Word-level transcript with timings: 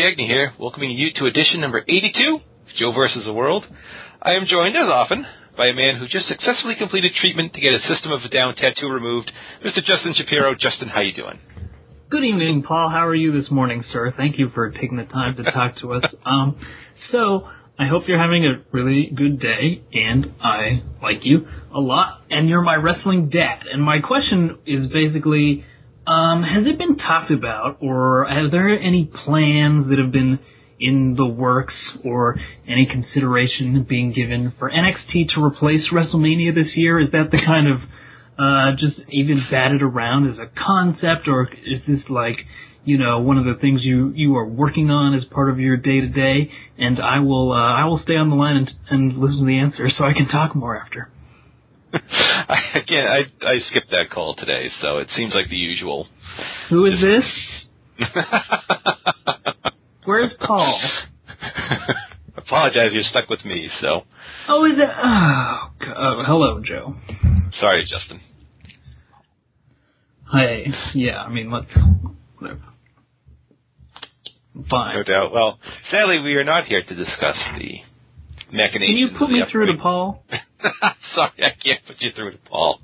Gagne 0.00 0.26
here, 0.26 0.54
welcoming 0.58 0.92
you 0.92 1.12
to 1.18 1.26
edition 1.26 1.60
number 1.60 1.84
82 1.84 2.40
of 2.40 2.72
Joe 2.80 2.92
versus 2.96 3.20
the 3.26 3.34
World. 3.34 3.66
I 4.22 4.32
am 4.32 4.48
joined, 4.48 4.74
as 4.74 4.88
often, 4.88 5.26
by 5.58 5.66
a 5.66 5.74
man 5.74 6.00
who 6.00 6.08
just 6.08 6.24
successfully 6.26 6.72
completed 6.78 7.12
treatment 7.20 7.52
to 7.52 7.60
get 7.60 7.74
a 7.74 7.84
System 7.84 8.10
of 8.10 8.24
a 8.24 8.32
Down 8.32 8.56
tattoo 8.56 8.88
removed, 8.88 9.30
Mr. 9.60 9.84
Justin 9.84 10.14
Shapiro. 10.16 10.54
Justin, 10.54 10.88
how 10.88 11.02
you 11.02 11.12
doing? 11.12 11.38
Good 12.08 12.24
evening, 12.24 12.64
Paul. 12.66 12.88
How 12.88 13.06
are 13.06 13.14
you 13.14 13.30
this 13.38 13.50
morning, 13.50 13.84
sir? 13.92 14.14
Thank 14.16 14.38
you 14.38 14.48
for 14.54 14.70
taking 14.70 14.96
the 14.96 15.04
time 15.04 15.36
to 15.36 15.42
talk 15.52 15.76
to 15.82 15.92
us. 15.92 16.04
Um, 16.24 16.58
so, 17.12 17.44
I 17.78 17.86
hope 17.86 18.04
you're 18.08 18.18
having 18.18 18.46
a 18.46 18.64
really 18.72 19.12
good 19.14 19.38
day, 19.38 19.84
and 19.92 20.32
I 20.40 20.80
like 21.02 21.20
you 21.24 21.46
a 21.74 21.78
lot, 21.78 22.22
and 22.30 22.48
you're 22.48 22.62
my 22.62 22.76
wrestling 22.76 23.28
dad. 23.28 23.68
And 23.70 23.82
my 23.82 23.98
question 24.00 24.56
is 24.64 24.90
basically, 24.90 25.66
um, 26.06 26.42
has 26.42 26.66
it 26.66 26.78
been 26.78 26.96
talked 26.96 27.30
about, 27.30 27.78
or 27.80 28.26
are 28.26 28.50
there 28.50 28.68
any 28.68 29.10
plans 29.24 29.88
that 29.90 29.98
have 29.98 30.12
been 30.12 30.38
in 30.80 31.14
the 31.14 31.26
works, 31.26 31.74
or 32.04 32.36
any 32.66 32.88
consideration 32.90 33.84
being 33.88 34.12
given 34.12 34.52
for 34.58 34.70
NXT 34.70 35.34
to 35.34 35.44
replace 35.44 35.82
WrestleMania 35.92 36.54
this 36.54 36.72
year? 36.74 36.98
Is 36.98 37.10
that 37.12 37.30
the 37.30 37.38
kind 37.44 37.68
of 37.68 37.80
uh, 38.38 38.72
just 38.80 38.98
even 39.10 39.42
batted 39.50 39.82
around 39.82 40.30
as 40.30 40.38
a 40.38 40.48
concept, 40.56 41.28
or 41.28 41.48
is 41.66 41.82
this 41.86 42.00
like, 42.08 42.36
you 42.84 42.96
know, 42.96 43.20
one 43.20 43.36
of 43.36 43.44
the 43.44 43.60
things 43.60 43.80
you 43.84 44.10
you 44.16 44.34
are 44.36 44.46
working 44.46 44.88
on 44.88 45.14
as 45.14 45.22
part 45.30 45.50
of 45.50 45.60
your 45.60 45.76
day 45.76 46.00
to 46.00 46.08
day? 46.08 46.50
And 46.78 46.98
I 46.98 47.20
will 47.20 47.52
uh, 47.52 47.56
I 47.56 47.84
will 47.84 48.00
stay 48.02 48.16
on 48.16 48.30
the 48.30 48.36
line 48.36 48.56
and, 48.56 48.70
and 48.88 49.18
listen 49.18 49.40
to 49.40 49.46
the 49.46 49.58
answer 49.58 49.90
so 49.98 50.04
I 50.04 50.14
can 50.14 50.28
talk 50.28 50.56
more 50.56 50.74
after. 50.74 51.10
Again, 52.74 53.06
I 53.06 53.46
I 53.46 53.58
skipped 53.70 53.90
that 53.90 54.10
call 54.12 54.34
today, 54.36 54.68
so 54.82 54.98
it 54.98 55.08
seems 55.16 55.32
like 55.34 55.48
the 55.48 55.56
usual. 55.56 56.06
Who 56.70 56.86
is 56.86 56.94
this? 57.00 58.06
Where's 60.04 60.32
Paul? 60.46 60.80
Apologize, 62.36 62.90
you're 62.92 63.02
stuck 63.10 63.28
with 63.28 63.44
me. 63.44 63.68
So. 63.80 64.02
Oh, 64.48 64.64
is 64.64 64.72
it? 64.78 64.88
Oh, 64.88 65.70
God. 65.80 65.96
Oh, 65.96 66.22
hello, 66.26 66.62
Joe. 66.66 66.94
Sorry, 67.60 67.82
Justin. 67.82 68.20
Hey, 70.32 70.66
yeah. 70.94 71.22
I 71.22 71.28
mean, 71.28 71.50
let's. 71.50 71.66
Whatever. 72.38 72.62
Fine. 74.68 74.96
No 74.96 75.02
doubt. 75.02 75.32
Well, 75.32 75.58
sadly, 75.90 76.20
we 76.20 76.34
are 76.34 76.44
not 76.44 76.66
here 76.66 76.82
to 76.82 76.94
discuss 76.94 77.36
the 77.58 77.80
machinations. 78.52 78.86
Can 78.86 78.96
you 78.96 79.08
put 79.18 79.30
me 79.30 79.42
through 79.50 79.66
to 79.66 79.82
Paul? 79.82 80.24
sorry, 81.14 81.32
I 81.38 81.50
can't 81.62 81.80
put 81.86 81.96
you 82.00 82.10
through 82.14 82.32
to 82.32 82.38
Paul. 82.48 82.80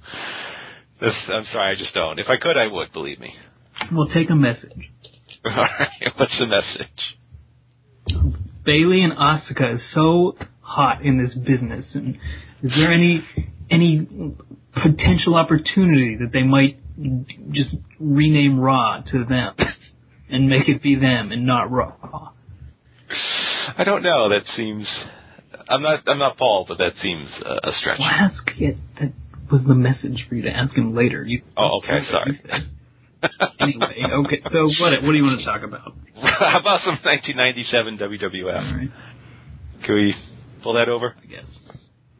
This, 1.00 1.12
I'm 1.28 1.44
sorry, 1.52 1.76
I 1.76 1.78
just 1.78 1.94
don't. 1.94 2.18
If 2.18 2.26
I 2.28 2.36
could, 2.40 2.56
I 2.56 2.66
would. 2.66 2.92
Believe 2.92 3.20
me. 3.20 3.34
We'll 3.92 4.08
take 4.08 4.30
a 4.30 4.34
message. 4.34 4.90
All 5.44 5.52
right. 5.52 6.12
What's 6.16 6.32
the 6.38 6.46
message? 6.46 6.88
Bailey 8.64 9.02
and 9.02 9.12
Asuka 9.12 9.76
is 9.76 9.80
so 9.94 10.36
hot 10.60 11.04
in 11.04 11.22
this 11.22 11.34
business, 11.36 11.84
and 11.94 12.16
is 12.62 12.72
there 12.76 12.92
any 12.92 13.24
any 13.70 14.06
potential 14.74 15.34
opportunity 15.34 16.16
that 16.20 16.30
they 16.32 16.42
might 16.42 16.78
just 17.52 17.70
rename 18.00 18.58
Raw 18.58 19.02
to 19.12 19.24
them 19.24 19.54
and 20.30 20.48
make 20.48 20.68
it 20.68 20.82
be 20.82 20.94
them 20.96 21.30
and 21.30 21.46
not 21.46 21.70
Raw? 21.70 22.30
I 23.78 23.84
don't 23.84 24.02
know. 24.02 24.30
That 24.30 24.42
seems. 24.56 24.86
I'm 25.68 25.82
not. 25.82 26.00
I'm 26.06 26.18
not 26.18 26.38
Paul, 26.38 26.64
but 26.68 26.78
that 26.78 26.92
seems 27.02 27.28
uh, 27.44 27.68
a 27.68 27.72
stretch. 27.80 27.98
Well, 27.98 28.08
ask 28.08 28.42
it. 28.58 28.76
That 29.00 29.12
was 29.50 29.62
the 29.66 29.74
message 29.74 30.26
for 30.28 30.34
you 30.34 30.42
to 30.42 30.50
ask 30.50 30.74
him 30.74 30.94
later. 30.94 31.24
You, 31.24 31.42
oh, 31.56 31.80
okay. 31.82 32.00
Sorry. 32.10 32.40
anyway, 33.60 34.02
okay. 34.26 34.40
So 34.52 34.70
what? 34.80 35.02
What 35.02 35.12
do 35.12 35.18
you 35.18 35.24
want 35.24 35.40
to 35.40 35.44
talk 35.46 35.62
about? 35.62 35.94
How 36.14 36.60
about 36.60 36.80
some 36.84 36.98
1997 37.02 37.98
WWF? 37.98 38.46
All 38.46 38.76
right. 38.76 38.90
Can 39.84 39.94
we 39.94 40.14
pull 40.62 40.74
that 40.74 40.88
over? 40.88 41.14
I 41.22 41.26
guess. 41.26 41.44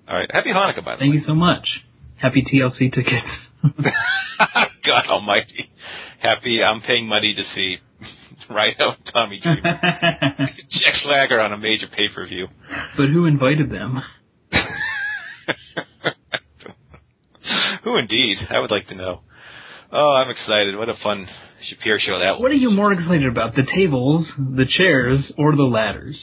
All 0.08 0.16
right. 0.16 0.30
Happy 0.32 0.50
Hanukkah, 0.50 0.84
by 0.84 0.96
the 0.96 1.00
Thank 1.00 1.14
way. 1.14 1.18
Thank 1.18 1.22
you 1.22 1.24
so 1.26 1.34
much. 1.34 1.66
Happy 2.16 2.42
TLC 2.42 2.94
tickets. 2.94 3.32
God 4.86 5.06
Almighty. 5.10 5.70
Happy. 6.20 6.60
I'm 6.62 6.80
paying 6.80 7.06
money 7.06 7.34
to 7.34 7.42
see 7.54 7.76
Rhino 8.54 8.90
and 8.96 9.04
Tommy 9.12 9.40
Dreamer. 9.42 9.62
Jack 10.70 10.94
Swagger 11.04 11.40
on 11.40 11.52
a 11.52 11.58
major 11.58 11.86
pay 11.94 12.08
per 12.14 12.26
view. 12.26 12.46
But 12.96 13.08
who 13.08 13.26
invited 13.26 13.70
them? 13.70 14.02
who 17.84 17.96
indeed? 17.98 18.36
I 18.50 18.58
would 18.60 18.70
like 18.70 18.88
to 18.88 18.94
know. 18.94 19.20
Oh, 19.92 20.10
I'm 20.12 20.30
excited. 20.30 20.76
What 20.76 20.88
a 20.88 20.94
fun 21.02 21.26
Shapiro 21.70 21.98
show 22.04 22.18
that 22.18 22.32
was. 22.32 22.40
What 22.42 22.50
are 22.50 22.54
you 22.54 22.70
more 22.70 22.92
excited 22.92 23.26
about? 23.26 23.54
The 23.54 23.62
tables, 23.74 24.26
the 24.38 24.64
chairs, 24.76 25.20
or 25.38 25.54
the 25.56 25.62
ladders? 25.62 26.16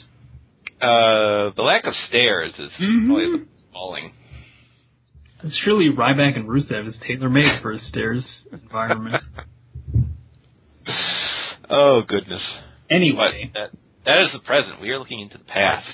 Uh, 0.81 1.51
the 1.55 1.61
lack 1.63 1.85
of 1.85 1.93
stairs 2.09 2.53
is 2.59 2.71
Mhm. 2.79 3.07
probably 3.07 3.45
falling. 3.71 4.11
Surely 5.63 5.89
Ryback 5.89 6.35
and 6.37 6.47
Rusev 6.47 6.87
is 6.87 6.95
tailor 7.07 7.29
made 7.29 7.61
for 7.61 7.71
a 7.73 7.79
stairs 7.89 8.23
environment. 8.51 9.23
Oh 11.73 12.01
goodness. 12.07 12.41
Anyway, 12.89 13.49
But 13.53 13.59
that, 13.59 13.69
that 14.05 14.21
is 14.23 14.29
the 14.33 14.39
present. 14.45 14.81
We 14.81 14.89
are 14.91 14.99
looking 14.99 15.19
into 15.19 15.37
the 15.37 15.49
past. 15.49 15.87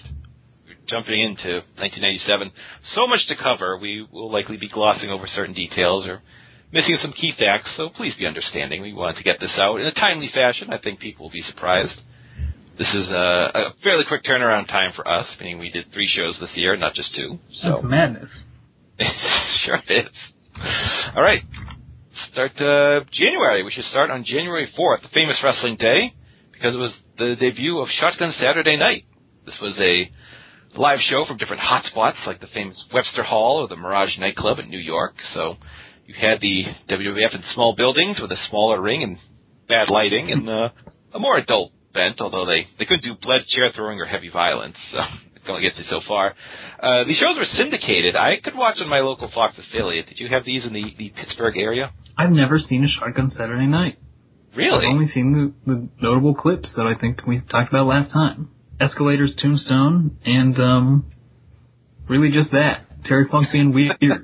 We're 0.65 0.75
jumping 0.89 1.19
into 1.19 1.63
1997. 1.79 2.51
So 2.95 3.07
much 3.07 3.25
to 3.29 3.35
cover. 3.41 3.77
We 3.77 4.05
will 4.11 4.31
likely 4.31 4.57
be 4.57 4.69
glossing 4.69 5.09
over 5.09 5.27
certain 5.35 5.55
details 5.55 6.05
or 6.05 6.21
missing 6.73 6.97
some 7.01 7.13
key 7.13 7.31
facts. 7.37 7.69
So 7.77 7.89
please 7.89 8.13
be 8.17 8.25
understanding. 8.25 8.81
We 8.81 8.93
wanted 8.93 9.17
to 9.17 9.23
get 9.23 9.39
this 9.39 9.53
out 9.57 9.79
in 9.79 9.85
a 9.87 9.93
timely 9.93 10.29
fashion. 10.33 10.73
I 10.73 10.77
think 10.77 10.99
people 10.99 11.25
will 11.25 11.33
be 11.33 11.43
surprised. 11.49 11.95
This 12.77 12.87
is 12.95 13.07
a, 13.09 13.51
a 13.53 13.73
fairly 13.83 14.05
quick 14.07 14.23
turnaround 14.23 14.67
time 14.67 14.93
for 14.95 15.05
us, 15.05 15.25
meaning 15.39 15.59
we 15.59 15.69
did 15.69 15.91
three 15.91 16.09
shows 16.15 16.35
this 16.39 16.49
year, 16.55 16.77
not 16.77 16.95
just 16.95 17.13
two. 17.13 17.37
So 17.61 17.81
that's 17.81 17.83
madness. 17.83 18.29
sure 19.65 19.81
is. 19.89 20.07
All 21.15 21.21
right. 21.21 21.43
Start 22.39 22.55
uh, 22.55 23.03
January. 23.11 23.67
We 23.67 23.71
should 23.75 23.83
start 23.91 24.09
on 24.09 24.23
January 24.23 24.71
4th, 24.71 25.01
the 25.03 25.11
famous 25.13 25.35
wrestling 25.43 25.75
day, 25.75 26.15
because 26.55 26.71
it 26.71 26.79
was 26.79 26.95
the 27.17 27.35
debut 27.35 27.77
of 27.79 27.89
Shotgun 27.99 28.31
Saturday 28.39 28.77
Night. 28.77 29.03
This 29.43 29.59
was 29.61 29.75
a 29.75 30.07
live 30.79 30.99
show 31.11 31.25
from 31.27 31.35
different 31.35 31.59
hotspots 31.59 32.15
like 32.25 32.39
the 32.39 32.47
famous 32.53 32.77
Webster 32.93 33.27
Hall 33.27 33.59
or 33.59 33.67
the 33.67 33.75
Mirage 33.75 34.15
nightclub 34.19 34.59
in 34.59 34.69
New 34.69 34.79
York. 34.79 35.15
So 35.33 35.55
you 36.07 36.15
had 36.15 36.39
the 36.39 36.63
WWF 36.87 37.35
in 37.35 37.43
small 37.55 37.75
buildings 37.75 38.15
with 38.21 38.31
a 38.31 38.39
smaller 38.49 38.79
ring 38.79 39.03
and 39.03 39.17
bad 39.67 39.91
lighting 39.91 40.31
and 40.31 40.47
uh, 40.47 40.69
a 41.13 41.19
more 41.19 41.37
adult 41.37 41.73
bent, 41.93 42.21
although 42.21 42.45
they, 42.45 42.71
they 42.79 42.85
couldn't 42.85 43.03
do 43.03 43.19
blood 43.21 43.41
chair 43.53 43.71
throwing 43.75 43.99
or 43.99 44.05
heavy 44.05 44.29
violence. 44.31 44.77
So 44.93 44.99
only 45.49 45.61
gets 45.63 45.77
you 45.77 45.85
so 45.89 45.99
far. 46.07 46.33
Uh, 46.81 47.03
these 47.05 47.17
shows 47.17 47.35
were 47.37 47.45
syndicated. 47.57 48.15
I 48.15 48.35
could 48.43 48.55
watch 48.55 48.77
on 48.81 48.89
my 48.89 48.99
local 48.99 49.29
Fox 49.33 49.55
affiliate. 49.57 50.07
Did 50.07 50.19
you 50.19 50.27
have 50.29 50.45
these 50.45 50.63
in 50.65 50.73
the, 50.73 50.83
the 50.97 51.09
Pittsburgh 51.09 51.57
area? 51.57 51.91
I've 52.17 52.31
never 52.31 52.59
seen 52.69 52.83
a 52.83 52.87
Shotgun 52.87 53.31
Saturday 53.37 53.67
Night. 53.67 53.97
Really? 54.55 54.85
I've 54.87 54.93
only 54.93 55.11
seen 55.13 55.53
the, 55.65 55.73
the 55.73 55.89
notable 56.01 56.33
clips 56.35 56.67
that 56.75 56.85
I 56.87 56.99
think 56.99 57.25
we 57.27 57.41
talked 57.51 57.69
about 57.69 57.85
last 57.87 58.11
time. 58.11 58.49
Escalators, 58.81 59.31
Tombstone, 59.41 60.17
and 60.25 60.55
um, 60.57 61.11
really 62.09 62.29
just 62.29 62.51
that. 62.51 62.85
Terry 63.07 63.27
Funk 63.31 63.47
being 63.51 63.73
weird. 63.77 63.95
Yeah, 64.01 64.15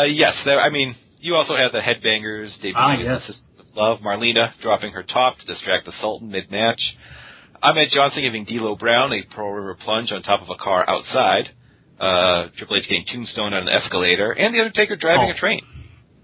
uh, 0.00 0.04
yes. 0.04 0.32
There, 0.44 0.60
I 0.60 0.70
mean, 0.70 0.96
you 1.20 1.34
also 1.34 1.54
had 1.56 1.72
the 1.72 1.80
Headbangers 1.80 2.48
debuting 2.64 2.72
Ah, 2.76 2.96
yes. 2.98 3.20
the 3.28 3.34
Sisters 3.34 3.42
of 3.60 3.66
Love. 3.76 3.98
Marlena 4.00 4.48
dropping 4.62 4.92
her 4.92 5.02
top 5.04 5.38
to 5.38 5.44
distract 5.46 5.86
the 5.86 5.92
Sultan 6.00 6.30
mid-match. 6.30 6.80
Ahmed 7.62 7.88
Johnson 7.94 8.22
giving 8.22 8.44
D'Lo 8.44 8.76
Brown 8.76 9.12
a 9.12 9.22
Pearl 9.34 9.52
River 9.52 9.76
plunge 9.84 10.10
on 10.12 10.22
top 10.22 10.42
of 10.42 10.48
a 10.50 10.56
car 10.62 10.84
outside. 10.88 11.50
Uh, 12.00 12.48
Triple 12.58 12.76
H 12.76 12.82
getting 12.88 13.04
Tombstone 13.12 13.54
on 13.54 13.68
an 13.68 13.68
escalator, 13.68 14.32
and 14.32 14.52
the 14.54 14.58
Undertaker 14.58 14.96
driving 14.96 15.28
Paul. 15.28 15.34
a 15.36 15.40
train. 15.40 15.60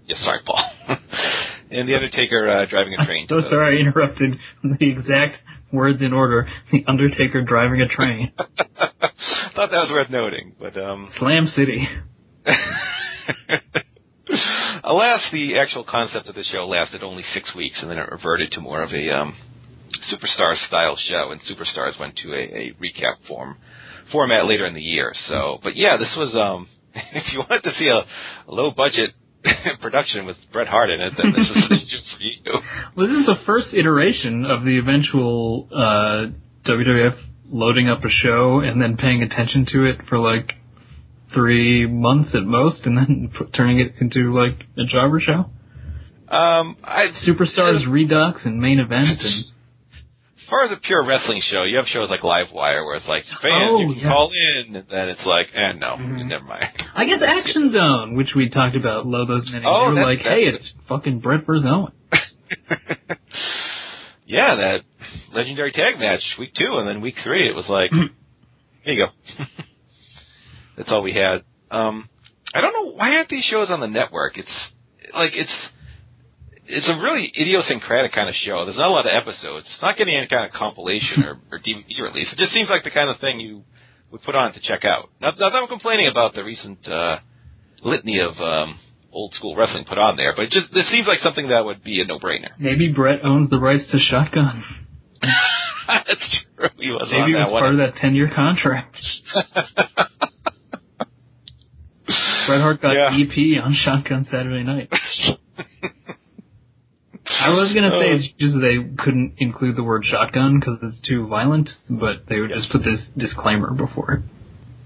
Yes, 0.05 0.19
sorry, 0.25 0.39
Paul. 0.45 0.61
and 1.71 1.87
the 1.87 1.95
Undertaker 1.95 2.49
uh, 2.49 2.65
driving 2.69 2.93
a 2.99 3.05
train. 3.05 3.27
so 3.29 3.35
to 3.37 3.41
the- 3.43 3.49
sorry 3.49 3.77
I 3.77 3.81
interrupted 3.87 4.33
the 4.63 4.89
exact 4.89 5.37
words 5.71 6.01
in 6.01 6.11
order. 6.11 6.49
The 6.73 6.83
Undertaker 6.87 7.43
driving 7.43 7.81
a 7.81 7.87
train. 7.87 8.33
Thought 8.37 9.71
that 9.71 9.87
was 9.87 9.89
worth 9.91 10.09
noting, 10.09 10.55
but 10.59 10.75
um, 10.77 11.09
Slam 11.19 11.49
City. 11.55 11.87
Alas, 14.83 15.19
the 15.31 15.59
actual 15.59 15.83
concept 15.89 16.27
of 16.27 16.35
the 16.35 16.43
show 16.51 16.67
lasted 16.67 17.03
only 17.03 17.23
six 17.33 17.53
weeks, 17.55 17.75
and 17.81 17.89
then 17.89 17.97
it 17.99 18.09
reverted 18.11 18.51
to 18.53 18.61
more 18.61 18.81
of 18.83 18.91
a 18.91 19.11
um, 19.15 19.35
superstar 20.11 20.55
style 20.67 20.97
show, 21.09 21.31
and 21.31 21.41
superstars 21.41 21.99
went 21.99 22.15
to 22.23 22.33
a, 22.33 22.37
a 22.37 22.73
recap 22.81 23.25
form 23.27 23.57
format 24.11 24.45
later 24.45 24.65
in 24.65 24.73
the 24.73 24.81
year. 24.81 25.13
So, 25.29 25.59
but 25.63 25.75
yeah, 25.75 25.97
this 25.97 26.09
was 26.17 26.33
um, 26.35 26.67
if 26.93 27.23
you 27.31 27.39
wanted 27.39 27.63
to 27.63 27.71
see 27.77 27.87
a, 27.87 28.49
a 28.49 28.53
low 28.53 28.71
budget 28.71 29.11
production 29.81 30.25
with 30.25 30.37
Bret 30.51 30.67
Hart 30.67 30.89
in 30.89 31.01
it, 31.01 31.13
then 31.17 31.31
this 31.31 31.47
is 31.47 31.81
just 31.89 32.03
for 32.15 32.21
you. 32.21 32.33
Well, 32.95 33.07
this 33.07 33.17
is 33.17 33.25
the 33.27 33.45
first 33.45 33.67
iteration 33.73 34.45
of 34.45 34.65
the 34.65 34.79
eventual 34.79 35.69
uh, 35.71 36.33
WWF 36.67 37.17
loading 37.51 37.87
up 37.87 37.99
a 38.03 38.09
show 38.23 38.59
and 38.59 38.81
then 38.81 38.97
paying 38.97 39.21
attention 39.21 39.67
to 39.71 39.85
it 39.85 39.97
for 40.09 40.17
like 40.17 40.51
three 41.33 41.85
months 41.85 42.31
at 42.33 42.43
most, 42.43 42.79
and 42.85 42.97
then 42.97 43.31
put, 43.37 43.53
turning 43.53 43.79
it 43.79 43.93
into 44.01 44.33
like 44.33 44.59
a 44.77 44.85
jobber 44.91 45.21
show. 45.21 45.45
Um, 46.33 46.77
I 46.83 47.07
Superstars 47.27 47.89
Redux 47.89 48.41
and 48.45 48.59
main 48.59 48.79
event, 48.79 49.19
and 49.21 49.45
far 50.49 50.65
as 50.65 50.71
a 50.71 50.77
pure 50.85 51.05
wrestling 51.05 51.41
show, 51.51 51.63
you 51.63 51.77
have 51.77 51.85
shows 51.93 52.09
like 52.09 52.21
Livewire 52.21 52.85
where 52.85 52.95
it's 52.95 53.07
like 53.07 53.23
fans 53.41 53.69
Oh, 53.71 53.79
you 53.81 53.87
can 53.93 54.03
yeah. 54.03 54.09
call 54.09 54.31
in, 54.31 54.75
and 54.75 54.85
then 54.89 55.09
it's 55.09 55.25
like, 55.25 55.47
and 55.55 55.79
no, 55.79 55.95
Mhm. 55.97 56.25
never 56.27 56.43
mind. 56.45 56.65
I 56.95 57.05
guess 57.05 57.21
Action 57.25 57.71
Zone, 57.73 58.15
which 58.15 58.29
we 58.35 58.49
talked 58.49 58.75
about, 58.75 59.05
Lobos 59.05 59.47
and 59.53 59.65
Oh, 59.65 59.93
they 59.93 59.99
were 59.99 60.05
like, 60.05 60.19
hey, 60.19 60.43
it's 60.47 60.65
fucking 60.87 61.19
Bret 61.19 61.45
versus 61.45 61.65
Owen. 61.67 61.93
yeah, 64.25 64.55
that 64.55 64.79
legendary 65.33 65.71
tag 65.71 65.99
match 65.99 66.21
week 66.39 66.51
two, 66.57 66.77
and 66.77 66.87
then 66.87 67.01
week 67.01 67.15
three 67.23 67.47
it 67.49 67.55
was 67.55 67.65
like, 67.69 67.91
here 68.83 68.93
you 68.93 69.05
go. 69.05 69.45
That's 70.77 70.89
all 70.91 71.01
we 71.01 71.13
had. 71.13 71.43
Um, 71.75 72.07
I 72.53 72.61
don't 72.61 72.73
know 72.73 72.91
why 72.93 73.11
aren't 73.15 73.29
these 73.29 73.43
shows 73.49 73.67
on 73.69 73.79
the 73.79 73.87
network? 73.87 74.37
It's 74.37 74.47
like 75.13 75.31
it's 75.33 75.49
it's 76.69 76.85
a 76.87 76.97
really 77.01 77.31
idiosyncratic 77.33 78.13
kind 78.13 78.29
of 78.29 78.35
show. 78.45 78.63
There's 78.65 78.77
not 78.77 78.87
a 78.87 78.95
lot 78.95 79.05
of 79.09 79.13
episodes. 79.13 79.65
It's 79.73 79.81
not 79.81 79.97
getting 79.97 80.15
any 80.15 80.27
kind 80.29 80.45
of 80.45 80.53
compilation 80.53 81.25
or, 81.25 81.41
or 81.51 81.57
DVD 81.59 81.89
release. 82.01 82.27
It 82.31 82.37
just 82.37 82.53
seems 82.53 82.69
like 82.69 82.83
the 82.85 82.91
kind 82.93 83.09
of 83.09 83.17
thing 83.19 83.39
you 83.39 83.63
would 84.11 84.21
put 84.23 84.35
on 84.35 84.53
to 84.53 84.59
check 84.61 84.85
out. 84.85 85.09
Not, 85.19 85.39
not 85.41 85.49
that 85.51 85.57
I'm 85.57 85.67
complaining 85.67 86.07
about 86.07 86.35
the 86.35 86.43
recent 86.43 86.77
uh, 86.87 87.17
litany 87.83 88.19
of 88.21 88.37
um, 88.37 88.77
old 89.11 89.33
school 89.35 89.55
wrestling 89.55 89.85
put 89.89 89.97
on 89.97 90.15
there, 90.15 90.33
but 90.35 90.43
it 90.45 90.51
just 90.51 90.69
this 90.73 90.85
seems 90.93 91.07
like 91.07 91.19
something 91.25 91.49
that 91.49 91.65
would 91.65 91.83
be 91.83 92.01
a 92.01 92.05
no-brainer. 92.05 92.53
Maybe 92.59 92.87
Bret 92.93 93.25
owns 93.25 93.49
the 93.49 93.57
rights 93.59 93.85
to 93.91 93.97
Shotgun. 94.09 94.63
That's 95.87 96.21
true. 96.55 96.69
He 96.77 96.89
was 96.93 97.09
Maybe 97.09 97.33
it 97.33 97.41
was 97.41 97.51
one. 97.51 97.61
part 97.65 97.73
of 97.73 97.81
that 97.81 97.97
10 97.99 98.13
year 98.15 98.29
contract. 98.33 98.95
Bret 102.47 102.61
Hart 102.61 102.81
got 102.81 102.93
Yeah. 102.93 103.09
EP 103.13 103.63
on 103.63 103.75
Shotgun 103.85 104.25
Saturday 104.31 104.63
night. 104.63 104.89
I 107.49 107.53
was 107.53 107.73
gonna 107.73 107.91
say 107.91 108.09
Oh. 108.11 108.15
it's 108.15 108.27
just 108.39 108.55
they 108.61 108.77
couldn't 109.03 109.33
include 109.37 109.75
the 109.75 109.83
word 109.83 110.03
shotgun 110.09 110.59
because 110.59 110.77
it's 110.81 111.07
too 111.07 111.27
violent, 111.27 111.69
but 111.89 112.25
they 112.29 112.39
would 112.39 112.49
just 112.51 112.71
put 112.71 112.83
this 112.83 112.99
disclaimer 113.17 113.73
before 113.73 114.11
it. 114.13 114.21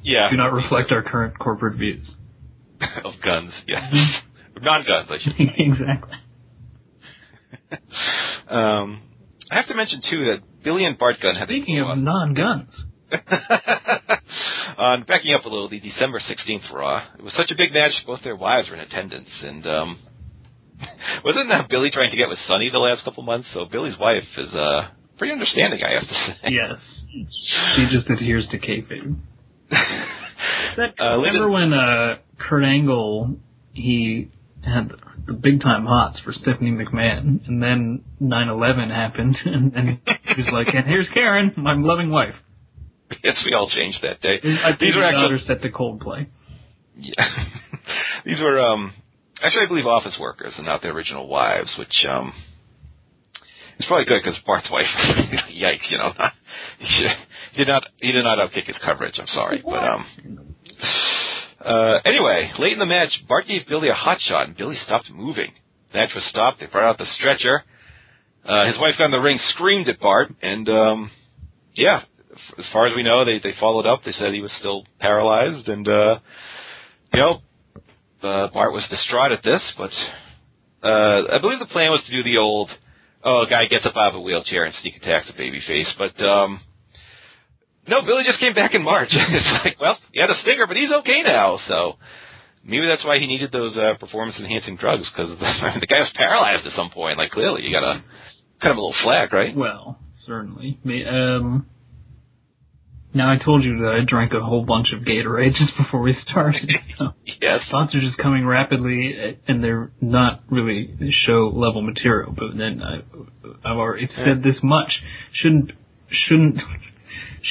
yeah, 0.03 0.29
Do 0.29 0.37
not 0.37 0.53
reflect 0.53 0.91
our 0.91 1.01
current 1.03 1.37
corporate 1.39 1.77
views. 1.77 2.05
of 3.03 3.13
guns. 3.23 3.51
Yes, 3.67 3.83
Mm-hmm. 3.93 4.63
non-guns. 4.63 5.09
I 5.09 5.17
should. 5.23 5.33
exactly. 5.57 6.17
Um, 8.49 9.01
I 9.51 9.55
have 9.55 9.67
to 9.67 9.73
mention 9.75 10.01
too 10.09 10.25
that 10.25 10.63
Billy 10.63 10.85
and 10.85 10.97
Bart 10.97 11.15
Gunn 11.21 11.35
have 11.35 11.47
Speaking 11.47 11.79
of 11.79 11.97
non-guns, 11.97 12.69
On 14.77 15.03
backing 15.07 15.33
up 15.33 15.45
a 15.45 15.49
little, 15.49 15.69
the 15.69 15.79
December 15.79 16.19
16th 16.21 16.71
Raw. 16.73 17.03
It 17.17 17.23
was 17.23 17.33
such 17.37 17.51
a 17.51 17.55
big 17.55 17.73
match, 17.73 17.91
both 18.05 18.19
their 18.23 18.35
wives 18.35 18.67
were 18.69 18.75
in 18.75 18.81
attendance, 18.81 19.29
and 19.43 19.65
um, 19.67 19.99
wasn't 21.25 21.49
that 21.49 21.69
Billy 21.69 21.89
trying 21.93 22.11
to 22.11 22.17
get 22.17 22.29
with 22.29 22.37
Sunny 22.47 22.69
the 22.71 22.79
last 22.79 23.03
couple 23.03 23.23
months? 23.23 23.47
So 23.53 23.65
Billy's 23.65 23.97
wife 23.99 24.23
is 24.37 24.53
uh, 24.53 24.89
pretty 25.17 25.33
understanding, 25.33 25.79
I 25.83 25.93
have 25.93 26.07
to 26.07 26.15
say. 26.15 26.49
yes, 26.51 26.79
she 27.75 27.85
just 27.91 28.09
adheres 28.09 28.45
to 28.51 28.59
kayfabe. 28.59 29.15
That, 30.75 30.95
Uh, 30.99 31.17
remember 31.17 31.49
when 31.49 31.71
uh, 31.71 32.15
Kurt 32.37 32.63
Angle 32.63 33.37
he 33.73 34.29
had 34.65 34.91
the 35.25 35.33
big 35.33 35.61
time 35.61 35.85
hots 35.85 36.19
for 36.25 36.33
Stephanie 36.33 36.71
McMahon, 36.71 37.47
and 37.47 37.61
then 37.61 38.03
9/11 38.21 38.89
happened, 38.89 39.37
and, 39.45 39.73
and 39.73 39.89
he 39.89 40.41
was 40.41 40.51
like, 40.51 40.73
"And 40.73 40.85
here's 40.85 41.07
Karen, 41.13 41.53
my 41.57 41.75
loving 41.75 42.09
wife." 42.09 42.35
yes, 43.23 43.35
we 43.45 43.53
all 43.53 43.69
changed 43.69 43.99
that 44.01 44.21
day. 44.21 44.39
I 44.43 44.71
These 44.79 44.95
were 44.95 45.03
actually 45.03 45.43
set 45.47 45.61
to 45.61 45.69
Coldplay. 45.69 46.27
Yeah. 46.97 47.13
These 48.25 48.39
were 48.39 48.59
um 48.59 48.93
actually 49.43 49.63
I 49.63 49.67
believe 49.67 49.85
office 49.85 50.13
workers 50.19 50.53
and 50.57 50.65
not 50.65 50.81
their 50.81 50.91
original 50.91 51.27
wives, 51.27 51.69
which 51.77 51.93
um 52.09 52.33
is 53.79 53.85
probably 53.87 54.05
good 54.05 54.21
because 54.23 54.39
Bart's 54.45 54.69
wife. 54.71 54.85
yikes, 55.51 55.89
you 55.89 55.97
know. 55.97 56.13
he, 56.79 56.85
should, 56.97 57.11
he 57.53 57.57
did 57.59 57.67
not 57.67 57.83
he 58.01 58.11
did 58.11 58.23
not 58.23 58.37
outkick 58.39 58.65
his 58.65 58.75
coverage. 58.85 59.15
I'm 59.19 59.27
sorry, 59.33 59.61
but 59.63 59.83
um. 59.83 60.05
Uh, 61.63 61.99
anyway, 62.03 62.51
late 62.59 62.73
in 62.73 62.79
the 62.79 62.85
match, 62.85 63.07
Bart 63.27 63.47
gave 63.47 63.61
Billy 63.69 63.87
a 63.87 63.93
hot 63.93 64.17
shot, 64.27 64.47
and 64.47 64.57
Billy 64.57 64.75
stopped 64.85 65.09
moving. 65.09 65.53
The 65.93 65.99
match 65.99 66.09
was 66.13 66.23
stopped. 66.29 66.59
They 66.59 66.65
brought 66.65 66.89
out 66.89 66.97
the 66.97 67.05
stretcher. 67.17 67.63
Uh, 68.43 68.65
his 68.67 68.75
wife 68.77 68.95
got 68.97 69.05
in 69.05 69.11
the 69.11 69.19
ring, 69.19 69.39
screamed 69.55 69.87
at 69.87 69.97
Bart, 69.97 70.29
and 70.41 70.67
um, 70.67 71.11
yeah, 71.73 72.01
as 72.59 72.65
far 72.73 72.87
as 72.87 72.93
we 72.95 73.03
know, 73.03 73.23
they 73.23 73.39
they 73.41 73.55
followed 73.59 73.85
up. 73.85 74.01
They 74.03 74.11
said 74.19 74.33
he 74.33 74.41
was 74.41 74.51
still 74.59 74.83
paralyzed, 74.99 75.69
and 75.69 75.87
uh, 75.87 76.19
you 77.13 77.19
know, 77.21 77.39
uh, 78.23 78.47
Bart 78.53 78.73
was 78.73 78.83
distraught 78.89 79.31
at 79.31 79.43
this, 79.43 79.61
but 79.77 79.91
uh, 80.83 81.35
I 81.35 81.37
believe 81.39 81.59
the 81.59 81.71
plan 81.71 81.91
was 81.91 82.01
to 82.05 82.11
do 82.11 82.23
the 82.23 82.37
old, 82.37 82.69
oh, 83.23 83.43
a 83.45 83.49
guy 83.49 83.65
gets 83.67 83.85
up 83.85 83.95
out 83.95 84.09
of 84.09 84.15
a 84.15 84.21
wheelchair 84.21 84.65
and 84.65 84.73
sneak 84.81 84.97
attacks 84.97 85.27
a 85.29 85.33
babyface, 85.33 85.91
but 85.97 86.15
um, 86.23 86.59
no, 87.87 88.01
Billy 88.01 88.23
just 88.25 88.39
came 88.39 88.53
back 88.53 88.73
in 88.73 88.83
March. 88.83 89.09
it's 89.11 89.63
like, 89.63 89.79
well, 89.79 89.97
he 90.11 90.19
had 90.19 90.29
a 90.29 90.39
stinger, 90.43 90.67
but 90.67 90.77
he's 90.77 90.91
okay 91.03 91.23
now, 91.23 91.59
so 91.67 91.93
maybe 92.63 92.87
that's 92.87 93.03
why 93.03 93.19
he 93.19 93.27
needed 93.27 93.51
those 93.51 93.75
uh, 93.75 93.97
performance-enhancing 93.99 94.77
drugs 94.77 95.03
because 95.11 95.37
the, 95.37 95.79
the 95.81 95.87
guy 95.87 95.99
was 95.99 96.11
paralyzed 96.15 96.65
at 96.65 96.73
some 96.75 96.89
point. 96.89 97.17
Like, 97.17 97.31
clearly, 97.31 97.63
you 97.63 97.71
got 97.71 97.83
a 97.83 98.03
kind 98.61 98.71
of 98.71 98.77
a 98.77 98.81
little 98.81 98.95
flag, 99.03 99.33
right? 99.33 99.55
Well, 99.55 99.99
certainly. 100.25 100.79
Um, 101.07 101.67
now 103.13 103.31
I 103.31 103.43
told 103.43 103.63
you 103.63 103.79
that 103.79 103.99
I 104.01 104.05
drank 104.05 104.33
a 104.33 104.43
whole 104.43 104.65
bunch 104.65 104.87
of 104.95 105.03
Gatorade 105.05 105.51
just 105.57 105.77
before 105.77 106.01
we 106.01 106.15
started. 106.29 106.71
So. 106.97 107.05
Yes. 107.41 107.59
Thoughts 107.69 107.93
are 107.93 107.99
just 107.99 108.17
coming 108.19 108.45
rapidly, 108.45 109.37
and 109.49 109.61
they're 109.61 109.91
not 109.99 110.43
really 110.49 110.97
show 111.27 111.51
level 111.53 111.81
material. 111.81 112.31
But 112.31 112.57
then 112.57 112.81
I, 112.81 112.99
I've 113.69 113.75
already 113.75 114.07
said 114.15 114.41
this 114.41 114.55
much: 114.63 114.89
shouldn't 115.41 115.71
shouldn't 116.29 116.59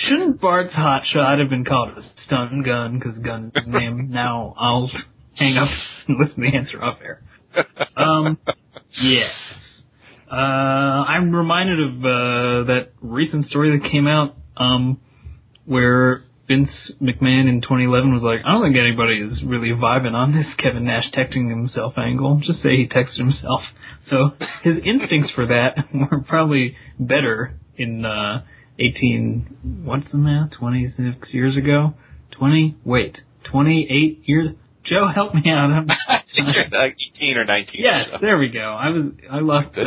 shouldn't 0.09 0.41
Bart's 0.41 0.73
hot 0.73 1.03
shot 1.13 1.39
have 1.39 1.51
been 1.51 1.67
called 1.67 1.91
a 1.91 2.03
stun 2.25 2.63
gun 2.65 2.99
because 2.99 3.19
gun 3.23 3.53
name? 3.67 4.09
now 4.11 4.55
I'll 4.59 4.91
hang 5.35 5.59
up 5.59 5.69
and 6.09 6.17
listen 6.19 6.43
to 6.43 6.51
the 6.51 6.57
answer 6.57 6.83
off 6.83 6.99
air. 7.05 7.23
Um, 7.97 8.39
yes. 9.03 9.31
Uh, 10.31 10.35
I'm 10.35 11.35
reminded 11.35 11.81
of 11.81 11.93
uh, 11.99 12.73
that 12.73 12.89
recent 13.03 13.49
story 13.49 13.79
that 13.79 13.91
came 13.91 14.07
out 14.07 14.37
um, 14.57 15.01
where 15.73 16.25
Vince 16.49 16.71
McMahon 17.01 17.49
in 17.49 17.63
2011 17.63 18.13
was 18.13 18.23
like, 18.23 18.45
I 18.45 18.53
don't 18.53 18.63
think 18.63 18.77
anybody 18.77 19.25
is 19.25 19.43
really 19.45 19.71
vibing 19.71 20.13
on 20.13 20.33
this 20.33 20.47
Kevin 20.63 20.85
Nash 20.85 21.05
texting 21.17 21.49
himself 21.49 21.95
angle. 21.97 22.41
Just 22.45 22.63
say 22.63 22.77
he 22.77 22.87
texted 22.87 23.19
himself. 23.19 23.63
So 24.11 24.37
his 24.63 24.75
instincts 24.85 25.33
for 25.35 25.47
that 25.47 25.89
were 25.95 26.21
probably 26.21 26.77
better 26.99 27.55
in 27.77 28.05
uh, 28.05 28.45
18, 28.79 29.83
what's 29.85 30.05
the 30.13 30.19
math, 30.19 30.51
26 30.59 31.33
years 31.33 31.57
ago? 31.57 31.95
20, 32.39 32.77
wait, 32.85 33.17
28 33.51 34.23
years? 34.27 34.49
Joe, 34.85 35.09
help 35.15 35.35
me 35.35 35.43
out. 35.47 35.71
I'm, 35.71 35.91
I 36.09 36.21
think 36.35 36.49
you're 36.55 36.65
like 36.65 36.97
18 37.17 37.37
or 37.37 37.45
19. 37.45 37.75
Yes, 37.79 38.07
so. 38.13 38.19
there 38.21 38.37
we 38.37 38.49
go. 38.49 38.77
I 38.79 38.91
was 38.91 39.13
I 39.31 39.39
lost 39.39 39.75
got 39.77 39.87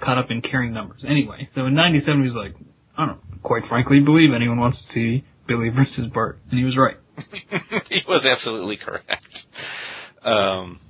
caught 0.00 0.18
up 0.18 0.30
in 0.30 0.42
carrying 0.42 0.72
numbers. 0.72 1.02
Anyway, 1.06 1.48
so 1.54 1.66
in 1.66 1.74
'97 1.74 2.22
he 2.22 2.30
was 2.30 2.36
like, 2.36 2.54
I 2.96 3.06
don't 3.06 3.31
quite 3.42 3.62
frankly 3.68 4.00
believe 4.00 4.30
anyone 4.34 4.58
wants 4.58 4.78
to 4.78 4.94
see 4.94 5.24
Billy 5.46 5.68
versus 5.68 6.10
Bart, 6.12 6.38
and 6.50 6.58
he 6.58 6.64
was 6.64 6.76
right. 6.76 6.96
he 7.88 8.00
was 8.06 8.24
absolutely 8.24 8.78
correct. 8.78 9.10
Um, 10.24 10.80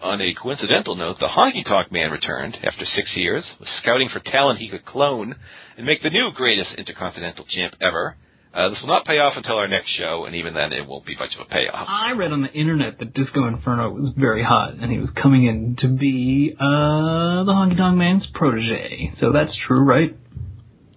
on 0.00 0.20
a 0.20 0.32
coincidental 0.40 0.96
note, 0.96 1.16
the 1.20 1.28
Honky 1.28 1.64
Tonk 1.66 1.92
Man 1.92 2.10
returned 2.10 2.56
after 2.56 2.84
six 2.96 3.08
years, 3.14 3.44
was 3.58 3.68
scouting 3.82 4.08
for 4.12 4.20
talent 4.20 4.58
he 4.58 4.70
could 4.70 4.86
clone 4.86 5.34
and 5.76 5.84
make 5.84 6.02
the 6.02 6.10
new 6.10 6.30
greatest 6.34 6.70
intercontinental 6.78 7.44
champ 7.54 7.74
ever. 7.80 8.16
Uh, 8.52 8.68
this 8.70 8.78
will 8.80 8.88
not 8.88 9.06
pay 9.06 9.18
off 9.18 9.34
until 9.36 9.54
our 9.56 9.68
next 9.68 9.88
show, 9.96 10.24
and 10.26 10.34
even 10.34 10.54
then, 10.54 10.72
it 10.72 10.84
won't 10.84 11.06
be 11.06 11.14
much 11.14 11.30
of 11.38 11.46
a 11.46 11.48
payoff. 11.48 11.86
I 11.88 12.12
read 12.12 12.32
on 12.32 12.42
the 12.42 12.50
internet 12.50 12.98
that 12.98 13.14
Disco 13.14 13.46
Inferno 13.46 13.90
was 13.90 14.12
very 14.16 14.42
hot, 14.42 14.74
and 14.74 14.90
he 14.90 14.98
was 14.98 15.08
coming 15.22 15.46
in 15.46 15.76
to 15.80 15.88
be 15.88 16.56
uh 16.58 17.44
the 17.44 17.52
Honky 17.52 17.76
Tonk 17.76 17.96
Man's 17.96 18.26
protege. 18.34 19.12
So 19.20 19.30
that's 19.32 19.52
true, 19.68 19.84
right? 19.84 20.16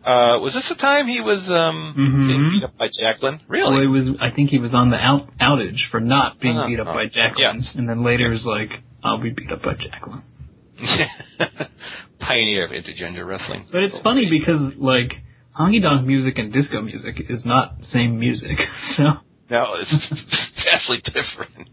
Uh, 0.04 0.36
was 0.44 0.52
this 0.54 0.64
the 0.68 0.76
time 0.76 1.08
he 1.08 1.22
was 1.22 1.40
um, 1.48 1.96
Mhm. 1.98 2.28
getting 2.28 2.50
beat 2.52 2.64
up 2.64 2.78
by 2.78 2.88
Jacqueline? 3.00 3.40
Well, 3.48 3.72
Really? 3.72 3.82
he 3.84 3.88
was. 3.88 4.18
I 4.20 4.32
think 4.36 4.50
he 4.50 4.60
was 4.60 4.74
on 4.74 4.90
the 4.90 4.98
out 4.98 5.30
outage 5.40 5.80
for 5.92 6.02
not 6.02 6.40
being 6.42 6.58
Uh-huh. 6.58 6.68
beat 6.68 6.80
up 6.80 6.88
Oh, 6.88 6.94
by 6.94 7.06
Jacqueline, 7.08 7.66
and 7.76 7.88
then 7.88 8.04
later 8.04 8.30
was 8.30 8.44
like, 8.44 8.70
I'll 9.04 9.18
be 9.20 9.30
beat 9.32 9.50
up 9.52 9.62
by 9.64 9.74
Jacqueline. 9.76 10.24
Pioneer 12.20 12.66
of 12.66 12.72
intergender 12.72 13.26
wrestling. 13.28 13.66
But 13.72 13.84
it's 13.84 13.96
funny 14.04 14.28
because 14.30 14.74
like 14.78 15.12
honky 15.58 15.82
tonk 15.82 16.06
music 16.06 16.38
and 16.38 16.52
disco 16.52 16.82
music 16.82 17.16
is 17.30 17.40
not 17.46 17.80
the 17.80 17.86
same 17.94 18.20
music. 18.20 18.58
So 18.98 19.04
No, 19.50 19.76
it's 19.80 19.92
vastly 20.66 21.02
different. 21.06 21.68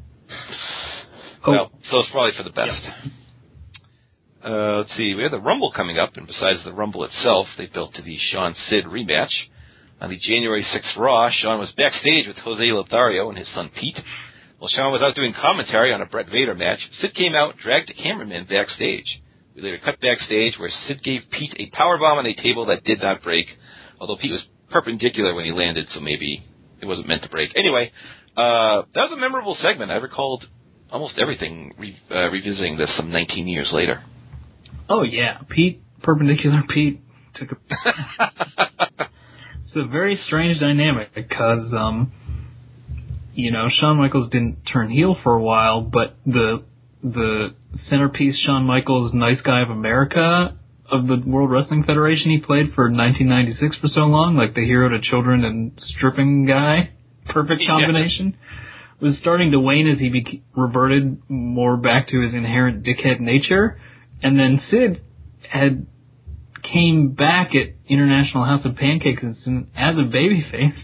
Oh. 1.47 1.51
Well, 1.53 1.73
so 1.91 1.99
it's 2.01 2.11
probably 2.11 2.33
for 2.37 2.43
the 2.45 2.51
best. 2.51 2.79
Uh, 4.43 4.79
let's 4.79 4.91
see, 4.97 5.13
we 5.15 5.23
have 5.23 5.33
the 5.33 5.41
Rumble 5.41 5.71
coming 5.77 5.99
up, 5.99 6.17
and 6.17 6.27
besides 6.27 6.61
the 6.65 6.73
Rumble 6.73 7.05
itself, 7.05 7.47
they 7.59 7.67
built 7.67 7.95
to 7.95 8.03
the 8.03 8.17
Shawn 8.33 8.57
Sid 8.71 8.85
rematch. 8.85 9.33
On 10.01 10.09
the 10.09 10.17
January 10.17 10.65
6th 10.65 10.97
Raw, 10.97 11.29
Shawn 11.43 11.61
was 11.61 11.69
backstage 11.77 12.27
with 12.27 12.39
Jose 12.39 12.73
Lothario 12.73 13.29
and 13.29 13.37
his 13.37 13.47
son 13.55 13.71
Pete. 13.79 14.01
While 14.59 14.71
Shawn 14.75 14.93
was 14.93 15.03
out 15.03 15.15
doing 15.15 15.35
commentary 15.37 15.93
on 15.93 16.01
a 16.01 16.07
Bret 16.07 16.27
Vader 16.33 16.55
match, 16.55 16.81
Sid 17.03 17.15
came 17.15 17.35
out 17.35 17.57
dragged 17.63 17.91
a 17.91 18.03
cameraman 18.03 18.47
backstage. 18.49 19.05
We 19.55 19.61
later 19.61 19.79
cut 19.85 20.01
backstage 20.01 20.55
where 20.59 20.73
Sid 20.89 21.05
gave 21.05 21.21
Pete 21.31 21.53
a 21.61 21.77
powerbomb 21.77 22.17
on 22.17 22.27
a 22.27 22.35
table 22.43 22.65
that 22.67 22.85
did 22.85 23.01
not 23.01 23.23
break, 23.23 23.45
although 24.01 24.17
Pete 24.17 24.33
was 24.33 24.41
perpendicular 24.71 25.35
when 25.35 25.45
he 25.45 25.53
landed, 25.53 25.87
so 25.93 26.01
maybe 26.01 26.43
it 26.81 26.87
wasn't 26.87 27.09
meant 27.09 27.23
to 27.23 27.29
break. 27.29 27.51
Anyway, 27.57 27.93
uh, 28.37 28.89
that 28.95 29.05
was 29.05 29.13
a 29.13 29.21
memorable 29.21 29.57
segment. 29.63 29.91
I 29.91 29.97
recalled 29.97 30.45
almost 30.91 31.15
everything 31.21 31.75
re- 31.79 31.99
uh, 32.11 32.31
revisiting 32.31 32.79
this 32.79 32.89
some 32.97 33.11
19 33.11 33.49
years 33.49 33.69
later. 33.73 34.03
Oh 34.91 35.05
yeah, 35.05 35.39
Pete 35.49 35.81
perpendicular 36.03 36.63
Pete 36.69 37.01
took 37.37 37.53
a. 37.53 37.55
it's 39.65 39.77
a 39.77 39.87
very 39.87 40.19
strange 40.27 40.59
dynamic 40.59 41.15
because 41.15 41.73
um, 41.73 42.13
you 43.33 43.53
know 43.53 43.69
Shawn 43.81 43.99
Michaels 43.99 44.31
didn't 44.31 44.59
turn 44.71 44.91
heel 44.91 45.17
for 45.23 45.35
a 45.35 45.43
while, 45.43 45.81
but 45.81 46.17
the 46.27 46.65
the 47.05 47.55
centerpiece 47.89 48.35
Shawn 48.45 48.65
Michaels, 48.65 49.13
nice 49.15 49.41
guy 49.45 49.63
of 49.63 49.71
America 49.71 50.59
of 50.91 51.07
the 51.07 51.23
World 51.25 51.53
Wrestling 51.53 51.85
Federation, 51.85 52.33
he 52.33 52.39
played 52.39 52.75
for 52.75 52.91
1996 52.91 53.77
for 53.81 53.89
so 53.95 54.01
long, 54.01 54.35
like 54.35 54.57
the 54.57 54.65
hero 54.65 54.89
to 54.89 54.99
children 55.01 55.45
and 55.45 55.81
stripping 55.97 56.47
guy, 56.47 56.91
perfect 57.33 57.63
combination. 57.69 58.35
Yeah 58.37 58.47
was 59.01 59.15
starting 59.21 59.51
to 59.53 59.59
wane 59.59 59.89
as 59.89 59.99
he 59.99 60.11
be- 60.11 60.43
reverted 60.55 61.23
more 61.29 61.77
back 61.77 62.09
to 62.09 62.21
his 62.21 62.35
inherent 62.35 62.85
dickhead 62.85 63.21
nature. 63.21 63.81
And 64.23 64.39
then 64.39 64.61
Sid 64.71 65.03
had 65.51 65.87
came 66.73 67.13
back 67.13 67.51
at 67.55 67.75
International 67.89 68.45
House 68.45 68.65
of 68.65 68.77
Pancakes 68.77 69.23
as 69.23 69.95
a 69.97 70.07
babyface 70.07 70.77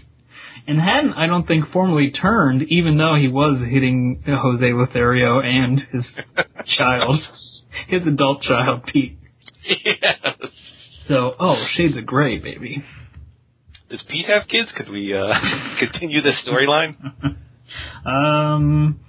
and 0.67 0.79
hadn't, 0.79 1.13
I 1.13 1.27
don't 1.27 1.47
think, 1.47 1.65
formally 1.71 2.11
turned, 2.11 2.63
even 2.69 2.97
though 2.97 3.15
he 3.15 3.27
was 3.27 3.59
hitting 3.69 4.21
Jose 4.27 4.73
Lothario 4.73 5.39
and 5.39 5.79
his 5.91 6.03
child, 6.77 7.19
his 7.87 8.01
adult 8.05 8.43
child, 8.43 8.81
Pete. 8.91 9.17
Yes. 9.65 10.51
So, 11.07 11.35
oh, 11.39 11.55
shades 11.77 11.97
of 11.97 12.05
gray, 12.05 12.37
baby. 12.37 12.83
Does 13.89 14.01
Pete 14.09 14.25
have 14.27 14.49
kids? 14.49 14.67
Could 14.75 14.89
we 14.89 15.13
uh, 15.15 15.27
continue 15.79 16.21
this 16.21 16.33
storyline? 16.45 16.95
um, 18.05 18.99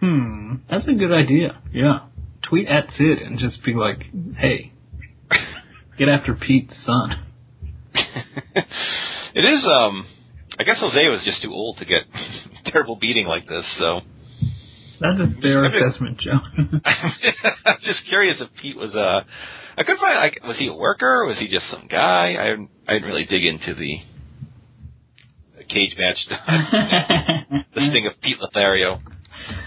hmm, 0.00 0.54
that's 0.68 0.88
a 0.88 0.94
good 0.94 1.12
idea. 1.12 1.62
Yeah, 1.72 2.00
tweet 2.48 2.68
at 2.68 2.86
Sid 2.96 3.18
and 3.18 3.38
just 3.38 3.62
be 3.64 3.74
like, 3.74 3.98
"Hey, 4.36 4.72
get 5.98 6.08
after 6.08 6.34
Pete's 6.34 6.74
son." 6.86 7.24
it 9.34 9.44
is. 9.44 9.64
Um, 9.64 10.06
I 10.58 10.64
guess 10.64 10.76
Jose 10.80 11.08
was 11.08 11.20
just 11.24 11.42
too 11.42 11.52
old 11.52 11.78
to 11.78 11.84
get 11.84 12.02
terrible 12.66 12.96
beating 12.96 13.26
like 13.26 13.48
this. 13.48 13.64
So 13.78 14.00
that's 15.00 15.20
a 15.20 15.40
fair 15.40 15.64
I 15.64 15.68
mean, 15.68 15.82
assessment, 15.82 16.20
Joe. 16.20 16.40
I'm 17.64 17.78
just 17.84 18.00
curious 18.08 18.36
if 18.40 18.48
Pete 18.60 18.76
was 18.76 18.94
uh 18.94 19.22
I 19.76 19.84
couldn't 19.84 20.00
find 20.00 20.18
like 20.18 20.42
was 20.42 20.56
he 20.58 20.66
a 20.66 20.74
worker? 20.74 21.24
Was 21.26 21.36
he 21.38 21.46
just 21.46 21.66
some 21.70 21.86
guy? 21.88 22.34
I 22.34 22.90
I 22.90 22.94
didn't 22.94 23.08
really 23.08 23.26
dig 23.26 23.44
into 23.44 23.74
the 23.74 23.98
cage 25.68 25.92
match 25.98 26.16
the 27.74 27.90
sting 27.90 28.06
of 28.06 28.20
Pete 28.22 28.38
Lothario. 28.40 29.00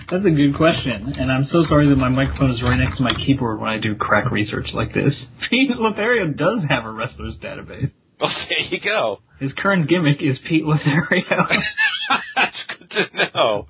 That's 0.09 0.25
a 0.25 0.29
good 0.29 0.55
question, 0.57 1.13
and 1.17 1.31
I'm 1.31 1.47
so 1.51 1.63
sorry 1.69 1.89
that 1.89 1.95
my 1.95 2.09
microphone 2.09 2.51
is 2.51 2.61
right 2.61 2.75
next 2.77 2.97
to 2.97 3.03
my 3.03 3.13
keyboard 3.25 3.59
when 3.59 3.69
I 3.69 3.77
do 3.79 3.95
crack 3.95 4.31
research 4.31 4.67
like 4.73 4.93
this. 4.93 5.13
Pete 5.49 5.71
Lothario 5.71 6.27
does 6.27 6.59
have 6.69 6.85
a 6.85 6.91
wrestler's 6.91 7.35
database. 7.43 7.91
Well, 8.19 8.29
there 8.49 8.67
you 8.69 8.79
go. 8.83 9.19
His 9.39 9.51
current 9.57 9.89
gimmick 9.89 10.17
is 10.19 10.37
Pete 10.47 10.63
Lothario. 10.63 11.23
That's 12.35 12.55
good 12.67 12.89
to 12.89 13.31
know. 13.33 13.67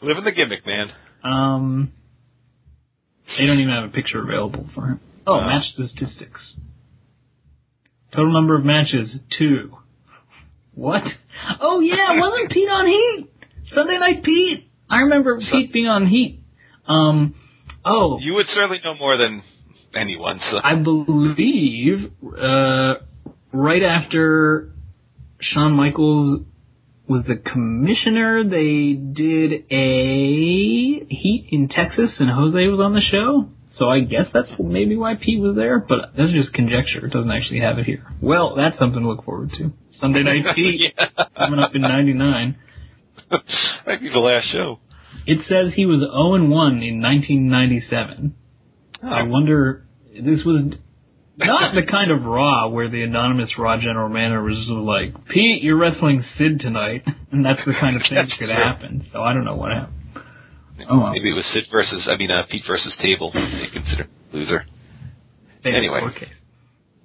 Living 0.00 0.24
the 0.24 0.32
gimmick, 0.32 0.64
man. 0.66 0.86
Um, 1.24 1.92
they 3.38 3.46
don't 3.46 3.58
even 3.60 3.72
have 3.74 3.84
a 3.90 3.92
picture 3.92 4.22
available 4.22 4.68
for 4.74 4.86
him. 4.86 5.00
Oh, 5.26 5.40
no. 5.40 5.46
match 5.46 5.64
statistics. 5.74 6.40
Total 8.12 8.32
number 8.32 8.56
of 8.56 8.64
matches, 8.64 9.08
two. 9.38 9.76
What? 10.74 11.02
Oh 11.60 11.80
yeah, 11.80 12.18
wasn't 12.18 12.50
Pete 12.50 12.68
on 12.68 12.86
Heat? 12.86 13.30
Sunday 13.74 13.98
Night 13.98 14.22
Pete. 14.24 14.70
I 14.92 15.00
remember 15.00 15.40
so, 15.40 15.46
Pete 15.50 15.72
being 15.72 15.86
on 15.86 16.06
Heat. 16.06 16.44
Um, 16.86 17.34
oh. 17.84 18.18
You 18.20 18.34
would 18.34 18.46
certainly 18.54 18.78
know 18.84 18.94
more 18.94 19.16
than 19.16 19.42
anyone. 19.94 20.38
So. 20.50 20.58
I 20.62 20.74
believe 20.74 22.12
uh, 22.22 22.94
right 23.52 23.82
after 23.82 24.74
Shawn 25.40 25.72
Michaels 25.72 26.42
was 27.08 27.24
the 27.26 27.36
commissioner, 27.36 28.44
they 28.44 28.92
did 28.92 29.64
a 29.70 31.06
Heat 31.08 31.48
in 31.50 31.68
Texas, 31.68 32.10
and 32.20 32.30
Jose 32.30 32.68
was 32.68 32.80
on 32.80 32.92
the 32.92 33.00
show. 33.10 33.48
So 33.78 33.88
I 33.88 34.00
guess 34.00 34.26
that's 34.32 34.48
maybe 34.60 34.96
why 34.96 35.14
Pete 35.14 35.40
was 35.40 35.56
there, 35.56 35.80
but 35.80 36.12
that's 36.16 36.32
just 36.32 36.52
conjecture. 36.52 37.06
It 37.06 37.12
doesn't 37.12 37.30
actually 37.30 37.60
have 37.60 37.78
it 37.78 37.86
here. 37.86 38.04
Well, 38.20 38.54
that's 38.56 38.78
something 38.78 39.00
to 39.00 39.08
look 39.08 39.24
forward 39.24 39.50
to. 39.58 39.72
Sunday 40.00 40.22
Night 40.22 40.44
Heat 40.56 40.92
yeah. 40.96 41.24
coming 41.36 41.58
up 41.58 41.74
in 41.74 41.80
'99. 41.80 42.56
Might 43.86 44.00
be 44.00 44.10
the 44.10 44.18
last 44.18 44.46
show. 44.52 44.78
It 45.26 45.38
says 45.48 45.72
he 45.74 45.86
was 45.86 46.00
0 46.00 46.34
and 46.34 46.50
1 46.50 46.82
in 46.82 47.00
1997. 47.00 48.34
Oh. 49.02 49.08
I 49.08 49.22
wonder. 49.22 49.86
This 50.12 50.44
was 50.44 50.74
not 51.38 51.74
the 51.78 51.90
kind 51.90 52.10
of 52.10 52.22
Raw 52.22 52.68
where 52.68 52.90
the 52.90 53.02
anonymous 53.02 53.50
Raw 53.58 53.76
general 53.78 54.08
manager 54.08 54.42
was 54.42 54.66
like, 54.68 55.28
"Pete, 55.28 55.62
you're 55.62 55.78
wrestling 55.78 56.24
Sid 56.38 56.60
tonight," 56.60 57.02
and 57.30 57.44
that's 57.44 57.60
the 57.66 57.74
kind 57.80 57.96
of 57.96 58.02
thing 58.08 58.16
that 58.16 58.28
could 58.38 58.46
true. 58.46 58.54
happen. 58.54 59.06
So 59.12 59.22
I 59.22 59.32
don't 59.32 59.44
know 59.44 59.56
what 59.56 59.72
happened. 59.72 59.96
Oh, 60.88 60.98
well. 60.98 61.12
Maybe 61.12 61.30
it 61.30 61.34
was 61.34 61.44
Sid 61.54 61.64
versus, 61.70 62.02
I 62.08 62.16
mean, 62.16 62.30
uh, 62.30 62.42
Pete 62.50 62.64
versus 62.66 62.92
Table. 63.00 63.30
They 63.32 63.68
consider 63.72 64.08
loser. 64.32 64.64
anyway. 65.64 66.00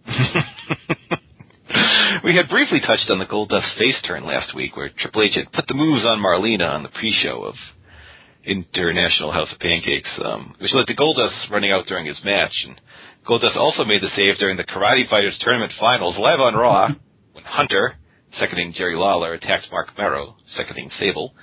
we 2.24 2.36
had 2.36 2.50
briefly 2.50 2.80
touched 2.80 3.10
on 3.10 3.20
the 3.20 3.26
Goldust 3.26 3.78
face 3.78 3.96
turn 4.08 4.26
last 4.26 4.56
week, 4.56 4.76
where 4.76 4.90
Triple 4.90 5.22
H 5.24 5.36
had 5.36 5.52
put 5.52 5.68
the 5.68 5.76
moves 5.76 6.06
on 6.06 6.20
Marlena 6.20 6.74
on 6.74 6.84
the 6.84 6.90
pre-show 6.90 7.44
of 7.44 7.56
International 8.48 9.32
House 9.32 9.52
of 9.52 9.60
Pancakes, 9.60 10.10
um, 10.24 10.56
which 10.60 10.72
led 10.74 10.88
to 10.88 10.96
Goldust 10.96 11.52
running 11.52 11.72
out 11.72 11.86
during 11.88 12.06
his 12.06 12.18
match. 12.24 12.54
And 12.66 12.80
Goldust 13.28 13.58
also 13.58 13.84
made 13.84 14.02
the 14.02 14.14
save 14.16 14.40
during 14.40 14.56
the 14.58 14.64
Karate 14.64 15.10
Fighters 15.10 15.38
Tournament 15.44 15.74
Finals 15.80 16.16
live 16.18 16.40
on 16.40 16.56
Raw 16.56 16.88
when 17.34 17.44
Hunter, 17.44 17.96
seconding 18.40 18.74
Jerry 18.78 18.96
Lawler, 18.96 19.34
attacked 19.34 19.68
Mark 19.72 19.90
Mero, 19.98 20.38
seconding 20.56 20.90
Sable. 21.00 21.34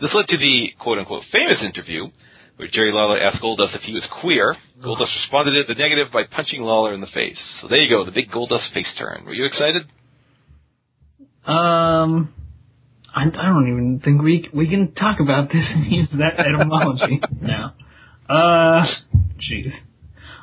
This 0.00 0.10
led 0.14 0.28
to 0.28 0.38
the 0.38 0.68
quote-unquote 0.80 1.24
famous 1.30 1.60
interview 1.62 2.08
where 2.56 2.68
Jerry 2.72 2.92
Lawler 2.92 3.20
asked 3.20 3.42
Goldust 3.42 3.76
if 3.76 3.82
he 3.82 3.92
was 3.92 4.02
queer. 4.20 4.56
Goldust 4.80 5.12
responded 5.22 5.52
to 5.52 5.74
the 5.74 5.78
negative 5.78 6.08
by 6.12 6.24
punching 6.24 6.62
Lawler 6.62 6.94
in 6.94 7.00
the 7.00 7.12
face. 7.12 7.36
So 7.60 7.68
there 7.68 7.82
you 7.82 7.90
go, 7.90 8.04
the 8.04 8.12
big 8.12 8.30
Goldust 8.30 8.72
face 8.72 8.86
turn. 8.98 9.24
Were 9.26 9.34
you 9.34 9.44
excited? 9.44 9.84
Um, 11.46 12.32
I, 13.16 13.22
I 13.22 13.46
don't 13.46 13.68
even 13.68 14.02
think 14.04 14.20
we 14.20 14.46
we 14.52 14.68
can 14.68 14.92
talk 14.92 15.20
about 15.20 15.48
this 15.48 15.64
and 15.74 15.90
use 15.90 16.08
that 16.18 16.38
etymology 16.38 17.20
now. 17.40 17.74
Uh, 18.28 18.84
jeez. 19.40 19.72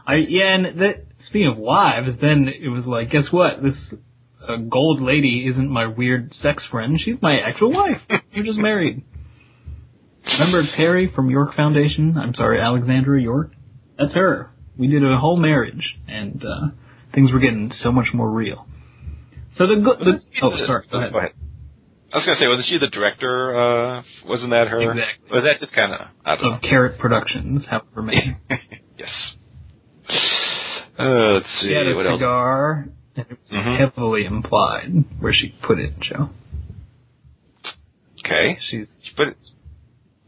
I 0.07 0.15
yeah, 0.27 0.55
and 0.55 0.79
that 0.81 1.05
speaking 1.29 1.49
of 1.49 1.57
wives, 1.57 2.17
then 2.19 2.47
it 2.47 2.69
was 2.69 2.83
like, 2.87 3.11
guess 3.11 3.31
what? 3.31 3.61
This 3.61 3.99
uh, 4.41 4.55
gold 4.57 5.03
lady 5.03 5.47
isn't 5.51 5.69
my 5.69 5.85
weird 5.85 6.33
sex 6.41 6.63
friend. 6.71 6.99
She's 7.03 7.15
my 7.21 7.37
actual 7.39 7.71
wife. 7.71 8.01
We're 8.35 8.43
just 8.43 8.57
married. 8.57 9.03
Remember 10.25 10.63
Terri 10.79 11.13
from 11.13 11.29
York 11.29 11.55
Foundation? 11.55 12.17
I'm 12.17 12.33
sorry, 12.33 12.59
Alexandra 12.59 13.21
York. 13.21 13.51
That's 13.99 14.13
her. 14.13 14.49
We 14.79 14.87
did 14.87 15.03
a 15.03 15.17
whole 15.19 15.37
marriage, 15.37 15.83
and 16.07 16.41
uh, 16.41 16.67
things 17.13 17.31
were 17.31 17.39
getting 17.39 17.71
so 17.83 17.91
much 17.91 18.07
more 18.15 18.31
real. 18.31 18.65
So 19.59 19.67
the, 19.67 19.75
good. 19.75 19.99
the 19.99 20.19
oh 20.41 20.51
sorry, 20.65 20.87
go 20.91 20.97
ahead. 20.97 21.11
Go 21.11 21.19
ahead. 21.19 21.31
I 22.13 22.17
was 22.17 22.25
gonna 22.27 22.37
say, 22.39 22.47
wasn't 22.47 22.67
she 22.69 22.77
the 22.77 22.89
director? 22.93 23.57
Uh, 23.57 24.03
wasn't 24.25 24.51
that 24.51 24.67
her? 24.67 24.79
Exactly. 24.81 25.29
Was 25.31 25.43
that 25.45 25.59
just 25.59 25.73
kind 25.73 25.93
of 25.93 26.01
of 26.25 26.39
know. 26.41 26.59
Carrot 26.69 26.99
Productions, 26.99 27.63
however 27.67 28.03
many. 28.03 28.37
yes. 28.99 29.09
Uh, 30.99 31.41
let's 31.41 31.47
see. 31.59 31.69
She 31.69 31.73
had 31.73 31.87
a 31.87 31.95
what 31.95 32.05
cigar, 32.13 32.85
else? 32.85 32.95
and 33.15 33.25
it 33.25 33.39
was 33.49 33.51
mm-hmm. 33.51 33.83
heavily 33.83 34.25
implied 34.25 34.93
where 35.19 35.33
she 35.33 35.55
put 35.65 35.79
it, 35.79 35.93
Joe. 36.01 36.29
Okay. 38.23 38.59
She, 38.69 38.85
she 39.01 39.15
put 39.17 39.29
it 39.29 39.37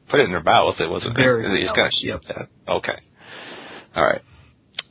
put 0.10 0.20
it 0.22 0.24
in 0.24 0.32
her 0.32 0.44
mouth. 0.44 0.76
It 0.80 0.90
wasn't. 0.90 1.16
Very. 1.16 1.46
It, 1.46 1.68
kind 1.68 1.88
of 1.88 1.94
yep. 2.02 2.22
that. 2.30 2.50
Okay. 2.68 3.00
All 3.96 4.04
right. 4.04 4.22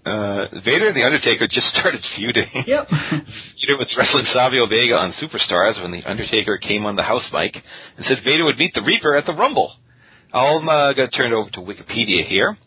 Uh, 0.05 0.61
Vader 0.65 0.89
and 0.89 0.97
The 0.97 1.05
Undertaker 1.05 1.49
just 1.49 1.67
started 1.79 2.05
feuding. 2.17 2.49
Yep. 2.67 2.89
Vader 3.61 3.77
was 3.81 3.89
wrestling 3.97 4.27
Savio 4.35 4.67
Vega 4.67 4.95
on 4.95 5.15
Superstars 5.17 5.81
when 5.81 5.93
The 5.93 6.05
Undertaker 6.05 6.59
came 6.59 6.85
on 6.85 6.97
the 6.97 7.03
house 7.03 7.25
mic 7.33 7.57
and 7.57 8.05
said 8.07 8.19
Vader 8.25 8.45
would 8.45 8.59
meet 8.59 8.75
the 8.75 8.83
Reaper 8.83 9.17
at 9.17 9.25
the 9.25 9.33
Rumble. 9.33 9.73
I'm 10.33 10.69
uh, 10.69 10.93
going 10.93 11.09
to 11.09 11.17
turn 11.17 11.33
over 11.33 11.49
to 11.51 11.61
Wikipedia 11.61 12.29
here. 12.29 12.59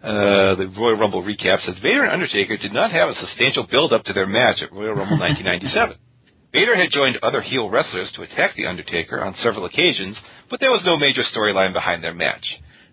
Uh, 0.00 0.56
the 0.56 0.72
Royal 0.78 0.96
Rumble 0.96 1.22
recap 1.22 1.60
says 1.66 1.76
Vader 1.82 2.04
and 2.04 2.12
Undertaker 2.12 2.56
did 2.56 2.72
not 2.72 2.90
have 2.92 3.10
a 3.10 3.14
substantial 3.20 3.66
build-up 3.70 4.04
to 4.04 4.14
their 4.14 4.26
match 4.26 4.62
at 4.62 4.72
Royal 4.72 4.94
Rumble 4.94 5.18
1997. 5.18 5.96
Vader 6.52 6.74
had 6.74 6.90
joined 6.90 7.18
other 7.22 7.42
heel 7.42 7.68
wrestlers 7.68 8.08
to 8.16 8.22
attack 8.22 8.56
The 8.56 8.66
Undertaker 8.66 9.22
on 9.22 9.36
several 9.44 9.66
occasions, 9.66 10.16
but 10.48 10.58
there 10.58 10.70
was 10.70 10.82
no 10.86 10.96
major 10.96 11.22
storyline 11.36 11.74
behind 11.74 12.02
their 12.02 12.14
match. 12.14 12.42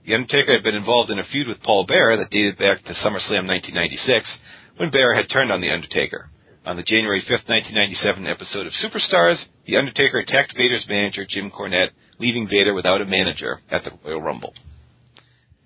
The 0.08 0.16
Undertaker 0.16 0.54
had 0.56 0.64
been 0.64 0.80
involved 0.80 1.12
in 1.12 1.20
a 1.20 1.28
feud 1.34 1.50
with 1.52 1.62
Paul 1.68 1.86
Bearer 1.86 2.16
that 2.16 2.32
dated 2.32 2.58
back 2.58 2.80
to 2.80 2.96
SummerSlam 3.04 3.44
1996, 3.44 4.24
when 4.80 4.90
Bearer 4.90 5.14
had 5.14 5.28
turned 5.28 5.52
on 5.52 5.60
The 5.60 5.70
Undertaker. 5.70 6.32
On 6.66 6.78
the 6.80 6.88
January 6.88 7.20
5th, 7.28 7.44
1997 7.52 8.24
episode 8.24 8.72
of 8.72 8.74
Superstars, 8.80 9.36
The 9.68 9.76
Undertaker 9.76 10.20
attacked 10.20 10.56
Vader's 10.56 10.88
manager, 10.88 11.28
Jim 11.28 11.52
Cornette, 11.52 11.92
leaving 12.24 12.48
Vader 12.48 12.74
without 12.74 13.02
a 13.02 13.06
manager 13.06 13.60
at 13.70 13.84
the 13.84 13.92
Royal 14.00 14.22
Rumble. 14.22 14.54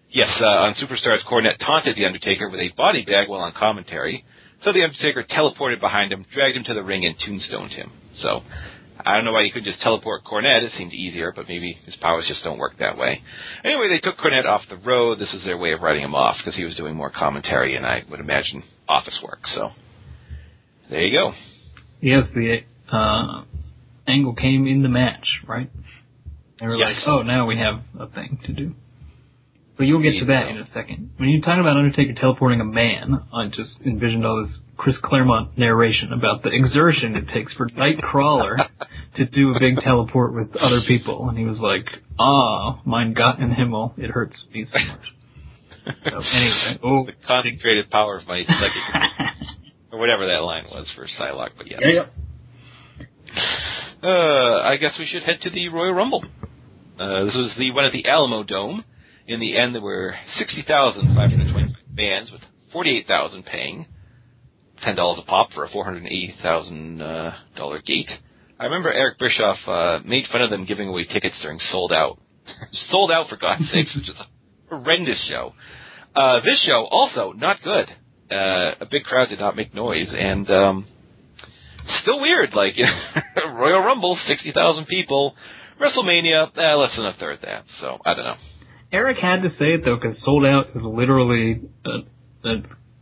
Yes, 0.09 0.33
uh, 0.41 0.65
on 0.65 0.73
Superstars, 0.81 1.21
Cornette 1.29 1.61
taunted 1.61 1.95
The 1.95 2.05
Undertaker 2.09 2.49
with 2.49 2.61
a 2.61 2.73
body 2.75 3.05
bag 3.05 3.29
while 3.29 3.41
on 3.41 3.53
commentary, 3.53 4.25
so 4.65 4.73
The 4.73 4.81
Undertaker 4.81 5.23
teleported 5.29 5.79
behind 5.79 6.11
him, 6.11 6.25
dragged 6.33 6.57
him 6.57 6.63
to 6.65 6.73
the 6.73 6.81
ring, 6.81 7.05
and 7.05 7.13
tombstoned 7.21 7.73
him. 7.73 7.91
So, 8.23 8.41
I 9.05 9.15
don't 9.15 9.25
know 9.25 9.31
why 9.33 9.43
you 9.43 9.51
could 9.51 9.63
just 9.63 9.81
teleport 9.81 10.23
Cornette. 10.23 10.63
It 10.63 10.71
seemed 10.77 10.93
easier, 10.93 11.31
but 11.35 11.47
maybe 11.47 11.77
his 11.85 11.95
powers 12.01 12.25
just 12.27 12.43
don't 12.43 12.57
work 12.57 12.73
that 12.79 12.97
way. 12.97 13.21
Anyway, 13.63 13.87
they 13.89 13.99
took 13.99 14.17
Cornette 14.17 14.45
off 14.45 14.61
the 14.69 14.77
road. 14.77 15.19
This 15.19 15.29
was 15.33 15.43
their 15.45 15.57
way 15.57 15.73
of 15.73 15.81
writing 15.81 16.03
him 16.03 16.15
off 16.15 16.35
because 16.37 16.55
he 16.57 16.65
was 16.65 16.75
doing 16.75 16.95
more 16.95 17.09
commentary 17.11 17.75
and 17.75 17.85
I 17.85 18.03
would 18.09 18.19
imagine 18.19 18.63
office 18.87 19.17
work. 19.23 19.39
So 19.55 19.69
there 20.89 21.01
you 21.01 21.17
go. 21.17 21.33
Yes, 22.01 22.23
the 22.33 22.59
uh, 22.91 23.43
angle 24.07 24.33
came 24.35 24.67
in 24.67 24.81
the 24.83 24.89
match, 24.89 25.25
right? 25.47 25.69
They 26.59 26.67
were 26.67 26.75
Yes. 26.75 26.95
like, 26.97 27.07
"Oh, 27.07 27.21
now 27.23 27.45
we 27.47 27.57
have 27.57 27.81
a 27.99 28.07
thing 28.07 28.39
to 28.45 28.53
do." 28.53 28.75
But 29.77 29.85
you'll 29.87 30.01
get 30.03 30.19
to 30.19 30.25
that 30.25 30.47
in 30.49 30.57
a 30.57 30.67
second. 30.73 31.11
When 31.17 31.29
you're 31.29 31.41
talking 31.41 31.61
about 31.61 31.77
Undertaker 31.77 32.13
teleporting 32.19 32.61
a 32.61 32.65
man, 32.65 33.23
I 33.33 33.47
just 33.47 33.71
envisioned 33.85 34.25
all 34.25 34.45
this 34.45 34.55
Chris 34.81 34.95
Claremont 35.03 35.55
narration 35.59 36.11
about 36.11 36.41
the 36.41 36.49
exertion 36.49 37.15
it 37.15 37.25
takes 37.35 37.53
for 37.53 37.69
Nightcrawler 37.69 38.57
to 39.15 39.25
do 39.25 39.53
a 39.53 39.59
big 39.59 39.75
teleport 39.83 40.33
with 40.33 40.55
other 40.55 40.81
people, 40.87 41.29
and 41.29 41.37
he 41.37 41.45
was 41.45 41.59
like, 41.59 41.85
"Ah, 42.19 42.81
mein 42.83 43.13
Gott 43.13 43.39
in 43.39 43.51
Himmel, 43.51 43.93
it 43.95 44.09
hurts 44.09 44.33
me 44.51 44.65
so 44.73 44.79
much." 44.79 45.05
So 45.85 46.17
anyway, 46.33 46.79
oh, 46.81 47.05
the 47.05 47.11
concentrated 47.27 47.91
power 47.91 48.17
of 48.17 48.27
my 48.27 48.41
psychic, 48.41 49.29
or 49.91 49.99
whatever 49.99 50.25
that 50.25 50.41
line 50.41 50.65
was 50.71 50.87
for 50.95 51.05
Psylocke. 51.05 51.51
But 51.55 51.69
yeah. 51.69 51.77
yeah, 51.81 52.05
yeah. 54.01 54.09
Uh, 54.09 54.61
I 54.63 54.77
guess 54.77 54.93
we 54.97 55.05
should 55.13 55.21
head 55.21 55.41
to 55.43 55.51
the 55.51 55.69
Royal 55.69 55.93
Rumble. 55.93 56.25
Uh, 56.99 57.25
this 57.25 57.35
was 57.35 57.51
the 57.59 57.69
one 57.69 57.85
at 57.85 57.93
the 57.93 58.05
Alamodome. 58.09 58.83
In 59.27 59.39
the 59.39 59.59
end, 59.59 59.75
there 59.75 59.81
were 59.83 60.15
60,525 60.39 61.75
fans 61.95 62.31
with 62.31 62.41
48,000 62.73 63.45
paying 63.45 63.85
$10 64.85 65.19
a 65.19 65.21
pop 65.23 65.49
for 65.53 65.65
a 65.65 65.69
$480,000 65.69 67.01
uh, 67.01 67.31
dollar 67.55 67.81
gate. 67.81 68.09
I 68.59 68.65
remember 68.65 68.91
Eric 68.93 69.17
Bischoff 69.17 69.57
uh, 69.67 69.99
made 70.05 70.25
fun 70.31 70.41
of 70.41 70.49
them 70.49 70.65
giving 70.65 70.87
away 70.87 71.05
tickets 71.05 71.35
during 71.41 71.59
sold 71.71 71.91
out. 71.91 72.19
sold 72.91 73.11
out 73.11 73.27
for 73.29 73.37
God's 73.37 73.63
sakes, 73.73 73.89
which 73.95 74.09
is 74.09 74.15
a 74.19 74.75
horrendous 74.75 75.17
show. 75.29 75.53
Uh, 76.15 76.41
this 76.41 76.59
show 76.67 76.87
also 76.91 77.33
not 77.33 77.57
good. 77.63 77.87
Uh, 78.31 78.75
a 78.81 78.87
big 78.89 79.03
crowd 79.03 79.29
did 79.29 79.39
not 79.39 79.55
make 79.55 79.73
noise, 79.73 80.07
and 80.11 80.49
um, 80.49 80.87
still 82.03 82.21
weird. 82.21 82.51
Like 82.53 82.73
Royal 83.35 83.81
Rumble, 83.81 84.17
sixty 84.27 84.51
thousand 84.53 84.85
people. 84.87 85.35
WrestleMania, 85.81 86.55
eh, 86.55 86.73
less 86.75 86.91
than 86.95 87.05
a 87.07 87.15
third 87.19 87.39
that. 87.41 87.65
So 87.81 87.97
I 88.05 88.13
don't 88.13 88.23
know. 88.23 88.35
Eric 88.93 89.17
had 89.21 89.41
to 89.41 89.49
say 89.57 89.73
it 89.73 89.81
though, 89.83 89.95
because 89.95 90.17
sold 90.23 90.45
out 90.45 90.67
is 90.75 90.81
literally 90.83 91.61
uh 91.83 92.47
uh 92.47 92.55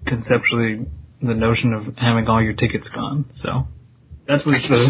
conceptually 0.07 0.87
the 1.21 1.33
notion 1.33 1.73
of 1.73 1.95
having 1.97 2.27
all 2.27 2.41
your 2.41 2.53
tickets 2.53 2.85
gone. 2.93 3.25
So 3.43 3.67
that's 4.27 4.45
what's 4.45 4.67
the 4.67 4.87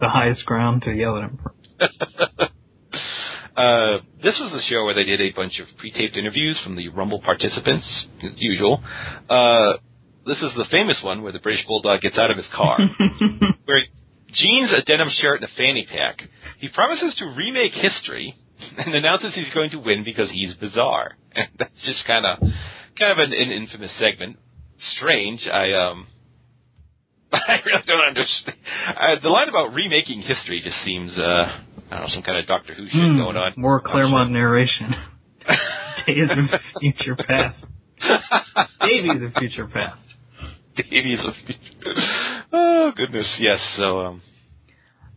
the 0.00 0.08
highest 0.08 0.44
ground 0.44 0.82
to 0.82 0.92
yell 0.92 1.16
at 1.16 1.24
him. 1.24 1.38
For. 1.42 1.54
uh, 3.56 3.98
this 4.22 4.36
was 4.40 4.52
the 4.52 4.62
show 4.68 4.84
where 4.84 4.94
they 4.94 5.04
did 5.04 5.20
a 5.20 5.32
bunch 5.32 5.54
of 5.60 5.66
pre-taped 5.78 6.16
interviews 6.16 6.56
from 6.64 6.76
the 6.76 6.88
Rumble 6.88 7.20
participants, 7.20 7.86
as 8.22 8.32
usual. 8.36 8.82
Uh, 9.28 9.80
this 10.26 10.36
is 10.36 10.52
the 10.56 10.66
famous 10.70 10.96
one 11.02 11.22
where 11.22 11.32
the 11.32 11.38
British 11.38 11.64
Bulldog 11.66 12.00
gets 12.00 12.16
out 12.18 12.30
of 12.30 12.36
his 12.36 12.46
car, 12.54 12.78
where 13.64 13.82
jeans, 14.34 14.70
a 14.76 14.84
denim 14.84 15.08
shirt, 15.22 15.40
and 15.40 15.48
a 15.48 15.54
fanny 15.56 15.86
pack. 15.88 16.28
He 16.60 16.68
promises 16.68 17.14
to 17.18 17.24
remake 17.36 17.72
history 17.72 18.34
and 18.78 18.94
announces 18.94 19.32
he's 19.34 19.52
going 19.54 19.70
to 19.70 19.78
win 19.78 20.04
because 20.04 20.28
he's 20.32 20.54
bizarre. 20.60 21.12
And 21.34 21.48
that's 21.58 21.80
just 21.84 22.04
kind 22.06 22.26
of, 22.26 22.38
kind 22.98 23.12
of 23.12 23.18
an, 23.18 23.32
an 23.32 23.50
infamous 23.52 23.90
segment. 24.00 24.36
Strange. 24.96 25.40
I 25.52 25.72
um, 25.72 26.06
I 27.32 27.56
really 27.64 27.82
don't 27.86 28.00
understand. 28.00 28.56
Uh, 28.96 29.16
the 29.22 29.28
line 29.28 29.48
about 29.48 29.74
remaking 29.74 30.22
history 30.22 30.60
just 30.64 30.76
seems, 30.84 31.10
uh, 31.18 31.22
I 31.22 31.90
don't 31.90 32.00
know, 32.00 32.14
some 32.14 32.22
kind 32.22 32.38
of 32.38 32.46
Doctor 32.46 32.74
Who 32.74 32.84
shit 32.86 32.92
Hmm, 32.92 33.18
going 33.18 33.36
on. 33.36 33.52
More 33.56 33.80
Claremont 33.80 34.30
narration. 34.32 34.94
Days 36.06 36.28
of 36.30 36.60
future 36.80 37.16
past. 37.16 37.56
Davies 38.80 39.22
of 39.26 39.32
future 39.38 39.66
past. 39.66 39.98
Davies 40.76 41.18
of 41.26 41.34
future. 41.46 41.94
Oh 42.52 42.92
goodness, 42.96 43.26
yes. 43.40 43.58
So 43.78 44.00
um, 44.00 44.22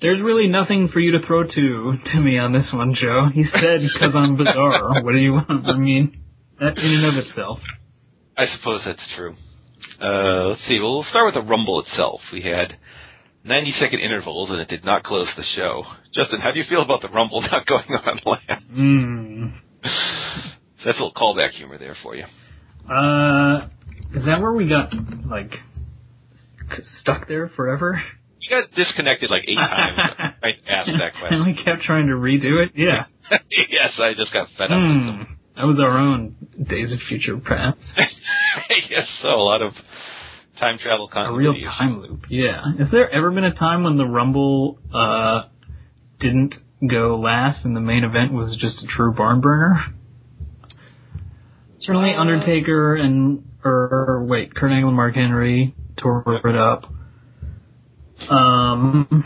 There's 0.02 0.22
really 0.22 0.48
nothing 0.48 0.90
for 0.92 1.00
you 1.00 1.12
to 1.20 1.26
throw 1.28 1.44
to 1.44 1.94
to 2.14 2.20
me 2.20 2.40
on 2.40 2.54
this 2.54 2.66
one, 2.74 2.96
Joe. 3.00 3.28
He 3.34 3.44
said 3.54 3.82
because 3.82 4.16
I'm 4.16 4.36
bizarre. 4.38 5.04
What 5.04 5.12
do 5.12 5.18
you 5.20 5.34
want? 5.34 5.68
I 5.68 5.78
mean, 5.78 6.24
that 6.60 6.78
in 6.78 6.92
and 6.92 7.06
of 7.06 7.26
itself. 7.28 7.60
I 8.38 8.46
suppose 8.58 8.82
that's 8.86 9.00
true. 9.16 9.36
Uh, 10.02 10.50
let's 10.50 10.62
see. 10.68 10.80
Well, 10.80 10.96
we'll 11.00 11.10
start 11.10 11.34
with 11.34 11.36
the 11.44 11.48
Rumble 11.50 11.84
itself. 11.86 12.22
We 12.32 12.42
had 12.42 12.78
90 13.44 13.74
second 13.82 14.00
intervals, 14.00 14.50
and 14.52 14.60
it 14.62 14.68
did 14.70 14.86
not 14.86 15.04
close 15.04 15.28
the 15.36 15.44
show. 15.56 15.84
Justin, 16.16 16.40
how 16.42 16.52
do 16.52 16.60
you 16.60 16.66
feel 16.70 16.82
about 16.82 17.02
the 17.02 17.10
Rumble 17.10 17.42
not 17.52 17.66
going 17.66 17.86
on 17.90 18.20
land? 18.26 18.64
Hmm. 18.72 19.48
So 19.84 20.84
that's 20.86 20.98
a 20.98 21.04
little 21.04 21.14
callback 21.14 21.52
humor 21.58 21.78
there 21.78 21.98
for 22.04 22.16
you. 22.16 22.24
Uh, 22.90 23.68
is 24.18 24.26
that 24.26 24.42
where 24.42 24.54
we 24.54 24.68
got 24.68 24.92
like 25.30 25.52
stuck 27.02 27.28
there 27.28 27.52
forever? 27.56 28.02
You 28.42 28.50
got 28.62 28.70
disconnected 28.76 29.30
like 29.30 29.44
eight 29.48 29.56
times. 29.56 30.00
I 30.44 30.48
asked 30.72 30.90
that 30.98 31.14
question. 31.20 31.42
and 31.42 31.46
we 31.46 31.54
kept 31.64 31.84
trying 31.86 32.08
to 32.08 32.14
redo 32.14 32.64
it. 32.64 32.72
Yeah. 32.76 33.06
yes, 33.52 33.92
I 34.00 34.14
just 34.18 34.34
got 34.34 34.48
fed 34.58 34.72
up 34.72 34.80
with 34.80 35.06
them. 35.06 35.38
That 35.56 35.66
was 35.66 35.78
our 35.84 35.98
own 35.98 36.36
Days 36.58 36.92
of 36.92 37.00
Future 37.10 37.38
Past. 37.38 37.78
Yes, 38.90 39.06
so 39.22 39.28
a 39.30 39.44
lot 39.44 39.62
of 39.62 39.74
time 40.60 40.78
travel 40.82 41.08
content. 41.08 41.36
A 41.36 41.38
real 41.38 41.54
time 41.54 42.02
loop. 42.02 42.22
Yeah. 42.30 42.62
Has 42.78 42.88
there 42.92 43.10
ever 43.10 43.32
been 43.32 43.46
a 43.46 43.54
time 43.54 43.84
when 43.84 43.98
the 43.98 44.06
Rumble 44.06 44.80
uh 44.94 45.50
didn't 46.20 46.54
go 46.86 47.20
last 47.20 47.64
and 47.66 47.76
the 47.76 47.80
main 47.82 48.04
event 48.04 48.34
was 48.34 48.58
just 48.60 48.76
a 48.84 48.88
true 48.96 49.14
barn 49.14 49.42
burner? 49.42 49.86
Certainly 51.86 52.12
Uh, 52.16 52.22
Undertaker 52.22 52.96
and 52.96 53.44
or, 53.64 53.72
or 53.92 54.26
wait, 54.26 54.54
Kurt 54.56 54.72
Angle 54.72 54.90
and 54.90 54.98
Mark 54.98 55.16
Henry 55.16 55.76
tore 56.02 56.24
it 56.28 56.56
up. 56.56 56.84
Um 58.30 59.26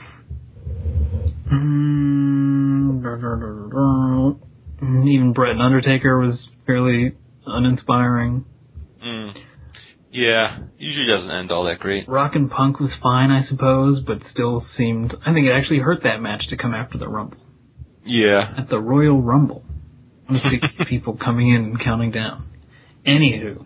mm, 1.51 1.87
even 5.07 5.33
Bret 5.33 5.51
and 5.51 5.61
Undertaker 5.61 6.19
was 6.19 6.37
fairly 6.65 7.13
uninspiring. 7.45 8.45
Yeah, 10.13 10.59
usually 10.77 11.07
doesn't 11.07 11.31
end 11.31 11.51
all 11.51 11.65
that 11.65 11.79
great. 11.79 12.07
Rock 12.07 12.33
and 12.35 12.49
Punk 12.49 12.79
was 12.79 12.91
fine, 13.01 13.31
I 13.31 13.47
suppose, 13.49 14.03
but 14.05 14.19
still 14.31 14.63
seemed. 14.77 15.11
I 15.25 15.33
think 15.33 15.47
it 15.47 15.51
actually 15.51 15.79
hurt 15.79 16.03
that 16.03 16.21
match 16.21 16.43
to 16.49 16.57
come 16.57 16.73
after 16.75 16.99
the 16.99 17.07
Rumble. 17.07 17.37
Yeah. 18.05 18.53
At 18.57 18.69
the 18.69 18.79
Royal 18.79 19.21
Rumble. 19.21 19.65
I 20.29 20.35
see 20.35 20.59
people 20.89 21.17
coming 21.17 21.49
in 21.49 21.63
and 21.63 21.83
counting 21.83 22.11
down. 22.11 22.47
Anywho. 23.07 23.65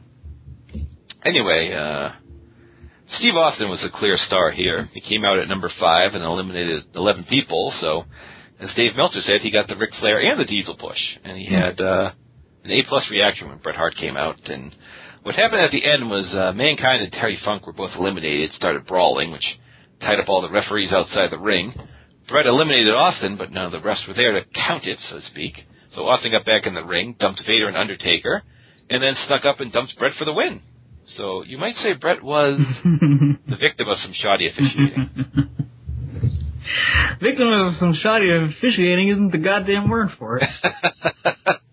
Anyway, 1.25 1.73
uh, 1.75 2.15
Steve 3.19 3.36
Austin 3.36 3.67
was 3.67 3.79
a 3.83 3.99
clear 3.99 4.17
star 4.27 4.51
here. 4.51 4.89
He 4.93 5.01
came 5.01 5.25
out 5.25 5.39
at 5.39 5.49
number 5.49 5.71
five 5.79 6.13
and 6.13 6.23
eliminated 6.23 6.83
11 6.95 7.25
people, 7.29 7.73
so 7.81 8.03
as 8.60 8.69
Dave 8.75 8.95
Meltzer 8.95 9.21
said, 9.25 9.41
he 9.41 9.51
got 9.51 9.67
the 9.67 9.75
Ric 9.75 9.91
Flair 9.99 10.19
and 10.19 10.39
the 10.39 10.45
Diesel 10.45 10.77
push, 10.77 10.97
and 11.23 11.38
he 11.38 11.45
had 11.45 11.79
uh, 11.79 12.12
an 12.63 12.71
A 12.71 12.83
plus 12.88 13.03
reaction 13.12 13.49
when 13.49 13.60
Bret 13.60 13.75
Hart 13.75 13.95
came 13.99 14.17
out. 14.17 14.39
And 14.49 14.73
what 15.28 15.36
happened 15.36 15.60
at 15.60 15.76
the 15.76 15.84
end 15.84 16.08
was 16.08 16.24
uh, 16.32 16.56
Mankind 16.56 17.04
and 17.04 17.12
Terry 17.12 17.38
Funk 17.44 17.68
were 17.68 17.76
both 17.76 17.92
eliminated, 18.00 18.50
started 18.56 18.88
brawling, 18.88 19.36
which 19.36 19.44
tied 20.00 20.24
up 20.24 20.30
all 20.30 20.42
the 20.42 20.50
referees 20.50 20.88
outside 20.96 21.36
the 21.36 21.38
ring. 21.38 21.76
Bret 22.30 22.48
eliminated 22.48 22.96
Austin, 22.96 23.36
but 23.36 23.52
none 23.52 23.66
of 23.66 23.74
the 23.76 23.84
refs 23.84 24.08
were 24.08 24.13
there 24.13 24.40
to 24.40 24.48
count 24.56 24.88
it, 24.88 24.98
so 25.12 25.20
to 25.20 25.26
speak. 25.32 25.52
So 25.96 26.08
Austin 26.08 26.32
got 26.32 26.46
back 26.46 26.63
in 26.66 26.76
the 26.76 26.84
ring, 26.84 27.18
dumped 27.20 27.42
Vader 27.46 27.68
and 27.68 27.76
Undertaker, 27.76 28.42
and 28.90 29.04
then 29.04 29.16
snuck 29.28 29.44
up 29.44 29.60
and 29.60 29.70
dumped 29.70 30.00
Bret 30.00 30.13
for 30.18 30.24
the 30.24 30.32
win. 30.32 30.62
So 31.18 31.44
you 31.44 31.58
might 31.58 31.76
say 31.84 31.92
Bret 32.00 32.24
was 32.24 32.62
the 32.86 33.58
victim 33.60 33.90
of 33.90 33.98
some 34.04 34.13
shoddy 34.24 34.48
officiating. 34.48 35.10
Victim 37.20 37.48
of 37.48 37.74
some 37.80 37.96
shoddy 38.02 38.28
officiating 38.32 39.10
isn't 39.10 39.32
the 39.32 39.40
goddamn 39.40 39.90
word 39.90 40.10
for 40.18 40.38
it. 40.38 40.50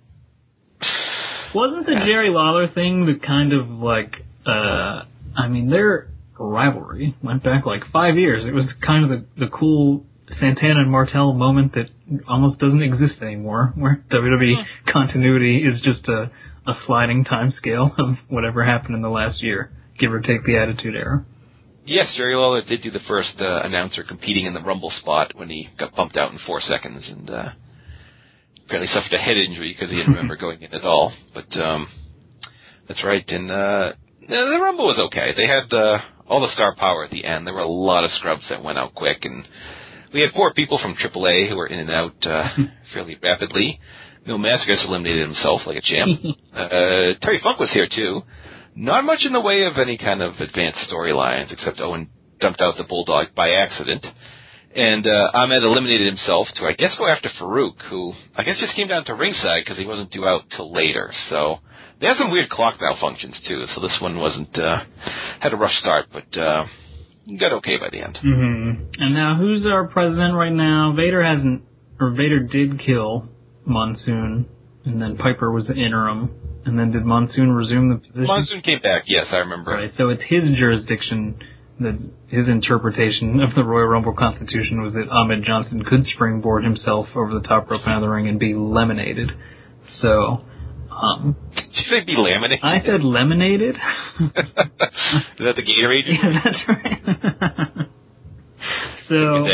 Wasn't 1.54 1.86
the 1.86 1.92
Jerry 2.06 2.30
Lawler 2.30 2.68
thing 2.74 3.06
the 3.06 3.24
kind 3.24 3.52
of 3.52 3.68
like, 3.68 4.12
uh, 4.46 5.04
I 5.38 5.48
mean, 5.48 5.70
their 5.70 6.08
rivalry 6.38 7.14
went 7.22 7.42
back 7.44 7.64
like 7.66 7.82
five 7.92 8.16
years. 8.16 8.44
It 8.44 8.52
was 8.52 8.66
kind 8.84 9.04
of 9.04 9.10
the, 9.10 9.26
the 9.46 9.50
cool 9.50 10.04
Santana 10.40 10.80
and 10.80 10.90
Martel 10.90 11.32
moment 11.32 11.74
that 11.74 11.86
almost 12.28 12.58
doesn't 12.58 12.82
exist 12.82 13.22
anymore, 13.22 13.72
where 13.76 14.02
WWE 14.10 14.54
Hmm. 14.56 14.90
continuity 14.90 15.58
is 15.64 15.80
just 15.82 16.08
a, 16.08 16.30
a 16.66 16.74
sliding 16.86 17.24
time 17.24 17.52
scale 17.58 17.90
of 17.98 18.16
whatever 18.28 18.64
happened 18.64 18.96
in 18.96 19.02
the 19.02 19.10
last 19.10 19.42
year, 19.42 19.70
give 20.00 20.12
or 20.12 20.20
take 20.20 20.44
the 20.44 20.56
Attitude 20.56 20.96
Era. 20.96 21.24
Yes, 21.86 22.06
Jerry 22.16 22.34
Lawler 22.34 22.62
did 22.66 22.82
do 22.82 22.90
the 22.90 23.04
first 23.06 23.36
uh, 23.38 23.60
announcer 23.62 24.02
competing 24.02 24.46
in 24.46 24.54
the 24.54 24.60
Rumble 24.62 24.90
spot 25.02 25.32
when 25.36 25.50
he 25.50 25.68
got 25.78 25.94
bumped 25.94 26.16
out 26.16 26.32
in 26.32 26.38
four 26.46 26.62
seconds, 26.68 27.04
and 27.06 27.28
uh, 27.30 27.44
apparently 28.66 28.88
suffered 28.94 29.14
a 29.14 29.18
head 29.18 29.36
injury 29.36 29.74
because 29.74 29.90
he 29.90 29.96
didn't 29.96 30.12
remember 30.16 30.36
going 30.36 30.62
in 30.62 30.72
at 30.72 30.84
all. 30.84 31.12
But 31.32 31.48
um, 31.58 31.88
that's 32.88 33.02
right, 33.04 33.24
and 33.26 33.50
uh, 33.50 33.92
the 34.28 34.58
Rumble 34.60 34.86
was 34.86 34.98
okay. 35.10 35.32
They 35.36 35.46
had 35.46 35.72
uh, 35.72 35.98
all 36.28 36.40
the 36.40 36.52
star 36.54 36.74
power 36.76 37.04
at 37.04 37.10
the 37.10 37.24
end. 37.24 37.46
There 37.46 37.54
were 37.54 37.60
a 37.60 37.68
lot 37.68 38.04
of 38.04 38.10
scrubs 38.18 38.42
that 38.50 38.62
went 38.62 38.78
out 38.78 38.94
quick, 38.94 39.18
and 39.22 39.44
we 40.12 40.20
had 40.20 40.30
four 40.34 40.52
people 40.54 40.78
from 40.80 40.94
AAA 40.94 41.48
who 41.48 41.56
were 41.56 41.66
in 41.66 41.78
and 41.78 41.90
out 41.90 42.16
uh, 42.26 42.48
fairly 42.94 43.16
rapidly. 43.22 43.80
Mil 44.26 44.38
Mascaras 44.38 44.84
eliminated 44.86 45.28
himself 45.28 45.60
like 45.66 45.76
a 45.76 45.82
champ. 45.82 46.20
uh, 46.54 47.20
Terry 47.20 47.40
Funk 47.42 47.60
was 47.60 47.68
here 47.74 47.88
too. 47.94 48.22
Not 48.76 49.04
much 49.04 49.20
in 49.24 49.32
the 49.32 49.40
way 49.40 49.64
of 49.64 49.74
any 49.78 49.98
kind 49.98 50.22
of 50.22 50.34
advanced 50.40 50.78
storylines, 50.90 51.52
except 51.52 51.80
Owen 51.80 52.08
dumped 52.40 52.60
out 52.60 52.74
the 52.76 52.84
Bulldog 52.84 53.34
by 53.36 53.50
accident. 53.50 54.04
And 54.74 55.06
uh, 55.06 55.30
Ahmed 55.38 55.62
eliminated 55.62 56.06
himself 56.08 56.48
to, 56.58 56.66
I 56.66 56.72
guess, 56.72 56.90
go 56.98 57.06
after 57.06 57.30
Farouk, 57.40 57.78
who 57.90 58.12
I 58.36 58.42
guess 58.42 58.56
just 58.58 58.74
came 58.74 58.88
down 58.88 59.04
to 59.06 59.14
ringside 59.14 59.62
because 59.64 59.78
he 59.78 59.86
wasn't 59.86 60.10
due 60.10 60.26
out 60.26 60.42
till 60.56 60.72
later. 60.72 61.12
So 61.30 61.58
they 62.00 62.06
had 62.08 62.16
some 62.18 62.30
weird 62.30 62.50
clock 62.50 62.74
malfunctions 62.80 63.38
too. 63.46 63.66
So 63.74 63.80
this 63.80 63.94
one 64.02 64.18
wasn't 64.18 64.50
uh, 64.58 64.78
had 65.40 65.52
a 65.52 65.56
rough 65.56 65.70
start, 65.80 66.06
but 66.12 66.26
uh, 66.38 66.66
got 67.38 67.52
okay 67.62 67.76
by 67.78 67.88
the 67.90 68.02
end. 68.02 68.18
hmm 68.20 68.70
And 68.98 69.14
now, 69.14 69.36
who's 69.38 69.64
our 69.64 69.86
president 69.86 70.34
right 70.34 70.52
now? 70.52 70.92
Vader 70.96 71.22
hasn't, 71.22 71.62
or 72.00 72.10
Vader 72.10 72.40
did 72.40 72.84
kill 72.84 73.28
Monsoon, 73.64 74.46
and 74.84 75.00
then 75.00 75.16
Piper 75.16 75.52
was 75.52 75.66
the 75.68 75.74
interim. 75.74 76.34
And 76.66 76.78
then 76.78 76.92
did 76.92 77.04
Monsoon 77.04 77.52
resume 77.52 77.90
the 77.90 77.96
position? 77.96 78.24
Monsoon 78.26 78.62
came 78.62 78.80
back. 78.80 79.04
Yes, 79.06 79.26
I 79.30 79.36
remember. 79.36 79.70
Right. 79.72 79.92
So 79.98 80.08
it's 80.08 80.22
his 80.28 80.42
jurisdiction 80.58 81.38
that 81.80 81.98
his 82.34 82.48
interpretation 82.48 83.40
of 83.40 83.54
the 83.54 83.62
Royal 83.62 83.86
Rumble 83.86 84.14
Constitution 84.14 84.82
was 84.82 84.92
that 84.94 85.08
Ahmed 85.08 85.44
Johnson 85.46 85.84
could 85.84 86.04
springboard 86.14 86.64
himself 86.64 87.06
over 87.14 87.32
the 87.32 87.46
top 87.46 87.70
rope 87.70 87.82
out 87.86 87.96
of 87.96 88.02
the 88.02 88.08
ring 88.08 88.28
and 88.28 88.38
be 88.38 88.52
lemonaded. 88.54 89.30
So, 90.02 90.44
um, 90.90 91.36
Did 91.54 91.64
you 91.64 91.82
say 91.88 92.04
be 92.04 92.16
laminated? 92.18 92.64
I 92.64 92.80
said 92.84 93.00
lemonaded. 93.00 93.74
Is 94.20 94.30
that 95.38 95.54
the 95.56 95.62
Gatorade? 95.62 96.02
yeah, 96.08 96.40
that's 96.44 96.62
right. 96.68 97.88
so. 99.08 99.46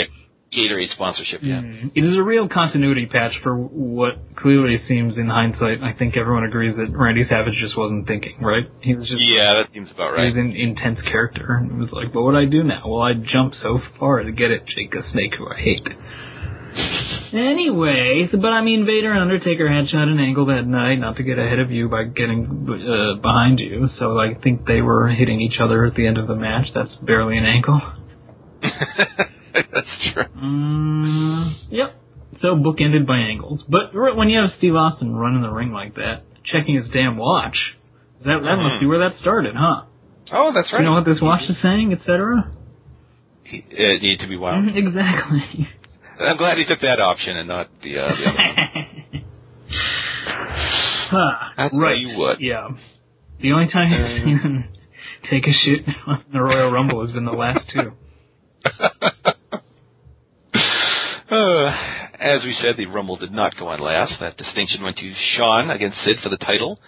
Gatorade 0.50 0.90
sponsorship, 0.94 1.40
yeah. 1.42 1.62
Mm. 1.62 1.92
It 1.94 2.02
is 2.02 2.16
a 2.18 2.22
real 2.22 2.48
continuity 2.48 3.06
patch 3.06 3.32
for 3.42 3.54
what 3.54 4.18
clearly 4.36 4.82
seems, 4.88 5.14
in 5.16 5.28
hindsight, 5.28 5.78
I 5.80 5.92
think 5.96 6.16
everyone 6.16 6.42
agrees 6.42 6.74
that 6.76 6.90
Randy 6.90 7.22
Savage 7.28 7.54
just 7.62 7.78
wasn't 7.78 8.08
thinking, 8.08 8.34
right? 8.42 8.66
He 8.82 8.96
was 8.96 9.06
just 9.06 9.22
Yeah, 9.22 9.62
that 9.62 9.70
seems 9.72 9.90
about 9.94 10.16
he 10.18 10.22
right. 10.26 10.34
was 10.34 10.42
an 10.42 10.50
intense 10.56 10.98
character, 11.06 11.54
and 11.62 11.70
it 11.70 11.78
was 11.78 11.90
like, 11.92 12.12
But 12.12 12.22
what 12.22 12.34
would 12.34 12.40
I 12.42 12.50
do 12.50 12.64
now? 12.64 12.82
Well, 12.84 13.02
I'd 13.02 13.22
jump 13.30 13.54
so 13.62 13.78
far 14.00 14.22
to 14.24 14.32
get 14.32 14.50
at 14.50 14.66
Jake 14.66 14.90
the 14.90 15.02
Snake, 15.12 15.34
who 15.38 15.46
I 15.46 15.56
hate. 15.56 15.86
Anyway, 17.32 18.28
so, 18.32 18.38
but 18.38 18.50
I 18.50 18.62
mean, 18.62 18.86
Vader 18.86 19.12
and 19.12 19.20
Undertaker 19.20 19.70
had 19.70 19.88
shot 19.88 20.08
an 20.08 20.18
angle 20.18 20.46
that 20.46 20.66
night, 20.66 20.96
not 20.96 21.16
to 21.18 21.22
get 21.22 21.38
ahead 21.38 21.60
of 21.60 21.70
you 21.70 21.88
by 21.88 22.04
getting 22.04 22.66
uh, 22.66 23.20
behind 23.22 23.60
you. 23.60 23.88
So 24.00 24.18
I 24.18 24.34
think 24.42 24.66
they 24.66 24.82
were 24.82 25.08
hitting 25.08 25.40
each 25.40 25.60
other 25.62 25.84
at 25.86 25.94
the 25.94 26.06
end 26.06 26.18
of 26.18 26.26
the 26.26 26.34
match. 26.34 26.66
That's 26.74 26.90
barely 27.06 27.36
an 27.38 27.44
ankle. 27.44 27.80
That's 29.72 30.12
true. 30.14 30.24
Mm, 30.36 31.54
yep. 31.70 31.96
So 32.42 32.56
book 32.56 32.76
ended 32.80 33.06
by 33.06 33.18
angles. 33.18 33.60
But 33.68 33.94
when 33.94 34.28
you 34.28 34.38
have 34.40 34.50
Steve 34.58 34.74
Austin 34.74 35.14
running 35.14 35.42
the 35.42 35.50
ring 35.50 35.72
like 35.72 35.94
that, 35.96 36.22
checking 36.50 36.76
his 36.76 36.90
damn 36.92 37.16
watch, 37.16 37.56
that 38.24 38.38
that 38.42 38.56
must 38.56 38.80
be 38.80 38.86
where 38.86 39.00
that 39.00 39.18
started, 39.20 39.54
huh? 39.56 39.82
Oh, 40.32 40.52
that's 40.54 40.72
right. 40.72 40.80
You 40.80 40.84
know 40.86 40.92
what 40.92 41.04
this 41.04 41.20
watch 41.20 41.42
is 41.48 41.56
saying, 41.62 41.92
etc. 41.92 42.52
He, 43.44 43.64
it 43.68 44.00
needed 44.02 44.20
to 44.20 44.28
be 44.28 44.36
wound. 44.36 44.70
Mhm, 44.70 44.76
exactly. 44.88 45.68
I'm 46.20 46.36
glad 46.36 46.56
he 46.58 46.64
took 46.66 46.80
that 46.82 47.00
option 47.00 47.36
and 47.36 47.48
not 47.48 47.68
the, 47.82 47.98
uh, 47.98 48.08
the 48.08 48.26
other 48.26 48.34
one. 48.34 49.24
Huh, 51.10 51.32
That's 51.56 51.74
right. 51.74 51.98
you 51.98 52.16
would. 52.18 52.36
Yeah. 52.40 52.68
The 53.42 53.50
only 53.50 53.66
time 53.72 53.92
Uh. 53.92 53.96
I've 53.96 54.24
seen 54.24 54.38
him 54.38 54.64
take 55.28 55.44
a 55.44 55.52
shit 55.64 55.84
on 56.06 56.24
the 56.32 56.40
Royal 56.40 56.70
Rumble 56.70 57.04
has 57.04 57.12
been 57.12 57.24
the 57.24 57.32
last 57.32 57.68
two. 57.74 57.92
Uh, 61.30 61.70
as 62.18 62.42
we 62.42 62.56
said, 62.60 62.76
the 62.76 62.86
Rumble 62.86 63.16
did 63.16 63.30
not 63.30 63.56
go 63.56 63.68
on 63.68 63.78
last. 63.78 64.12
That 64.20 64.36
distinction 64.36 64.82
went 64.82 64.96
to 64.98 65.12
Shawn 65.36 65.70
against 65.70 65.96
Sid 66.04 66.16
for 66.22 66.28
the 66.28 66.36
title. 66.38 66.78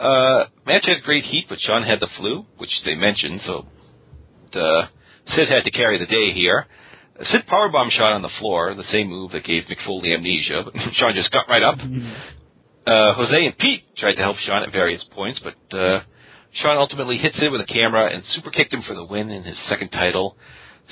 Uh, 0.00 0.50
match 0.66 0.82
had 0.84 1.02
great 1.04 1.24
heat, 1.24 1.46
but 1.48 1.58
Shawn 1.64 1.84
had 1.84 2.00
the 2.00 2.08
flu, 2.18 2.44
which 2.58 2.70
they 2.84 2.96
mentioned, 2.96 3.40
so 3.46 3.66
uh, 4.58 4.86
Sid 5.36 5.48
had 5.48 5.64
to 5.64 5.70
carry 5.70 5.98
the 5.98 6.06
day 6.10 6.34
here. 6.34 6.66
Sid 7.30 7.46
powerbomb 7.46 7.90
shot 7.92 8.12
on 8.12 8.22
the 8.22 8.34
floor, 8.40 8.74
the 8.74 8.82
same 8.90 9.06
move 9.08 9.30
that 9.30 9.44
gave 9.44 9.62
Mick 9.70 9.78
Foley 9.86 10.12
amnesia, 10.12 10.62
but 10.64 10.74
Shawn 10.98 11.14
just 11.14 11.30
got 11.30 11.46
right 11.48 11.62
up. 11.62 11.78
Uh, 11.78 13.14
Jose 13.14 13.46
and 13.46 13.56
Pete 13.56 13.84
tried 13.96 14.14
to 14.14 14.22
help 14.22 14.36
Shawn 14.44 14.64
at 14.64 14.72
various 14.72 15.02
points, 15.14 15.38
but 15.38 15.54
uh, 15.78 16.00
Shawn 16.60 16.76
ultimately 16.76 17.18
hits 17.18 17.36
Sid 17.38 17.52
with 17.52 17.60
a 17.60 17.70
camera 17.70 18.12
and 18.12 18.24
super 18.34 18.50
kicked 18.50 18.74
him 18.74 18.82
for 18.86 18.94
the 18.94 19.04
win 19.04 19.30
in 19.30 19.44
his 19.44 19.56
second 19.70 19.90
title. 19.90 20.36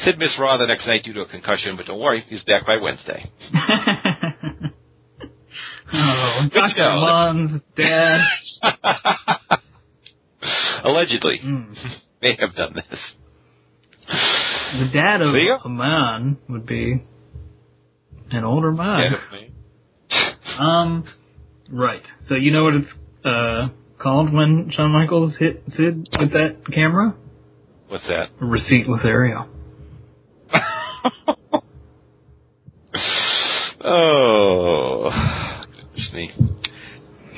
Sid 0.05 0.18
missed 0.18 0.38
Raw 0.38 0.57
the 0.57 0.66
next 0.66 0.87
night 0.87 1.05
due 1.05 1.12
to 1.14 1.20
a 1.20 1.26
concussion, 1.26 1.76
but 1.76 1.87
don't 1.87 2.00
worry, 2.00 2.24
he's 2.28 2.40
back 2.42 2.66
by 2.66 2.76
Wednesday. 2.81 3.31
oh, 5.94 6.40
Dr. 6.52 6.78
know. 6.78 7.00
Mons, 7.00 7.61
Dad. 7.76 8.20
Allegedly, 10.85 11.40
Mm. 11.44 11.74
may 12.22 12.37
have 12.38 12.55
done 12.57 12.74
this. 12.74 12.98
The 14.09 14.88
dad 14.92 15.20
of 15.22 15.35
a 15.64 15.68
man 15.68 16.38
would 16.48 16.66
be 16.66 17.02
an 18.31 18.44
older 18.44 18.72
man. 18.72 19.12
Um, 20.59 21.05
right. 21.70 22.02
So 22.28 22.35
you 22.35 22.52
know 22.52 22.64
what 22.64 22.74
it's 22.74 22.87
uh 23.24 23.68
called 24.02 24.31
when 24.33 24.70
Shawn 24.76 24.90
Michaels 24.92 25.33
hit 25.38 25.62
Sid 25.78 26.09
with 26.20 26.33
that 26.33 26.57
camera? 26.72 27.14
What's 27.88 28.05
that? 28.07 28.26
A 28.40 28.44
receipt 28.44 28.85
with 28.87 29.00
Ariel. 29.02 29.46
Oh, 33.85 35.11
me. 36.12 36.31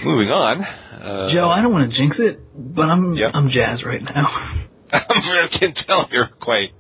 Moving 0.05 0.29
on. 0.29 0.63
Uh, 0.63 1.33
Joe, 1.33 1.49
I 1.49 1.63
don't 1.63 1.73
want 1.73 1.91
to 1.91 1.97
jinx 1.97 2.17
it, 2.19 2.41
but 2.55 2.83
I'm 2.83 3.15
Yep. 3.15 3.31
I'm 3.35 3.49
jazzed 3.49 3.85
right 3.87 4.03
now. 4.03 4.27
I 4.93 5.47
can 5.59 5.75
tell 5.87 6.09
you're 6.11 6.29
quite. 6.41 6.71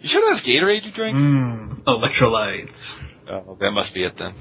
You 0.00 0.08
sure 0.10 0.34
that's 0.34 0.46
Gatorade 0.46 0.84
you 0.84 0.92
drink? 0.92 1.16
Mmm, 1.16 1.82
electrolytes. 1.84 2.70
Oh, 3.30 3.56
that 3.60 3.70
must 3.70 3.94
be 3.94 4.04
it 4.04 4.14
then. 4.18 4.34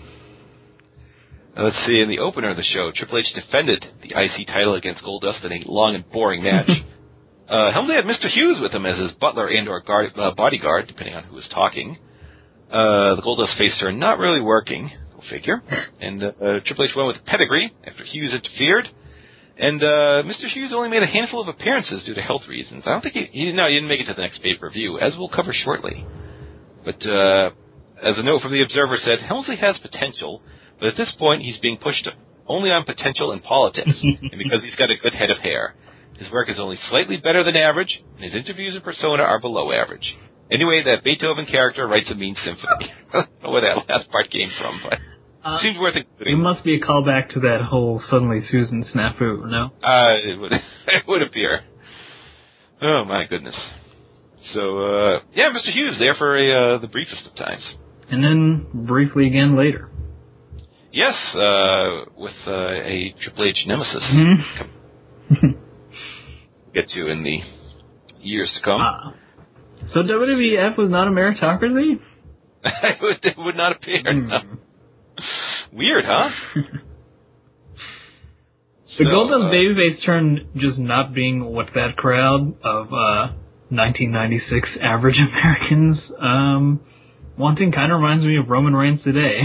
Uh, 1.57 1.63
let's 1.63 1.75
see. 1.85 1.99
In 1.99 2.09
the 2.09 2.19
opener 2.19 2.49
of 2.49 2.57
the 2.57 2.63
show, 2.73 2.91
Triple 2.95 3.19
H 3.19 3.25
defended 3.35 3.83
the 4.01 4.09
IC 4.09 4.47
title 4.47 4.75
against 4.75 5.03
Goldust 5.03 5.43
in 5.45 5.51
a 5.51 5.63
long 5.65 5.95
and 5.95 6.09
boring 6.09 6.43
match. 6.43 6.69
uh, 7.51 7.71
Helmsley 7.73 7.95
had 7.95 8.05
Mr. 8.05 8.31
Hughes 8.31 8.57
with 8.61 8.71
him 8.71 8.85
as 8.85 8.97
his 8.97 9.11
butler 9.19 9.47
and/or 9.47 9.81
guard, 9.81 10.11
uh, 10.17 10.31
bodyguard, 10.31 10.87
depending 10.87 11.15
on 11.15 11.23
who 11.25 11.35
was 11.35 11.43
talking. 11.53 11.97
Uh, 12.71 13.19
the 13.19 13.21
Goldust 13.21 13.57
face 13.57 13.73
turn 13.79 13.99
not 13.99 14.17
really 14.17 14.39
working. 14.39 14.89
Go 15.13 15.21
figure. 15.29 15.61
And 16.01 16.23
uh, 16.23 16.31
Triple 16.65 16.85
H 16.85 16.95
went 16.95 17.07
with 17.13 17.17
pedigree 17.27 17.69
after 17.85 18.03
Hughes 18.03 18.33
interfered. 18.33 18.87
And 19.59 19.83
uh, 19.83 20.25
Mr. 20.25 20.49
Hughes 20.51 20.71
only 20.73 20.89
made 20.89 21.03
a 21.03 21.11
handful 21.11 21.41
of 21.41 21.47
appearances 21.47 22.01
due 22.07 22.15
to 22.15 22.21
health 22.21 22.41
reasons. 22.49 22.81
I 22.87 22.89
don't 22.89 23.03
think 23.03 23.13
he, 23.13 23.27
he 23.31 23.51
no, 23.51 23.67
he 23.67 23.75
didn't 23.75 23.89
make 23.89 23.99
it 23.99 24.07
to 24.07 24.15
the 24.15 24.21
next 24.23 24.41
pay 24.41 24.55
per 24.55 24.71
view, 24.71 24.97
as 24.97 25.13
we'll 25.17 25.29
cover 25.29 25.53
shortly. 25.63 26.07
But 26.83 26.97
uh, 27.05 27.51
as 28.01 28.17
a 28.17 28.23
note 28.23 28.41
from 28.41 28.51
the 28.51 28.63
Observer 28.63 28.97
said, 29.05 29.19
Helmsley 29.27 29.57
has 29.61 29.75
potential, 29.77 30.41
but 30.79 30.87
at 30.87 30.97
this 30.97 31.09
point 31.19 31.43
he's 31.43 31.59
being 31.61 31.77
pushed 31.77 32.07
only 32.47 32.71
on 32.71 32.85
potential 32.85 33.31
and 33.31 33.43
politics, 33.43 33.93
and 34.01 34.39
because 34.39 34.63
he's 34.63 34.75
got 34.79 34.89
a 34.89 34.97
good 34.97 35.13
head 35.13 35.29
of 35.29 35.37
hair. 35.37 35.75
His 36.21 36.29
work 36.31 36.49
is 36.49 36.57
only 36.59 36.77
slightly 36.93 37.17
better 37.17 37.43
than 37.43 37.55
average, 37.57 37.89
and 38.15 38.23
his 38.23 38.33
interviews 38.37 38.75
and 38.77 38.83
persona 38.85 39.23
are 39.23 39.39
below 39.41 39.71
average. 39.73 40.05
Anyway, 40.51 40.83
that 40.85 41.03
Beethoven 41.03 41.47
character 41.49 41.87
writes 41.87 42.05
a 42.11 42.15
mean 42.15 42.35
symphony. 42.45 42.93
I 43.09 43.13
don't 43.25 43.43
know 43.43 43.49
where 43.49 43.61
that 43.65 43.89
last 43.89 44.05
part 44.11 44.29
came 44.29 44.51
from, 44.61 44.81
but 44.85 44.99
Uh, 45.43 45.57
seems 45.63 45.79
worth 45.79 45.95
it 45.95 46.05
including. 46.19 46.37
must 46.43 46.63
be 46.63 46.75
a 46.75 46.79
callback 46.79 47.33
to 47.33 47.39
that 47.39 47.61
whole 47.65 48.03
suddenly 48.11 48.45
Susan 48.51 48.85
snafu, 48.93 49.49
no? 49.49 49.71
Uh, 49.81 50.13
it 50.29 50.39
would, 50.39 50.51
it 50.97 51.03
would 51.07 51.23
appear. 51.23 51.61
Oh 52.83 53.03
my 53.05 53.25
goodness. 53.27 53.55
So, 54.53 54.61
uh, 54.77 55.19
yeah, 55.33 55.49
Mr. 55.49 55.73
Hughes 55.73 55.95
there 55.97 56.13
for 56.19 56.37
a, 56.37 56.75
uh, 56.75 56.81
the 56.81 56.87
briefest 56.87 57.25
of 57.25 57.35
times. 57.37 57.63
And 58.11 58.23
then 58.23 58.67
briefly 58.85 59.25
again 59.25 59.57
later. 59.57 59.89
Yes, 60.91 61.15
uh, 61.33 62.11
with 62.17 62.35
uh, 62.45 62.51
a 62.93 63.15
Triple 63.23 63.45
H 63.45 63.57
nemesis. 63.65 64.03
Mhm. 64.13 65.57
Get 66.73 66.89
to 66.95 67.07
in 67.09 67.23
the 67.23 67.39
years 68.21 68.49
to 68.55 68.61
come. 68.63 68.81
Ah. 68.81 69.13
So 69.93 69.99
WWF 70.03 70.77
was 70.77 70.89
not 70.89 71.07
a 71.07 71.11
meritocracy? 71.11 71.99
it, 72.63 72.97
would, 73.01 73.17
it 73.23 73.33
would 73.37 73.55
not 73.57 73.73
appear. 73.75 74.01
Hmm. 74.05 74.55
Weird, 75.73 76.05
huh? 76.07 76.29
The 78.97 79.05
So, 79.05 79.09
Golden 79.09 79.43
uh, 79.43 79.49
Babyface 79.51 80.05
turn 80.05 80.49
just 80.57 80.77
not 80.77 81.13
being 81.13 81.43
what 81.45 81.67
that 81.75 81.95
crowd 81.95 82.41
of 82.63 82.87
uh, 82.87 83.33
1996 83.69 84.67
average 84.81 85.15
Americans 85.19 85.97
um, 86.19 86.81
wanting 87.37 87.71
kind 87.71 87.91
of 87.91 87.99
reminds 87.99 88.25
me 88.25 88.37
of 88.37 88.49
Roman 88.49 88.75
Reigns 88.75 88.99
today, 89.03 89.43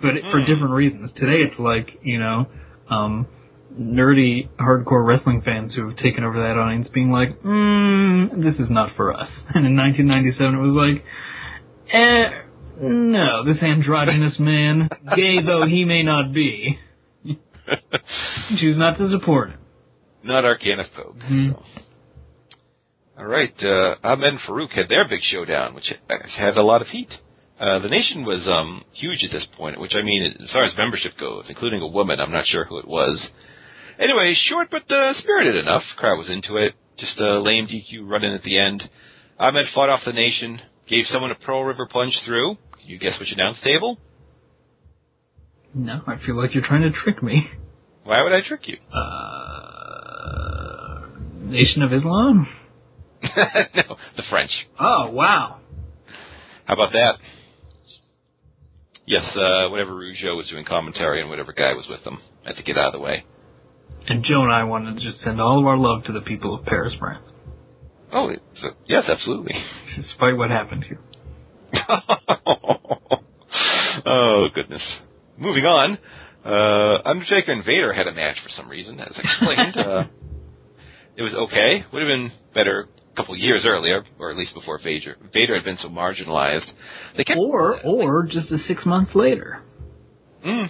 but 0.00 0.12
for 0.32 0.40
Hmm. 0.40 0.46
different 0.46 0.70
reasons. 0.74 1.10
Today 1.20 1.42
it's 1.46 1.58
like 1.60 1.88
you 2.02 2.18
know 2.18 2.46
um, 2.88 3.26
nerdy 3.78 4.48
hardcore 4.58 5.06
wrestling 5.06 5.42
fans 5.42 5.72
who 5.74 5.88
have 5.88 5.96
taken 5.98 6.24
over 6.24 6.38
that 6.40 6.58
audience 6.58 6.88
being 6.92 7.10
like, 7.10 7.40
mm, 7.42 8.30
"This 8.42 8.54
is 8.58 8.70
not 8.70 8.94
for 8.96 9.12
us." 9.12 9.28
And 9.54 9.66
in 9.66 9.76
1997 9.76 10.54
it 10.54 10.58
was 10.58 10.74
like, 10.76 11.04
"Eh." 11.92 12.46
No, 12.82 13.44
this 13.44 13.62
androgynous 13.62 14.38
man, 14.38 14.88
gay 15.14 15.42
though 15.44 15.66
he 15.66 15.84
may 15.84 16.02
not 16.02 16.32
be, 16.32 16.78
choose 18.58 18.78
not 18.78 18.96
to 18.96 19.10
support 19.10 19.50
him. 19.50 19.58
not 20.24 20.44
our 20.46 20.56
can 20.56 20.80
of 20.80 20.86
Coke. 20.96 21.16
Mhm. 21.30 21.52
So. 21.52 21.62
All 23.18 23.26
right, 23.26 23.52
uh, 23.62 23.96
Ahmed 24.02 24.28
and 24.32 24.40
Farouk 24.48 24.70
had 24.70 24.88
their 24.88 25.06
big 25.06 25.20
showdown, 25.30 25.74
which 25.74 25.84
had 26.38 26.56
a 26.56 26.62
lot 26.62 26.80
of 26.80 26.88
heat. 26.88 27.08
Uh, 27.60 27.78
the 27.80 27.88
nation 27.88 28.24
was 28.24 28.40
um, 28.48 28.82
huge 28.94 29.22
at 29.24 29.30
this 29.30 29.44
point, 29.58 29.78
which 29.78 29.92
I 29.94 30.00
mean, 30.02 30.22
as 30.42 30.48
far 30.50 30.64
as 30.64 30.72
membership 30.78 31.12
goes, 31.20 31.44
including 31.50 31.82
a 31.82 31.86
woman, 31.86 32.18
I'm 32.18 32.32
not 32.32 32.46
sure 32.50 32.64
who 32.64 32.78
it 32.78 32.88
was. 32.88 33.18
Anyway, 34.00 34.34
short 34.48 34.68
but 34.70 34.90
uh, 34.90 35.12
spirited 35.20 35.56
enough. 35.56 35.82
Crowd 35.98 36.16
was 36.16 36.28
into 36.30 36.56
it. 36.56 36.72
Just 36.98 37.18
a 37.18 37.38
lame 37.40 37.68
DQ 37.68 38.08
run 38.08 38.24
in 38.24 38.32
at 38.32 38.42
the 38.42 38.58
end. 38.58 38.82
Ahmed 39.38 39.66
fought 39.74 39.90
off 39.90 40.00
the 40.06 40.12
nation, 40.12 40.60
gave 40.88 41.04
someone 41.12 41.30
a 41.30 41.34
Pearl 41.34 41.64
River 41.64 41.86
plunge 41.90 42.14
through. 42.26 42.56
Can 42.78 42.88
you 42.88 42.98
guess 42.98 43.12
which 43.20 43.30
announce 43.32 43.58
table? 43.62 43.98
No, 45.74 46.00
I 46.06 46.16
feel 46.26 46.36
like 46.36 46.54
you're 46.54 46.66
trying 46.66 46.82
to 46.82 46.90
trick 47.04 47.22
me. 47.22 47.46
Why 48.04 48.22
would 48.22 48.32
I 48.32 48.40
trick 48.46 48.62
you? 48.64 48.76
Uh, 48.92 49.00
Nation 51.44 51.82
of 51.82 51.92
Islam? 51.92 52.48
no, 53.22 53.96
the 54.16 54.22
French. 54.30 54.50
Oh, 54.80 55.10
wow. 55.10 55.60
How 56.64 56.74
about 56.74 56.92
that? 56.92 57.12
Yes, 59.06 59.22
uh, 59.36 59.68
whatever 59.68 59.92
Rougeau 59.92 60.36
was 60.36 60.48
doing 60.50 60.64
commentary 60.64 61.20
and 61.20 61.28
whatever 61.28 61.52
guy 61.52 61.74
was 61.74 61.84
with 61.88 62.02
them. 62.04 62.18
I 62.44 62.48
had 62.48 62.56
to 62.56 62.62
get 62.62 62.78
out 62.78 62.94
of 62.94 63.00
the 63.00 63.00
way. 63.00 63.24
And 64.10 64.24
Joe 64.24 64.42
and 64.42 64.52
I 64.52 64.64
wanted 64.64 64.96
to 64.98 65.00
just 65.00 65.22
send 65.24 65.40
all 65.40 65.60
of 65.60 65.66
our 65.66 65.76
love 65.78 66.04
to 66.04 66.12
the 66.12 66.20
people 66.20 66.54
of 66.58 66.64
Paris, 66.66 66.92
France, 66.98 67.24
Oh, 68.12 68.28
uh, 68.30 68.68
yes, 68.88 69.04
absolutely. 69.08 69.54
despite 69.96 70.36
what 70.36 70.50
happened 70.50 70.84
here. 70.84 70.98
oh, 74.06 74.48
goodness. 74.54 74.82
Moving 75.38 75.64
on. 75.64 75.98
Uh, 76.44 77.08
Undertaker 77.08 77.52
and 77.52 77.64
Vader 77.64 77.92
had 77.92 78.06
a 78.08 78.12
match 78.12 78.36
for 78.42 78.50
some 78.56 78.68
reason, 78.68 78.98
as 79.00 79.12
explained. 79.16 79.76
uh, 79.76 80.02
it 81.16 81.22
was 81.22 81.32
okay. 81.48 81.84
Would 81.92 82.02
have 82.02 82.08
been 82.08 82.32
better 82.54 82.88
a 83.12 83.16
couple 83.16 83.36
years 83.36 83.62
earlier, 83.66 84.02
or 84.18 84.30
at 84.32 84.36
least 84.36 84.54
before 84.54 84.80
Vader. 84.82 85.16
Vader 85.32 85.54
had 85.54 85.64
been 85.64 85.78
so 85.82 85.88
marginalized. 85.88 86.66
They 87.16 87.24
kept, 87.24 87.38
Or, 87.38 87.80
or 87.84 88.24
just 88.26 88.50
a 88.50 88.58
six 88.66 88.84
months 88.86 89.12
later. 89.14 89.62
Mm. 90.44 90.66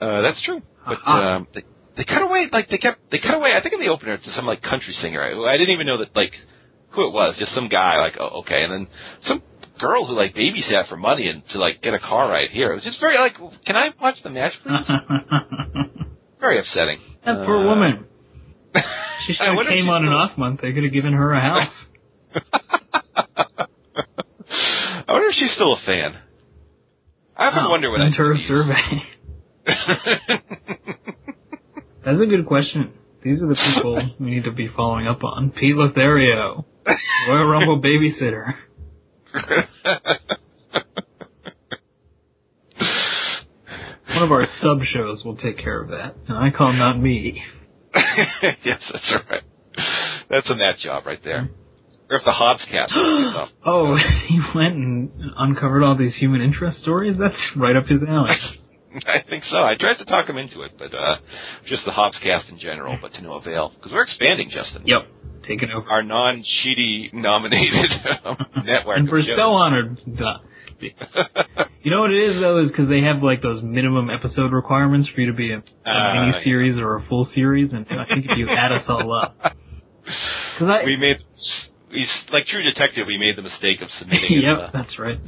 Uh, 0.00 0.20
that's 0.22 0.38
true. 0.44 0.60
But 0.84 0.92
Uh-huh. 0.94 1.10
um, 1.12 1.46
they 1.54 1.62
they 1.96 2.04
cut 2.04 2.22
away 2.22 2.48
like 2.52 2.68
they 2.70 2.78
kept 2.78 3.10
they 3.10 3.18
cut 3.18 3.34
away. 3.34 3.52
I 3.56 3.60
think 3.62 3.74
in 3.74 3.80
the 3.80 3.88
opener 3.88 4.16
to 4.18 4.32
some 4.36 4.46
like 4.46 4.62
country 4.62 4.94
singer. 5.02 5.20
I, 5.22 5.32
I 5.54 5.56
didn't 5.58 5.74
even 5.74 5.86
know 5.86 5.98
that 5.98 6.14
like 6.16 6.32
who 6.90 7.06
it 7.08 7.12
was. 7.12 7.34
Just 7.38 7.54
some 7.54 7.68
guy. 7.68 7.98
Like 8.00 8.14
oh 8.20 8.40
okay, 8.42 8.62
and 8.64 8.72
then 8.72 8.86
some 9.28 9.42
girl 9.80 10.06
who 10.06 10.14
like 10.14 10.34
babysat 10.34 10.88
for 10.88 10.96
money 10.96 11.28
and 11.28 11.42
to 11.52 11.58
like 11.58 11.82
get 11.82 11.94
a 11.94 11.98
car 11.98 12.28
ride 12.28 12.50
here. 12.52 12.72
It 12.72 12.76
was 12.76 12.84
just 12.84 13.00
very 13.00 13.18
like, 13.18 13.34
can 13.66 13.76
I 13.76 13.90
watch 14.00 14.16
the 14.22 14.30
match, 14.30 14.52
please? 14.62 14.72
very 16.40 16.58
upsetting. 16.60 16.98
that 17.24 17.44
poor 17.46 17.58
Uh, 17.58 17.64
woman. 17.66 18.06
She 19.26 19.34
should 19.34 19.46
have 19.46 19.66
came 19.68 19.88
on 19.88 20.04
an 20.04 20.12
off 20.12 20.36
month. 20.36 20.62
They 20.62 20.72
could 20.72 20.82
have 20.82 20.92
given 20.92 21.12
her 21.12 21.32
a 21.32 21.40
house. 21.40 21.68
I 25.06 25.12
wonder 25.12 25.28
if 25.28 25.34
she's 25.38 25.52
still 25.54 25.74
a 25.74 25.80
fan. 25.86 26.18
I 27.36 27.46
often 27.46 27.64
Oh, 27.66 27.70
wonder 27.70 27.90
when 27.92 28.02
I 28.02 28.10
her 28.10 28.36
survey. 28.48 29.02
That's 32.04 32.20
a 32.20 32.26
good 32.26 32.46
question. 32.46 32.92
These 33.22 33.40
are 33.40 33.46
the 33.46 33.56
people 33.74 34.10
we 34.20 34.30
need 34.30 34.44
to 34.44 34.52
be 34.52 34.68
following 34.76 35.06
up 35.06 35.22
on. 35.22 35.50
Pete 35.50 35.76
Lothario, 35.76 36.66
Royal 37.28 37.46
Rumble 37.46 37.80
babysitter. 37.80 38.54
One 44.14 44.22
of 44.24 44.32
our 44.32 44.46
sub 44.62 44.78
shows 44.92 45.24
will 45.24 45.36
take 45.36 45.58
care 45.58 45.80
of 45.80 45.88
that, 45.90 46.16
and 46.28 46.36
I 46.36 46.50
call 46.56 46.72
not 46.72 46.98
me. 46.98 47.40
yes, 48.64 48.80
that's 48.92 49.24
right. 49.30 49.42
That's 50.28 50.46
a 50.50 50.54
Matt 50.54 50.76
job 50.84 51.06
right 51.06 51.22
there. 51.24 51.48
Or 52.10 52.18
if 52.18 52.24
the 52.24 52.32
Hobbs 52.32 52.60
cast. 52.70 52.92
Oh, 53.64 53.96
he 54.28 54.40
went 54.54 54.74
and 54.74 55.10
uncovered 55.36 55.82
all 55.84 55.96
these 55.96 56.12
human 56.18 56.40
interest 56.40 56.82
stories. 56.82 57.16
That's 57.18 57.34
right 57.56 57.76
up 57.76 57.86
his 57.86 58.00
alley. 58.06 58.30
I 59.06 59.22
think 59.28 59.44
so. 59.50 59.56
I 59.56 59.74
tried 59.78 59.98
to 59.98 60.04
talk 60.04 60.28
him 60.28 60.36
into 60.38 60.62
it, 60.62 60.72
but 60.78 60.92
uh 60.94 61.16
just 61.68 61.82
the 61.86 61.92
Hobbs 61.92 62.16
cast 62.22 62.48
in 62.50 62.58
general, 62.58 62.98
but 63.00 63.12
to 63.14 63.20
no 63.22 63.34
avail. 63.34 63.72
Because 63.76 63.92
we're 63.92 64.04
expanding, 64.04 64.50
Justin. 64.50 64.82
Yep, 64.86 65.02
taking 65.48 65.70
over. 65.70 65.86
Our 65.88 66.02
non-cheaty 66.02 67.12
nominated 67.14 67.90
um, 68.24 68.36
network. 68.64 68.98
and 68.98 69.08
we're 69.10 69.22
shows. 69.22 69.36
so 69.38 69.52
honored. 69.52 69.98
You 71.82 71.90
know 71.90 72.00
what 72.00 72.10
it 72.12 72.18
is 72.34 72.40
though, 72.40 72.64
is 72.64 72.68
because 72.70 72.88
they 72.88 73.00
have 73.02 73.22
like 73.22 73.42
those 73.42 73.62
minimum 73.62 74.10
episode 74.10 74.52
requirements 74.52 75.08
for 75.14 75.20
you 75.20 75.30
to 75.30 75.36
be 75.36 75.52
a, 75.52 75.58
a 75.58 75.62
Ah, 75.86 76.26
mini 76.26 76.44
series 76.44 76.78
or 76.78 76.96
a 76.96 77.06
full 77.08 77.28
series, 77.34 77.70
and 77.72 77.86
I 77.90 78.04
think 78.06 78.26
if 78.28 78.36
you 78.38 78.48
add 78.50 78.72
us 78.72 78.82
all 78.88 79.12
up, 79.14 79.36
because 79.42 80.68
I 80.70 80.84
we 80.84 80.96
made, 80.96 81.16
we, 81.90 82.06
like 82.32 82.46
True 82.50 82.62
Detective, 82.62 83.06
we 83.06 83.18
made 83.18 83.36
the 83.36 83.42
mistake 83.42 83.82
of 83.82 83.88
submitting 83.98 84.42
yep, 84.42 84.58
it 84.58 84.70
that's 84.72 84.98
right. 84.98 85.18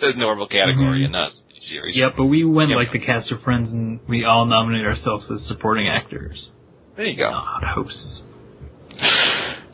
the 0.00 0.12
normal 0.16 0.46
category 0.48 1.00
Mhm. 1.02 1.04
and 1.04 1.12
not 1.12 1.32
series. 1.70 1.96
Yep, 1.96 2.12
but 2.16 2.24
we 2.26 2.44
went 2.44 2.70
Yep. 2.70 2.76
like 2.76 2.92
the 2.92 2.98
cast 2.98 3.30
of 3.32 3.40
Friends, 3.42 3.70
and 3.72 4.00
we 4.08 4.24
all 4.24 4.44
nominate 4.44 4.84
ourselves 4.84 5.24
as 5.30 5.46
supporting 5.48 5.88
actors, 5.88 6.36
There 6.96 7.06
you 7.06 7.16
go. 7.16 7.30
not 7.30 7.64
hosts. 7.64 7.96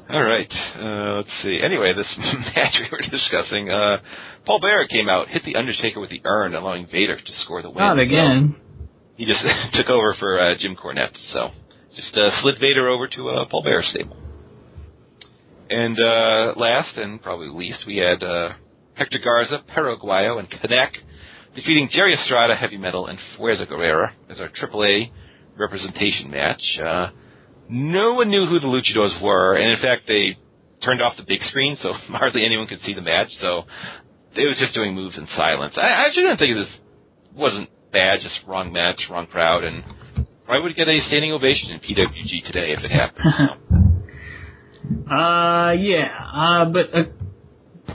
All 0.08 0.22
right. 0.22 0.46
Uh, 0.78 1.16
let's 1.16 1.28
see. 1.42 1.58
Anyway, 1.64 1.92
this 1.96 2.06
match 2.54 2.74
we 2.78 2.86
were 2.92 3.02
discussing, 3.10 3.70
uh, 3.70 3.98
Paul 4.46 4.60
Bearer 4.60 4.86
came 4.86 5.08
out, 5.08 5.28
hit 5.28 5.42
the 5.44 5.56
Undertaker 5.56 5.98
with 5.98 6.10
the 6.10 6.20
urn, 6.24 6.54
allowing 6.54 6.86
Vader 6.86 7.16
to 7.16 7.32
score 7.44 7.60
the 7.62 7.70
win. 7.70 7.78
Not 7.78 7.98
again. 7.98 8.54
So 8.54 8.86
he 9.16 9.24
just 9.24 9.40
took 9.74 9.88
over 9.90 10.14
for 10.20 10.38
uh, 10.38 10.54
Jim 10.60 10.76
Cornette. 10.76 11.10
So 11.32 11.50
just 11.96 12.16
uh, 12.16 12.30
slid 12.42 12.54
Vader 12.60 12.88
over 12.88 13.08
to 13.08 13.28
uh, 13.30 13.44
Paul 13.50 13.64
Bearer's 13.64 13.86
stable. 13.92 14.16
And 15.70 15.98
uh, 15.98 16.52
last 16.56 16.96
and 16.96 17.20
probably 17.20 17.48
least, 17.48 17.78
we 17.88 17.96
had 17.96 18.22
uh, 18.22 18.50
Hector 18.94 19.18
Garza, 19.24 19.64
Perro 19.74 19.96
Aguayo, 19.98 20.38
and 20.38 20.48
Canek 20.48 20.90
defeating 21.56 21.88
Jerry 21.92 22.14
Estrada, 22.14 22.54
Heavy 22.54 22.76
Metal, 22.76 23.06
and 23.06 23.18
Fuerza 23.36 23.66
Guerrera 23.66 24.12
as 24.30 24.38
our 24.38 24.50
AAA 24.50 25.10
representation 25.58 26.30
match. 26.30 26.62
Uh, 26.78 27.08
no 27.68 28.14
one 28.14 28.28
knew 28.28 28.46
who 28.46 28.60
the 28.60 28.66
luchadors 28.66 29.20
were, 29.22 29.56
and 29.56 29.72
in 29.72 29.78
fact, 29.82 30.02
they 30.06 30.36
turned 30.84 31.02
off 31.02 31.14
the 31.16 31.24
big 31.26 31.40
screen, 31.48 31.76
so 31.82 31.92
hardly 32.08 32.44
anyone 32.44 32.66
could 32.68 32.80
see 32.86 32.94
the 32.94 33.02
match. 33.02 33.28
So 33.40 33.64
it 34.36 34.46
was 34.46 34.56
just 34.60 34.74
doing 34.74 34.94
moves 34.94 35.16
in 35.16 35.26
silence. 35.36 35.74
I, 35.76 35.80
I 35.80 36.06
actually 36.06 36.24
didn't 36.24 36.38
think 36.38 36.54
this 36.54 36.74
wasn't 37.34 37.70
bad, 37.92 38.20
just 38.22 38.36
wrong 38.46 38.72
match, 38.72 39.00
wrong 39.10 39.26
crowd, 39.26 39.64
and 39.64 39.82
I 40.48 40.58
would 40.58 40.76
get 40.76 40.86
a 40.86 40.98
standing 41.08 41.32
ovation 41.32 41.70
in 41.70 41.80
PWG 41.80 42.46
today 42.46 42.76
if 42.76 42.84
it 42.84 42.90
happened. 42.92 43.82
Uh, 44.88 45.72
yeah, 45.72 46.06
uh, 46.32 46.64
but 46.66 46.94
uh, 46.94 47.94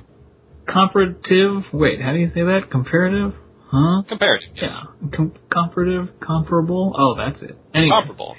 comparative. 0.67 1.63
Wait, 1.71 2.01
how 2.01 2.11
do 2.11 2.19
you 2.19 2.27
say 2.33 2.41
that? 2.43 2.69
Comparative? 2.69 3.33
Huh? 3.71 4.03
Compared, 4.09 4.41
Yeah, 4.61 4.83
Com- 5.15 5.33
comparative, 5.51 6.09
comparable. 6.19 6.93
Oh, 6.97 7.15
that's 7.17 7.41
it. 7.41 7.57
Anyway, 7.73 7.95
comparable. 7.95 8.35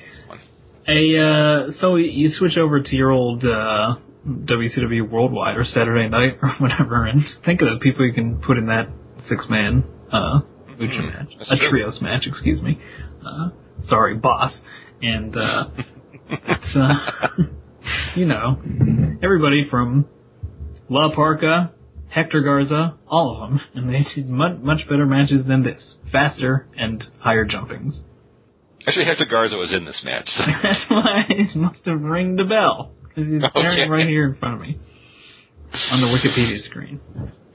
A 0.88 0.90
uh, 1.16 1.72
so 1.80 1.96
you 1.96 2.32
switch 2.38 2.56
over 2.58 2.82
to 2.82 2.94
your 2.94 3.10
old 3.12 3.44
uh, 3.44 3.94
WCW 4.26 5.08
Worldwide 5.08 5.56
or 5.56 5.64
Saturday 5.72 6.08
Night 6.08 6.38
or 6.42 6.50
whatever, 6.60 7.06
and 7.06 7.22
think 7.46 7.62
of 7.62 7.68
the 7.72 7.78
people 7.82 8.04
you 8.06 8.12
can 8.12 8.40
put 8.40 8.58
in 8.58 8.66
that 8.66 8.88
six 9.28 9.44
man 9.48 9.84
uh, 10.12 10.40
lucha 10.80 11.00
Mhm, 11.00 11.06
match, 11.14 11.28
that's 11.38 11.50
a 11.52 11.56
true. 11.56 11.70
trios 11.70 12.02
match, 12.02 12.24
excuse 12.26 12.60
me. 12.60 12.78
Uh, 13.24 13.50
sorry, 13.88 14.16
boss, 14.16 14.52
and 15.00 15.34
uh, 15.36 15.64
it's 16.30 16.76
uh, 16.76 17.42
you 18.16 18.26
know 18.26 18.60
everybody 19.22 19.68
from 19.70 20.04
La 20.90 21.14
Parca, 21.14 21.70
Hector 22.14 22.42
Garza, 22.42 22.98
all 23.08 23.42
of 23.42 23.48
them, 23.50 23.60
and 23.74 23.88
they 23.88 24.06
did 24.14 24.28
much 24.28 24.88
better 24.88 25.06
matches 25.06 25.46
than 25.48 25.62
this, 25.64 25.80
faster 26.12 26.68
and 26.76 27.02
higher 27.20 27.44
jumpings. 27.46 27.94
Actually, 28.86 29.06
Hector 29.06 29.26
Garza 29.30 29.54
was 29.56 29.70
in 29.74 29.84
this 29.84 29.94
match. 30.04 30.28
So. 30.36 30.42
That's 30.62 30.90
why 30.90 31.22
it 31.30 31.56
must 31.56 31.78
have 31.86 32.00
ringed 32.02 32.38
the 32.38 32.44
bell. 32.44 32.92
Because 33.02 33.30
he's 33.32 33.40
staring 33.50 33.80
Okay. 33.82 33.90
right 33.90 34.06
here 34.08 34.26
in 34.26 34.36
front 34.38 34.54
of 34.56 34.60
me. 34.60 34.78
On 35.92 36.00
the 36.00 36.06
Wikipedia 36.08 36.68
screen. 36.68 37.00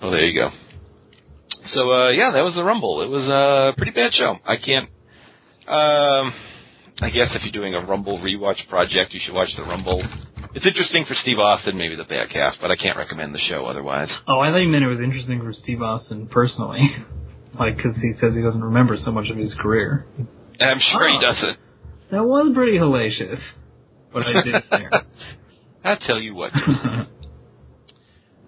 well, 0.02 0.10
there 0.12 0.26
you 0.26 0.34
go. 0.40 0.50
So 1.76 1.92
uh, 1.92 2.10
yeah, 2.12 2.32
that 2.32 2.42
was 2.42 2.54
the 2.56 2.64
Rumble. 2.64 3.02
It 3.04 3.10
was 3.10 3.28
a 3.28 3.76
pretty 3.78 3.92
bad 3.92 4.12
show. 4.18 4.38
I 4.46 4.56
can't. 4.58 4.90
Um, 5.68 6.34
I 7.02 7.10
guess 7.12 7.28
if 7.36 7.42
you're 7.44 7.52
doing 7.52 7.76
a 7.76 7.82
Rumble 7.86 8.18
rewatch 8.20 8.58
project, 8.70 9.14
you 9.14 9.20
should 9.26 9.36
watch 9.36 9.50
the 9.58 9.64
Rumble. 9.64 10.02
It's 10.58 10.66
interesting 10.66 11.06
for 11.08 11.14
Steve 11.22 11.38
Austin, 11.38 11.78
maybe 11.78 11.96
the 11.96 12.04
back 12.10 12.32
half, 12.34 12.56
but 12.60 12.72
I 12.72 12.76
can't 12.76 12.98
recommend 12.98 13.30
the 13.36 13.40
show 13.48 13.66
otherwise. 13.70 14.10
Oh, 14.28 14.40
I 14.40 14.50
thought 14.50 14.58
you 14.66 14.70
meant 14.70 14.84
it 14.84 14.88
was 14.90 15.00
interesting 15.00 15.38
for 15.40 15.54
Steve 15.62 15.84
Austin 15.84 16.26
personally, 16.34 16.82
like 17.60 17.78
because 17.78 17.94
he 18.02 18.14
says 18.20 18.34
he 18.34 18.42
doesn't 18.42 18.64
remember 18.64 18.98
so 19.06 19.12
much 19.12 19.30
of 19.30 19.38
his 19.38 19.54
career. 19.62 20.08
I'm 20.60 20.82
sure 20.92 21.06
Oh. 21.10 21.14
he 21.14 21.20
doesn't. 21.22 21.58
That 22.10 22.24
was 22.26 22.52
pretty 22.56 22.78
hellacious. 22.80 23.38
What 24.12 24.26
I 24.26 24.42
did 24.42 24.64
there. 24.72 24.92
I'll 25.86 26.02
tell 26.08 26.20
you 26.20 26.34
what. 26.34 26.52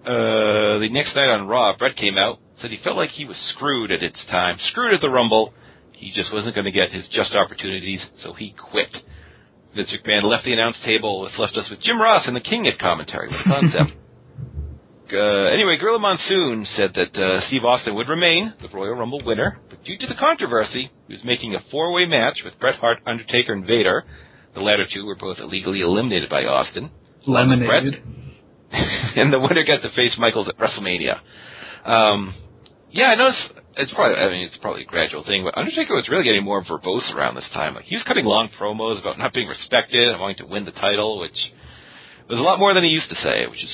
Uh, 0.00 0.80
the 0.80 0.88
next 0.90 1.14
night 1.14 1.28
on 1.28 1.46
Raw, 1.46 1.76
Bret 1.76 1.94
came 1.96 2.16
out, 2.16 2.38
said 2.62 2.70
he 2.70 2.78
felt 2.82 2.96
like 2.96 3.10
he 3.16 3.26
was 3.26 3.36
screwed 3.54 3.92
at 3.92 4.02
its 4.02 4.16
time, 4.30 4.56
screwed 4.72 4.94
at 4.94 5.02
the 5.02 5.10
Rumble. 5.10 5.52
He 5.92 6.10
just 6.16 6.32
wasn't 6.32 6.54
going 6.54 6.64
to 6.64 6.72
get 6.72 6.90
his 6.90 7.04
just 7.14 7.34
opportunities, 7.36 8.00
so 8.24 8.32
he 8.32 8.54
quit. 8.56 8.88
Vince 9.74 9.88
McMahon 9.94 10.24
left 10.24 10.44
the 10.44 10.52
announce 10.52 10.76
table. 10.84 11.24
This 11.24 11.38
left 11.38 11.56
us 11.56 11.70
with 11.70 11.82
Jim 11.82 12.00
Ross 12.00 12.24
and 12.26 12.34
the 12.34 12.40
King 12.40 12.66
at 12.66 12.78
commentary 12.78 13.28
with 13.28 13.44
concept. 13.44 13.94
uh, 15.14 15.54
anyway, 15.54 15.76
Gorilla 15.78 15.98
Monsoon 15.98 16.66
said 16.76 16.90
that 16.94 17.14
uh, 17.14 17.46
Steve 17.48 17.64
Austin 17.64 17.94
would 17.94 18.08
remain 18.08 18.52
the 18.60 18.68
Royal 18.68 18.94
Rumble 18.94 19.22
winner, 19.24 19.58
but 19.68 19.82
due 19.84 19.96
to 19.98 20.06
the 20.06 20.18
controversy, 20.18 20.90
he 21.06 21.14
was 21.14 21.22
making 21.24 21.54
a 21.54 21.62
four-way 21.70 22.06
match 22.06 22.38
with 22.44 22.58
Bret 22.58 22.76
Hart, 22.80 22.98
Undertaker, 23.06 23.52
and 23.52 23.64
Vader. 23.64 24.04
The 24.54 24.60
latter 24.60 24.86
two 24.92 25.06
were 25.06 25.16
both 25.16 25.38
illegally 25.38 25.80
eliminated 25.80 26.28
by 26.28 26.42
Austin. 26.42 26.90
Lemonade. 27.26 28.02
and 28.72 29.32
the 29.32 29.38
winner 29.38 29.64
got 29.64 29.82
to 29.86 29.94
face 29.94 30.12
Michaels 30.18 30.48
at 30.48 30.58
WrestleMania. 30.58 31.20
Um, 31.86 32.34
yeah, 32.90 33.06
I 33.06 33.14
noticed 33.14 33.59
it's 33.76 33.92
probably 33.94 34.16
I 34.18 34.28
mean 34.30 34.46
it's 34.46 34.56
probably 34.60 34.82
a 34.82 34.86
gradual 34.86 35.24
thing, 35.24 35.44
but 35.44 35.56
Undertaker 35.56 35.94
was 35.94 36.08
really 36.10 36.24
getting 36.24 36.44
more 36.44 36.64
verbose 36.64 37.06
around 37.14 37.34
this 37.36 37.48
time. 37.52 37.74
Like 37.74 37.84
he 37.84 37.96
was 37.96 38.04
cutting 38.06 38.24
long 38.24 38.48
promos 38.60 39.00
about 39.00 39.18
not 39.18 39.32
being 39.32 39.48
respected 39.48 40.08
and 40.08 40.20
wanting 40.20 40.38
to 40.38 40.46
win 40.46 40.64
the 40.64 40.72
title, 40.72 41.20
which 41.20 41.36
was 42.28 42.38
a 42.38 42.42
lot 42.42 42.58
more 42.58 42.74
than 42.74 42.84
he 42.84 42.90
used 42.90 43.08
to 43.10 43.16
say, 43.22 43.46
which 43.46 43.62
is 43.62 43.70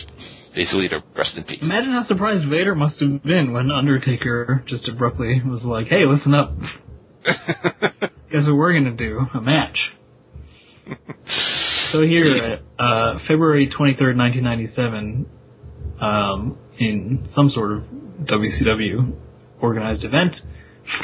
basically 0.54 0.88
to 0.88 1.00
rest 1.16 1.30
in 1.36 1.44
peace. 1.44 1.58
Imagine 1.60 1.92
how 1.92 2.06
surprised 2.08 2.48
Vader 2.48 2.74
must 2.74 3.00
have 3.00 3.22
been 3.22 3.52
when 3.52 3.70
Undertaker 3.70 4.64
just 4.68 4.88
abruptly 4.88 5.40
was 5.44 5.62
like, 5.64 5.88
"Hey, 5.88 6.04
listen 6.06 6.34
up. 6.34 6.56
Guess 8.32 8.44
what 8.44 8.56
we're 8.56 8.72
gonna 8.74 8.96
do? 8.96 9.20
A 9.34 9.40
match." 9.40 9.78
So 11.92 12.02
here, 12.02 12.58
uh, 12.78 13.18
February 13.28 13.68
23rd, 13.68 14.16
1997, 14.18 15.26
um, 16.00 16.58
in 16.78 17.28
some 17.34 17.50
sort 17.54 17.72
of 17.72 17.84
WCW 18.26 19.14
organized 19.60 20.04
event, 20.04 20.32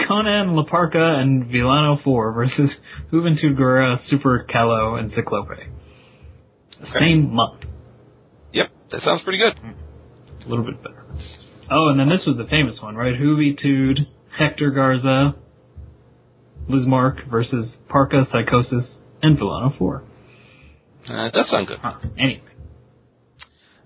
Konnan, 0.08 0.54
La 0.54 0.64
Parca, 0.64 1.20
and 1.20 1.46
Villano 1.46 1.98
4 2.04 2.32
versus 2.34 2.70
Juventud 3.12 3.56
Guerrera, 3.58 3.98
Super 4.10 4.46
Calo, 4.52 4.98
and 4.98 5.12
Ciclope. 5.12 5.58
Same 6.98 7.32
month. 7.32 7.62
yep, 8.52 8.66
that 8.90 9.00
sounds 9.04 9.22
pretty 9.22 9.38
good. 9.38 9.52
A 10.44 10.48
little 10.48 10.64
bit 10.64 10.82
better. 10.82 11.04
Oh, 11.70 11.88
and 11.88 11.98
then 11.98 12.08
this 12.08 12.26
was 12.26 12.36
the 12.36 12.48
famous 12.50 12.74
one, 12.82 12.96
right? 12.96 13.14
Juventud, 13.14 13.98
Hector 14.36 14.70
Garza, 14.72 15.36
Lizmark 16.68 17.30
versus 17.30 17.66
Parca, 17.88 18.24
Psychosis, 18.32 18.84
and 19.22 19.38
Villano 19.38 19.72
4. 19.78 20.04
Uh, 21.08 21.12
that 21.32 21.46
sounds 21.50 21.68
good. 21.68 21.78
Huh. 21.80 21.94
Anyway. 22.18 22.51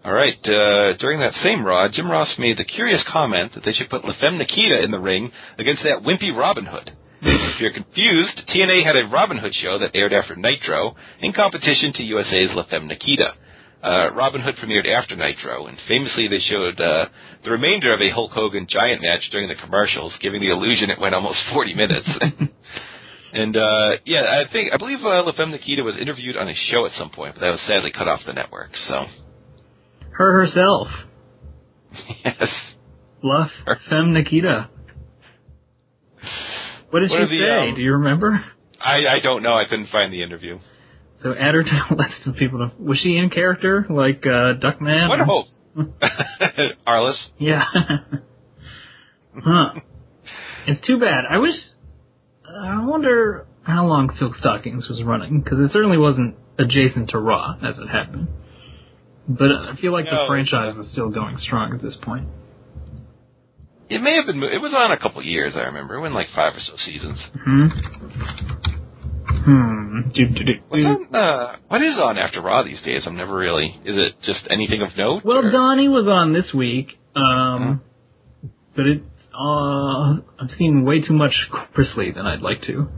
All 0.06 0.14
right. 0.14 0.38
Uh, 0.38 0.94
during 1.02 1.18
that 1.18 1.34
same 1.42 1.66
Raw, 1.66 1.88
Jim 1.90 2.08
Ross 2.08 2.28
made 2.38 2.58
the 2.58 2.64
curious 2.64 3.02
comment 3.10 3.58
that 3.58 3.64
they 3.64 3.72
should 3.72 3.90
put 3.90 4.04
La 4.04 4.14
Femme 4.20 4.38
Nikita 4.38 4.84
in 4.84 4.92
the 4.92 5.02
ring 5.02 5.32
against 5.58 5.82
that 5.82 6.06
wimpy 6.06 6.30
Robin 6.30 6.64
Hood. 6.64 6.94
if 7.22 7.60
you're 7.60 7.74
confused, 7.74 8.38
TNT 8.54 8.86
had 8.86 8.94
a 8.94 9.10
Robin 9.10 9.36
Hood 9.36 9.50
show 9.60 9.80
that 9.80 9.98
aired 9.98 10.12
after 10.12 10.36
Nitro 10.36 10.94
in 11.18 11.32
competition 11.32 11.92
to 11.98 12.04
USA's 12.04 12.54
La 12.54 12.62
Femme 12.70 12.86
Nikita. 12.86 13.34
Uh, 13.82 14.14
Robin 14.14 14.40
Hood 14.42 14.54
premiered 14.62 14.86
after 14.86 15.16
Nitro, 15.16 15.66
and 15.66 15.76
famously 15.88 16.28
they 16.30 16.38
showed 16.38 16.78
uh, 16.80 17.10
the 17.42 17.50
remainder 17.50 17.92
of 17.92 18.00
a 18.00 18.14
Hulk 18.14 18.30
Hogan 18.30 18.68
giant 18.70 19.02
match 19.02 19.26
during 19.32 19.48
the 19.48 19.58
commercials, 19.58 20.12
giving 20.22 20.40
the 20.40 20.54
illusion 20.54 20.88
it 20.88 21.00
went 21.00 21.16
almost 21.16 21.38
40 21.52 21.74
minutes. 21.74 22.06
and 23.32 23.56
uh, 23.56 23.90
yeah, 24.06 24.22
I 24.22 24.46
think 24.52 24.70
I 24.72 24.76
believe 24.76 25.02
uh, 25.02 25.26
La 25.26 25.32
Femme 25.34 25.50
Nikita 25.50 25.82
was 25.82 25.98
interviewed 26.00 26.36
on 26.36 26.46
a 26.46 26.54
show 26.70 26.86
at 26.86 26.92
some 26.96 27.10
point, 27.10 27.34
but 27.34 27.40
that 27.40 27.50
was 27.50 27.60
sadly 27.66 27.90
cut 27.90 28.06
off 28.06 28.20
the 28.24 28.34
network. 28.34 28.70
So 28.86 29.25
Her 30.18 30.46
herself. 30.46 30.88
yes. 32.24 32.34
La 33.22 33.48
Femme 33.90 34.12
Nikita. 34.12 34.70
What 36.90 37.00
did 37.00 37.10
What 37.10 37.28
she 37.28 37.38
the, 37.38 37.44
say? 37.44 37.68
um, 37.70 37.74
Do 37.74 37.80
you 37.82 37.92
remember? 37.94 38.44
I, 38.80 39.16
I 39.16 39.20
don't 39.22 39.42
know. 39.42 39.54
I 39.54 39.64
couldn't 39.68 39.88
find 39.90 40.12
the 40.12 40.22
interview. 40.22 40.58
So 41.22 41.32
add 41.32 41.54
her 41.54 41.62
to 41.64 41.70
the 41.90 41.94
list 41.96 42.26
of 42.26 42.36
people. 42.36 42.58
To, 42.60 42.82
was 42.82 42.98
she 43.02 43.16
in 43.16 43.30
character 43.30 43.86
like 43.90 44.22
uh, 44.24 44.54
Duckman? 44.60 45.08
What 45.08 45.20
a 45.20 45.24
hope. 45.24 45.46
Arliss. 46.86 47.14
Yeah. 47.38 47.64
huh. 49.34 49.74
It's 50.66 50.86
too 50.86 50.98
bad. 50.98 51.24
I 51.30 51.38
wish. 51.38 51.54
I 52.48 52.84
wonder 52.86 53.46
how 53.62 53.86
long 53.86 54.10
Silk 54.18 54.34
Stockings 54.40 54.84
was 54.88 55.02
running 55.04 55.40
because 55.42 55.58
it 55.60 55.70
certainly 55.72 55.98
wasn't 55.98 56.36
adjacent 56.58 57.10
to 57.10 57.18
Raw 57.18 57.54
as 57.62 57.74
it 57.78 57.88
had 57.88 58.12
been. 58.12 58.28
But 59.28 59.50
I 59.50 59.74
feel 59.80 59.92
like 59.92 60.04
the 60.06 60.24
franchise 60.28 60.74
was 60.76 60.86
still 60.92 61.10
going 61.10 61.36
strong 61.44 61.74
at 61.74 61.82
this 61.82 61.94
point. 62.02 62.28
It 63.88 64.00
may 64.02 64.16
have 64.16 64.26
been. 64.26 64.42
It 64.42 64.58
was 64.62 64.72
on 64.76 64.90
a 64.92 64.98
couple 64.98 65.22
years. 65.22 65.52
I 65.56 65.60
remember. 65.70 65.94
It 65.94 66.00
went 66.00 66.14
like 66.14 66.26
five 66.34 66.52
or 66.54 66.60
so 66.60 66.74
seasons. 66.86 67.18
Hmm. 67.44 67.66
Hmm. 69.46 70.00
Do, 70.14 70.26
do, 70.26 70.44
do, 70.44 70.76
on, 70.86 71.14
uh, 71.14 71.56
what 71.68 71.82
is 71.82 71.94
on 71.96 72.18
after 72.18 72.40
Raw 72.40 72.64
these 72.64 72.80
days? 72.84 73.02
I'm 73.06 73.16
never 73.16 73.34
really. 73.36 73.66
Is 73.84 73.94
it 73.96 74.14
just 74.24 74.40
anything 74.50 74.82
of 74.82 74.88
note? 74.96 75.22
Well, 75.24 75.38
or- 75.38 75.50
Donnie 75.52 75.88
was 75.88 76.06
on 76.08 76.32
this 76.32 76.52
week, 76.54 76.88
um, 77.14 77.80
but 78.74 78.86
it. 78.86 79.02
Uh, 79.38 80.14
I've 80.40 80.56
seen 80.58 80.84
way 80.84 81.00
too 81.06 81.12
much 81.12 81.32
Chrisley 81.76 82.14
than 82.14 82.24
I'd 82.26 82.40
like 82.40 82.62
to, 82.68 82.88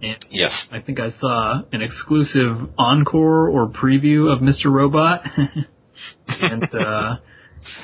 and 0.00 0.16
Yes. 0.30 0.52
I 0.70 0.78
think 0.80 1.00
I 1.00 1.12
saw 1.20 1.62
an 1.72 1.82
exclusive 1.82 2.70
encore 2.78 3.48
or 3.48 3.68
preview 3.72 4.32
of 4.32 4.38
Mr. 4.40 4.66
Robot, 4.66 5.22
and 6.28 6.62
uh, 6.64 7.16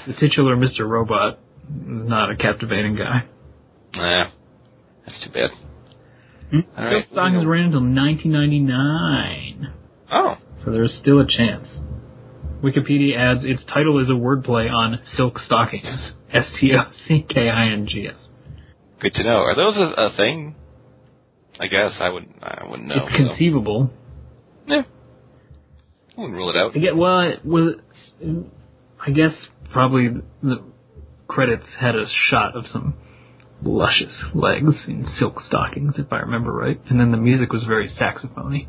the 0.06 0.12
titular 0.20 0.56
Mr. 0.56 0.88
Robot 0.88 1.38
is 1.68 2.08
not 2.08 2.30
a 2.30 2.36
captivating 2.36 2.96
guy. 2.96 3.24
Nah. 3.94 4.30
That's 5.06 5.18
too 5.24 5.30
bad. 5.32 5.50
Hmm? 6.50 6.60
All 6.78 6.84
right. 6.84 7.04
Silk 7.04 7.12
Stockings 7.12 7.46
ran 7.46 7.64
until 7.66 7.80
1999, 7.80 9.72
Oh. 10.12 10.34
so 10.64 10.70
there's 10.70 10.92
still 11.00 11.20
a 11.20 11.26
chance. 11.26 11.66
Wikipedia 12.62 13.16
adds 13.18 13.40
its 13.44 13.62
title 13.72 14.00
is 14.02 14.08
a 14.08 14.12
wordplay 14.12 14.70
on 14.70 14.98
silk 15.16 15.38
stockings. 15.46 15.84
S 16.32 16.44
T 16.60 16.72
O 16.72 16.82
C 17.06 17.24
K 17.28 17.48
I 17.48 17.72
N 17.72 17.86
G 17.90 18.06
S. 18.08 18.14
Good 19.00 19.14
to 19.14 19.22
know. 19.22 19.36
Are 19.36 19.54
those 19.54 19.76
a, 19.76 20.00
a 20.00 20.16
thing? 20.16 20.54
I 21.60 21.66
guess 21.66 21.92
I 22.00 22.08
wouldn't. 22.08 22.36
I 22.42 22.64
wouldn't 22.68 22.88
know. 22.88 22.94
It's 23.06 23.16
conceivable. 23.16 23.90
so. 24.66 24.74
Yeah. 24.74 24.82
I 26.16 26.20
wouldn't 26.20 26.36
rule 26.36 26.50
it 26.50 26.56
out. 26.56 26.72
Get 26.74 26.96
well. 26.96 27.20
It 27.20 27.44
was 27.44 27.74
I 28.22 29.10
guess 29.10 29.32
probably 29.72 30.08
the 30.42 30.62
credits 31.28 31.64
had 31.80 31.94
a 31.94 32.06
shot 32.30 32.56
of 32.56 32.64
some 32.72 32.94
luscious 33.62 34.12
legs 34.34 34.74
in 34.88 35.06
silk 35.18 35.40
stockings, 35.48 35.94
if 35.98 36.12
I 36.12 36.18
remember 36.20 36.52
right, 36.52 36.80
and 36.90 37.00
then 37.00 37.10
the 37.12 37.16
music 37.16 37.52
was 37.52 37.62
very 37.66 37.90
saxophony 37.98 38.68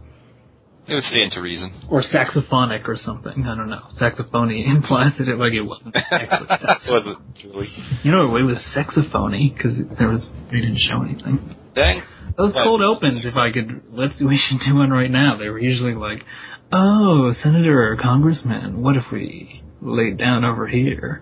It 0.87 0.93
would 0.93 1.03
stand 1.09 1.31
to 1.33 1.41
reason. 1.41 1.73
or 1.89 2.03
saxophonic 2.03 2.87
or 2.87 2.97
something. 3.05 3.43
I 3.45 3.55
don't 3.55 3.69
know. 3.69 3.81
Saxophony 3.99 4.65
implies 4.67 5.13
that 5.19 5.27
it 5.27 5.37
like 5.37 5.53
it 5.53 5.61
wasn't 5.63 5.95
actually 6.11 6.47
saxophony. 6.47 6.91
was 6.91 7.17
it 7.35 7.41
truly? 7.41 7.67
You 8.03 8.11
know, 8.11 8.35
it 8.35 8.43
was 8.43 8.57
saxophony 8.73 9.53
because 9.55 9.73
there 9.99 10.09
was 10.09 10.21
they 10.51 10.59
didn't 10.61 10.79
show 10.89 11.03
anything. 11.03 11.55
Dang. 11.75 12.01
Those 12.37 12.53
Well- 12.53 12.63
cold 12.65 12.81
opens, 12.81 13.21
if 13.25 13.35
I 13.35 13.51
could, 13.51 13.83
let's 13.91 14.13
we 14.19 14.39
should 14.49 14.59
do 14.67 14.75
one 14.75 14.91
right 14.91 15.11
now. 15.11 15.37
They 15.37 15.49
were 15.49 15.59
usually 15.59 15.93
like, 15.95 16.23
"Oh, 16.71 17.33
senator 17.43 17.91
or 17.91 17.97
congressman, 17.97 18.81
what 18.81 18.95
if 18.95 19.03
we 19.11 19.61
laid 19.81 20.17
down 20.17 20.43
over 20.43 20.67
here?" 20.67 21.21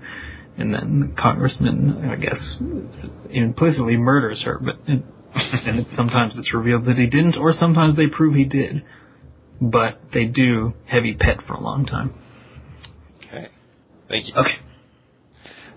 And 0.58 0.74
then 0.74 1.00
the 1.00 1.22
congressman, 1.22 2.06
I 2.10 2.16
guess, 2.16 3.32
implicitly 3.32 3.98
murders 3.98 4.42
her, 4.46 4.60
but 4.60 4.76
it, 4.88 5.04
and 5.36 5.80
it, 5.80 5.88
sometimes 5.98 6.34
it's 6.38 6.54
revealed 6.54 6.86
that 6.86 6.98
he 6.98 7.08
didn't, 7.08 7.38
or 7.38 7.56
sometimes 7.60 7.98
they 7.98 8.08
prove 8.08 8.36
he 8.36 8.46
did. 8.46 8.84
But 9.62 10.00
they 10.14 10.26
do 10.26 10.74
heavy 10.86 11.14
pet 11.14 11.38
for 11.48 11.54
a 11.54 11.62
long 11.62 11.86
time. 11.86 12.14
Okay. 13.28 13.48
Thank 14.10 14.28
you. 14.28 14.34
Okay. 14.36 14.58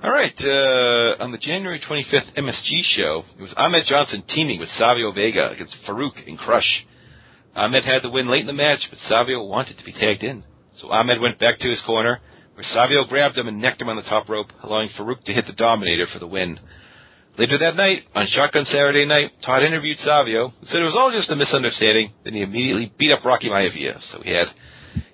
All 0.02 0.10
right. 0.10 0.34
Uh, 0.38 1.22
on 1.22 1.32
the 1.32 1.38
January 1.38 1.80
25th 1.80 2.36
MSG 2.36 2.82
show, 2.96 3.22
it 3.38 3.42
was 3.42 3.50
Ahmed 3.56 3.84
Johnson 3.88 4.24
teaming 4.34 4.60
with 4.60 4.68
Savio 4.78 5.12
Vega 5.12 5.50
against 5.52 5.74
Farouk 5.88 6.12
and 6.26 6.38
Crush. 6.38 6.68
Ahmed 7.56 7.84
had 7.84 8.02
the 8.02 8.10
win 8.10 8.30
late 8.30 8.42
in 8.42 8.46
the 8.46 8.52
match, 8.52 8.80
but 8.90 8.98
Savio 9.08 9.42
wanted 9.44 9.78
to 9.78 9.84
be 9.84 9.92
tagged 9.92 10.22
in. 10.22 10.44
So 10.80 10.88
Ahmed 10.90 11.20
went 11.20 11.40
back 11.40 11.58
to 11.58 11.70
his 11.70 11.80
corner, 11.86 12.20
where 12.54 12.66
Savio 12.74 13.04
grabbed 13.04 13.36
him 13.38 13.48
and 13.48 13.60
necked 13.60 13.80
him 13.80 13.88
on 13.88 13.96
the 13.96 14.02
top 14.02 14.28
rope, 14.28 14.48
allowing 14.62 14.90
Farouk 14.98 15.24
to 15.24 15.32
hit 15.32 15.46
the 15.46 15.54
Dominator 15.54 16.06
for 16.12 16.18
the 16.18 16.26
win. 16.26 16.60
Later 17.38 17.58
that 17.58 17.76
night, 17.76 18.04
on 18.14 18.26
Shotgun 18.34 18.64
Saturday 18.72 19.04
Night, 19.04 19.30
Todd 19.44 19.62
interviewed 19.62 19.98
Savio, 20.04 20.52
who 20.60 20.66
said 20.66 20.80
it 20.80 20.88
was 20.88 20.96
all 20.96 21.12
just 21.12 21.30
a 21.30 21.36
misunderstanding. 21.36 22.12
Then 22.24 22.32
he 22.32 22.40
immediately 22.40 22.92
beat 22.98 23.12
up 23.12 23.24
Rocky 23.24 23.48
Maivia. 23.48 24.00
So 24.12 24.20
we 24.24 24.30
had 24.32 24.48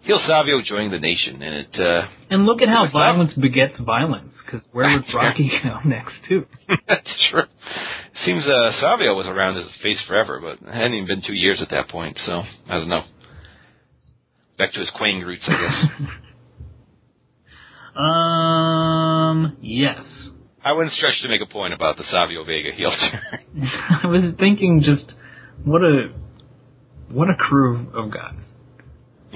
heel 0.03 0.21
Savio 0.27 0.63
joining 0.63 0.91
the 0.91 1.01
nation, 1.01 1.43
and 1.43 1.55
it. 1.67 1.75
Uh, 1.75 2.03
and 2.31 2.47
look 2.47 2.63
at 2.63 2.69
how 2.69 2.87
violence 2.93 3.31
tough. 3.35 3.43
begets 3.43 3.75
violence. 3.81 4.31
Because 4.45 4.67
where 4.71 4.91
would 4.91 5.05
Rocky 5.15 5.51
go 5.63 5.79
next, 5.89 6.15
too? 6.29 6.47
That's 6.89 7.11
true. 7.31 7.47
Seems 8.27 8.45
uh, 8.45 8.71
Savio 8.81 9.15
was 9.15 9.27
around 9.27 9.57
his 9.57 9.67
face 9.83 9.99
forever, 10.07 10.41
but 10.41 10.69
it 10.69 10.73
hadn't 10.73 10.95
even 10.95 11.07
been 11.07 11.23
two 11.27 11.35
years 11.35 11.59
at 11.63 11.71
that 11.71 11.89
point. 11.89 12.17
So 12.27 12.43
I 12.69 12.79
don't 12.79 12.89
know. 12.89 13.03
Back 14.59 14.73
to 14.75 14.81
his 14.81 14.89
Kwang 14.97 15.21
roots, 15.21 15.43
I 15.47 15.51
guess. 15.51 16.09
um. 17.97 19.57
Yes. 19.61 19.99
I 20.65 20.73
wouldn't 20.73 20.95
stretch 20.95 21.15
to 21.23 21.29
make 21.29 21.41
a 21.41 21.53
point 21.53 21.75
about 21.75 21.97
the 21.97 22.05
Savio 22.13 22.45
Vega 22.45 22.71
heel 22.77 22.91
turn. 23.01 23.69
I 24.05 24.07
was 24.07 24.35
thinking 24.39 24.83
just 24.85 25.11
what 25.65 25.83
a 25.83 26.13
what 27.11 27.29
a 27.29 27.35
crew 27.35 27.89
of 27.95 28.13
guys 28.13 28.35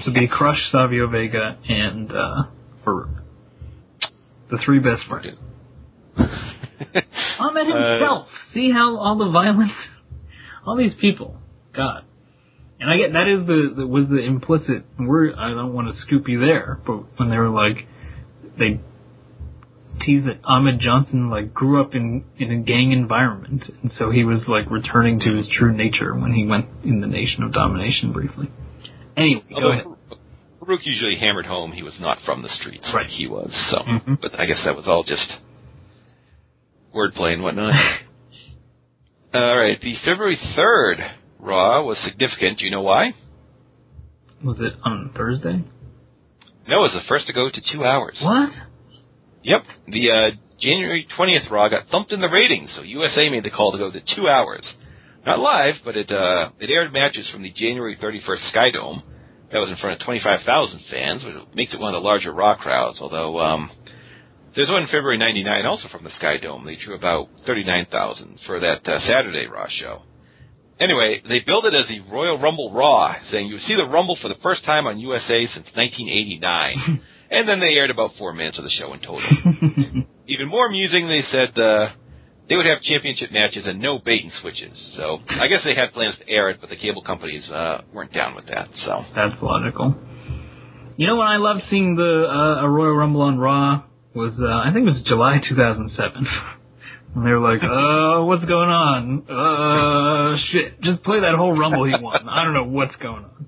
to 0.05 0.11
be 0.11 0.27
Crush, 0.27 0.59
Savio 0.71 1.07
Vega, 1.07 1.57
and 1.67 2.11
uh, 2.11 2.43
Farouk, 2.85 3.21
the 4.49 4.57
three 4.65 4.79
best 4.79 5.01
friends. 5.09 5.37
Ahmed 6.17 7.67
himself. 7.67 8.27
See 8.53 8.71
how 8.73 8.97
all 8.97 9.17
the 9.17 9.29
violence, 9.31 9.71
all 10.65 10.77
these 10.77 10.93
people. 10.99 11.37
God. 11.75 12.03
And 12.79 12.89
I 12.91 12.97
get 12.97 13.13
that 13.13 13.27
is 13.27 13.47
the, 13.47 13.81
the 13.81 13.87
was 13.87 14.05
the 14.09 14.21
implicit 14.21 14.85
word. 14.99 15.33
I 15.37 15.49
don't 15.49 15.73
want 15.73 15.87
to 15.87 16.01
scoop 16.05 16.27
you 16.27 16.39
there, 16.39 16.79
but 16.85 17.17
when 17.17 17.29
they 17.29 17.37
were 17.37 17.49
like, 17.49 17.87
they 18.59 18.79
tease 20.05 20.23
that 20.25 20.39
Ahmed 20.45 20.79
Johnson 20.79 21.29
like 21.29 21.53
grew 21.53 21.81
up 21.81 21.95
in 21.95 22.23
in 22.37 22.51
a 22.51 22.57
gang 22.57 22.91
environment, 22.91 23.63
and 23.81 23.91
so 23.97 24.11
he 24.11 24.23
was 24.23 24.41
like 24.47 24.69
returning 24.69 25.19
to 25.19 25.37
his 25.37 25.47
true 25.57 25.75
nature 25.75 26.13
when 26.13 26.33
he 26.33 26.45
went 26.45 26.67
in 26.83 27.01
the 27.01 27.07
Nation 27.07 27.41
of 27.41 27.51
Domination 27.51 28.13
briefly. 28.13 28.51
Anyway, 29.17 29.43
Although, 29.53 29.67
go 29.67 29.73
ahead. 29.73 29.85
Farouk 30.61 30.85
usually 30.85 31.17
hammered 31.19 31.45
home 31.45 31.71
he 31.71 31.81
was 31.81 31.93
not 31.99 32.19
from 32.25 32.43
the 32.43 32.49
streets 32.59 32.83
right. 32.93 33.07
like 33.07 33.17
he 33.17 33.25
was. 33.25 33.49
So, 33.71 33.77
mm-hmm. 33.77 34.13
but 34.21 34.39
I 34.39 34.45
guess 34.45 34.57
that 34.65 34.75
was 34.75 34.85
all 34.85 35.03
just 35.03 35.25
wordplay 36.93 37.33
and 37.33 37.41
whatnot. 37.41 37.73
all 39.37 39.57
right, 39.57 39.79
the 39.81 39.93
February 40.05 40.37
third 40.55 40.97
Raw 41.39 41.83
was 41.83 41.97
significant. 42.07 42.59
Do 42.59 42.65
you 42.65 42.71
know 42.71 42.81
why? 42.81 43.13
Was 44.43 44.57
it 44.59 44.73
on 44.83 45.11
Thursday? 45.15 45.63
No, 46.67 46.83
it 46.83 46.91
was 46.91 47.01
the 47.01 47.07
first 47.07 47.27
to 47.27 47.33
go 47.33 47.49
to 47.49 47.61
two 47.73 47.85
hours. 47.85 48.15
What? 48.21 48.49
Yep. 49.43 49.63
The 49.87 50.11
uh, 50.11 50.35
January 50.59 51.07
20th 51.17 51.49
Raw 51.49 51.69
got 51.69 51.87
thumped 51.89 52.11
in 52.11 52.19
the 52.21 52.27
ratings, 52.27 52.69
so 52.75 52.83
USA 52.83 53.29
made 53.29 53.43
the 53.43 53.49
call 53.49 53.71
to 53.71 53.77
go 53.77 53.91
to 53.91 53.99
two 54.15 54.27
hours. 54.27 54.63
Not 55.25 55.39
live, 55.39 55.75
but 55.83 55.97
it 55.97 56.11
uh, 56.11 56.51
it 56.59 56.69
aired 56.69 56.93
matches 56.93 57.25
from 57.31 57.43
the 57.43 57.51
January 57.51 57.97
31st 58.01 58.49
Sky 58.51 58.71
Dome. 58.71 59.03
That 59.51 59.59
was 59.59 59.69
in 59.69 59.77
front 59.79 59.99
of 60.01 60.05
25,000 60.05 60.81
fans, 60.91 61.23
which 61.23 61.35
makes 61.55 61.73
it 61.73 61.79
one 61.79 61.95
of 61.95 62.01
the 62.01 62.05
larger 62.05 62.33
Raw 62.33 62.55
crowds. 62.55 62.97
Although 62.99 63.39
um, 63.39 63.71
there's 64.57 64.73
one 64.73 64.81
in 64.81 64.89
February 64.89 65.21
'99 65.21 65.69
also 65.69 65.85
from 65.93 66.03
the 66.03 66.09
Sky 66.17 66.41
Dome. 66.41 66.65
They 66.65 66.81
drew 66.81 66.95
about 66.95 67.29
39,000 67.45 68.41
for 68.47 68.59
that 68.59 68.81
uh, 68.89 68.97
Saturday 69.05 69.45
Raw 69.45 69.67
show. 69.79 70.01
Anyway, 70.81 71.21
they 71.29 71.45
billed 71.45 71.65
it 71.65 71.77
as 71.77 71.85
the 71.85 72.01
Royal 72.09 72.41
Rumble 72.41 72.73
Raw, 72.73 73.13
saying 73.31 73.47
you 73.47 73.57
see 73.67 73.75
the 73.77 73.85
Rumble 73.85 74.17
for 74.19 74.29
the 74.29 74.41
first 74.41 74.65
time 74.65 74.87
on 74.87 74.97
USA 74.97 75.45
since 75.53 75.69
1989. 75.77 77.01
and 77.31 77.47
then 77.47 77.59
they 77.59 77.77
aired 77.77 77.91
about 77.91 78.17
four 78.17 78.33
minutes 78.33 78.57
of 78.57 78.63
the 78.63 78.73
show 78.81 78.93
in 78.93 78.99
total. 78.99 79.29
Even 80.27 80.49
more 80.49 80.65
amusing, 80.65 81.07
they 81.07 81.21
said 81.31 81.53
uh, 81.53 81.93
they 82.49 82.57
would 82.57 82.65
have 82.65 82.81
championship 82.81 83.31
matches 83.31 83.61
and 83.65 83.79
no 83.79 83.99
bait 83.99 84.23
and 84.25 84.33
switches. 84.41 84.73
So 84.97 85.21
I 85.29 85.47
guess 85.47 85.61
they 85.65 85.77
had 85.77 85.93
plans 85.93 86.17
to 86.17 86.29
air 86.29 86.49
it, 86.49 86.57
but 86.61 86.69
the 86.69 86.77
cable 86.77 87.03
companies 87.03 87.45
uh, 87.49 87.81
weren't 87.93 88.13
down 88.13 88.33
with 88.33 88.45
that. 88.47 88.69
So 88.85 89.05
that's 89.13 89.37
logical. 89.41 89.93
You 90.97 91.05
know 91.05 91.15
when 91.17 91.27
I 91.27 91.37
loved 91.37 91.61
seeing 91.69 91.95
the 91.95 92.25
uh, 92.25 92.65
a 92.65 92.69
Royal 92.69 92.97
Rumble 92.97 93.21
on 93.21 93.37
Raw 93.37 93.83
was 94.17 94.33
uh, 94.41 94.49
I 94.49 94.73
think 94.73 94.87
it 94.87 94.91
was 94.91 95.03
July 95.05 95.37
2007. 95.47 96.27
And 97.15 97.25
they 97.25 97.31
were 97.31 97.39
like, 97.39 97.61
uh, 97.63 98.25
what's 98.25 98.45
going 98.45 98.69
on? 98.69 99.23
Uh, 99.29 100.37
shit. 100.51 100.81
Just 100.81 101.03
play 101.03 101.21
that 101.21 101.35
whole 101.37 101.57
Rumble 101.57 101.85
he 101.85 101.93
won. 102.01 102.27
I 102.27 102.43
don't 102.43 102.53
know 102.53 102.65
what's 102.65 102.95
going 102.97 103.23
on. 103.23 103.47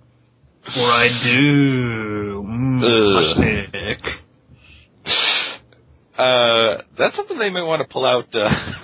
Or 0.78 0.91
I 0.91 1.07
do. 1.07 2.45
Mm, 2.45 2.80
uh, 6.20 6.84
that's 6.97 7.15
something 7.15 7.39
they 7.39 7.49
may 7.49 7.61
want 7.61 7.82
to 7.82 7.91
pull 7.91 8.05
out. 8.05 8.26
Uh, 8.34 8.49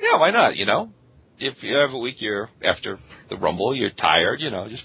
yeah, 0.00 0.18
why 0.18 0.30
not? 0.30 0.54
You 0.54 0.66
know, 0.66 0.92
if 1.38 1.54
you 1.62 1.74
have 1.76 1.90
a 1.90 1.98
week 1.98 2.16
you're 2.20 2.50
after 2.62 3.00
the 3.30 3.36
Rumble, 3.36 3.74
you're 3.74 3.90
tired. 3.90 4.40
You 4.40 4.50
know, 4.50 4.68
just 4.68 4.84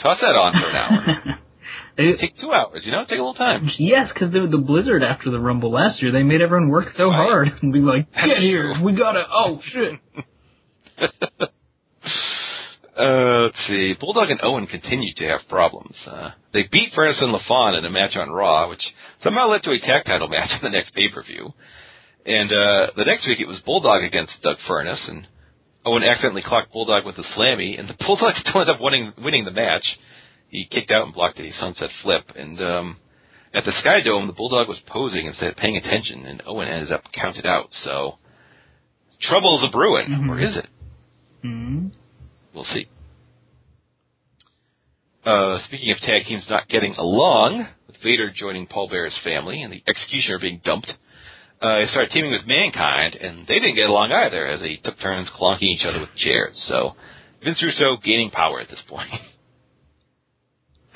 toss 0.00 0.18
that 0.20 0.36
on 0.36 0.52
for 0.52 0.68
an 0.68 0.76
hour. 0.76 1.40
It, 1.98 2.20
take 2.20 2.38
two 2.40 2.52
hours, 2.52 2.82
you 2.84 2.92
know, 2.92 3.02
take 3.02 3.18
a 3.18 3.26
little 3.26 3.34
time. 3.34 3.68
Yes, 3.76 4.06
because 4.14 4.30
the, 4.32 4.46
the 4.48 4.62
blizzard 4.62 5.02
after 5.02 5.32
the 5.32 5.40
Rumble 5.40 5.72
last 5.72 6.00
year, 6.00 6.12
they 6.12 6.22
made 6.22 6.40
everyone 6.40 6.70
work 6.70 6.94
so 6.96 7.10
right. 7.10 7.16
hard 7.16 7.48
and 7.60 7.72
be 7.72 7.80
like, 7.80 8.06
"Get 8.14 8.38
here, 8.38 8.80
we 8.80 8.92
gotta." 8.94 9.24
Oh 9.26 9.58
shit. 9.74 9.98
uh, 12.98 13.50
let's 13.50 13.56
see. 13.66 13.94
Bulldog 14.00 14.30
and 14.30 14.38
Owen 14.44 14.68
continued 14.68 15.16
to 15.16 15.24
have 15.24 15.40
problems. 15.48 15.96
Uh, 16.06 16.30
they 16.52 16.70
beat 16.70 16.94
Furnas 16.96 17.20
and 17.20 17.34
LaFon 17.34 17.78
in 17.78 17.84
a 17.84 17.90
match 17.90 18.14
on 18.14 18.30
Raw, 18.30 18.68
which 18.68 18.82
somehow 19.24 19.50
led 19.50 19.64
to 19.64 19.70
a 19.70 19.80
tag 19.80 20.04
title 20.06 20.28
match 20.34 20.50
in 20.50 20.60
the 20.62 20.70
next 20.70 20.94
pay 20.94 21.08
per 21.12 21.24
view. 21.24 21.52
And 22.24 22.50
uh, 22.52 22.92
the 22.96 23.06
next 23.06 23.26
week 23.26 23.40
it 23.40 23.48
was 23.48 23.58
Bulldog 23.66 24.04
against 24.04 24.32
Doug 24.44 24.58
Furnas, 24.70 25.02
and 25.08 25.26
Owen 25.84 26.04
accidentally 26.04 26.42
clocked 26.46 26.72
Bulldog 26.72 27.04
with 27.04 27.16
a 27.18 27.24
slammy, 27.36 27.78
and 27.78 27.88
the 27.88 27.94
Bulldog 28.06 28.34
still 28.40 28.60
ended 28.60 28.76
up 28.76 28.80
winning 28.80 29.12
winning 29.18 29.44
the 29.44 29.50
match 29.50 29.84
he 30.48 30.66
kicked 30.70 30.90
out 30.90 31.04
and 31.04 31.14
blocked 31.14 31.38
a 31.38 31.50
sunset 31.60 31.90
flip. 32.02 32.24
And 32.34 32.60
um, 32.60 32.96
at 33.54 33.64
the 33.64 33.72
Sky 33.80 34.00
Dome, 34.04 34.26
the 34.26 34.32
Bulldog 34.32 34.68
was 34.68 34.78
posing 34.86 35.26
instead 35.26 35.48
of 35.48 35.56
paying 35.56 35.76
attention, 35.76 36.26
and 36.26 36.42
Owen 36.46 36.68
ended 36.68 36.92
up 36.92 37.02
counted 37.14 37.46
out. 37.46 37.68
So 37.84 38.18
trouble 39.28 39.60
is 39.60 39.68
a 39.68 39.72
brewing, 39.72 40.08
mm-hmm. 40.08 40.30
or 40.30 40.40
is 40.40 40.56
it? 40.56 40.66
Mm-hmm. 41.44 41.88
We'll 42.54 42.66
see. 42.74 42.86
Uh, 45.24 45.58
speaking 45.68 45.90
of 45.90 45.98
tag 46.00 46.26
teams 46.26 46.44
not 46.48 46.68
getting 46.68 46.94
along, 46.94 47.66
with 47.86 47.96
Vader 48.02 48.32
joining 48.32 48.66
Paul 48.66 48.88
Bearer's 48.88 49.12
family 49.24 49.62
and 49.62 49.72
the 49.72 49.82
Executioner 49.86 50.38
being 50.40 50.60
dumped, 50.64 50.88
uh, 51.60 51.78
they 51.78 51.86
started 51.90 52.12
teaming 52.12 52.30
with 52.30 52.46
Mankind, 52.46 53.16
and 53.20 53.46
they 53.46 53.54
didn't 53.54 53.74
get 53.74 53.90
along 53.90 54.12
either 54.12 54.46
as 54.46 54.60
they 54.60 54.76
took 54.82 54.98
turns 55.00 55.28
clonking 55.38 55.74
each 55.74 55.84
other 55.86 56.00
with 56.00 56.08
chairs. 56.16 56.56
So 56.68 56.94
Vince 57.44 57.58
Russo 57.60 57.98
gaining 58.02 58.30
power 58.30 58.60
at 58.60 58.68
this 58.68 58.78
point. 58.88 59.10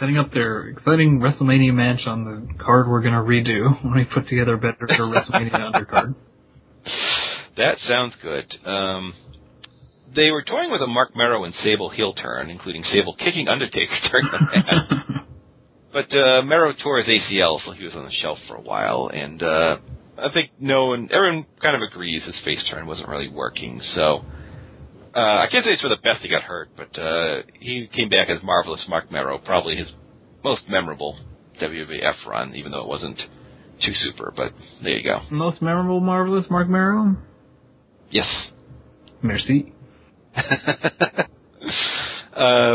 setting 0.03 0.18
up 0.18 0.34
their 0.34 0.66
exciting 0.66 1.20
WrestleMania 1.20 1.72
match 1.72 2.00
on 2.07 2.24
the 2.24 2.64
card 2.64 2.88
we're 2.88 3.03
going 3.03 3.14
to 3.14 3.20
redo 3.20 3.70
when 3.84 3.94
we 3.94 4.05
put 4.05 4.28
together 4.28 4.55
a 4.55 4.59
better 4.59 4.88
WrestleMania 4.90 5.53
undercard. 5.70 6.16
That 7.57 7.76
sounds 7.88 8.12
good. 8.20 8.50
Um, 8.68 9.14
they 10.16 10.32
were 10.32 10.42
toying 10.42 10.72
with 10.72 10.82
a 10.82 10.88
Marc 10.88 11.14
Mero 11.14 11.44
and 11.44 11.55
Sable 11.62 11.88
heel 11.88 12.14
turn, 12.14 12.50
including 12.50 12.82
Sable 12.92 13.14
kicking 13.14 13.46
Undertaker 13.46 13.94
during 14.11 14.26
the 14.26 14.40
match. 14.40 15.24
but 15.92 16.16
uh, 16.16 16.42
Mero 16.42 16.72
tore 16.82 16.98
his 16.98 17.07
ACL, 17.07 17.61
so 17.64 17.70
he 17.70 17.84
was 17.84 17.92
on 17.94 18.05
the 18.05 18.16
shelf 18.22 18.38
for 18.48 18.57
a 18.57 18.61
while, 18.61 19.09
and 19.14 19.40
uh, 19.40 19.76
I 20.18 20.32
think 20.34 20.50
no 20.59 20.86
one, 20.86 21.11
everyone 21.12 21.46
kind 21.62 21.76
of 21.76 21.82
agrees 21.88 22.22
his 22.26 22.34
face 22.44 22.59
turn 22.72 22.88
wasn't 22.88 23.07
really 23.07 23.28
working. 23.28 23.80
So 23.94 24.24
uh, 25.15 25.19
I 25.21 25.47
can't 25.51 25.65
say 25.65 25.73
it's 25.73 25.83
for 25.83 25.89
the 25.89 25.97
best 25.97 26.23
he 26.23 26.29
got 26.29 26.43
hurt, 26.43 26.71
but 26.77 26.99
uh, 26.99 27.43
he 27.61 27.89
came 27.95 28.09
back 28.09 28.29
as 28.31 28.43
marvelous 28.43 28.81
Marc 28.89 29.13
Mero, 29.13 29.39
probably 29.39 29.77
his 29.77 29.89
most 30.43 30.63
memorable 30.69 31.19
WWF 31.61 32.27
run, 32.27 32.55
even 32.55 32.73
though 32.73 32.83
it 32.83 32.89
wasn't 32.89 33.19
too 33.85 33.93
super. 34.05 34.33
But 34.35 34.53
there 34.83 34.97
you 34.97 35.05
go. 35.05 35.21
Most 35.31 35.61
memorable, 35.61 36.01
marvelous 36.01 36.47
Marc 36.51 36.69
Mero. 36.69 37.17
Yes. 38.11 38.27
Merci. 39.23 39.73
uh, 40.37 40.43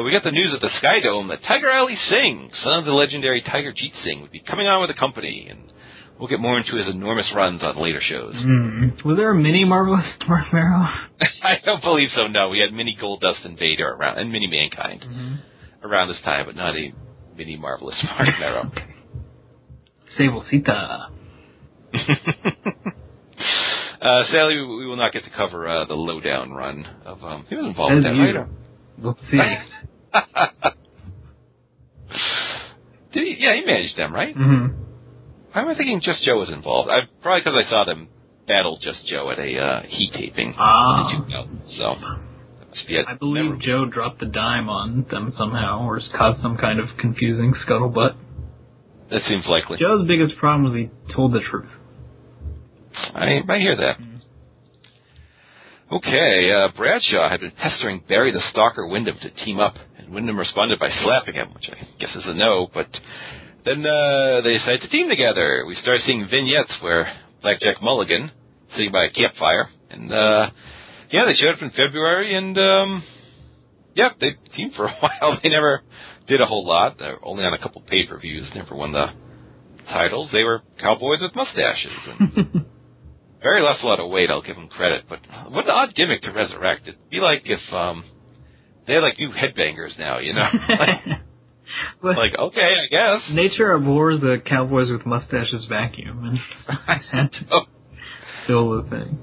we 0.04 0.12
got 0.12 0.24
the 0.24 0.32
news 0.32 0.52
at 0.54 0.62
the 0.62 0.70
Sky 0.80 1.00
Dome 1.04 1.28
that 1.30 1.40
Tiger 1.48 1.72
Ali 1.72 1.98
Singh, 2.10 2.52
son 2.64 2.80
of 2.80 2.86
the 2.86 2.92
legendary 2.92 3.42
Tiger 3.42 3.74
Jeet 3.74 3.94
Singh, 4.06 4.22
would 4.22 4.32
be 4.32 4.44
coming 4.48 4.68
on 4.68 4.82
with 4.82 4.96
the 4.96 5.00
company, 5.00 5.48
and 5.50 5.72
We'll 6.20 6.30
get 6.30 6.39
more 6.39 6.57
into 6.57 6.76
his 6.76 6.88
enormous 6.89 7.28
runs 7.36 7.61
on 7.61 7.82
later 7.82 8.01
shows. 8.01 8.34
Mm. 8.34 9.05
Was 9.05 9.18
there 9.18 9.30
a 9.32 9.36
mini 9.36 9.65
Marvelous 9.65 10.05
Marc 10.28 10.51
Mero? 10.51 10.88
I 11.22 11.55
don't 11.63 11.82
believe 11.82 12.09
so. 12.15 12.28
No, 12.28 12.49
we 12.49 12.59
had 12.59 12.74
mini 12.74 12.97
Goldust 12.99 13.45
and 13.45 13.57
Vader 13.57 13.89
around, 13.89 14.18
and 14.18 14.32
mini 14.32 14.47
Mankind 14.47 15.01
mm-hmm. 15.01 15.88
around 15.88 16.07
this 16.07 16.18
time, 16.26 16.47
but 16.47 16.55
not 16.55 16.76
a 16.76 16.91
mini 17.38 17.55
Marvelous 17.55 17.95
Marc 18.03 18.30
Mero. 18.39 18.72
Sablecita. 20.20 21.09
uh, 24.01 24.24
sadly, 24.32 24.57
we 24.57 24.88
will 24.88 24.97
not 24.97 25.13
get 25.13 25.24
to 25.24 25.30
cover 25.38 25.68
uh, 25.68 25.86
the 25.86 25.93
lowdown 25.93 26.51
run 26.51 26.84
of. 27.05 27.24
Um, 27.24 27.45
he 27.47 27.55
was 27.55 27.65
involved 27.65 27.93
with 27.93 28.03
that 28.03 28.13
either. 28.13 28.49
We'll 28.97 29.18
see. 29.30 29.38
Did 33.13 33.24
he? 33.24 33.36
Yeah, 33.39 33.53
he 33.55 33.65
managed 33.65 33.95
them, 33.97 34.11
right? 34.13 34.36
Mm-hmm. 34.36 34.87
Why 35.58 35.64
am 35.64 35.70
I 35.70 35.76
thinking 35.76 36.01
just 36.05 36.24
Joe 36.24 36.38
was 36.38 36.53
involved? 36.53 36.88
I, 36.88 37.10
probably 37.24 37.41
because 37.41 37.58
I 37.58 37.68
saw 37.68 37.84
them 37.84 38.10
battled 38.47 38.78
just 38.86 38.99
Joe 39.10 39.32
at 39.32 39.39
a 39.39 39.58
uh, 39.58 39.82
heat 39.89 40.14
taping. 40.14 40.53
Ah. 40.55 41.10
Did 41.10 41.18
you 41.18 41.34
know? 41.34 41.49
So. 41.82 43.01
I 43.10 43.16
believe 43.16 43.60
Joe 43.62 43.89
dropped 43.89 44.20
the 44.20 44.28
dime 44.28 44.70
on 44.70 45.08
them 45.10 45.34
somehow, 45.36 45.82
or 45.89 45.99
caused 46.16 46.43
some 46.43 46.58
kind 46.58 46.80
of 46.80 46.86
confusing 46.99 47.55
scuttlebutt. 47.68 48.16
That 49.10 49.22
seems 49.28 49.45
likely. 49.49 49.80
Joe's 49.80 50.08
biggest 50.08 50.38
problem 50.38 50.72
was 50.72 50.78
he 50.78 51.14
told 51.16 51.34
the 51.34 51.41
truth. 51.49 51.74
I 53.16 53.41
I 53.49 53.58
hear 53.58 53.76
that. 53.78 53.97
Mm. 53.97 54.22
Okay, 55.91 56.51
uh, 56.53 56.68
Bradshaw 56.78 57.32
had 57.32 57.41
been 57.41 57.53
pestering 57.58 58.03
Barry 58.08 58.32
the 58.32 58.45
Stalker 58.51 58.86
Windham 58.86 59.18
to 59.24 59.43
team 59.43 59.60
up, 59.60 59.74
and 59.97 60.14
Windham 60.14 60.38
responded 60.38 60.78
by 60.78 60.89
slapping 61.03 61.34
him, 61.34 61.55
which 61.55 61.66
I 61.72 61.82
guess 61.99 62.14
is 62.16 62.24
a 62.28 62.36
no, 62.36 62.68
but 62.72 62.88
then 63.68 63.86
uh, 63.86 64.41
they 64.41 64.57
decided 64.57 64.82
to 64.82 64.89
team 64.89 65.09
together. 65.09 65.65
We 65.68 65.76
started 65.82 66.01
seeing 66.05 66.28
vignettes 66.32 66.72
where 66.82 67.11
Blackjack 67.41 67.82
Mulligan, 67.82 68.32
sitting 68.72 68.91
by 68.91 69.05
a 69.05 69.09
campfire, 69.11 69.70
and 69.89 70.11
uh, 70.11 70.49
yeah, 71.11 71.26
they 71.26 71.36
showed 71.36 71.55
up 71.55 71.61
in 71.61 71.72
February, 71.72 72.36
and 72.36 72.57
um, 72.57 73.03
yeah, 73.95 74.09
they 74.20 74.38
teamed 74.55 74.74
for 74.76 74.86
a 74.86 74.93
while. 74.99 75.39
They 75.41 75.49
never 75.49 75.82
did 76.28 76.41
a 76.41 76.45
whole 76.45 76.65
lot. 76.65 76.97
They're 76.99 77.24
only 77.24 77.43
on 77.43 77.53
a 77.53 77.59
couple 77.59 77.82
pay 77.82 78.05
per 78.07 78.20
views. 78.20 78.47
Never 78.55 78.76
won 78.76 78.91
the 78.91 79.07
titles. 79.89 80.30
They 80.32 80.43
were 80.43 80.61
cowboys 80.80 81.20
with 81.22 81.36
mustaches. 81.36 81.97
And 82.07 82.65
Barry 83.41 83.61
lost 83.61 83.84
a 83.84 83.88
lot 83.88 83.99
of 83.99 84.09
weight. 84.09 84.30
I'll 84.30 84.41
give 84.41 84.57
him 84.57 84.68
credit, 84.68 85.05
but 85.07 85.20
what 85.49 85.65
an 85.65 85.72
odd 85.72 85.95
gimmick 85.95 86.22
to 86.24 86.32
resurrect. 86.32 86.88
It'd 86.88 87.09
be 87.09 87.20
like 87.20 87.43
if 87.45 87.61
um, 87.74 88.03
they 88.86 88.93
had 88.93 89.03
like 89.03 89.20
new 89.20 89.30
headbangers 89.30 89.97
now. 89.97 90.20
You 90.20 90.34
know. 90.34 90.47
like, 90.70 91.20
like 92.03 92.34
okay, 92.38 92.59
I 92.61 92.88
guess. 92.89 93.21
Nature 93.32 93.71
abhors 93.73 94.21
the 94.21 94.38
cowboys 94.45 94.89
with 94.89 95.05
mustaches 95.05 95.65
vacuum, 95.69 96.23
and 96.23 96.39
I 96.88 96.97
had 97.11 97.32
to 97.32 97.39
oh. 97.51 97.61
fill 98.47 98.82
the 98.82 98.89
thing. 98.89 99.19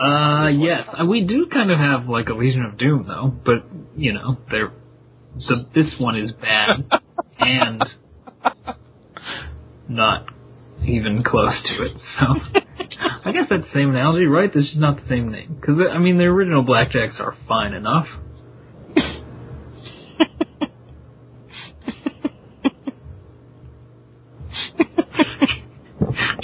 Uh, 0.00 0.48
yes, 0.48 0.88
uh, 1.00 1.04
we 1.04 1.22
do 1.22 1.46
kind 1.52 1.70
of 1.70 1.78
have 1.78 2.08
like 2.08 2.28
a 2.28 2.34
Legion 2.34 2.64
of 2.64 2.78
Doom 2.78 3.04
though, 3.06 3.32
but 3.44 3.64
you 3.96 4.12
know, 4.12 4.38
they're 4.50 4.72
so 5.48 5.54
this 5.74 5.86
one 5.98 6.18
is 6.18 6.30
bad 6.40 6.84
and 7.38 7.84
not 9.88 10.26
even 10.84 11.22
close 11.24 11.54
to 11.64 11.84
it. 11.84 11.92
So 12.18 12.60
I 13.24 13.32
guess 13.32 13.46
that's 13.48 13.62
the 13.62 13.70
same 13.74 13.90
analogy, 13.90 14.26
right? 14.26 14.52
This 14.52 14.64
is 14.64 14.76
not 14.76 14.96
the 14.96 15.08
same 15.08 15.30
name 15.30 15.56
because 15.60 15.76
I 15.92 15.98
mean 15.98 16.18
the 16.18 16.24
original 16.24 16.64
Blackjacks 16.64 17.20
are 17.20 17.36
fine 17.48 17.72
enough. 17.74 18.06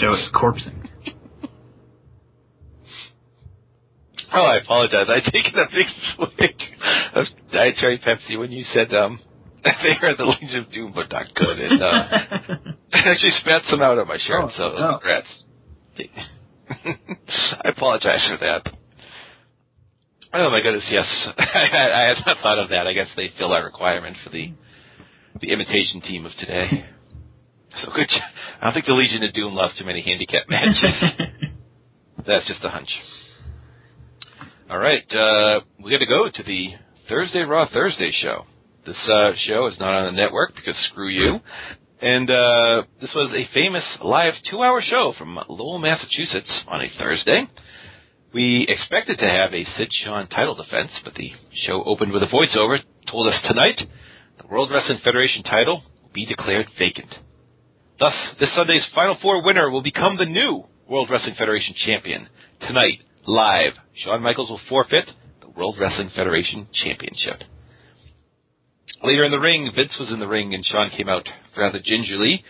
Joe 0.09 0.15
is 0.15 0.33
corpsing. 0.35 0.89
Oh, 4.33 4.43
I 4.43 4.57
apologize. 4.57 5.07
I 5.09 5.21
taken 5.21 5.53
a 5.59 5.67
big 5.67 5.87
swig 6.17 6.57
of 7.15 7.27
dietary 7.53 7.99
Pepsi 7.99 8.39
when 8.39 8.51
you 8.51 8.65
said 8.75 8.95
um 8.95 9.21
they 9.65 10.07
are 10.07 10.17
the 10.17 10.25
Legion 10.25 10.65
of 10.65 10.73
Doom, 10.73 10.93
but 10.95 11.11
not 11.11 11.27
good. 11.35 11.59
And 11.61 11.83
uh, 11.83 11.87
I 12.93 12.99
actually 12.99 13.33
spat 13.41 13.63
some 13.71 13.83
out 13.83 13.99
on 13.99 14.09
my 14.09 14.19
shirt, 14.27 14.45
oh, 14.45 14.51
so 14.57 14.63
oh. 14.63 14.95
regrets. 14.95 15.27
I 17.65 17.69
apologize 17.69 18.21
for 18.29 18.39
that. 18.47 18.73
Oh 20.33 20.51
my 20.51 20.61
goodness, 20.63 20.85
yes. 20.91 21.05
I, 21.39 21.43
I, 21.43 22.09
had 22.09 22.19
not 22.25 22.37
thought 22.43 22.59
of 22.59 22.71
that. 22.71 22.87
I 22.87 22.93
guess 22.93 23.09
they 23.17 23.31
fill 23.39 23.53
our 23.53 23.65
requirement 23.65 24.17
for 24.25 24.31
the 24.31 24.53
the 25.41 25.51
imitation 25.51 26.01
team 26.07 26.25
of 26.25 26.33
today. 26.41 26.87
So 27.83 27.91
good. 27.95 28.09
I 28.61 28.65
don't 28.65 28.75
think 28.75 28.87
the 28.87 28.93
Legion 28.93 29.23
of 29.23 29.33
Doom 29.35 29.55
lost 29.55 29.79
too 29.79 29.85
many 29.85 30.03
handicap 30.03 30.45
matches. 30.49 31.31
That's 32.27 32.47
just 32.47 32.65
a 32.65 32.71
hunch. 32.71 32.89
All 34.69 34.79
right, 34.79 35.07
uh, 35.15 35.61
we 35.83 35.91
got 35.91 35.99
to 35.99 36.07
go 36.07 36.29
to 36.29 36.43
the 36.43 36.69
Thursday 37.09 37.41
Raw 37.41 37.67
Thursday 37.73 38.13
show. 38.21 38.45
This 38.85 38.97
uh, 39.07 39.31
show 39.47 39.69
is 39.69 39.79
not 39.79 39.95
on 39.95 40.15
the 40.15 40.21
network 40.21 40.55
because 40.55 40.75
screw 40.91 41.09
you. 41.09 41.41
And 42.01 42.31
uh, 42.31 42.83
this 43.01 43.11
was 43.15 43.33
a 43.35 43.53
famous 43.55 43.83
live 44.05 44.35
two-hour 44.51 44.83
show 44.89 45.15
from 45.19 45.39
Lowell, 45.49 45.79
Massachusetts, 45.79 46.51
on 46.69 46.81
a 46.81 46.89
Thursday. 46.99 47.45
We 48.35 48.67
expected 48.69 49.19
to 49.19 49.29
have 49.29 49.55
a 49.55 49.67
Sid 49.79 49.89
Shawn 50.05 50.29
title 50.29 50.55
defense, 50.55 50.91
but 51.03 51.15
the 51.15 51.31
show 51.67 51.83
opened 51.85 52.13
with 52.13 52.23
a 52.23 52.27
voiceover 52.27 52.79
told 53.11 53.29
us 53.29 53.41
tonight 53.49 53.81
the 54.41 54.47
World 54.49 54.71
Wrestling 54.73 55.01
Federation 55.03 55.43
title 55.43 55.83
will 56.03 56.13
be 56.13 56.27
declared 56.27 56.67
vacant. 56.79 57.09
Thus, 57.99 58.15
this 58.39 58.49
Sunday's 58.57 58.87
Final 58.95 59.19
Four 59.21 59.43
winner 59.43 59.71
will 59.71 59.83
become 59.83 60.17
the 60.17 60.25
new 60.25 60.63
World 60.89 61.09
Wrestling 61.11 61.35
Federation 61.37 61.75
champion 61.85 62.29
tonight 62.61 63.03
live. 63.27 63.73
Shawn 64.05 64.23
Michaels 64.23 64.51
will 64.51 64.61
forfeit 64.69 65.11
the 65.41 65.51
World 65.51 65.77
Wrestling 65.81 66.13
Federation 66.15 66.69
Championship. 66.85 67.43
Later 69.03 69.25
in 69.25 69.33
the 69.33 69.43
ring, 69.43 69.71
Vince 69.75 69.91
was 69.99 70.11
in 70.13 70.21
the 70.21 70.29
ring 70.29 70.55
and 70.55 70.65
Shawn 70.65 70.93
came 70.97 71.09
out 71.09 71.27
rather 71.57 71.81
gingerly. 71.83 72.45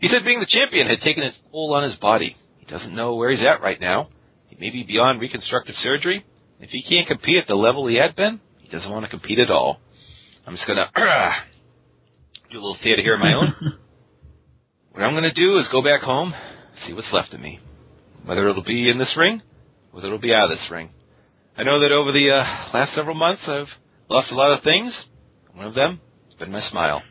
He 0.00 0.08
said 0.10 0.24
being 0.24 0.40
the 0.40 0.50
champion 0.50 0.88
had 0.88 1.00
taken 1.06 1.22
its 1.22 1.36
toll 1.52 1.74
on 1.74 1.88
his 1.88 1.98
body. 2.00 2.34
He 2.58 2.66
doesn't 2.66 2.94
know 2.94 3.14
where 3.14 3.30
he's 3.30 3.46
at 3.46 3.62
right 3.62 3.80
now. 3.80 4.08
He 4.48 4.56
may 4.58 4.70
be 4.70 4.82
beyond 4.82 5.20
reconstructive 5.20 5.76
surgery. 5.82 6.24
If 6.58 6.70
he 6.70 6.82
can't 6.82 7.06
compete 7.06 7.38
at 7.38 7.46
the 7.46 7.54
level 7.54 7.86
he 7.86 7.94
had 7.94 8.16
been, 8.16 8.40
he 8.58 8.68
doesn't 8.68 8.90
want 8.90 9.04
to 9.04 9.10
compete 9.10 9.38
at 9.38 9.50
all. 9.50 9.78
I'm 10.44 10.56
just 10.56 10.66
gonna 10.66 10.90
do 12.50 12.58
a 12.58 12.62
little 12.62 12.78
theater 12.82 13.02
here 13.02 13.14
of 13.14 13.20
my 13.20 13.34
own. 13.34 13.54
what 14.98 15.06
I'm 15.06 15.14
gonna 15.14 15.32
do 15.32 15.58
is 15.60 15.66
go 15.70 15.82
back 15.82 16.02
home, 16.02 16.34
see 16.86 16.92
what's 16.92 17.06
left 17.12 17.32
of 17.32 17.40
me. 17.40 17.60
Whether 18.26 18.48
it'll 18.48 18.64
be 18.64 18.90
in 18.90 18.98
this 18.98 19.14
ring 19.16 19.42
whether 19.92 20.08
it'll 20.08 20.20
be 20.20 20.34
out 20.34 20.50
of 20.50 20.58
this 20.58 20.70
ring. 20.70 20.90
I 21.56 21.64
know 21.64 21.80
that 21.80 21.92
over 21.92 22.12
the 22.12 22.30
uh, 22.30 22.76
last 22.76 22.94
several 22.94 23.16
months 23.16 23.42
I've 23.46 23.66
lost 24.08 24.30
a 24.30 24.34
lot 24.34 24.56
of 24.56 24.62
things. 24.62 24.92
One 25.54 25.66
of 25.66 25.74
them 25.74 26.00
has 26.28 26.38
been 26.38 26.52
my 26.52 26.62
smile. 26.70 27.02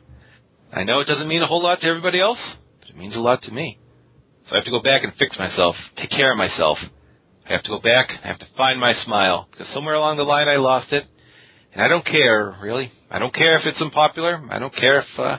I 0.71 0.83
know 0.83 0.99
it 1.01 1.07
doesn't 1.07 1.27
mean 1.27 1.41
a 1.41 1.47
whole 1.47 1.63
lot 1.63 1.81
to 1.81 1.87
everybody 1.87 2.19
else, 2.19 2.39
but 2.79 2.89
it 2.89 2.97
means 2.97 3.15
a 3.15 3.19
lot 3.19 3.43
to 3.43 3.51
me. 3.51 3.79
So 4.47 4.53
I 4.53 4.59
have 4.59 4.65
to 4.65 4.71
go 4.71 4.81
back 4.81 5.03
and 5.03 5.11
fix 5.19 5.35
myself, 5.37 5.75
take 5.97 6.11
care 6.11 6.31
of 6.31 6.37
myself. 6.37 6.77
I 7.49 7.53
have 7.53 7.63
to 7.63 7.69
go 7.69 7.79
back, 7.79 8.07
I 8.23 8.27
have 8.27 8.39
to 8.39 8.47
find 8.55 8.79
my 8.79 8.93
smile, 9.05 9.47
because 9.51 9.67
somewhere 9.73 9.95
along 9.95 10.17
the 10.17 10.23
line 10.23 10.47
I 10.47 10.57
lost 10.57 10.91
it. 10.91 11.03
And 11.73 11.81
I 11.81 11.87
don't 11.87 12.05
care, 12.05 12.55
really. 12.61 12.91
I 13.11 13.19
don't 13.19 13.33
care 13.33 13.57
if 13.59 13.65
it's 13.65 13.81
unpopular. 13.81 14.41
I 14.49 14.59
don't 14.59 14.75
care 14.75 14.99
if 14.99 15.07
uh, 15.19 15.37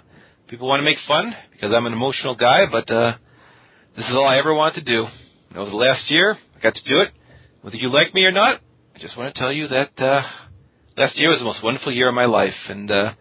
people 0.49 0.66
want 0.66 0.80
to 0.80 0.84
make 0.84 0.96
fun, 1.07 1.32
because 1.53 1.72
I'm 1.74 1.86
an 1.86 1.92
emotional 1.92 2.34
guy, 2.34 2.64
but 2.70 2.90
uh, 2.90 3.12
this 3.96 4.05
is 4.05 4.12
all 4.12 4.26
I 4.26 4.38
ever 4.38 4.55
wanted 4.55 4.84
to 4.84 4.92
do. 4.92 5.07
over 5.55 5.70
the 5.70 5.76
last 5.76 6.11
year, 6.11 6.38
I 6.57 6.61
got 6.61 6.74
to 6.74 6.88
do 6.88 7.01
it. 7.01 7.09
Whether 7.61 7.76
you 7.76 7.92
like 7.92 8.14
me 8.14 8.24
or 8.24 8.32
not, 8.32 8.61
I 8.96 8.99
just 8.99 9.16
want 9.16 9.34
to 9.34 9.38
tell 9.38 9.53
you 9.53 9.68
that 9.68 9.92
uh, 10.03 10.22
last 10.96 11.16
year 11.16 11.28
was 11.28 11.38
the 11.38 11.44
most 11.44 11.62
wonderful 11.62 11.92
year 11.92 12.09
of 12.09 12.14
my 12.14 12.24
life, 12.24 12.57
and 12.68 12.90
uh, 12.90 13.12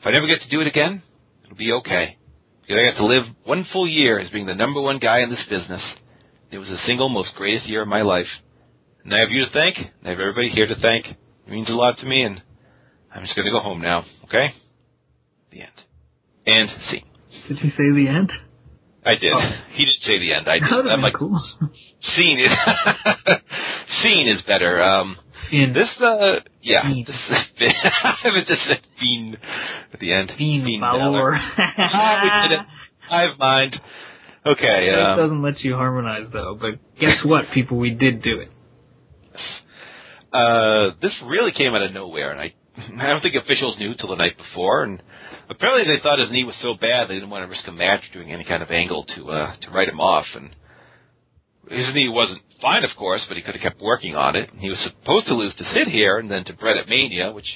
if 0.00 0.06
I 0.06 0.12
never 0.12 0.26
get 0.26 0.42
to 0.42 0.48
do 0.48 0.60
it 0.60 0.68
again, 0.68 1.02
it'll 1.44 1.56
be 1.56 1.72
okay. 1.82 2.16
Because 2.62 2.76
I 2.78 2.92
got 2.92 2.98
to 2.98 3.06
live 3.06 3.24
one 3.44 3.66
full 3.72 3.88
year 3.88 4.20
as 4.20 4.30
being 4.30 4.46
the 4.46 4.54
number 4.54 4.80
one 4.80 4.98
guy 4.98 5.20
in 5.20 5.30
this 5.30 5.42
business. 5.50 5.82
It 6.52 6.58
was 6.58 6.68
the 6.68 6.78
single 6.86 7.08
most 7.08 7.30
greatest 7.36 7.68
year 7.68 7.82
of 7.82 7.88
my 7.88 8.02
life. 8.02 8.30
And 9.04 9.14
I 9.14 9.20
have 9.20 9.30
you 9.30 9.44
to 9.44 9.52
thank, 9.52 9.76
and 9.76 10.06
I 10.06 10.10
have 10.10 10.20
everybody 10.20 10.50
here 10.54 10.66
to 10.66 10.78
thank. 10.80 11.06
It 11.06 11.50
means 11.50 11.68
a 11.68 11.72
lot 11.72 11.98
to 11.98 12.06
me, 12.06 12.22
and 12.22 12.40
I'm 13.14 13.24
just 13.24 13.34
going 13.34 13.46
to 13.46 13.52
go 13.52 13.60
home 13.60 13.80
now, 13.82 14.04
okay? 14.24 14.54
End. 16.50 16.70
And 16.70 16.80
see. 16.90 17.04
Did 17.48 17.58
you 17.64 17.70
say 17.70 17.90
the 17.94 18.08
end? 18.08 18.30
I 19.04 19.14
did. 19.14 19.32
Oh. 19.32 19.40
He 19.74 19.84
didn't 19.84 20.02
say 20.06 20.18
the 20.18 20.32
end. 20.34 20.48
I 20.48 20.58
did. 20.58 20.86
I'm 20.90 21.00
like, 21.00 21.14
cool. 21.14 21.42
Scene 22.16 22.40
is 22.40 22.50
scene 24.02 24.28
is 24.28 24.42
better. 24.46 24.82
Um, 24.82 25.16
Fiend. 25.50 25.74
This, 25.74 25.88
uh, 26.00 26.40
yeah, 26.62 26.82
Fiend. 26.82 27.06
this 27.06 27.14
is, 27.14 27.68
I 28.04 28.30
just 28.46 28.62
said 28.68 28.80
fiend 29.00 29.36
at 29.92 29.98
the 29.98 30.12
end. 30.12 30.30
Fiend, 30.38 30.64
fiend 30.64 30.80
Balor. 30.80 31.34
ah, 31.36 32.20
we 32.22 32.48
did 32.48 32.60
it. 32.60 32.66
Hive 33.08 33.38
mind. 33.38 33.76
Okay. 34.46 34.88
It 34.88 34.98
um, 34.98 35.18
doesn't 35.18 35.42
let 35.42 35.60
you 35.60 35.74
harmonize 35.74 36.28
though. 36.32 36.56
But 36.60 36.78
guess 37.00 37.16
what, 37.24 37.46
people? 37.52 37.78
We 37.78 37.90
did 37.90 38.22
do 38.22 38.40
it. 38.40 38.48
Uh, 40.32 40.94
this 41.02 41.12
really 41.26 41.50
came 41.56 41.74
out 41.74 41.82
of 41.82 41.92
nowhere, 41.92 42.30
and 42.30 42.40
I, 42.40 42.54
I 43.04 43.08
don't 43.08 43.20
think 43.20 43.34
officials 43.34 43.76
knew 43.78 43.94
till 43.98 44.10
the 44.10 44.16
night 44.16 44.36
before, 44.36 44.84
and 44.84 45.02
apparently 45.50 45.84
they 45.84 46.00
thought 46.02 46.18
his 46.18 46.30
knee 46.30 46.44
was 46.44 46.54
so 46.62 46.74
bad 46.74 47.08
they 47.08 47.14
didn't 47.14 47.30
want 47.30 47.44
to 47.44 47.50
risk 47.50 47.66
a 47.68 47.72
match 47.72 48.00
doing 48.14 48.32
any 48.32 48.44
kind 48.44 48.62
of 48.62 48.70
angle 48.70 49.04
to 49.16 49.30
uh 49.30 49.56
to 49.62 49.70
write 49.70 49.88
him 49.88 50.00
off, 50.00 50.26
and 50.34 50.50
his 51.68 51.94
knee 51.94 52.08
wasn't 52.08 52.40
fine, 52.60 52.84
of 52.84 52.90
course, 52.96 53.20
but 53.28 53.36
he 53.36 53.42
could 53.42 53.54
have 53.54 53.62
kept 53.62 53.80
working 53.80 54.16
on 54.16 54.36
it. 54.36 54.48
He 54.58 54.68
was 54.68 54.78
supposed 54.84 55.26
to 55.26 55.34
lose 55.34 55.54
to 55.56 55.64
Sid 55.74 55.88
here 55.88 56.18
and 56.18 56.30
then 56.30 56.44
to 56.44 56.52
Bret 56.54 56.76
at 56.76 56.88
Mania, 56.88 57.32
which 57.32 57.46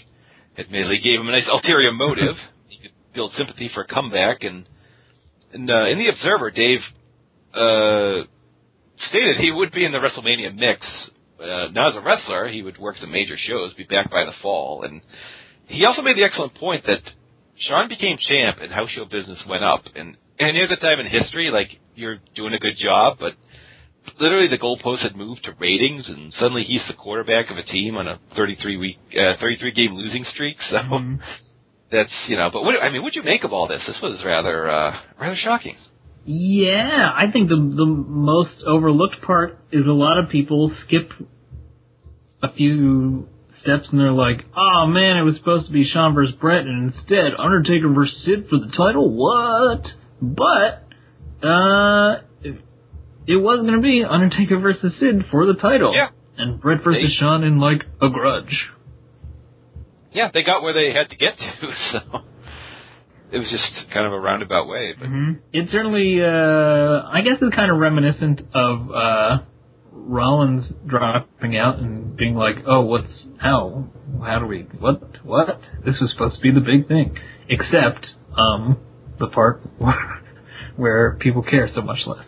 admittedly 0.59 1.01
gave 1.03 1.21
him 1.21 1.29
a 1.29 1.33
nice 1.33 1.49
ulterior 1.51 1.93
motive. 1.93 2.37
he 2.69 2.79
could 2.79 2.95
build 3.15 3.33
sympathy 3.39 3.71
for 3.75 3.83
a 3.83 3.89
comeback. 3.89 4.43
And, 4.43 4.67
and 5.53 5.71
uh, 5.71 5.87
in 5.87 5.99
the 5.99 6.09
Observer, 6.09 6.51
Dave 6.51 6.81
uh, 7.55 8.27
stated 9.11 9.37
he 9.41 9.53
would 9.53 9.73
be 9.73 9.85
in 9.85 9.93
the 9.93 9.99
WrestleMania 9.99 10.55
mix. 10.55 10.81
Uh, 11.41 11.69
now 11.73 11.91
as 11.91 11.97
a 11.97 12.01
wrestler, 12.01 12.49
he 12.49 12.63
would 12.63 12.79
work 12.79 12.97
some 13.01 13.11
major 13.11 13.37
shows, 13.49 13.75
be 13.75 13.85
back 13.85 14.11
by 14.11 14.25
the 14.25 14.33
fall, 14.43 14.83
and 14.83 15.03
he 15.67 15.85
also 15.85 16.03
made 16.03 16.17
the 16.17 16.25
excellent 16.25 16.55
point 16.55 16.85
that 16.87 17.03
Shawn 17.69 17.89
became 17.89 18.19
champ 18.29 18.59
and 18.61 18.73
house 18.73 18.91
show 18.95 19.05
business 19.05 19.39
went 19.49 19.65
up. 19.65 19.85
And 19.95 20.17
and 20.39 20.55
near 20.55 20.69
the 20.69 20.77
time 20.77 21.01
in 21.01 21.07
history, 21.07 21.51
like 21.53 21.69
you're 21.95 22.19
doing 22.35 22.55
a 22.55 22.59
good 22.59 22.75
job, 22.83 23.19
but 23.21 23.33
literally 24.21 24.49
the 24.49 24.59
goalpost 24.59 25.03
had 25.03 25.17
moved 25.17 25.45
to 25.45 25.53
ratings, 25.59 26.05
and 26.09 26.33
suddenly 26.41 26.65
he's 26.67 26.83
the 26.89 26.95
quarterback 26.95 27.51
of 27.51 27.57
a 27.57 27.63
team 27.63 27.97
on 27.97 28.09
a 28.09 28.19
33 28.37 28.77
week, 28.77 28.99
uh, 29.13 29.41
33 29.41 29.73
game 29.73 29.95
losing 29.95 30.25
streak. 30.35 30.57
So 30.71 30.77
mm-hmm. 30.77 31.17
that's 31.91 32.11
you 32.29 32.37
know. 32.37 32.51
But 32.53 32.63
what 32.63 32.75
I 32.83 32.91
mean, 32.91 33.03
what'd 33.03 33.17
you 33.17 33.23
make 33.23 33.45
of 33.45 33.53
all 33.53 33.69
this? 33.69 33.81
This 33.87 33.97
was 34.03 34.21
rather 34.25 34.71
uh, 34.71 34.93
rather 35.21 35.37
shocking. 35.45 35.77
Yeah, 36.27 37.11
I 37.15 37.31
think 37.33 37.49
the 37.49 37.57
the 37.57 37.87
most 37.87 38.65
overlooked 38.67 39.23
part 39.23 39.59
is 39.73 39.83
a 39.87 39.93
lot 39.93 40.19
of 40.19 40.31
people 40.31 40.73
skip 40.87 41.11
a 42.43 42.53
few 42.55 43.29
steps 43.65 43.89
and 43.91 43.99
they're 43.99 44.13
like, 44.13 44.45
"Oh 44.57 44.87
man, 44.87 45.17
it 45.17 45.23
was 45.23 45.35
supposed 45.39 45.67
to 45.67 45.73
be 45.73 45.89
Shawn 45.91 46.15
versus 46.15 46.35
Bret, 46.41 46.63
and 46.63 46.93
instead 46.93 47.33
Undertaker 47.37 47.89
versus 47.89 48.15
Sid 48.25 48.47
for 48.49 48.59
the 48.61 48.71
title." 48.77 49.11
What? 49.11 49.83
But 50.21 50.85
uh, 51.43 52.23
it 53.27 53.37
was 53.37 53.61
going 53.61 53.75
to 53.75 53.83
be 53.83 54.05
Undertaker 54.05 54.61
versus 54.61 54.93
Sid 55.01 55.25
for 55.31 55.47
the 55.47 55.55
title. 55.55 55.95
Yeah. 55.95 56.09
And 56.37 56.61
Bret 56.61 56.85
versus 56.85 57.03
they, 57.03 57.21
Shawn 57.21 57.45
in 57.45 57.59
like 57.59 57.83
a 58.01 58.09
grudge. 58.09 58.55
Yeah, 60.13 60.31
they 60.33 60.43
got 60.43 60.63
where 60.63 60.75
they 60.75 60.97
had 60.97 61.11
to 61.11 61.17
get 61.17 61.37
to, 61.39 61.69
so 61.93 62.21
it 63.33 63.39
was 63.39 63.51
just 63.51 63.93
kind 63.93 64.07
of 64.07 64.13
a 64.13 64.21
roundabout 64.21 64.69
way. 64.69 64.95
But 64.99 65.09
mm-hmm. 65.09 65.33
it 65.53 65.69
certainly, 65.73 66.23
uh, 66.23 67.09
I 67.11 67.21
guess, 67.23 67.43
it's 67.43 67.55
kind 67.55 67.71
of 67.71 67.79
reminiscent 67.79 68.41
of 68.55 68.91
uh, 68.91 69.39
Rollins 69.95 70.65
dropping 70.87 71.57
out 71.57 71.79
and 71.79 72.17
being 72.17 72.35
like, 72.35 72.57
"Oh, 72.67 72.83
what's 72.83 73.07
how? 73.41 73.85
How 74.23 74.41
do 74.41 74.47
we? 74.47 74.67
What? 74.79 75.25
What? 75.25 75.61
This 75.85 75.95
was 76.01 76.11
supposed 76.13 76.37
to 76.37 76.41
be 76.41 76.53
the 76.53 76.61
big 76.61 76.89
thing." 76.89 77.17
Except 77.49 78.07
um, 78.37 78.79
the 79.19 79.29
part 79.29 79.63
where, 79.79 80.23
where 80.77 81.19
people 81.21 81.43
care 81.43 81.71
so 81.75 81.83
much 81.83 81.99
less. 82.07 82.27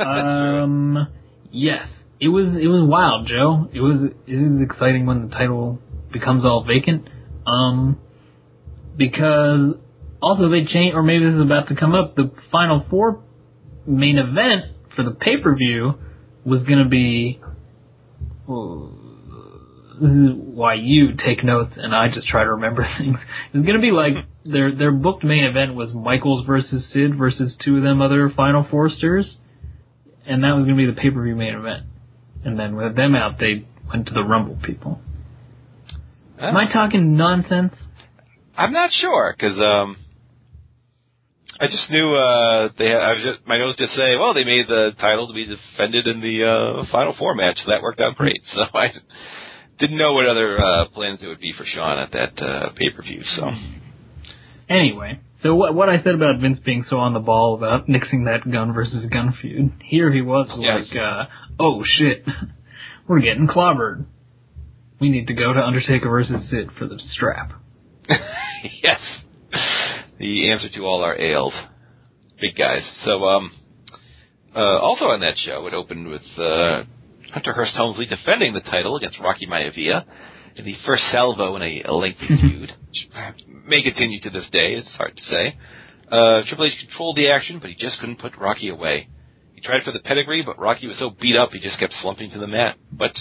um, 0.00 1.08
yes, 1.52 1.86
it 2.20 2.28
was 2.28 2.46
it 2.60 2.68
was 2.68 2.88
wild, 2.88 3.28
Joe. 3.28 3.68
It 3.72 3.80
was 3.80 4.10
it 4.26 4.34
is 4.34 4.62
exciting 4.62 5.06
when 5.06 5.28
the 5.28 5.34
title 5.34 5.78
becomes 6.12 6.44
all 6.44 6.64
vacant. 6.66 7.08
Um, 7.46 8.00
because 8.96 9.76
also 10.20 10.48
they 10.48 10.64
change, 10.72 10.94
or 10.94 11.02
maybe 11.02 11.24
this 11.24 11.34
is 11.34 11.42
about 11.42 11.68
to 11.68 11.76
come 11.76 11.94
up. 11.94 12.16
The 12.16 12.32
final 12.50 12.84
four 12.90 13.22
main 13.86 14.18
event 14.18 14.72
for 14.96 15.04
the 15.04 15.12
pay 15.12 15.36
per 15.42 15.54
view 15.54 15.94
was 16.46 16.62
going 16.62 16.82
to 16.82 16.88
be. 16.88 17.40
Well, 18.46 18.92
this 20.00 20.10
is 20.10 20.30
why 20.34 20.74
you 20.74 21.08
take 21.26 21.42
notes 21.42 21.72
and 21.76 21.94
I 21.94 22.08
just 22.14 22.28
try 22.28 22.44
to 22.44 22.50
remember 22.52 22.86
things. 22.98 23.16
It's 23.52 23.66
going 23.66 23.76
to 23.76 23.82
be 23.82 23.90
like 23.90 24.14
their 24.44 24.74
their 24.74 24.92
booked 24.92 25.24
main 25.24 25.44
event 25.44 25.74
was 25.74 25.90
Michaels 25.92 26.46
versus 26.46 26.82
Sid 26.92 27.18
versus 27.18 27.52
two 27.64 27.78
of 27.78 27.82
them 27.82 28.00
other 28.00 28.32
Final 28.36 28.66
Foursters 28.70 29.26
and 30.26 30.42
that 30.42 30.52
was 30.52 30.66
going 30.66 30.76
to 30.76 30.86
be 30.86 30.86
the 30.86 31.00
pay 31.00 31.10
per 31.10 31.22
view 31.22 31.36
main 31.36 31.54
event. 31.54 31.86
And 32.44 32.58
then 32.58 32.76
with 32.76 32.96
them 32.96 33.14
out, 33.14 33.38
they 33.38 33.66
went 33.88 34.06
to 34.06 34.12
the 34.12 34.22
Rumble 34.22 34.58
people. 34.64 35.00
Oh. 36.40 36.46
Am 36.46 36.56
I 36.56 36.70
talking 36.72 37.16
nonsense? 37.16 37.72
I'm 38.56 38.72
not 38.72 38.90
sure 39.00 39.34
because 39.36 39.58
um, 39.58 39.96
I 41.58 41.66
just 41.66 41.90
knew 41.90 42.14
uh, 42.14 42.68
they. 42.78 42.86
Had, 42.86 43.00
I 43.00 43.12
was 43.12 43.22
just 43.24 43.46
my 43.46 43.56
notes 43.58 43.78
just 43.78 43.96
say, 43.96 44.16
well, 44.16 44.34
they 44.34 44.44
made 44.44 44.68
the 44.68 44.92
title 45.00 45.28
to 45.28 45.34
be 45.34 45.46
defended 45.46 46.06
in 46.06 46.20
the 46.20 46.44
uh, 46.44 46.92
final 46.92 47.14
four 47.18 47.34
match, 47.34 47.56
so 47.64 47.70
that 47.70 47.82
worked 47.82 48.00
out 48.00 48.16
great. 48.16 48.40
So 48.54 48.62
I 48.78 48.88
didn't 49.78 49.98
know 49.98 50.12
what 50.12 50.26
other 50.26 50.60
uh, 50.60 50.88
plans 50.88 51.20
there 51.20 51.28
would 51.28 51.40
be 51.40 51.52
for 51.56 51.64
Shawn 51.64 51.98
at 51.98 52.12
that 52.12 52.42
uh, 52.42 52.70
pay 52.76 52.90
per 52.90 53.02
view. 53.02 53.22
So 53.36 53.50
anyway, 54.68 55.20
so 55.42 55.54
what 55.54 55.74
what 55.74 55.88
I 55.88 56.02
said 56.02 56.14
about 56.14 56.40
Vince 56.40 56.58
being 56.64 56.84
so 56.88 56.96
on 56.96 57.14
the 57.14 57.20
ball 57.20 57.54
about 57.54 57.88
nixing 57.88 58.24
that 58.26 58.50
gun 58.50 58.72
versus 58.72 59.04
gun 59.10 59.34
feud, 59.40 59.72
here 59.84 60.12
he 60.12 60.22
was 60.22 60.48
yes. 60.58 60.86
like, 60.88 60.98
uh, 60.98 61.24
oh 61.60 61.82
shit, 61.98 62.24
we're 63.08 63.20
getting 63.20 63.46
clobbered. 63.46 64.06
We 65.00 65.10
need 65.10 65.26
to 65.26 65.34
go 65.34 65.52
to 65.52 65.60
Undertaker 65.60 66.08
versus 66.08 66.36
Sid 66.50 66.70
for 66.78 66.86
the 66.86 66.98
strap. 67.14 67.52
yes, 68.08 69.00
the 70.18 70.50
answer 70.50 70.68
to 70.76 70.80
all 70.86 71.02
our 71.02 71.18
ails, 71.18 71.52
big 72.40 72.56
guys. 72.56 72.82
So, 73.04 73.24
um, 73.24 73.50
uh, 74.54 74.78
also 74.80 75.06
on 75.06 75.20
that 75.20 75.34
show, 75.44 75.66
it 75.66 75.74
opened 75.74 76.08
with 76.08 76.22
uh, 76.38 76.84
Hunter 77.32 77.52
Hearst 77.52 77.72
Helmsley 77.74 78.06
defending 78.06 78.54
the 78.54 78.60
title 78.60 78.96
against 78.96 79.18
Rocky 79.20 79.46
Maivia 79.46 80.04
in 80.56 80.64
the 80.64 80.74
first 80.86 81.02
salvo 81.12 81.56
in 81.56 81.62
a, 81.62 81.82
a 81.88 81.92
lengthy 81.92 82.26
feud 82.26 82.70
which 82.88 83.00
may 83.66 83.82
continue 83.82 84.20
to 84.22 84.30
this 84.30 84.48
day. 84.52 84.74
It's 84.74 84.88
hard 84.96 85.16
to 85.16 85.22
say. 85.30 85.56
Uh, 86.10 86.46
Triple 86.48 86.66
H 86.66 86.72
controlled 86.88 87.16
the 87.16 87.28
action, 87.28 87.58
but 87.60 87.68
he 87.68 87.76
just 87.76 87.98
couldn't 88.00 88.20
put 88.20 88.38
Rocky 88.38 88.68
away. 88.70 89.08
He 89.54 89.60
tried 89.60 89.82
for 89.84 89.92
the 89.92 89.98
pedigree, 89.98 90.42
but 90.46 90.58
Rocky 90.58 90.86
was 90.86 90.96
so 90.98 91.10
beat 91.20 91.36
up 91.36 91.50
he 91.52 91.60
just 91.60 91.78
kept 91.80 91.92
slumping 92.00 92.30
to 92.30 92.38
the 92.38 92.46
mat. 92.46 92.76
But 92.92 93.12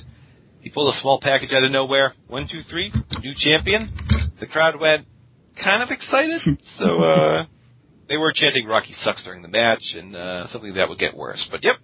he 0.61 0.69
pulled 0.69 0.93
a 0.93 1.01
small 1.01 1.19
package 1.21 1.49
out 1.51 1.63
of 1.63 1.71
nowhere. 1.71 2.13
One, 2.27 2.47
two, 2.51 2.61
three, 2.69 2.91
new 3.21 3.33
champion. 3.43 3.91
The 4.39 4.45
crowd 4.45 4.79
went 4.79 5.07
kind 5.63 5.83
of 5.83 5.89
excited, 5.89 6.41
so 6.79 7.03
uh, 7.03 7.45
they 8.09 8.17
were 8.17 8.33
chanting 8.33 8.65
"Rocky 8.67 8.95
sucks" 9.05 9.23
during 9.23 9.41
the 9.41 9.47
match, 9.47 9.83
and 9.95 10.15
uh, 10.15 10.47
something 10.51 10.73
that 10.75 10.89
would 10.89 10.99
get 10.99 11.15
worse. 11.15 11.39
But 11.51 11.61
yep, 11.63 11.75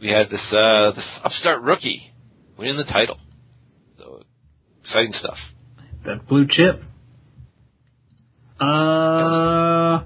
we 0.00 0.08
had 0.08 0.26
this 0.30 0.40
uh, 0.52 0.92
this 0.92 1.04
upstart 1.24 1.62
rookie 1.62 2.02
winning 2.58 2.76
the 2.76 2.84
title. 2.84 3.18
So 3.98 4.22
exciting 4.84 5.14
stuff. 5.20 5.38
That 6.04 6.28
blue 6.28 6.46
chip. 6.46 6.82
Uh, 8.58 10.04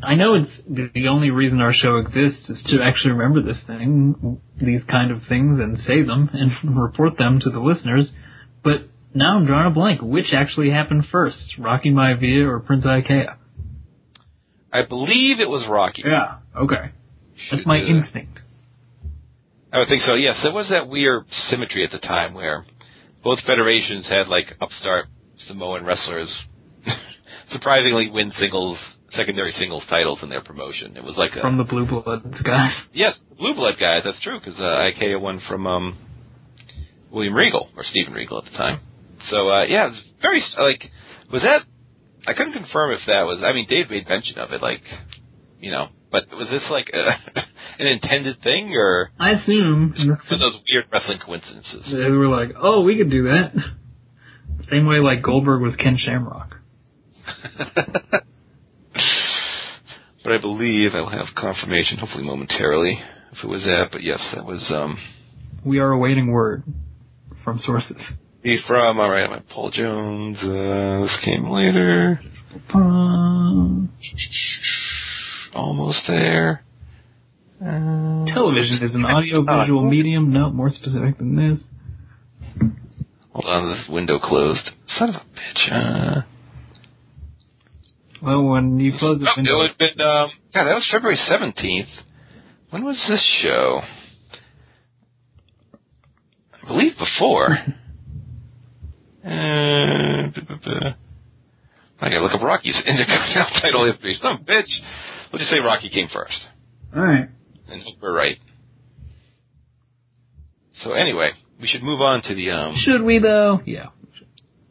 I 0.00 0.14
know 0.14 0.34
it's 0.34 0.92
the 0.94 1.08
only 1.08 1.30
reason 1.30 1.60
our 1.60 1.74
show 1.74 1.96
exists 1.96 2.48
is 2.48 2.56
to 2.70 2.82
actually 2.82 3.12
remember 3.12 3.42
this 3.42 3.60
thing, 3.66 4.40
these 4.60 4.82
kind 4.88 5.10
of 5.10 5.22
things, 5.28 5.58
and 5.58 5.78
say 5.86 6.02
them 6.02 6.30
and 6.32 6.80
report 6.80 7.18
them 7.18 7.40
to 7.42 7.50
the 7.50 7.58
listeners. 7.58 8.06
But 8.62 8.88
now 9.18 9.36
I'm 9.36 9.46
drawing 9.46 9.66
a 9.66 9.74
blank. 9.74 10.00
Which 10.00 10.32
actually 10.34 10.70
happened 10.70 11.04
first, 11.10 11.36
Rocky 11.58 11.90
Maivia 11.90 12.48
or 12.48 12.60
Prince 12.60 12.84
Iaukea? 12.84 13.36
I 14.72 14.82
believe 14.88 15.40
it 15.40 15.48
was 15.48 15.66
Rocky. 15.68 16.02
Yeah. 16.04 16.38
Okay. 16.56 16.92
That's 17.50 17.66
my 17.66 17.80
uh, 17.80 17.86
instinct. 17.86 18.38
I 19.72 19.78
would 19.78 19.88
think 19.88 20.02
so. 20.06 20.14
Yes, 20.14 20.36
there 20.42 20.52
was 20.52 20.66
that 20.70 20.88
weird 20.88 21.24
symmetry 21.50 21.84
at 21.84 21.90
the 21.92 21.98
time 21.98 22.34
where 22.34 22.64
both 23.22 23.38
federations 23.46 24.06
had 24.08 24.28
like 24.28 24.46
upstart 24.60 25.06
Samoan 25.46 25.84
wrestlers 25.84 26.28
surprisingly 27.52 28.08
win 28.10 28.32
singles, 28.40 28.78
secondary 29.16 29.54
singles 29.58 29.82
titles 29.90 30.18
in 30.22 30.28
their 30.28 30.42
promotion. 30.42 30.96
It 30.96 31.04
was 31.04 31.14
like 31.16 31.32
a, 31.36 31.40
from 31.40 31.58
the 31.58 31.64
Blue 31.64 31.86
Bloods 31.86 32.24
guys. 32.44 32.72
Yes, 32.92 33.12
Blue 33.38 33.54
Blood 33.54 33.74
guys. 33.80 34.02
That's 34.04 34.22
true 34.22 34.38
because 34.38 34.58
uh, 34.58 34.62
Iaukea 34.62 35.20
won 35.20 35.40
from 35.48 35.66
um, 35.66 35.98
William 37.10 37.34
Regal 37.34 37.68
or 37.76 37.84
Steven 37.90 38.12
Regal 38.12 38.38
at 38.38 38.44
the 38.50 38.56
time. 38.56 38.80
So 39.30 39.48
uh, 39.48 39.64
yeah, 39.64 39.86
it 39.86 39.90
was 39.90 40.02
very 40.22 40.42
like 40.58 40.90
was 41.32 41.42
that. 41.42 41.62
I 42.26 42.34
couldn't 42.34 42.52
confirm 42.52 42.92
if 42.92 43.00
that 43.06 43.22
was. 43.22 43.42
I 43.44 43.52
mean, 43.52 43.66
Dave 43.68 43.90
made 43.90 44.08
mention 44.08 44.38
of 44.38 44.52
it, 44.52 44.60
like 44.62 44.82
you 45.60 45.70
know, 45.70 45.88
but 46.10 46.24
was 46.32 46.48
this 46.50 46.62
like 46.70 46.88
a, 46.92 47.40
an 47.78 47.86
intended 47.86 48.42
thing 48.42 48.72
or? 48.74 49.10
I 49.18 49.32
assume 49.32 49.94
one 49.96 50.10
of 50.10 50.40
those 50.40 50.60
weird 50.70 50.86
wrestling 50.92 51.18
coincidences. 51.24 51.84
They 51.90 52.10
were 52.10 52.28
like, 52.28 52.50
"Oh, 52.60 52.82
we 52.82 52.96
could 52.96 53.10
do 53.10 53.24
that." 53.24 53.52
Same 54.70 54.86
way 54.86 54.98
like 54.98 55.22
Goldberg 55.22 55.62
was 55.62 55.74
Ken 55.76 55.98
Shamrock. 56.04 56.54
but 60.24 60.32
I 60.32 60.38
believe 60.38 60.90
I'll 60.94 61.08
have 61.10 61.26
confirmation, 61.36 61.98
hopefully 61.98 62.24
momentarily, 62.24 62.98
if 63.32 63.38
it 63.44 63.46
was 63.46 63.62
that. 63.62 63.88
But 63.92 64.02
yes, 64.02 64.18
that 64.34 64.44
was. 64.44 64.60
um 64.70 64.98
We 65.64 65.78
are 65.78 65.90
awaiting 65.90 66.30
word 66.30 66.64
from 67.44 67.60
sources. 67.64 67.96
Be 68.48 68.56
from 68.66 68.98
all 68.98 69.10
right. 69.10 69.28
My 69.28 69.42
Paul 69.54 69.70
Jones. 69.70 70.38
Uh, 70.38 71.02
this 71.02 71.22
came 71.22 71.50
later. 71.50 72.18
Almost 75.54 75.98
there. 76.08 76.64
Uh, 77.60 78.24
Television 78.32 78.78
is 78.80 78.94
an 78.94 79.04
audio-visual 79.04 79.82
medium. 79.90 80.32
No, 80.32 80.48
more 80.48 80.70
specific 80.70 81.18
than 81.18 81.36
this. 81.36 81.58
Hold 83.34 83.44
on, 83.44 83.76
this 83.76 83.86
window 83.90 84.18
closed. 84.18 84.70
Son 84.98 85.10
of 85.10 85.16
a 85.16 85.18
bitch. 85.18 85.70
Uh, 85.70 86.22
well, 88.22 88.44
when 88.44 88.80
you 88.80 88.92
close 88.98 89.20
the 89.20 89.26
oh, 89.26 89.32
window. 89.36 89.56
It 89.56 89.58
would 89.58 89.76
been, 89.76 90.00
um, 90.00 90.30
yeah, 90.54 90.64
that 90.64 90.72
was 90.72 90.88
February 90.90 91.18
17th. 91.30 91.92
When 92.70 92.82
was 92.82 92.96
this 93.10 93.20
show? 93.42 93.82
I 96.62 96.66
believe 96.66 96.92
before. 96.96 97.58
uh, 99.24 100.92
I 102.00 102.08
gotta 102.08 102.20
look 102.20 102.34
up 102.34 102.42
Rocky's 102.42 102.74
Intercontinental 102.86 103.60
title 103.62 103.90
history. 103.90 104.18
Some 104.22 104.44
bitch. 104.44 104.70
We'll 105.32 105.40
just 105.40 105.50
say 105.50 105.58
Rocky 105.58 105.90
came 105.90 106.08
first. 106.12 106.38
Alright. 106.96 107.28
And 107.68 107.82
hope 107.82 107.94
we're 108.00 108.14
right. 108.14 108.38
So 110.84 110.92
anyway, 110.92 111.30
we 111.60 111.68
should 111.68 111.82
move 111.82 112.00
on 112.00 112.22
to 112.22 112.34
the. 112.34 112.50
Um, 112.50 112.76
should 112.84 113.02
we 113.02 113.18
though? 113.18 113.60
Yeah. 113.66 113.86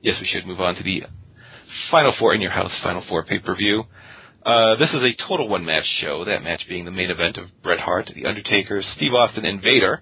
Yes, 0.01 0.15
we 0.21 0.27
should 0.31 0.47
move 0.47 0.61
on 0.61 0.75
to 0.75 0.83
the 0.83 1.01
Final 1.91 2.13
Four 2.17 2.33
in 2.33 2.41
your 2.41 2.51
house. 2.51 2.71
Final 2.83 3.03
Four 3.09 3.25
pay 3.25 3.39
per 3.39 3.55
view. 3.55 3.83
Uh, 4.45 4.77
this 4.77 4.89
is 4.93 5.01
a 5.03 5.27
total 5.27 5.49
one 5.49 5.65
match 5.65 5.83
show, 6.01 6.23
that 6.23 6.41
match 6.41 6.61
being 6.69 6.85
the 6.85 6.91
main 6.91 7.09
event 7.09 7.35
of 7.35 7.45
Bret 7.61 7.79
Hart, 7.79 8.09
The 8.15 8.25
Undertaker, 8.25 8.81
Steve 8.95 9.13
Austin, 9.13 9.43
and 9.43 9.61
Vader 9.61 10.01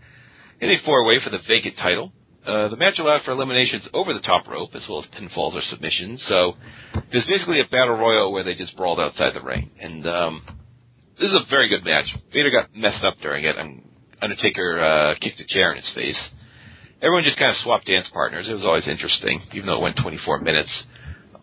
in 0.62 0.70
a 0.70 0.76
four 0.86 1.04
way 1.04 1.18
for 1.24 1.32
the 1.32 1.40
vacant 1.48 1.76
title. 1.78 2.14
Uh, 2.46 2.70
the 2.70 2.78
match 2.78 2.94
allowed 3.00 3.22
for 3.26 3.32
eliminations 3.32 3.84
over 3.94 4.14
the 4.14 4.22
top 4.22 4.48
rope 4.48 4.70
as 4.76 4.82
well 4.88 5.02
as 5.02 5.10
pinfalls 5.18 5.54
or 5.54 5.62
submissions, 5.72 6.20
so 6.30 6.54
was 6.94 7.26
basically 7.26 7.60
a 7.60 7.66
battle 7.72 7.98
royal 7.98 8.32
where 8.32 8.44
they 8.44 8.54
just 8.54 8.76
brawled 8.78 9.00
outside 9.00 9.34
the 9.34 9.42
ring. 9.42 9.72
And 9.82 10.08
um, 10.08 10.42
this 11.18 11.26
is 11.26 11.34
a 11.34 11.50
very 11.50 11.70
good 11.70 11.84
match. 11.84 12.06
Vader 12.34 12.52
got 12.52 12.76
messed 12.76 13.04
up 13.04 13.16
during 13.22 13.46
it, 13.46 13.58
and 13.58 13.82
Undertaker 14.22 14.78
uh, 14.78 15.16
kicked 15.20 15.40
a 15.40 15.48
chair 15.54 15.72
in 15.72 15.78
his 15.78 15.92
face. 15.96 16.22
Everyone 17.02 17.24
just 17.24 17.38
kind 17.38 17.52
of 17.52 17.58
swapped 17.64 17.88
dance 17.88 18.06
partners. 18.14 18.46
It 18.50 18.54
was 18.54 18.64
always 18.64 18.88
interesting, 18.88 19.42
even 19.54 19.66
though 19.66 19.78
it 19.78 19.82
went 19.82 19.98
24 19.98 20.42
minutes. 20.42 20.70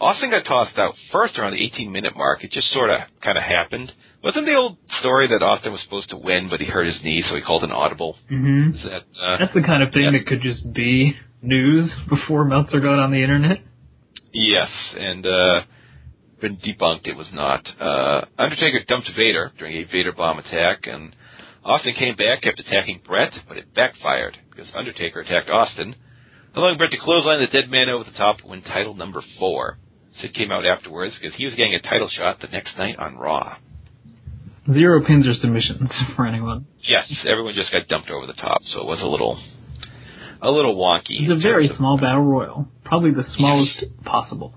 Austin 0.03 0.30
got 0.30 0.42
tossed 0.42 0.76
out 0.78 0.94
first 1.12 1.38
around 1.38 1.53
the 1.53 1.64
18 1.64 1.92
minute 1.92 2.16
mark. 2.16 2.42
It 2.42 2.50
just 2.50 2.72
sort 2.74 2.90
of 2.90 3.00
kind 3.22 3.38
of 3.38 3.44
happened. 3.44 3.92
Wasn't 4.22 4.46
the 4.46 4.55
old 4.55 4.76
story 4.98 5.28
that 5.28 5.44
Austin 5.44 5.70
was 5.70 5.80
supposed 5.84 6.11
to 6.11 6.18
win, 6.18 6.48
but 6.50 6.59
he 6.59 6.66
hurt 6.66 6.86
his 6.86 6.98
knee, 7.05 7.22
so 7.28 7.36
he 7.36 7.42
called 7.42 7.62
an 7.62 7.70
audible? 7.70 8.16
Mm-hmm. 8.30 8.76
Is 8.76 8.82
that, 8.82 9.03
uh, 9.14 9.38
That's 9.38 9.55
the 9.55 9.62
kind 9.62 9.82
of 9.82 9.94
thing 9.94 10.11
yeah. 10.11 10.18
that 10.18 10.26
could 10.26 10.42
just 10.42 10.62
be 10.74 11.14
news 11.40 11.90
before 12.11 12.44
Meltzer 12.44 12.80
got 12.80 12.98
on 12.98 13.11
the 13.11 13.22
internet. 13.22 13.59
Yes, 14.32 14.70
and 14.98 15.26
uh, 15.26 15.61
been 16.40 16.57
debunked. 16.59 17.07
It 17.07 17.16
was 17.16 17.30
not. 17.32 17.62
Uh, 17.78 18.26
Undertaker 18.38 18.82
dumped 18.88 19.11
Vader 19.16 19.53
during 19.59 19.76
a 19.76 19.84
Vader 19.86 20.12
bomb 20.12 20.38
attack, 20.38 20.86
and 20.90 21.14
Austin 21.64 21.94
came 21.98 22.16
back, 22.16 22.42
kept 22.42 22.59
attacking 22.59 23.03
Bret, 23.07 23.30
but 23.46 23.57
it 23.57 23.74
backfired 23.74 24.36
because 24.50 24.66
Undertaker 24.74 25.20
attacked 25.20 25.50
Austin, 25.50 25.94
allowing 26.57 26.76
Bret 26.76 26.90
to 26.90 26.98
clothesline 26.98 27.38
the 27.38 27.46
dead 27.46 27.70
man 27.70 27.88
over 27.88 28.03
the 28.05 28.16
top 28.18 28.38
to 28.38 28.46
win 28.46 28.62
title 28.62 28.94
number 28.94 29.22
four. 29.38 29.78
Sid 30.23 30.35
came 30.35 30.51
out 30.53 30.64
afterwards 30.64 31.14
because 31.20 31.37
he 31.37 31.45
was 31.45 31.55
getting 31.55 31.75
a 31.75 31.81
title 31.83 32.09
shot 32.16 32.41
the 32.41 32.49
next 32.49 32.70
night 32.79 32.97
on 32.99 33.16
Raw. 33.16 33.57
Zero 34.73 35.05
pins 35.05 35.27
or 35.27 35.35
submissions 35.41 35.91
for 36.16 36.25
anyone. 36.27 36.66
Yes, 36.89 37.05
everyone 37.29 37.55
just 37.55 37.73
got 37.73 37.89
dumped 37.89 38.11
over 38.11 38.27
the 38.27 38.35
top, 38.41 38.61
so 38.73 38.81
it 38.83 38.87
was 38.87 39.01
a 39.03 39.07
little, 39.07 39.39
a 40.41 40.51
little 40.51 40.77
wonky. 40.77 41.18
It's 41.23 41.33
a 41.33 41.43
very 41.43 41.68
of- 41.68 41.77
small 41.77 41.99
battle 41.99 42.23
royal, 42.23 42.68
probably 42.85 43.11
the 43.11 43.25
smallest 43.37 44.05
possible. 44.05 44.55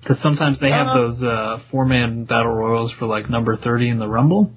Because 0.00 0.18
sometimes 0.22 0.58
they 0.60 0.68
have 0.70 0.86
Uh. 0.88 0.94
those 0.94 1.22
uh, 1.22 1.58
four-man 1.70 2.24
battle 2.26 2.52
royals 2.52 2.92
for 2.98 3.06
like 3.06 3.28
number 3.28 3.56
thirty 3.56 3.88
in 3.88 3.98
the 3.98 4.06
Rumble. 4.06 4.52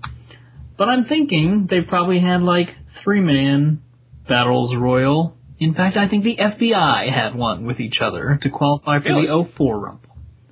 But 0.77 0.89
I'm 0.89 1.05
thinking 1.05 1.67
they 1.69 1.81
probably 1.81 2.19
had 2.19 2.41
like 2.41 2.67
three-man 3.03 3.81
battles 4.27 4.75
royal. 4.77 5.35
In 5.59 5.73
fact, 5.73 5.97
I 5.97 6.07
think 6.07 6.23
the 6.23 6.37
FBI 6.37 7.11
had 7.13 7.35
one 7.35 7.65
with 7.65 7.79
each 7.79 7.97
other 8.01 8.39
to 8.43 8.49
qualify 8.49 8.99
for 8.99 9.05
Really? 9.09 9.27
the 9.27 9.49
04 9.57 9.79
Rumble. 9.79 10.08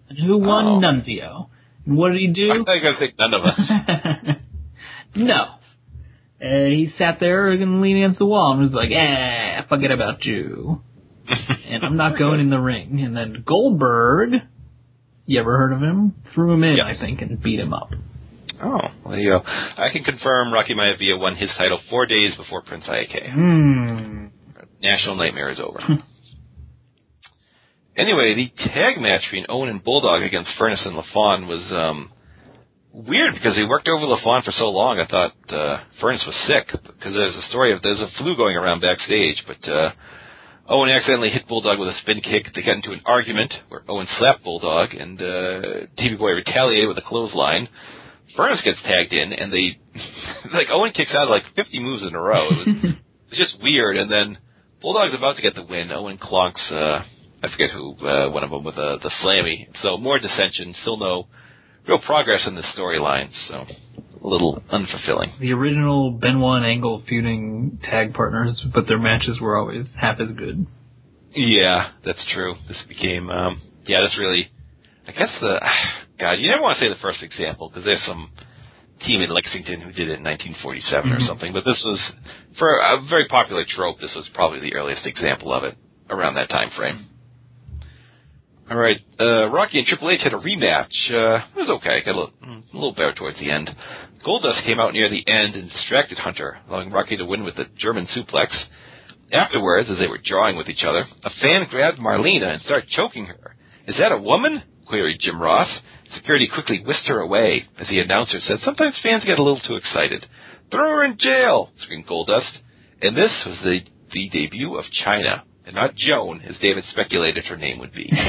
And 0.09 0.17
who 0.17 0.37
won? 0.37 0.65
Oh. 0.65 0.79
Nunzio. 0.79 1.49
And 1.85 1.97
what 1.97 2.09
did 2.09 2.19
he 2.19 2.27
do? 2.27 2.51
I 2.51 2.63
thought 2.63 2.73
you 2.73 2.83
were 2.83 2.93
gonna 2.93 2.99
say 2.99 3.13
none 3.17 3.33
of 3.33 3.45
us. 3.45 4.37
no. 5.15 5.57
Uh, 6.39 6.69
he 6.69 6.93
sat 6.99 7.17
there 7.19 7.49
and 7.49 7.81
leaned 7.81 8.03
against 8.03 8.19
the 8.19 8.25
wall 8.25 8.53
and 8.53 8.61
was 8.61 8.73
like, 8.73 8.91
eh, 8.91 9.67
forget 9.69 9.91
about 9.91 10.23
you. 10.25 10.81
And 11.69 11.83
I'm 11.83 11.97
not 11.97 12.17
going 12.17 12.39
in 12.39 12.49
the 12.49 12.59
ring. 12.59 13.01
And 13.05 13.13
then 13.13 13.43
Goldberg, 13.45 14.29
you 15.25 15.37
ever 15.37 15.57
heard 15.57 15.73
of 15.73 15.81
him? 15.81 16.15
Threw 16.33 16.53
him 16.53 16.63
in. 16.63 16.79
I 16.79 16.97
think, 16.97 17.19
and 17.19 17.43
beat 17.43 17.59
him 17.59 17.73
up. 17.73 17.89
Oh, 18.63 18.69
well, 18.71 19.11
there 19.11 19.19
you 19.19 19.31
go. 19.31 19.41
I 19.45 19.89
can 19.91 20.05
confirm 20.05 20.53
Rocky 20.53 20.73
Maivia 20.73 21.19
won 21.19 21.35
his 21.35 21.49
title 21.57 21.79
four 21.89 22.05
days 22.05 22.31
before 22.37 22.61
Prince 22.63 22.85
IK. 22.87 23.31
Hmm. 23.33 24.27
National 24.81 25.17
Nightmare 25.17 25.51
is 25.51 25.57
over. 25.61 25.79
Anyway, 27.97 28.35
the 28.35 28.47
tag 28.69 29.01
match 29.01 29.21
between 29.25 29.47
Owen 29.49 29.69
and 29.69 29.83
Bulldog 29.83 30.21
against 30.21 30.51
Furnas 30.59 30.85
and 30.85 30.95
LaFon 30.95 31.47
was 31.49 31.65
um, 31.73 32.11
weird 32.93 33.33
because 33.33 33.57
they 33.57 33.65
worked 33.65 33.87
over 33.87 34.05
LaFon 34.05 34.45
for 34.45 34.53
so 34.57 34.69
long. 34.69 34.99
I 34.99 35.09
thought 35.09 35.33
uh, 35.49 35.81
Furnas 35.97 36.21
was 36.21 36.37
sick 36.45 36.69
because 36.71 37.13
there's 37.13 37.35
a 37.35 37.49
story 37.49 37.73
of 37.73 37.81
there's 37.81 37.99
a 37.99 38.13
flu 38.19 38.37
going 38.37 38.55
around 38.55 38.81
backstage, 38.81 39.41
but 39.49 39.61
uh, 39.65 39.89
Owen 40.69 40.89
accidentally 40.89 41.29
hit 41.29 41.47
Bulldog 41.47 41.79
with 41.79 41.89
a 41.89 41.97
spin 42.01 42.21
kick. 42.21 42.53
They 42.53 42.61
got 42.61 42.75
into 42.75 42.91
an 42.91 43.01
argument 43.05 43.53
where 43.69 43.81
Owen 43.87 44.07
slapped 44.19 44.43
Bulldog, 44.43 44.93
and 44.93 45.17
uh, 45.21 45.89
Davey 45.97 46.17
Boy 46.17 46.37
retaliated 46.37 46.89
with 46.89 46.97
a 46.97 47.07
clothesline. 47.07 47.67
Furnas 48.37 48.63
gets 48.63 48.77
tagged 48.85 49.13
in, 49.13 49.33
and 49.33 49.51
they 49.51 49.79
like 50.53 50.67
Owen 50.69 50.93
kicks 50.93 51.17
out 51.17 51.29
like 51.29 51.43
50 51.55 51.79
moves 51.79 52.03
in 52.03 52.13
a 52.13 52.21
row. 52.21 52.45
It 52.45 52.57
was, 52.61 52.67
it 52.67 52.97
was 53.33 53.41
just 53.41 53.57
weird, 53.61 53.97
and 53.97 54.11
then 54.11 54.37
Bulldog's 54.81 55.15
about 55.17 55.37
to 55.37 55.41
get 55.41 55.55
the 55.55 55.63
win. 55.63 55.91
Owen 55.91 56.17
clonks, 56.17 56.61
uh, 56.69 57.01
I 57.43 57.49
forget 57.51 57.69
who, 57.71 57.93
uh, 58.05 58.29
one 58.31 58.43
of 58.43 58.49
them 58.49 58.63
with 58.63 58.75
uh, 58.77 58.97
the 59.03 59.11
slammy. 59.23 59.67
So 59.83 59.97
more 59.97 60.17
dissension, 60.19 60.73
still 60.81 60.97
no 60.97 61.27
real 61.87 61.99
progress 61.99 62.41
in 62.47 62.55
the 62.55 62.63
storyline. 62.77 63.29
So 63.49 63.65
a 64.23 64.27
little 64.27 64.61
unfulfilling. 64.73 65.39
the 65.39 65.53
original 65.53 66.11
Benoit 66.11 66.57
and 66.57 66.65
Angle 66.65 67.03
feuding 67.07 67.79
tag 67.83 68.13
partners, 68.13 68.59
but 68.73 68.87
their 68.87 68.97
matches 68.99 69.39
were 69.39 69.55
always 69.57 69.85
half 69.99 70.19
as 70.19 70.29
good. 70.35 70.65
Yeah, 71.35 71.91
that's 72.03 72.19
true. 72.33 72.55
This 72.67 72.77
became, 72.89 73.29
um, 73.29 73.61
yeah, 73.87 74.01
that's 74.01 74.17
really, 74.17 74.49
I 75.07 75.11
guess 75.11 75.29
the, 75.39 75.59
God, 76.19 76.33
you 76.41 76.49
never 76.49 76.63
want 76.63 76.79
to 76.79 76.83
say 76.85 76.89
the 76.89 76.99
first 77.01 77.19
example 77.21 77.69
because 77.69 77.85
there's 77.85 78.01
some 78.07 78.31
team 79.05 79.21
in 79.21 79.29
Lexington 79.29 79.81
who 79.81 79.91
did 79.93 80.09
it 80.09 80.17
in 80.17 80.23
1947 80.25 81.11
or 81.13 81.19
Mhm. 81.21 81.27
something, 81.27 81.53
but 81.53 81.61
this 81.63 81.77
was, 81.85 81.99
for 82.57 82.79
a 82.79 83.05
very 83.07 83.27
popular 83.29 83.63
trope, 83.75 84.01
this 84.01 84.09
was 84.15 84.25
probably 84.33 84.59
the 84.59 84.73
earliest 84.73 85.05
example 85.05 85.53
of 85.53 85.63
it 85.63 85.77
around 86.09 86.33
that 86.35 86.49
time 86.49 86.71
frame. 86.75 87.05
All 88.69 88.75
right, 88.77 88.97
uh, 89.19 89.47
Rocky 89.47 89.79
and 89.79 89.87
Triple 89.87 90.11
H 90.11 90.19
had 90.23 90.33
a 90.33 90.43
rematch. 90.43 90.91
Uh, 91.07 91.39
it 91.55 91.55
was 91.55 91.79
okay. 91.79 92.03
Got 92.03 92.15
a 92.15 92.19
little, 92.19 92.33
a 92.43 92.75
little 92.75 92.91
better 92.91 93.13
towards 93.15 93.39
the 93.39 93.49
end. 93.49 93.69
Goldust 94.27 94.65
came 94.65 94.79
out 94.79 94.91
near 94.91 95.09
the 95.09 95.23
end 95.25 95.55
and 95.55 95.71
distracted 95.71 96.17
Hunter, 96.17 96.57
allowing 96.67 96.91
Rocky 96.91 97.15
to 97.15 97.23
win 97.23 97.45
with 97.45 97.55
the 97.55 97.63
German 97.79 98.07
suplex. 98.11 98.47
Afterwards, 99.31 99.87
as 99.89 99.97
they 99.99 100.07
were 100.07 100.19
jawing 100.19 100.57
with 100.57 100.67
each 100.67 100.83
other, 100.87 101.05
a 101.23 101.29
fan 101.41 101.67
grabbed 101.69 101.99
Marlena 101.99 102.59
and 102.59 102.61
started 102.63 102.89
choking 102.95 103.25
her. 103.27 103.55
Is 103.87 103.95
that 103.99 104.11
a 104.11 104.17
woman? 104.19 104.61
queried 104.85 105.19
Jim 105.21 105.41
Ross. 105.41 105.67
Security 106.15 106.47
quickly 106.53 106.81
whisked 106.85 107.07
her 107.07 107.19
away 107.19 107.63
as 107.79 107.87
the 107.89 107.99
announcer 107.99 108.39
said, 108.47 108.59
Sometimes 108.65 108.95
fans 109.03 109.23
get 109.25 109.39
a 109.39 109.43
little 109.43 109.59
too 109.67 109.75
excited. 109.75 110.25
Throw 110.71 110.89
her 110.91 111.05
in 111.05 111.17
jail, 111.19 111.71
screamed 111.83 112.07
Goldust. 112.07 112.51
And 113.01 113.15
this 113.15 113.31
was 113.45 113.57
the, 113.63 113.79
the 114.13 114.29
debut 114.29 114.75
of 114.75 114.85
Chyna, 115.03 115.43
and 115.67 115.75
not 115.75 115.91
Joan, 115.95 116.41
as 116.41 116.55
David 116.61 116.85
speculated 116.91 117.45
her 117.45 117.57
name 117.57 117.79
would 117.79 117.93
be. 117.93 118.09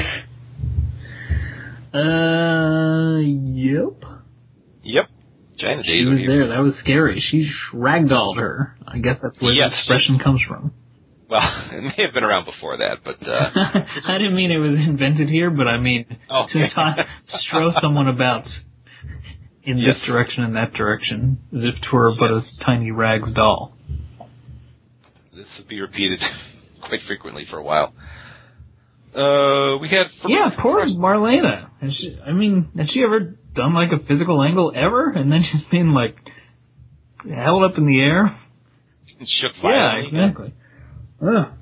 Uh, 1.95 3.19
yep. 3.21 3.97
yep. 4.83 5.05
Chyna 5.59 5.83
She 5.85 6.05
was 6.05 6.21
there. 6.27 6.49
That 6.49 6.59
was 6.61 6.75
scary. 6.85 7.25
She 7.31 7.51
ragdolled 7.75 8.37
her. 8.39 8.77
I 8.87 8.99
guess 8.99 9.17
that's 9.23 9.41
where 9.41 9.53
Yes. 9.55 9.71
the 9.71 9.79
expression 9.79 10.19
comes 10.23 10.41
from. 10.47 10.73
Well, 11.31 11.41
it 11.73 11.81
may 11.83 12.05
have 12.05 12.13
been 12.13 12.25
around 12.25 12.45
before 12.45 12.77
that, 12.77 12.99
but 13.03 13.17
uh, 13.27 13.51
I 14.07 14.19
didn't 14.19 14.37
mean 14.37 14.51
it 14.53 14.59
was 14.59 14.79
invented 14.79 15.31
here, 15.31 15.51
but 15.51 15.67
I 15.67 15.79
mean 15.79 16.05
Oh. 16.31 16.45
to 16.53 16.69
ta- 16.75 17.07
throw 17.51 17.73
someone 17.83 18.09
about 18.09 18.45
in 19.65 19.79
Yes. 19.79 19.97
this 19.97 20.07
direction 20.07 20.45
and 20.45 20.57
that 20.57 20.75
direction, 20.75 21.39
as 21.55 21.61
if 21.65 21.75
it 21.83 21.93
were 21.93 22.13
but 22.21 22.31
a 22.31 22.43
tiny 22.67 22.91
rags 22.91 23.33
doll. 23.35 23.73
this 25.35 25.47
would 25.59 25.69
be 25.69 25.81
repeated 25.81 26.21
quite 26.89 27.01
frequently 27.07 27.47
for 27.51 27.59
a 27.59 27.63
while. 27.63 27.95
Uh, 29.15 29.79
we 29.79 29.89
had 29.89 30.07
Yeah, 30.27 30.51
poor 30.61 30.85
Marlena. 30.87 31.71
Has 31.81 31.93
she, 31.95 32.19
I 32.25 32.33
mean, 32.33 32.71
has 32.77 32.89
she 32.93 33.03
ever 33.03 33.37
done 33.55 33.75
like 33.75 33.91
a 33.93 34.05
physical 34.07 34.43
angle 34.43 34.73
ever, 34.75 35.11
and 35.11 35.31
then 35.33 35.45
she's 35.53 35.63
been 35.71 35.95
like 35.95 36.17
held 37.25 37.65
up 37.65 37.79
in 37.79 37.87
the 37.87 38.01
air? 38.01 38.39
shook 39.41 39.53
Yeah, 39.63 39.97
exactly. 39.97 40.55
Ugh. 41.23 41.53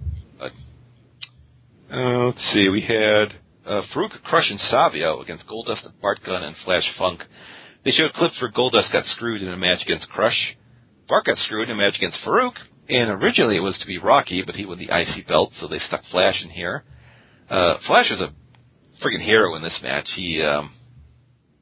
Uh, 1.88 2.26
let's 2.26 2.38
see. 2.52 2.68
We 2.68 2.82
had 2.82 3.30
uh, 3.64 3.82
Farouk 3.94 4.10
crushing 4.24 4.58
Savio 4.70 5.22
against 5.22 5.46
Goldust 5.46 5.84
and 5.84 5.98
Bart 6.02 6.18
Gunn 6.26 6.42
and 6.42 6.56
Flash 6.64 6.82
Funk. 6.98 7.20
They 7.84 7.92
showed 7.92 8.12
clips 8.14 8.34
where 8.40 8.50
Goldust 8.50 8.92
got 8.92 9.04
screwed 9.14 9.40
in 9.40 9.48
a 9.48 9.56
match 9.56 9.78
against 9.86 10.08
Crush. 10.08 10.56
Bart 11.08 11.24
got 11.24 11.38
screwed 11.46 11.70
in 11.70 11.76
a 11.76 11.78
match 11.78 11.94
against 11.96 12.18
Farouk. 12.26 12.54
And 12.88 13.10
originally 13.22 13.56
it 13.56 13.60
was 13.60 13.74
to 13.80 13.86
be 13.86 13.98
Rocky, 13.98 14.42
but 14.44 14.54
he 14.54 14.64
won 14.64 14.78
the 14.78 14.84
IC 14.84 15.26
belt, 15.26 15.52
so 15.60 15.68
they 15.68 15.80
stuck 15.88 16.02
Flash 16.10 16.36
in 16.42 16.50
here. 16.50 16.84
Uh, 17.50 17.74
Flash 17.86 18.06
was 18.10 18.30
a 18.30 19.04
friggin' 19.04 19.24
hero 19.24 19.54
in 19.56 19.62
this 19.62 19.76
match. 19.82 20.06
He 20.16 20.42
um, 20.42 20.70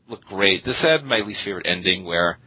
looked 0.09 0.27
great. 0.27 0.65
This 0.65 0.77
had 0.83 1.05
my 1.05 1.21
least 1.27 1.41
favorite 1.45 1.67
ending 1.67 2.05
where 2.05 2.39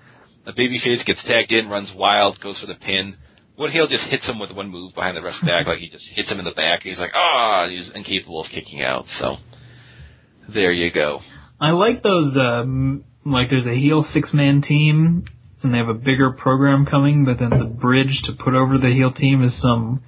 a 0.45 0.53
babyface 0.53 1.05
gets 1.05 1.19
tagged 1.27 1.51
in, 1.51 1.69
runs 1.69 1.89
wild, 1.95 2.39
goes 2.39 2.55
for 2.59 2.67
the 2.67 2.75
pin. 2.75 3.15
Wood 3.57 3.73
Hill 3.73 3.87
just 3.87 4.03
hits 4.09 4.23
him 4.23 4.39
with 4.39 4.51
one 4.51 4.69
move 4.69 4.93
behind 4.93 5.17
the 5.17 5.21
rest 5.21 5.41
back, 5.41 5.65
like 5.67 5.79
he 5.79 5.89
just 5.89 6.05
hits 6.15 6.29
him 6.29 6.39
in 6.39 6.45
the 6.45 6.51
back. 6.51 6.81
And 6.83 6.91
he's 6.91 6.99
like, 6.99 7.13
ah, 7.15 7.67
he's 7.69 7.93
incapable 7.95 8.41
of 8.41 8.47
kicking 8.53 8.81
out. 8.81 9.05
So 9.19 9.37
there 10.53 10.71
you 10.71 10.91
go. 10.91 11.19
I 11.59 11.71
like 11.71 12.03
those. 12.03 12.33
Um, 12.37 13.03
like, 13.25 13.49
there's 13.49 13.65
a 13.65 13.77
heel 13.77 14.05
six 14.13 14.29
man 14.33 14.61
team, 14.61 15.25
and 15.63 15.73
they 15.73 15.77
have 15.77 15.89
a 15.89 15.93
bigger 15.93 16.31
program 16.31 16.85
coming, 16.85 17.25
but 17.25 17.39
then 17.39 17.49
the 17.57 17.65
bridge 17.65 18.21
to 18.25 18.33
put 18.43 18.53
over 18.53 18.77
the 18.77 18.93
heel 18.93 19.11
team 19.11 19.43
is 19.43 19.51
some 19.61 20.03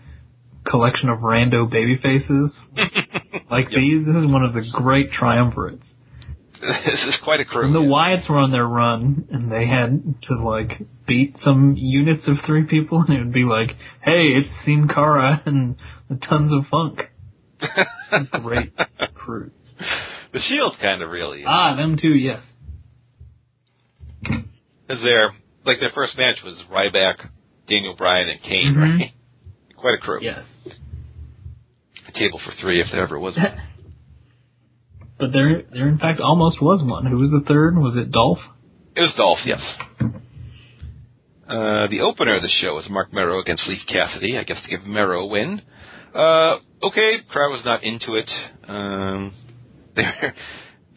collection 0.69 1.09
of 1.09 1.19
rando 1.19 1.69
baby 1.69 1.97
faces. 2.01 2.51
Like 3.51 3.65
Yep. 3.71 3.79
these, 3.81 4.05
this 4.05 4.15
is 4.15 4.27
one 4.31 4.43
of 4.43 4.53
the 4.53 4.61
great 4.73 5.09
triumvirates. 5.11 5.81
this 6.61 7.01
is 7.07 7.15
quite 7.23 7.39
a 7.39 7.45
crew. 7.45 7.65
And 7.65 7.73
the 7.73 7.79
Wyatts 7.79 8.29
were 8.29 8.37
on 8.37 8.51
their 8.51 8.67
run, 8.67 9.27
and 9.31 9.51
they 9.51 9.65
had 9.65 10.03
to 10.29 10.43
like 10.43 10.69
beat 11.07 11.35
some 11.43 11.73
units 11.75 12.21
of 12.27 12.35
three 12.45 12.65
people, 12.65 13.03
and 13.07 13.15
it 13.17 13.23
would 13.23 13.33
be 13.33 13.45
like, 13.45 13.69
"Hey, 14.03 14.35
it's 14.37 14.49
Sin 14.65 14.87
Cara 14.93 15.41
and 15.47 15.77
the 16.09 16.17
Tons 16.29 16.51
of 16.53 16.65
Funk." 16.69 16.99
Great 18.43 18.71
crew. 19.15 19.49
The 20.31 20.39
Shield's 20.47 20.77
kind 20.79 21.01
of 21.01 21.09
really. 21.09 21.43
Ah, 21.47 21.75
them 21.75 21.97
too. 21.99 22.09
Yes. 22.13 22.41
Is 24.89 24.97
there 25.03 25.33
like 25.65 25.79
their 25.79 25.91
first 25.93 26.17
match 26.17 26.37
was 26.43 26.55
Ryback, 26.71 27.15
Daniel 27.69 27.95
Bryan, 27.95 28.29
and 28.29 28.41
Kane, 28.41 28.73
Mhm. 28.75 28.99
right? 28.99 29.11
Quite 29.77 29.93
a 29.95 29.97
crew. 29.97 30.19
Yes. 30.21 30.39
A 32.07 32.11
table 32.13 32.39
for 32.39 32.53
three, 32.59 32.81
if 32.81 32.87
there 32.91 33.01
ever 33.01 33.19
was 33.19 33.35
one. 33.37 33.61
but 35.19 35.31
there, 35.31 35.61
there 35.71 35.87
in 35.87 35.97
fact 35.99 36.19
almost 36.19 36.61
was 36.61 36.81
one. 36.83 37.05
Who 37.05 37.17
was 37.17 37.29
the 37.31 37.41
third? 37.47 37.77
Was 37.77 37.95
it 37.97 38.11
Dolph? 38.11 38.39
It 38.95 39.01
was 39.01 39.13
Dolph, 39.15 39.39
yes. 39.45 39.61
Uh, 41.47 41.87
the 41.87 42.01
opener 42.01 42.35
of 42.35 42.41
the 42.43 42.49
show 42.61 42.75
was 42.75 42.85
Marc 42.89 43.11
Mero 43.11 43.39
against 43.39 43.63
Leif 43.67 43.79
Cassidy. 43.87 44.37
I 44.37 44.43
guess 44.43 44.61
to 44.63 44.69
give 44.69 44.85
Mero 44.85 45.21
a 45.21 45.25
win. 45.27 45.61
Uh, 46.13 46.57
okay, 46.83 47.19
crowd 47.29 47.49
was 47.51 47.61
not 47.65 47.83
into 47.83 48.15
it. 48.15 48.29
Um, 48.67 49.33
they 49.95 50.03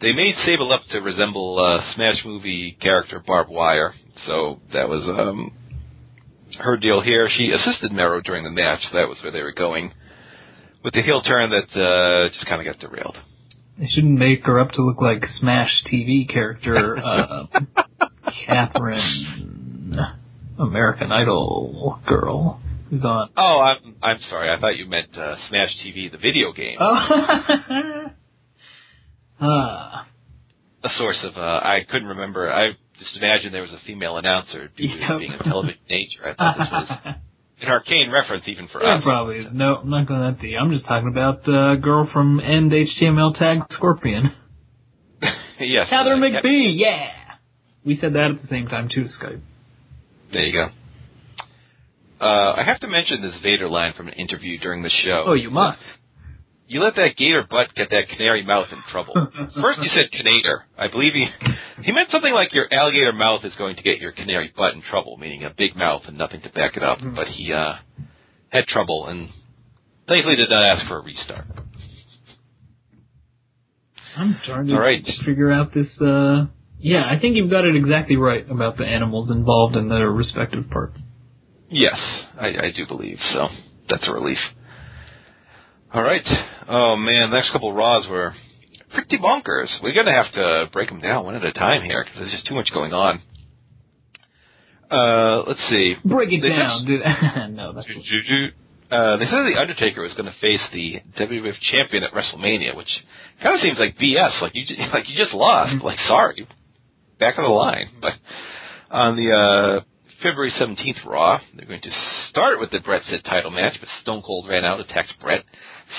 they 0.03 0.11
made 0.11 0.35
Sable 0.45 0.73
up 0.73 0.81
to 0.91 0.99
resemble 0.99 1.57
uh, 1.57 1.95
Smash 1.95 2.17
movie 2.25 2.77
character 2.81 3.23
Barb 3.25 3.47
Wire, 3.49 3.95
so 4.27 4.59
that 4.73 4.89
was 4.89 5.01
um, 5.07 5.51
her 6.59 6.75
deal 6.75 7.01
here. 7.01 7.29
She 7.37 7.51
assisted 7.51 7.93
Mero 7.93 8.21
during 8.21 8.43
the 8.43 8.51
match, 8.51 8.81
so 8.91 8.97
that 8.97 9.07
was 9.07 9.17
where 9.23 9.31
they 9.31 9.41
were 9.41 9.53
going. 9.53 9.93
With 10.83 10.93
the 10.93 11.01
heel 11.01 11.21
turn 11.21 11.51
that 11.51 11.79
uh, 11.79 12.29
just 12.33 12.45
kind 12.47 12.67
of 12.67 12.67
got 12.67 12.81
derailed. 12.81 13.15
They 13.79 13.87
shouldn't 13.95 14.19
make 14.19 14.43
her 14.43 14.59
up 14.59 14.71
to 14.71 14.81
look 14.83 15.01
like 15.01 15.23
Smash 15.39 15.71
TV 15.91 16.31
character 16.31 16.97
uh, 16.97 17.45
Katharine, 18.45 19.97
American 20.59 21.13
Idol 21.13 22.01
girl, 22.05 22.61
who's 22.89 23.03
on. 23.05 23.29
Oh, 23.37 23.61
I'm 23.61 23.95
I'm 24.03 24.19
sorry. 24.29 24.51
I 24.53 24.59
thought 24.59 24.75
you 24.75 24.85
meant 24.85 25.17
uh, 25.17 25.35
Smash 25.47 25.69
TV, 25.85 26.11
the 26.11 26.17
video 26.17 26.51
game. 26.51 26.77
Oh. 26.81 28.09
ah. 29.41 30.07
a 30.83 30.89
source 30.97 31.17
of 31.23 31.37
uh, 31.37 31.41
I 31.41 31.79
couldn't 31.89 32.09
remember. 32.09 32.51
I 32.51 32.71
just 32.99 33.15
imagined 33.17 33.53
there 33.53 33.61
was 33.63 33.71
a 33.71 33.85
female 33.85 34.17
announcer 34.17 34.69
due 34.77 34.87
to 34.87 34.93
Yep. 34.95 35.19
being 35.19 35.33
of 35.33 35.43
television 35.43 35.79
nature. 35.89 36.29
I 36.29 36.33
thought 36.35 36.57
this 36.57 36.71
was 36.71 37.15
an 37.61 37.69
arcane 37.69 38.11
reference 38.11 38.43
even 38.47 38.67
for 38.71 38.83
Yeah, 38.83 38.97
us. 38.97 39.03
probably. 39.03 39.37
is. 39.39 39.47
No, 39.53 39.77
I'm 39.77 39.89
not 39.89 40.07
going 40.07 40.21
that 40.21 40.41
deep. 40.41 40.55
I'm 40.59 40.71
just 40.71 40.85
talking 40.85 41.07
about 41.09 41.43
the 41.45 41.75
girl 41.81 42.09
from 42.11 42.39
End 42.39 42.71
HTML 42.71 43.37
Tag 43.37 43.59
Scorpion. 43.75 44.31
yes, 45.59 45.87
Katharine 45.89 46.21
uh, 46.23 46.41
McPhee, 46.41 46.73
yeah! 46.77 47.07
We 47.85 47.97
said 47.99 48.13
that 48.13 48.31
at 48.35 48.41
the 48.41 48.47
same 48.49 48.67
time 48.67 48.89
too, 48.93 49.09
Skype. 49.21 49.41
There 50.31 50.43
you 50.43 50.53
go. 50.53 50.67
Uh, 52.21 52.53
I 52.55 52.63
have 52.65 52.79
to 52.81 52.87
mention 52.87 53.21
this 53.21 53.33
Vader 53.43 53.67
line 53.69 53.93
from 53.97 54.07
an 54.07 54.13
interview 54.13 54.57
during 54.59 54.81
the 54.83 54.89
show. 55.03 55.25
Oh, 55.27 55.33
you 55.33 55.49
must. 55.51 55.79
You 56.67 56.81
let 56.81 56.95
that 56.95 57.17
gator 57.17 57.43
butt 57.49 57.75
get 57.75 57.89
that 57.91 58.09
canary 58.09 58.43
mouth 58.43 58.67
in 58.71 58.77
trouble. 58.91 59.13
First 59.61 59.79
you 59.83 59.89
said 59.93 60.09
canator. 60.17 60.61
I 60.77 60.87
believe 60.87 61.13
he 61.13 61.25
he 61.83 61.91
meant 61.91 62.09
something 62.11 62.33
like 62.33 62.53
your 62.53 62.67
alligator 62.73 63.11
mouth 63.13 63.41
is 63.43 63.51
going 63.57 63.75
to 63.75 63.81
get 63.83 63.99
your 63.99 64.11
canary 64.13 64.51
butt 64.55 64.73
in 64.73 64.81
trouble, 64.89 65.17
meaning 65.17 65.43
a 65.43 65.51
big 65.55 65.75
mouth 65.75 66.03
and 66.07 66.17
nothing 66.17 66.41
to 66.41 66.49
back 66.49 66.77
it 66.77 66.83
up. 66.83 66.99
Mhm. 66.99 67.15
But 67.15 67.27
he 67.27 67.51
uh 67.51 67.73
had 68.49 68.65
trouble 68.67 69.07
and 69.07 69.29
thankfully 70.07 70.35
did 70.37 70.49
not 70.49 70.63
ask 70.63 70.87
for 70.87 70.99
a 70.99 71.03
restart. 71.03 71.45
I'm 74.17 74.35
trying 74.45 74.67
to 74.67 74.73
All 74.73 74.79
right. 74.79 75.03
figure 75.25 75.51
out 75.51 75.73
this, 75.73 75.87
uh, 75.99 76.45
yeah, 76.79 77.03
I 77.09 77.17
think 77.19 77.35
you've 77.35 77.49
got 77.49 77.65
it 77.65 77.75
exactly 77.75 78.15
right 78.15 78.47
about 78.49 78.77
the 78.77 78.85
animals 78.85 79.31
involved 79.31 79.75
in 79.75 79.89
their 79.89 80.09
respective 80.11 80.69
parts. 80.69 80.97
Yes, 81.69 81.95
I, 82.39 82.47
I 82.49 82.71
do 82.75 82.85
believe 82.87 83.17
so. 83.33 83.47
That's 83.89 84.03
a 84.07 84.11
relief. 84.11 84.37
All 85.93 86.01
right. 86.01 86.25
Oh 86.67 86.95
man, 86.95 87.29
the 87.29 87.37
next 87.37 87.51
couple 87.51 87.69
of 87.69 87.75
Raws 87.75 88.07
were 88.09 88.33
pretty 88.93 89.17
bonkers. 89.17 89.67
We're 89.81 89.93
gonna 89.93 90.13
have 90.13 90.33
to 90.33 90.69
break 90.73 90.89
them 90.89 91.01
down 91.01 91.25
one 91.25 91.35
at 91.35 91.45
a 91.45 91.53
time 91.53 91.83
here 91.83 92.03
because 92.03 92.19
there's 92.19 92.31
just 92.31 92.47
too 92.47 92.55
much 92.55 92.69
going 92.73 92.93
on. 92.93 93.21
Uh, 94.89 95.43
let's 95.47 95.59
see. 95.69 95.95
Break 96.05 96.31
it 96.31 96.41
They 96.41 96.49
down. 96.49 96.85
Dude. 96.85 97.01
no, 97.55 97.73
that's 97.73 97.87
Uh, 98.93 99.17
they 99.17 99.25
said 99.25 99.41
the 99.49 99.57
Undertaker 99.57 100.03
was 100.03 100.13
going 100.13 100.29
to 100.29 100.35
face 100.39 100.61
the 100.71 101.01
WWF 101.17 101.57
champion 101.71 102.03
at 102.03 102.11
WrestleMania, 102.13 102.77
which 102.77 102.89
kind 103.41 103.55
of 103.55 103.61
seems 103.63 103.79
like 103.79 103.97
BS. 103.97 104.39
Like 104.39 104.51
you, 104.53 104.67
ju- 104.67 104.75
like 104.93 105.09
you 105.09 105.17
just 105.17 105.33
lost. 105.33 105.83
Like 105.83 105.97
sorry, 106.07 106.47
back 107.19 107.39
on 107.39 107.43
the 107.43 107.49
line. 107.49 107.89
But 107.99 108.13
on 108.91 109.15
the 109.15 109.33
uh, 109.33 109.83
February 110.21 110.53
seventeenth 110.59 110.97
Raw, 111.07 111.39
they're 111.55 111.65
going 111.65 111.81
to 111.81 111.89
start 112.29 112.59
with 112.59 112.69
the 112.69 112.81
Bret 112.81 113.01
Sid 113.09 113.25
title 113.25 113.49
match, 113.49 113.73
but 113.79 113.89
Stone 114.03 114.21
Cold 114.21 114.47
ran 114.47 114.63
out, 114.63 114.79
attacked 114.79 115.13
Bret. 115.19 115.43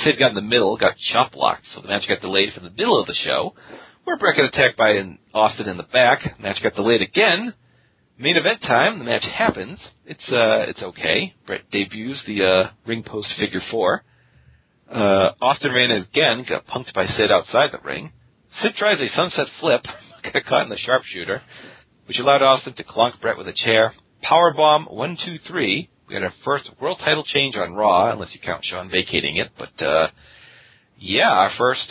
Sid 0.05 0.19
got 0.19 0.31
in 0.31 0.35
the 0.35 0.43
middle, 0.43 0.77
got 0.77 0.95
chop 1.13 1.33
blocked, 1.33 1.65
so 1.75 1.83
the 1.83 1.89
match 1.89 2.05
got 2.09 2.21
delayed 2.21 2.51
for 2.55 2.61
the 2.61 2.71
middle 2.71 3.01
of 3.01 3.07
the 3.07 3.15
show. 3.25 3.55
Where 4.05 4.19
Bret 4.19 4.37
got 4.37 4.47
attacked 4.47 4.77
by 4.77 4.91
an 4.91 5.19
Austin 5.33 5.69
in 5.69 5.77
the 5.79 5.83
back. 5.83 6.39
Match 6.39 6.63
got 6.63 6.75
delayed 6.75 7.01
again. 7.01 7.55
Main 8.19 8.37
event 8.37 8.61
time, 8.63 8.99
the 8.99 9.05
match 9.05 9.25
happens. 9.25 9.79
It's 10.05 10.29
uh 10.31 10.71
it's 10.71 10.81
okay. 10.81 11.35
Bret 11.47 11.63
debuts 11.73 12.21
the 12.27 12.45
uh 12.45 12.71
ring 12.87 13.03
post 13.03 13.29
figure 13.39 13.63
four. 13.71 14.05
Uh 14.91 15.33
Austin 15.41 15.73
ran 15.73 15.91
again, 15.91 16.45
got 16.49 16.67
punked 16.67 16.95
by 16.95 17.07
Sid 17.17 17.33
outside 17.33 17.71
the 17.73 17.85
ring. 17.85 18.13
Sid 18.63 18.73
tries 18.79 19.01
a 19.01 19.09
sunset 19.17 19.47
flip, 19.61 19.83
got 20.33 20.45
caught 20.45 20.63
in 20.65 20.69
the 20.69 20.79
sharpshooter, 20.85 21.43
which 22.07 22.19
allowed 22.19 22.43
Austin 22.43 22.75
to 22.75 22.85
clunk 22.85 23.21
Brett 23.21 23.39
with 23.39 23.49
a 23.49 23.55
chair. 23.65 23.95
Powerbomb 24.23 24.93
one 24.93 25.17
two 25.25 25.39
three. 25.49 25.89
We 26.09 26.15
had 26.15 26.23
our 26.23 26.35
first 26.45 26.65
world 26.81 26.99
title 27.05 27.25
change 27.33 27.55
on 27.57 27.73
Raw, 27.75 28.13
unless 28.13 28.29
you 28.35 28.41
count 28.45 28.65
Shawn 28.71 28.91
vacating 28.91 29.37
it, 29.37 29.49
but 29.59 29.85
uh 29.85 30.09
yeah, 30.99 31.31
our 31.31 31.53
first 31.59 31.87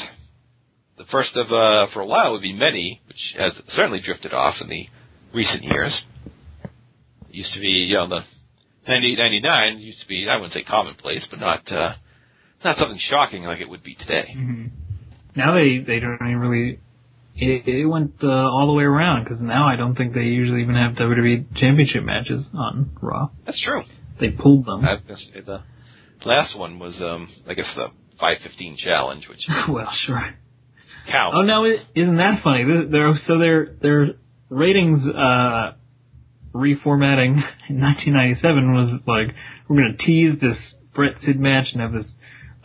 the 0.98 1.06
first 1.12 1.32
of 1.36 1.48
uh 1.48 1.92
for 1.94 2.02
a 2.02 2.06
while 2.06 2.32
would 2.34 2.42
be 2.42 2.54
many, 2.54 3.02
which 3.08 3.18
has 3.40 3.52
certainly 3.76 4.02
drifted 4.06 4.34
off 4.34 4.56
in 4.62 4.70
the 4.70 4.86
recent 5.34 5.64
years. 5.64 5.92
It 7.30 7.36
used 7.36 7.54
to 7.56 7.60
be, 7.60 7.90
you 7.90 7.96
know, 7.96 8.08
the 8.08 8.22
98, 8.88 9.18
99 9.18 9.80
used 9.80 10.02
to 10.02 10.08
be, 10.08 10.28
I 10.30 10.36
wouldn't 10.36 10.54
say 10.54 10.64
commonplace, 10.64 11.22
but 11.32 11.40
not, 11.40 11.60
uh, 11.72 11.94
not 12.64 12.78
something 12.78 13.00
shocking 13.10 13.44
like 13.44 13.60
it 13.62 13.70
would 13.70 13.82
be 13.82 13.96
today. 13.96 14.28
hmm 14.34 14.66
Now 15.36 15.54
they 15.56 15.80
they 15.80 16.00
don't 16.00 16.16
even 16.22 16.38
really. 16.40 16.80
It, 17.36 17.68
it 17.68 17.86
went 17.88 18.14
uh, 18.22 18.28
all 18.28 18.68
the 18.68 18.74
way 18.74 18.84
around 18.84 19.24
because 19.24 19.40
now 19.42 19.68
I 19.68 19.76
don't 19.76 19.96
think 19.96 20.14
they 20.14 20.22
usually 20.22 20.62
even 20.62 20.76
have 20.76 20.92
WWE 20.94 21.58
Championship 21.58 22.04
matches 22.04 22.46
on 22.54 22.92
Raw. 23.02 23.30
That's 23.48 23.60
true. 23.64 23.82
They 24.24 24.30
pulled 24.32 24.66
them. 24.66 24.86
I 24.86 24.94
was 24.94 25.02
gonna 25.06 25.20
say 25.34 25.42
the 25.42 25.60
last 26.26 26.58
one 26.58 26.80
was, 26.80 26.94
um, 27.02 27.28
I 27.46 27.54
guess 27.56 27.66
the 27.76 27.88
515 28.22 28.78
challenge, 28.82 29.26
which 29.28 29.40
well, 29.70 29.90
sure. 30.08 30.34
counts. 31.12 31.36
Oh 31.38 31.42
no, 31.42 31.66
is 31.66 31.80
isn't 31.94 32.16
that 32.16 32.40
funny? 32.42 32.64
Their 32.90 33.20
so 33.28 33.38
their 33.38 33.76
their 33.82 34.08
ratings 34.50 35.02
uh 35.14 35.74
reformatting 36.56 37.42
in 37.68 37.82
1997 37.82 38.74
was 38.74 39.02
like 39.08 39.36
we're 39.68 39.76
gonna 39.78 39.98
tease 40.06 40.40
this 40.40 40.58
Bret 40.96 41.16
Sid 41.26 41.38
match 41.40 41.68
and 41.74 41.82
have 41.82 41.92
this 41.92 42.12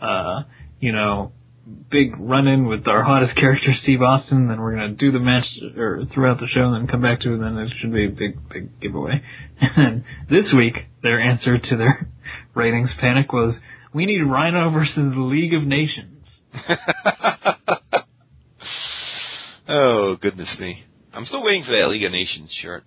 uh 0.01 0.43
you 0.79 0.93
know 0.93 1.33
big 1.89 2.13
run 2.19 2.47
in 2.47 2.65
with 2.65 2.87
our 2.87 3.03
hottest 3.03 3.35
character 3.35 3.73
Steve 3.83 4.01
Austin. 4.01 4.47
Then 4.47 4.59
we're 4.59 4.75
gonna 4.75 4.89
do 4.89 5.11
the 5.11 5.19
match 5.19 5.45
or 5.77 6.03
throughout 6.13 6.39
the 6.39 6.47
show 6.53 6.61
and 6.61 6.75
then 6.75 6.87
come 6.87 7.01
back 7.01 7.21
to 7.21 7.29
it. 7.29 7.33
And 7.35 7.43
then 7.43 7.57
it 7.57 7.71
should 7.81 7.93
be 7.93 8.05
a 8.05 8.09
big 8.09 8.37
big 8.49 8.79
giveaway. 8.81 9.21
And 9.61 10.05
this 10.29 10.45
week 10.55 10.75
their 11.03 11.19
answer 11.19 11.57
to 11.57 11.77
their 11.77 12.07
ratings 12.55 12.89
panic 13.01 13.33
was 13.33 13.55
we 13.93 14.05
need 14.05 14.21
Rhino 14.21 14.69
versus 14.71 14.95
the 14.95 15.19
League 15.19 15.53
of 15.53 15.63
Nations. 15.63 16.23
oh, 19.67 20.15
goodness 20.21 20.47
me. 20.59 20.83
I'm 21.13 21.25
still 21.25 21.43
waiting 21.43 21.63
for 21.65 21.71
that 21.71 21.89
League 21.89 22.03
of 22.03 22.11
Nations 22.11 22.49
shirt. 22.61 22.83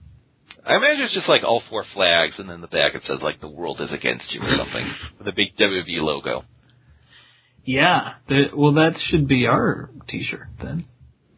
I 0.64 0.76
imagine 0.76 1.04
it's 1.04 1.14
just 1.14 1.28
like 1.28 1.42
all 1.42 1.62
four 1.68 1.84
flags, 1.92 2.34
and 2.38 2.48
then 2.48 2.60
the 2.60 2.68
back 2.68 2.94
it 2.94 3.02
says 3.08 3.18
like 3.20 3.40
the 3.40 3.48
world 3.48 3.80
is 3.80 3.90
against 3.92 4.24
you 4.30 4.40
or 4.40 4.56
something 4.56 4.86
with 5.18 5.26
a 5.26 5.32
big 5.32 5.56
WWE 5.58 6.00
logo. 6.02 6.44
Yeah, 7.64 8.14
the, 8.28 8.44
well, 8.56 8.74
that 8.74 8.92
should 9.10 9.28
be 9.28 9.46
our 9.46 9.90
T-shirt 10.08 10.48
then. 10.62 10.84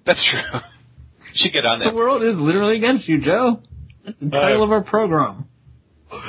That's 0.06 0.20
true. 0.30 0.60
Should 1.42 1.52
get 1.52 1.66
on 1.66 1.80
that. 1.80 1.90
The 1.90 1.96
world 1.96 2.22
is 2.22 2.36
literally 2.36 2.76
against 2.76 3.08
you, 3.08 3.20
Joe. 3.20 3.60
That's 4.04 4.16
the 4.20 4.30
title 4.30 4.62
of 4.62 4.70
our 4.70 4.84
program. 4.84 5.48
uh, 6.12 6.20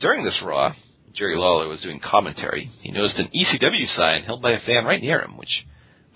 during 0.00 0.24
this 0.24 0.34
Raw, 0.44 0.74
Jerry 1.14 1.36
Lawler 1.36 1.68
was 1.68 1.80
doing 1.82 2.00
commentary. 2.02 2.70
He 2.82 2.90
noticed 2.90 3.18
an 3.18 3.28
ECW 3.28 3.96
sign 3.96 4.24
held 4.24 4.42
by 4.42 4.52
a 4.52 4.60
fan 4.66 4.84
right 4.84 5.00
near 5.00 5.20
him, 5.22 5.36
which 5.36 5.50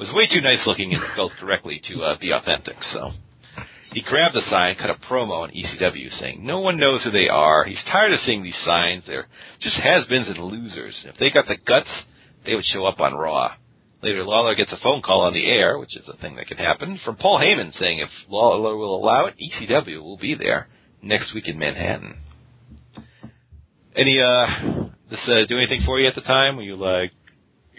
was 0.01 0.09
way 0.13 0.27
too 0.27 0.41
nice 0.41 0.59
looking 0.67 0.93
and 0.93 1.03
spelled 1.13 1.33
correctly 1.39 1.81
to 1.91 2.03
uh, 2.03 2.19
be 2.21 2.33
authentic. 2.33 2.75
So 2.93 3.13
he 3.93 4.03
grabbed 4.03 4.35
the 4.35 4.43
sign, 4.51 4.77
cut 4.77 4.91
a 4.91 4.95
promo 4.95 5.43
on 5.43 5.51
ECW, 5.51 6.21
saying, 6.21 6.45
"No 6.45 6.61
one 6.61 6.79
knows 6.79 7.03
who 7.03 7.11
they 7.11 7.29
are. 7.29 7.65
He's 7.65 7.83
tired 7.91 8.13
of 8.13 8.21
seeing 8.27 8.43
these 8.43 8.59
signs. 8.65 9.05
They're 9.07 9.27
just 9.61 9.77
has-beens 9.77 10.29
and 10.29 10.39
losers. 10.39 10.95
If 11.05 11.17
they 11.19 11.31
got 11.31 11.47
the 11.49 11.57
guts, 11.57 11.89
they 12.45 12.55
would 12.55 12.67
show 12.73 12.85
up 12.85 13.01
on 13.01 13.15
Raw." 13.15 13.55
Later, 14.03 14.25
Lawler 14.25 14.55
gets 14.55 14.71
a 14.73 14.77
phone 14.83 15.03
call 15.03 15.23
on 15.23 15.33
the 15.33 15.47
air, 15.47 15.79
which 15.79 15.97
is 15.97 16.05
a 16.07 16.17
thing 16.19 16.37
that 16.37 16.47
can 16.47 16.59
happen, 16.59 17.01
from 17.05 17.17
Paul 17.17 17.41
Heyman 17.41 17.73
saying 17.81 17.99
if 17.99 18.11
Lawler 18.29 18.77
will 18.77 18.95
allow 18.95 19.27
it, 19.27 19.35
ECW 19.41 20.03
will 20.03 20.19
be 20.19 20.35
there 20.35 20.69
next 21.03 21.35
week 21.35 21.49
in 21.49 21.59
Manhattan. 21.59 22.19
Any, 23.97 24.21
uh, 24.21 24.47
this, 25.11 25.19
uh, 25.27 25.47
do 25.49 25.57
anything 25.57 25.83
for 25.87 25.99
you 25.99 26.07
at 26.07 26.15
the 26.15 26.21
time? 26.21 26.57
Were 26.57 26.63
you 26.63 26.77
like, 26.77 27.11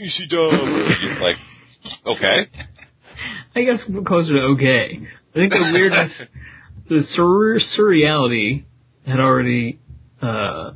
ECW? 0.01 1.22
like, 1.22 1.36
okay. 2.08 2.49
I 3.55 3.62
guess 3.62 3.80
closer 4.05 4.34
to 4.34 4.41
okay. 4.55 5.08
I 5.38 5.40
think 5.40 5.54
the 5.54 5.70
weirdness, 5.72 6.12
the 6.90 7.02
sur- 7.16 7.60
surreality 7.78 8.66
had 9.06 9.20
already, 9.20 9.80
uh, 10.22 10.72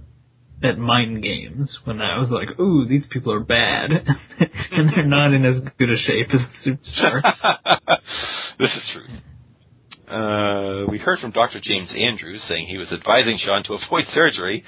at 0.63 0.77
mind 0.77 1.23
games 1.23 1.69
when 1.85 2.01
I 2.01 2.19
was 2.19 2.29
like, 2.29 2.59
ooh, 2.59 2.87
these 2.87 3.01
people 3.09 3.33
are 3.33 3.39
bad. 3.39 3.89
and 4.71 4.89
they're 4.89 5.05
not 5.05 5.33
in 5.33 5.43
as 5.43 5.63
good 5.79 5.89
a 5.89 5.97
shape 6.05 6.27
as 6.29 6.41
superstars. 6.61 7.23
this 8.59 8.69
is 8.69 8.83
true. 8.93 9.09
Uh, 10.05 10.85
we 10.91 10.99
heard 10.99 11.19
from 11.19 11.31
Dr. 11.31 11.59
James 11.63 11.89
Andrews 11.89 12.41
saying 12.47 12.67
he 12.69 12.77
was 12.77 12.87
advising 12.91 13.39
Shawn 13.43 13.63
to 13.63 13.73
avoid 13.73 14.05
surgery 14.13 14.63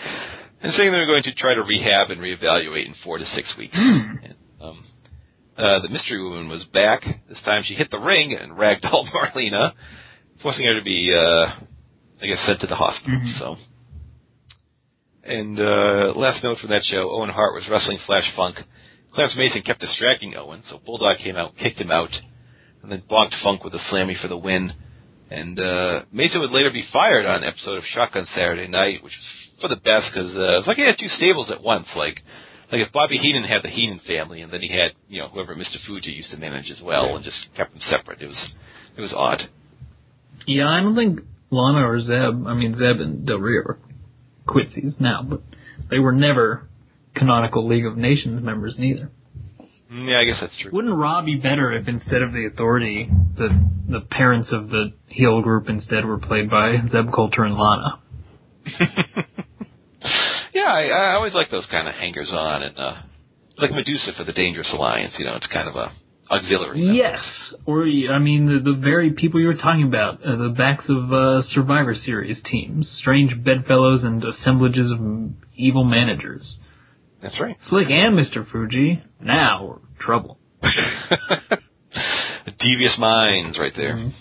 and 0.64 0.74
saying 0.78 0.92
they 0.92 0.98
were 0.98 1.06
going 1.06 1.24
to 1.24 1.34
try 1.36 1.54
to 1.54 1.62
rehab 1.62 2.10
and 2.10 2.22
reevaluate 2.22 2.88
in 2.88 2.96
four 3.04 3.20
to 3.20 3.26
six 3.36 3.48
weeks. 3.58 3.76
and, 3.76 4.34
um, 4.62 4.84
uh, 5.58 5.80
the 5.82 5.90
mystery 5.90 6.22
woman 6.24 6.48
was 6.50 6.64
back. 6.74 7.02
This 7.30 7.38
time 7.46 7.64
she 7.68 7.76
hit 7.76 7.92
the 7.92 8.00
ring 8.00 8.34
and 8.40 8.54
ragdolled 8.54 9.10
Marlena, 9.16 9.72
forcing 10.42 10.66
her 10.66 10.78
to 10.80 10.84
be, 10.84 11.12
uh, 11.14 11.46
I 12.22 12.26
guess, 12.26 12.40
sent 12.48 12.62
to 12.62 12.68
the 12.68 12.76
hospital. 12.76 13.20
Mhm. 13.20 13.40
So. 13.40 13.56
And 15.24 15.58
uh, 15.60 16.14
last 16.20 16.44
note 16.44 16.58
from 16.60 16.72
that 16.72 16.84
show, 16.92 17.10
Owen 17.12 17.30
Hart 17.30 17.54
was 17.54 17.64
wrestling 17.72 18.00
Flash 18.06 18.26
Funk. 18.36 18.58
Clarence 19.14 19.36
Mason 19.38 19.62
kept 19.62 19.80
distracting 19.80 20.36
Owen, 20.36 20.64
so 20.70 20.80
Bulldog 20.84 21.18
came 21.24 21.38
out, 21.38 21.56
kicked 21.62 21.80
him 21.80 21.92
out, 21.92 22.10
and 22.82 22.92
then 22.92 23.04
bonked 23.10 23.36
Funk 23.44 23.64
with 23.64 23.74
a 23.74 23.80
slammy 23.92 24.20
for 24.22 24.28
the 24.28 24.36
win. 24.38 24.74
And 25.30 25.58
uh, 25.60 26.02
Mason 26.12 26.42
would 26.42 26.52
later 26.52 26.72
be 26.72 26.84
fired 26.92 27.26
on 27.26 27.44
an 27.44 27.48
episode 27.48 27.78
of 27.78 27.84
Shotgun 27.96 28.28
Saturday 28.36 28.68
Night, 28.68 29.04
which 29.04 29.14
was 29.14 29.62
for 29.62 29.68
the 29.70 29.78
best 29.80 30.12
because 30.12 30.36
uh, 30.36 30.60
it's 30.60 30.68
like 30.68 30.78
he 30.78 30.84
had 30.84 31.00
two 31.00 31.10
stables 31.18 31.48
at 31.52 31.64
once. 31.64 31.88
Like, 31.96 32.20
like 32.74 32.88
if 32.88 32.92
Bobby 32.92 33.20
Heenan 33.22 33.44
had 33.44 33.62
the 33.64 33.70
Heenan 33.70 34.02
family, 34.08 34.42
and 34.42 34.52
then 34.52 34.62
he 34.62 34.70
had 34.70 34.92
you 35.08 35.22
know 35.22 35.28
whoever 35.30 35.54
Mr. 35.56 35.78
Fuji 35.86 36.10
used 36.10 36.32
to 36.32 36.38
manage 36.38 36.66
as 36.76 36.82
well, 36.82 37.16
and 37.16 37.24
just 37.24 37.38
kept 37.56 37.72
them 37.72 37.82
separate. 37.92 38.20
It 38.20 38.28
was 38.28 38.38
it 38.98 39.02
was 39.02 39.12
odd. 39.16 39.44
Yeah, 40.48 40.68
I 40.68 40.82
don't 40.82 40.96
think 40.96 41.20
Lana 41.52 41.88
or 41.88 42.00
Zeb, 42.02 42.48
I 42.48 42.56
mean 42.56 42.74
Zeb 42.74 43.00
and 43.00 43.28
Del 43.28 43.38
Rio 43.38 43.62
are 43.62 43.80
quitsies 44.48 45.00
now, 45.00 45.22
but 45.22 45.42
they 45.92 46.00
were 46.00 46.12
never 46.14 46.68
canonical 47.16 47.68
League 47.68 47.86
of 47.86 47.96
Nations 47.96 48.44
members 48.44 48.74
neither. 48.80 49.12
Mm, 49.92 50.10
Yeah, 50.10 50.20
I 50.20 50.24
guess 50.26 50.38
that's 50.42 50.54
true. 50.62 50.72
Wouldn't 50.74 50.98
Raw 50.98 51.22
be 51.24 51.36
better 51.36 51.72
if 51.74 51.88
instead 51.88 52.24
of 52.24 52.34
the 52.34 52.50
Authority, 52.52 53.08
the 53.38 53.50
the 53.88 54.02
parents 54.02 54.50
of 54.52 54.70
the 54.70 54.94
heel 55.08 55.44
group 55.44 55.70
instead 55.70 56.06
were 56.06 56.18
played 56.18 56.50
by 56.50 56.74
Zeb 56.92 57.14
Colter 57.14 57.44
and 57.44 57.56
Lana? 57.56 58.00
yeah, 60.64 60.72
I, 60.72 61.12
I 61.12 61.14
always 61.16 61.34
like 61.34 61.52
those 61.52 61.66
kind 61.72 61.88
of 61.88 61.96
hangers 61.96 62.30
on, 62.32 62.64
and 62.64 62.78
uh, 62.78 62.94
like 63.58 63.72
Madusa 63.72 64.16
for 64.18 64.24
the 64.24 64.34
Dangerous 64.34 64.68
Alliance. 64.74 65.14
You 65.20 65.26
know, 65.26 65.36
it's 65.36 65.48
kind 65.52 65.68
of 65.68 65.76
a 65.76 65.92
auxiliary. 66.32 66.82
Yes, 66.96 67.20
or 67.66 67.84
I 67.84 68.20
mean 68.20 68.46
the 68.48 68.72
the 68.72 68.78
very 68.80 69.12
people 69.12 69.40
you 69.40 69.48
were 69.48 69.56
talking 69.56 69.84
about, 69.84 70.24
uh, 70.26 70.36
the 70.38 70.54
backs 70.58 70.86
of 70.90 71.12
uh, 71.14 71.44
Survivor 71.54 71.96
Series 72.06 72.38
teams, 72.50 72.86
strange 73.02 73.32
bedfellows 73.44 74.02
and 74.04 74.24
assemblages 74.24 74.92
of 74.92 75.00
evil 75.56 75.84
managers. 75.84 76.42
That's 77.22 77.36
right. 77.40 77.56
Slick 77.70 77.88
and 77.90 78.18
Mr. 78.18 78.50
Fuji 78.52 79.02
now 79.22 79.66
we're 79.66 80.06
trouble. 80.06 80.38
Devious 82.60 82.98
minds, 83.00 83.58
right 83.58 83.72
there. 83.76 83.96
Mhm. 83.96 84.14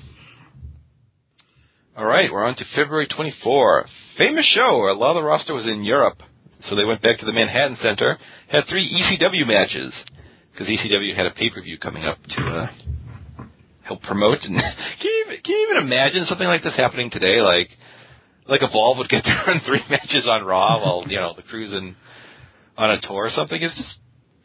All 1.96 2.04
right, 2.06 2.30
we're 2.32 2.44
on 2.44 2.56
to 2.56 2.64
February 2.74 3.06
24. 3.06 3.86
Famous 4.18 4.44
show 4.54 4.78
where 4.78 4.88
a 4.88 4.96
lot 4.96 5.10
of 5.10 5.16
the 5.22 5.26
roster 5.26 5.54
was 5.54 5.66
in 5.66 5.84
Europe. 5.84 6.22
So 6.68 6.76
they 6.76 6.84
went 6.84 7.02
back 7.02 7.18
to 7.20 7.26
the 7.26 7.32
Manhattan 7.32 7.76
Center, 7.82 8.18
had 8.50 8.64
three 8.68 8.86
ECW 8.86 9.46
matches, 9.46 9.92
because 10.52 10.68
ECW 10.68 11.16
had 11.16 11.26
a 11.26 11.30
pay-per-view 11.30 11.78
coming 11.78 12.04
up 12.04 12.18
to 12.36 12.42
uh, 12.46 12.66
help 13.82 14.02
promote. 14.02 14.38
And 14.42 14.54
can 14.56 14.62
you, 15.02 15.24
even- 15.26 15.42
can 15.42 15.52
you 15.54 15.68
even 15.70 15.82
imagine 15.86 16.26
something 16.28 16.46
like 16.46 16.62
this 16.62 16.74
happening 16.76 17.10
today? 17.10 17.40
Like, 17.40 17.68
like 18.48 18.60
Evolve 18.62 18.98
would 18.98 19.08
get 19.08 19.24
to 19.24 19.44
run 19.46 19.60
three 19.66 19.82
matches 19.90 20.24
on 20.28 20.44
Raw 20.44 20.78
while, 20.80 21.04
you 21.10 21.16
know, 21.16 21.32
the 21.36 21.42
crew's 21.42 21.72
in, 21.72 21.96
on 22.76 22.90
a 22.90 23.00
tour 23.00 23.26
or 23.26 23.30
something. 23.36 23.60
It's 23.60 23.74
just, 23.76 23.88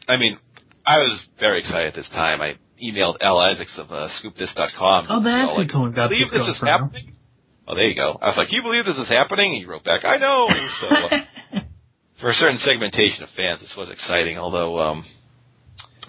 I 0.09 0.17
mean, 0.17 0.37
I 0.85 0.97
was 0.97 1.19
very 1.39 1.59
excited 1.59 1.87
at 1.89 1.95
this 1.95 2.09
time. 2.13 2.41
I 2.41 2.55
emailed 2.81 3.17
Al 3.21 3.37
Isaacs 3.39 3.71
of 3.77 3.91
uh, 3.91 4.07
ScoopThis.com. 4.23 5.07
Oh, 5.09 5.23
that's 5.23 5.57
like, 5.57 5.71
who 5.71 5.91
got 5.91 6.09
believe 6.09 6.31
this 6.31 6.47
is 6.55 6.61
happening? 6.61 7.13
Oh, 7.67 7.75
there 7.75 7.87
you 7.89 7.95
go. 7.95 8.17
I 8.21 8.27
was 8.31 8.37
like, 8.37 8.47
"Can 8.47 8.55
you 8.55 8.63
believe 8.63 8.85
this 8.85 8.95
is 8.95 9.09
happening?" 9.11 9.51
And 9.51 9.59
he 9.59 9.65
wrote 9.67 9.83
back, 9.83 10.05
"I 10.05 10.15
know." 10.15 10.47
So, 10.47 10.87
uh, 10.87 11.09
for 12.19 12.31
a 12.31 12.35
certain 12.35 12.59
segmentation 12.65 13.23
of 13.23 13.29
fans, 13.35 13.59
this 13.61 13.69
was 13.77 13.89
exciting. 13.91 14.37
Although, 14.37 14.79
um, 14.79 15.05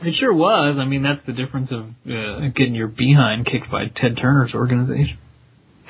It 0.02 0.14
sure 0.18 0.32
was. 0.32 0.76
I 0.78 0.84
mean, 0.84 1.02
that's 1.02 1.24
the 1.26 1.32
difference 1.32 1.70
of 1.70 1.86
uh, 2.06 2.48
getting 2.56 2.74
your 2.74 2.88
behind 2.88 3.46
kicked 3.46 3.70
by 3.70 3.86
Ted 3.88 4.16
Turner's 4.20 4.54
organization. 4.54 5.18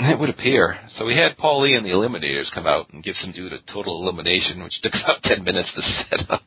it 0.00 0.18
would 0.18 0.30
appear. 0.30 0.78
So 0.98 1.04
we 1.04 1.14
had 1.14 1.36
Paul 1.38 1.62
Lee 1.62 1.74
and 1.74 1.84
the 1.84 1.90
Eliminators 1.90 2.50
come 2.54 2.66
out 2.66 2.92
and 2.92 3.02
give 3.04 3.14
some 3.22 3.32
dude 3.32 3.52
a 3.52 3.58
total 3.72 4.02
elimination, 4.02 4.62
which 4.62 4.74
took 4.82 4.92
about 4.94 5.22
ten 5.22 5.44
minutes 5.44 5.68
to 5.76 5.82
set 6.10 6.30
up. 6.30 6.42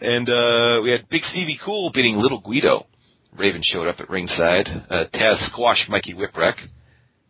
And 0.00 0.28
uh, 0.28 0.80
we 0.82 0.90
had 0.90 1.08
Big 1.08 1.22
Stevie 1.32 1.58
Cool 1.64 1.90
beating 1.94 2.16
Little 2.16 2.40
Guido. 2.40 2.86
Raven 3.36 3.62
showed 3.72 3.88
up 3.88 3.96
at 3.98 4.10
ringside. 4.10 4.68
Uh, 4.90 5.04
Taz 5.14 5.50
squashed 5.50 5.88
Mikey 5.88 6.14
Whipwreck, 6.14 6.54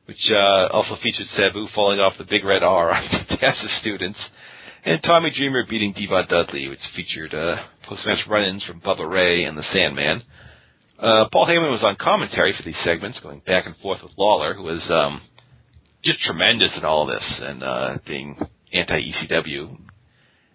which 0.07 0.21
uh, 0.31 0.67
also 0.73 0.97
featured 1.03 1.27
Sabu 1.37 1.67
falling 1.75 1.99
off 2.01 2.13
the 2.19 2.25
big 2.25 2.45
red 2.45 2.63
R 2.63 2.91
on 2.95 3.05
the 3.11 3.37
Taz's 3.37 3.71
students. 3.81 4.19
And 4.87 5.03
Tommy 5.03 5.31
Dreamer 5.35 5.65
beating 5.69 5.95
Devon 5.95 6.27
Dudley, 6.29 6.69
which 6.69 6.79
featured 6.95 7.33
uh, 7.33 7.57
post-match 7.89 8.19
run-ins 8.29 8.63
from 8.65 8.83
Bubba 8.83 9.09
Ray 9.09 9.45
and 9.45 9.57
the 9.57 9.63
Sandman. 9.73 10.23
Uh, 10.99 11.25
Paul 11.33 11.47
Heyman 11.47 11.71
was 11.73 11.81
on 11.83 11.97
commentary 11.99 12.55
for 12.57 12.63
these 12.65 12.79
segments, 12.85 13.19
going 13.23 13.41
back 13.47 13.65
and 13.65 13.75
forth 13.79 14.01
with 14.03 14.13
Lawler, 14.19 14.53
who 14.53 14.63
was 14.63 14.83
um, 14.91 15.23
just 16.05 16.23
tremendous 16.23 16.69
in 16.77 16.85
all 16.85 17.09
of 17.09 17.17
this 17.17 17.25
and 17.41 17.63
uh, 17.63 17.97
being 18.07 18.37
anti-ECW. 18.75 19.77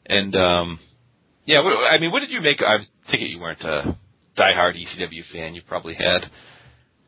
And 0.05 0.36
um, 0.36 0.80
yeah, 1.45 1.63
what, 1.63 1.73
I 1.73 1.99
mean, 1.99 2.11
what 2.11 2.19
did 2.19 2.30
you 2.30 2.41
make? 2.41 2.57
I 2.61 2.77
take 3.11 3.21
it 3.21 3.30
you 3.30 3.39
weren't 3.39 3.61
a 3.61 3.97
diehard 4.38 4.75
ECW 4.75 5.23
fan. 5.34 5.55
You 5.55 5.61
probably 5.67 5.95
had 5.95 6.30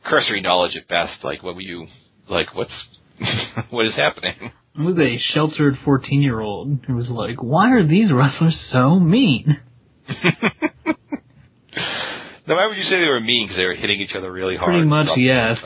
cursory 0.06 0.42
knowledge 0.42 0.76
at 0.76 0.88
best. 0.88 1.24
Like, 1.24 1.44
what 1.44 1.54
were 1.54 1.62
you 1.62 1.86
like? 2.28 2.54
What's 2.56 2.72
what 3.70 3.86
is 3.86 3.94
happening? 3.96 4.52
Was 4.78 4.98
a 4.98 5.18
sheltered 5.34 5.76
14 5.84 6.22
year 6.22 6.40
old 6.40 6.80
who 6.88 6.96
was 6.96 7.08
like, 7.10 7.44
why 7.44 7.72
are 7.72 7.86
these 7.86 8.12
wrestlers 8.12 8.56
so 8.72 9.00
mean? 9.00 9.58
now, 12.48 12.56
why 12.56 12.68
would 12.68 12.78
you 12.78 12.84
say 12.84 13.02
they 13.02 13.08
were 13.08 13.20
mean? 13.20 13.48
Because 13.48 13.58
they 13.58 13.66
were 13.66 13.76
hitting 13.76 14.00
each 14.00 14.16
other 14.18 14.32
really 14.32 14.56
hard. 14.56 14.72
Pretty 14.72 14.88
much, 14.88 15.08
yes. 15.18 15.58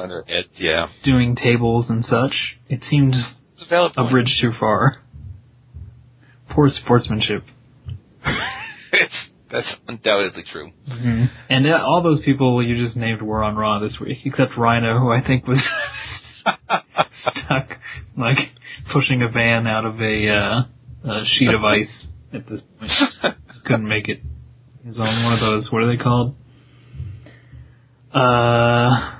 Yeah. 0.57 0.87
Doing 1.03 1.35
tables 1.35 1.85
and 1.87 2.03
such. 2.09 2.33
It 2.67 2.81
seemed 2.89 3.13
a 3.13 3.87
a 3.97 4.09
bridge 4.09 4.37
too 4.41 4.51
far. 4.59 5.01
Poor 6.49 6.71
sportsmanship. 6.83 7.43
it's, 8.93 9.13
that's 9.51 9.67
undoubtedly 9.87 10.43
true. 10.51 10.71
Mm-hmm. 10.89 11.25
And 11.49 11.67
uh, 11.67 11.77
all 11.85 12.01
those 12.03 12.23
people 12.23 12.63
you 12.63 12.85
just 12.85 12.95
named 12.95 13.21
were 13.21 13.43
on 13.43 13.55
Raw 13.55 13.79
this 13.79 13.99
week, 13.99 14.19
except 14.25 14.57
Rhino, 14.57 14.99
who 14.99 15.11
I 15.11 15.21
think 15.25 15.47
was 15.47 15.59
stuck, 17.21 17.69
like, 18.17 18.37
pushing 18.95 19.21
a 19.21 19.27
van 19.29 19.67
out 19.67 19.83
of 19.83 19.99
a, 19.99 20.29
uh, 20.29 21.09
a 21.11 21.23
sheet 21.37 21.49
of 21.53 21.63
ice 21.65 21.91
at 22.33 22.47
this 22.49 22.61
point. 22.79 22.91
Couldn't 23.65 23.87
make 23.87 24.07
it. 24.07 24.21
He 24.83 24.89
was 24.89 24.97
on 24.97 25.23
one 25.23 25.33
of 25.33 25.39
those, 25.41 25.71
what 25.71 25.83
are 25.83 25.91
they 25.97 26.01
called? 26.01 26.35
Uh, 28.13 29.19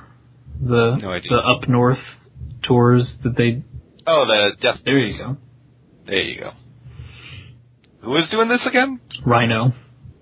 the, 0.61 0.95
No 1.01 1.19
the 1.30 1.36
up 1.36 1.67
north 1.67 1.99
tours 2.63 3.03
that 3.26 3.36
they, 3.36 3.63
oh, 4.07 4.26
the 4.26 4.51
death. 4.61 4.80
there 4.86 4.97
you 4.99 5.17
go. 5.17 5.38
There 6.05 6.21
you 6.21 6.39
go. 6.39 6.51
Who 8.01 8.11
was 8.11 8.30
doing 8.32 8.47
this 8.47 8.61
again? 8.65 9.01
Rhino. 9.26 9.73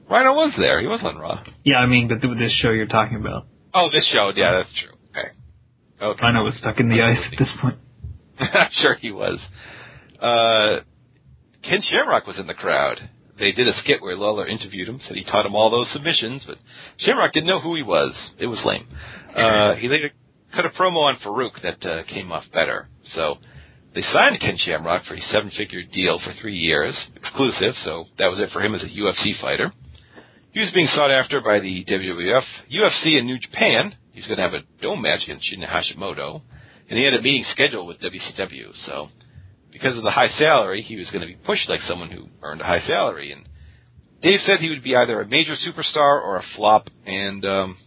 Rhino 0.10 0.32
was 0.34 0.54
there. 0.58 0.82
He 0.82 0.88
was 0.88 1.01
on 1.04 1.18
Raw. 1.18 1.43
Yeah, 1.64 1.78
I 1.78 1.86
mean, 1.86 2.08
but 2.08 2.22
th- 2.22 2.38
this 2.39 2.51
show 2.62 2.72
you're 2.72 2.88
talking 2.88 3.18
about. 3.18 3.45
Oh, 3.76 3.89
this 3.91 4.04
show. 4.14 4.32
Yeah, 4.36 4.64
that's 4.64 4.70
true. 4.80 4.97
Okay. 5.12 5.30
Okay. 6.01 6.22
Rhino 6.22 6.43
was 6.43 6.54
stuck 6.60 6.80
in 6.80 6.89
the 6.89 7.01
ice 7.01 7.20
at 7.32 7.38
this 7.38 7.47
point. 7.62 7.78
I'm 8.40 8.70
sure 8.82 8.96
he 9.02 9.12
was. 9.12 9.40
Uh, 10.22 10.84
Ken 11.64 11.82
Shamrock 11.90 12.28
was 12.28 12.36
in 12.40 12.48
the 12.48 12.54
crowd. 12.54 12.98
They 13.40 13.52
did 13.52 13.68
a 13.68 13.74
skit 13.84 14.02
where 14.02 14.16
Lawler 14.16 14.48
interviewed 14.48 14.88
him, 14.88 15.00
said 15.08 15.18
he 15.18 15.24
taught 15.24 15.46
him 15.46 15.56
all 15.56 15.72
those 15.72 15.88
submissions, 15.94 16.44
but 16.46 16.58
Shamrock 17.06 17.34
didn't 17.34 17.48
know 17.48 17.60
who 17.60 17.76
he 17.76 17.84
was. 17.84 18.14
It 18.40 18.48
was 18.48 18.60
lame. 18.66 18.86
Uh, 19.36 19.76
he 19.76 19.90
later 19.90 20.12
cut 20.56 20.66
a 20.66 20.70
promo 20.70 21.10
on 21.10 21.18
Faarooq 21.26 21.62
that 21.64 21.82
uh, 21.86 22.04
came 22.14 22.32
off 22.32 22.44
better. 22.54 22.88
So 23.16 23.38
they 23.96 24.02
signed 24.14 24.40
Ken 24.40 24.58
Shamrock 24.66 25.06
for 25.08 25.16
a 25.16 25.22
seven-figure 25.34 25.84
deal 25.94 26.20
for 26.24 26.34
three 26.42 26.58
years, 26.58 26.94
exclusive. 27.16 27.74
So 27.86 28.06
that 28.20 28.28
was 28.28 28.40
it 28.40 28.50
for 28.54 28.62
him 28.62 28.76
as 28.76 28.82
a 28.82 28.86
UFC 28.86 29.34
fighter. 29.42 29.74
He 30.54 30.60
was 30.60 30.70
being 30.74 30.90
sought 30.96 31.10
after 31.10 31.42
by 31.42 31.60
the 31.60 31.84
WWF, 31.90 32.46
UFC, 32.70 33.18
and 33.18 33.26
New 33.26 33.40
Japan. 33.40 33.96
He's 34.14 34.26
going 34.26 34.38
to 34.38 34.44
have 34.44 34.54
a 34.54 34.62
dome 34.82 35.02
match 35.02 35.22
against 35.26 35.46
Shinya 35.50 35.66
Hashimoto, 35.68 36.42
and 36.90 36.98
he 37.00 37.06
had 37.06 37.14
a 37.14 37.22
meeting 37.22 37.46
scheduled 37.54 37.88
with 37.88 37.98
WCW. 38.00 38.72
So, 38.88 39.10
because 39.72 39.98
of 39.98 40.04
the 40.04 40.12
high 40.12 40.30
salary, 40.40 40.86
he 40.88 40.96
was 40.96 41.08
going 41.12 41.22
to 41.22 41.28
be 41.28 41.36
pushed 41.36 41.68
like 41.70 41.80
someone 41.90 42.12
who 42.12 42.28
earned 42.42 42.62
a 42.62 42.66
high 42.66 42.86
salary. 42.88 43.32
And 43.32 43.48
Dave 44.22 44.40
said 44.46 44.60
he 44.60 44.70
would 44.70 44.84
be 44.84 44.96
either 44.96 45.20
a 45.22 45.28
major 45.28 45.56
superstar 45.68 46.22
or 46.22 46.38
a 46.38 46.44
flop, 46.56 46.88
and 47.06 47.44
um, 47.46 47.78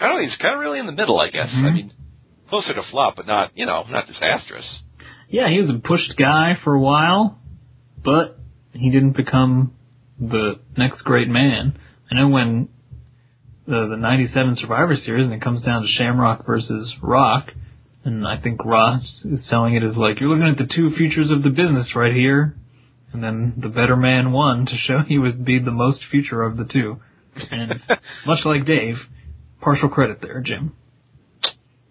I 0.00 0.08
don't 0.08 0.16
know. 0.16 0.28
He's 0.28 0.38
kind 0.40 0.54
of 0.54 0.60
really 0.60 0.78
in 0.78 0.86
the 0.86 0.92
middle, 0.92 1.18
I 1.20 1.28
guess. 1.30 1.48
Mhm. 1.48 1.64
I 1.64 1.70
mean, 1.72 1.92
closer 2.50 2.74
to 2.74 2.82
flop, 2.90 3.16
but 3.16 3.26
not 3.26 3.52
you 3.54 3.66
know 3.66 3.84
not 3.88 4.06
disastrous. 4.06 4.64
Yeah, 5.28 5.48
he 5.50 5.60
was 5.60 5.70
a 5.70 5.78
pushed 5.80 6.16
guy 6.16 6.58
for 6.62 6.74
a 6.74 6.80
while, 6.80 7.38
but 8.04 8.38
he 8.72 8.90
didn't 8.90 9.16
become 9.16 9.72
the 10.20 10.60
next 10.76 11.02
great 11.02 11.28
man. 11.28 11.78
I 12.10 12.14
know 12.14 12.28
when 12.28 12.68
the 13.66 13.88
the 13.88 13.96
'97 13.96 14.58
Survivor 14.60 14.96
Series 15.04 15.24
and 15.24 15.32
it 15.34 15.42
comes 15.42 15.64
down 15.64 15.82
to 15.82 15.88
Shamrock 15.98 16.46
versus 16.46 16.92
Rock, 17.02 17.50
and 18.06 18.26
I 18.26 18.40
think 18.40 18.64
Ross 18.64 19.02
is 19.24 19.40
selling 19.50 19.74
it 19.74 19.82
as 19.82 19.96
like 19.96 20.20
you're 20.20 20.30
looking 20.30 20.48
at 20.48 20.56
the 20.56 20.72
two 20.74 20.90
futures 20.96 21.30
of 21.30 21.42
the 21.42 21.50
business 21.50 21.88
right 21.94 22.14
here, 22.14 22.56
and 23.12 23.22
then 23.22 23.54
the 23.60 23.68
better 23.68 23.96
man 23.96 24.32
won 24.32 24.64
to 24.66 24.72
show 24.86 25.00
he 25.06 25.18
would 25.18 25.44
be 25.44 25.58
the 25.58 25.70
most 25.70 25.98
future 26.10 26.42
of 26.42 26.56
the 26.56 26.64
two. 26.64 26.96
And 27.50 27.74
much 28.26 28.38
like 28.46 28.64
Dave, 28.66 28.94
partial 29.60 29.88
credit 29.90 30.18
there, 30.22 30.40
Jim. 30.40 30.72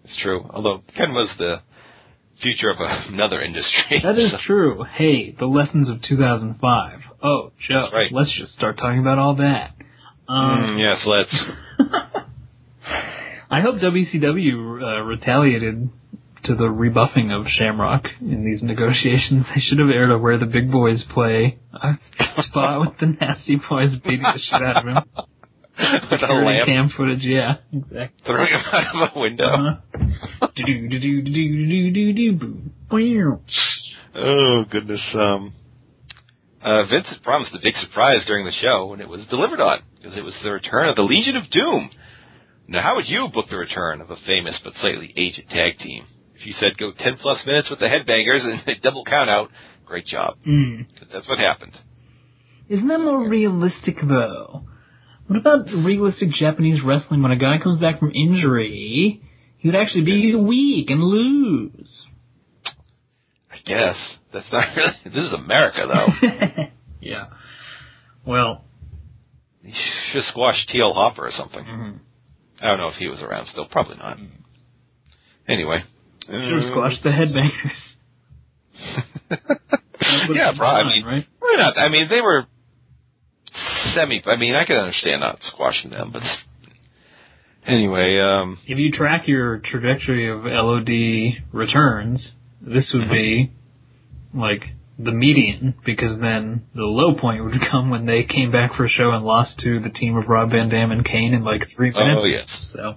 It's 0.04 0.14
true. 0.22 0.44
Although 0.50 0.82
Ken 0.96 1.12
was 1.12 1.28
the 1.38 1.56
future 2.42 2.70
of 2.70 2.76
another 3.12 3.40
industry. 3.40 4.00
That 4.02 4.18
is 4.18 4.30
so- 4.32 4.38
true. 4.46 4.84
Hey, 4.96 5.34
the 5.38 5.46
lessons 5.46 5.88
of 5.88 6.02
2005. 6.08 7.00
Oh, 7.22 7.52
Joe, 7.68 7.88
right. 7.92 8.10
let's 8.12 8.30
just 8.38 8.54
start 8.56 8.76
talking 8.78 9.00
about 9.00 9.18
all 9.18 9.36
that. 9.36 9.74
Um, 10.28 10.76
Mm, 10.76 10.80
yes, 10.80 10.98
let's. 11.06 11.30
I 13.48 13.60
hope 13.60 13.76
WCW 13.76 14.82
uh, 14.82 15.02
retaliated 15.04 15.88
to 16.46 16.54
the 16.54 16.70
rebuffing 16.70 17.32
of 17.32 17.44
Shamrock 17.58 18.04
in 18.20 18.44
these 18.44 18.62
negotiations. 18.62 19.44
They 19.54 19.60
should 19.68 19.78
have 19.78 19.88
aired 19.88 20.10
a 20.10 20.18
Where 20.18 20.38
the 20.38 20.46
Big 20.46 20.70
Boys 20.70 21.00
Play 21.12 21.58
uh, 21.72 21.94
spot 22.48 22.80
with 22.80 22.98
the 23.00 23.06
Nasty 23.06 23.56
Boys 23.56 23.90
beating 24.04 24.22
the 24.22 24.40
shit 24.50 24.66
out 24.66 24.76
of 24.76 24.86
him. 24.86 24.96
With 26.10 26.22
a 26.22 26.32
lamp 26.32 26.66
cam 26.66 26.90
footage, 26.96 27.20
yeah, 27.20 27.56
exactly. 27.70 28.08
throwing 28.24 28.48
him 28.48 28.60
out 28.72 28.96
of 28.96 29.10
a 29.14 29.20
window. 29.20 29.44
Uh-huh. 29.44 30.46
do 30.56 30.64
do 30.64 30.88
do 30.88 30.98
do 30.98 31.22
do 31.22 31.92
do 31.92 32.12
do 32.14 32.32
do 32.32 33.40
Oh 34.14 34.64
goodness. 34.70 35.00
Um, 35.12 35.52
uh, 36.64 36.86
Vince 36.86 37.04
had 37.10 37.22
promised 37.22 37.52
a 37.54 37.60
big 37.62 37.74
surprise 37.84 38.24
during 38.26 38.46
the 38.46 38.56
show, 38.62 38.94
and 38.94 39.02
it 39.02 39.08
was 39.08 39.20
delivered 39.28 39.60
on 39.60 39.80
because 39.96 40.16
it 40.16 40.22
was 40.22 40.32
the 40.42 40.50
return 40.50 40.88
of 40.88 40.96
the 40.96 41.02
Legion 41.02 41.36
of 41.36 41.50
Doom. 41.50 41.90
Now, 42.68 42.82
how 42.82 42.96
would 42.96 43.06
you 43.06 43.28
book 43.32 43.46
the 43.50 43.56
return 43.56 44.00
of 44.00 44.10
a 44.10 44.16
famous 44.26 44.54
but 44.64 44.72
slightly 44.80 45.12
aged 45.14 45.48
tag 45.50 45.78
team? 45.78 46.06
If 46.38 46.46
you 46.46 46.54
said 46.60 46.76
go 46.78 46.92
ten 46.92 47.16
plus 47.20 47.38
minutes 47.46 47.68
with 47.70 47.78
the 47.78 47.86
Headbangers 47.86 48.44
and 48.44 48.60
a 48.68 48.80
double 48.82 49.04
count 49.04 49.30
out, 49.30 49.50
great 49.84 50.06
job. 50.06 50.36
Mm. 50.46 50.86
that's 51.12 51.28
what 51.28 51.38
happened. 51.38 51.72
Isn't 52.68 52.88
that 52.88 52.98
more 52.98 53.28
realistic 53.28 53.96
though? 54.06 54.64
What 55.26 55.38
about 55.40 55.66
realistic 55.72 56.28
Japanese 56.38 56.80
wrestling 56.84 57.22
when 57.22 57.32
a 57.32 57.36
guy 57.36 57.56
comes 57.62 57.80
back 57.80 57.98
from 57.98 58.12
injury? 58.12 59.20
He 59.58 59.68
would 59.68 59.74
actually 59.76 60.04
be 60.04 60.34
weak 60.34 60.90
and 60.90 61.02
lose. 61.02 61.88
I 63.50 63.56
guess 63.66 63.96
that's 64.32 64.46
not 64.52 64.64
really. 64.76 64.92
This 65.04 65.26
is 65.26 65.32
America, 65.32 65.86
though. 65.92 66.28
yeah. 67.00 67.26
Well, 68.24 68.64
you 69.62 69.72
should 70.12 70.22
squash 70.30 70.56
T.L. 70.70 70.92
Hopper 70.94 71.26
or 71.26 71.32
something. 71.36 71.64
mm 71.64 71.98
I 72.58 72.68
don't 72.68 72.78
know 72.78 72.88
if 72.88 72.94
he 72.98 73.06
was 73.06 73.18
around 73.20 73.48
still. 73.52 73.66
Probably 73.66 73.96
not. 73.98 74.16
Anyway. 75.46 75.84
Should 76.26 76.62
have 76.62 76.70
squashed 76.72 77.02
the 77.02 77.10
headbangers. 77.10 77.78
Yeah, 80.34 80.52
probably. 80.56 80.92
I 80.92 80.96
mean, 80.96 81.04
right? 81.04 81.26
why 81.38 81.54
not? 81.58 81.78
I 81.78 81.88
mean, 81.88 82.08
they 82.08 82.20
were 82.20 82.46
semi. 83.94 84.22
I 84.26 84.36
mean, 84.36 84.54
I 84.54 84.64
can 84.64 84.76
understand 84.76 85.20
not 85.20 85.38
squashing 85.52 85.90
them, 85.90 86.10
but 86.12 86.22
anyway, 87.66 88.18
um, 88.20 88.58
If 88.66 88.78
you 88.78 88.92
track 88.92 89.22
your 89.26 89.60
trajectory 89.70 90.30
of 90.30 90.44
LOD 90.44 91.42
returns, 91.52 92.20
this 92.60 92.84
would 92.92 93.08
be 93.10 93.52
like 94.34 94.62
the 94.98 95.12
median 95.12 95.74
because 95.84 96.20
then 96.20 96.66
the 96.74 96.82
low 96.82 97.14
point 97.20 97.44
would 97.44 97.54
come 97.70 97.90
when 97.90 98.06
they 98.06 98.24
came 98.24 98.50
back 98.50 98.76
for 98.76 98.86
a 98.86 98.90
show 98.90 99.10
and 99.10 99.24
lost 99.24 99.50
to 99.62 99.80
the 99.80 99.90
team 99.90 100.16
of 100.16 100.24
Rob 100.28 100.50
Van 100.50 100.68
Dam 100.68 100.90
and 100.90 101.04
Kane 101.04 101.34
in 101.34 101.44
like 101.44 101.62
three 101.76 101.90
minutes. 101.90 102.20
oh 102.20 102.24
yes, 102.24 102.46
So 102.72 102.94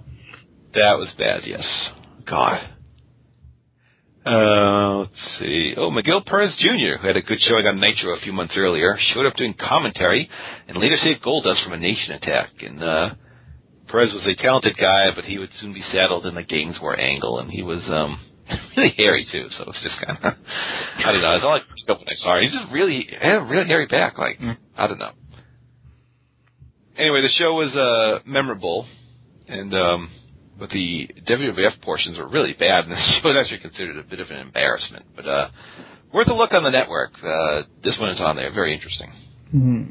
that 0.74 0.94
was 0.98 1.08
bad. 1.18 1.42
Yes, 1.46 1.64
God. 2.28 2.58
Uh, 4.26 4.98
let's 4.98 5.12
see. 5.38 5.72
Oh, 5.76 5.90
Miguel 5.90 6.22
Perez 6.26 6.52
Jr., 6.60 7.00
who 7.00 7.06
had 7.06 7.16
a 7.16 7.22
good 7.22 7.38
showing 7.48 7.66
on 7.66 7.80
Nitro 7.80 8.16
a 8.16 8.20
few 8.20 8.32
months 8.32 8.52
earlier, 8.56 8.98
showed 9.14 9.24
up 9.26 9.34
doing 9.36 9.54
commentary 9.58 10.28
and 10.68 10.76
later 10.76 10.96
saved 11.02 11.22
Goldust 11.24 11.64
from 11.64 11.72
a 11.72 11.78
nation 11.78 12.12
attack. 12.20 12.50
And 12.60 12.82
uh, 12.84 13.08
Perez 13.88 14.12
was 14.12 14.26
a 14.28 14.40
talented 14.42 14.76
guy, 14.76 15.08
but 15.16 15.24
he 15.24 15.38
would 15.38 15.48
soon 15.60 15.72
be 15.72 15.82
saddled 15.92 16.26
in 16.26 16.34
the 16.34 16.42
Gangs 16.42 16.76
War 16.82 16.98
angle, 16.98 17.38
and 17.40 17.50
he 17.50 17.62
was 17.62 17.80
um 17.88 18.20
really 18.76 18.92
hairy 18.96 19.26
too. 19.32 19.46
So 19.56 19.62
it 19.62 19.68
was 19.68 19.80
just 19.82 19.96
kind 20.04 20.18
of 20.22 20.24
I 21.06 21.12
don't 21.12 21.22
know. 21.22 21.36
It's 21.36 21.44
all 21.44 21.54
I 21.56 21.60
picked 21.60 21.88
up 21.90 21.98
when 21.98 22.08
I 22.08 22.16
saw 22.22 22.36
him. 22.36 22.44
He's 22.44 22.52
just 22.60 22.72
really 22.72 23.06
had 23.20 23.36
a 23.36 23.40
really 23.40 23.66
hairy 23.66 23.86
back. 23.86 24.18
Like 24.18 24.38
Mm. 24.38 24.56
I 24.76 24.86
don't 24.86 24.98
know. 24.98 25.12
Anyway, 26.98 27.22
the 27.22 27.32
show 27.38 27.54
was 27.54 27.72
uh 27.74 28.28
memorable, 28.28 28.86
and 29.48 29.74
um 29.74 30.10
but 30.60 30.68
the 30.70 31.08
WWF 31.26 31.82
portions 31.82 32.18
were 32.18 32.28
really 32.28 32.52
bad, 32.52 32.84
and 32.84 32.92
show 33.22 33.28
was 33.28 33.36
actually 33.40 33.58
considered 33.66 33.96
a 33.96 34.04
bit 34.04 34.20
of 34.20 34.30
an 34.30 34.36
embarrassment. 34.36 35.06
But 35.16 35.26
uh, 35.26 35.48
worth 36.12 36.28
a 36.28 36.34
look 36.34 36.52
on 36.52 36.62
the 36.62 36.70
network. 36.70 37.10
Uh, 37.18 37.62
this 37.82 37.94
one 37.98 38.10
is 38.10 38.20
on 38.20 38.36
there. 38.36 38.52
Very 38.52 38.74
interesting. 38.74 39.10
hmm. 39.50 39.82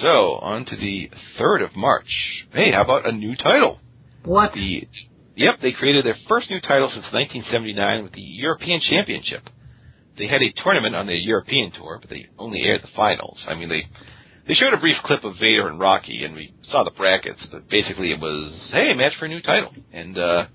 So 0.00 0.40
on 0.40 0.64
to 0.64 0.76
the 0.76 1.10
third 1.38 1.60
of 1.60 1.76
March. 1.76 2.08
Hey, 2.54 2.72
how 2.72 2.82
about 2.82 3.06
a 3.06 3.12
new 3.12 3.36
title? 3.36 3.78
what? 4.24 4.52
The 4.54 4.88
yep, 5.36 5.60
they 5.62 5.72
created 5.72 6.04
their 6.04 6.16
first 6.28 6.48
new 6.50 6.60
title 6.60 6.88
since 6.92 7.04
1979 7.12 8.04
with 8.04 8.12
the 8.12 8.20
European 8.20 8.80
Championship. 8.88 9.44
They 10.18 10.26
had 10.26 10.42
a 10.42 10.52
tournament 10.64 10.96
on 10.96 11.06
the 11.06 11.16
European 11.16 11.72
tour, 11.72 11.98
but 12.00 12.10
they 12.10 12.26
only 12.38 12.62
aired 12.62 12.82
the 12.82 12.92
finals. 12.96 13.38
I 13.48 13.54
mean, 13.54 13.68
they 13.68 13.84
they 14.50 14.56
showed 14.58 14.74
a 14.74 14.80
brief 14.80 14.96
clip 15.04 15.22
of 15.22 15.34
Vader 15.34 15.68
and 15.68 15.78
Rocky, 15.78 16.24
and 16.24 16.34
we 16.34 16.52
saw 16.72 16.82
the 16.82 16.90
brackets. 16.90 17.38
But 17.52 17.70
basically, 17.70 18.10
it 18.10 18.18
was 18.18 18.52
hey, 18.72 18.94
match 18.96 19.12
for 19.16 19.26
a 19.26 19.28
new 19.28 19.40
title, 19.40 19.70
and 19.92 20.18
uh, 20.18 20.46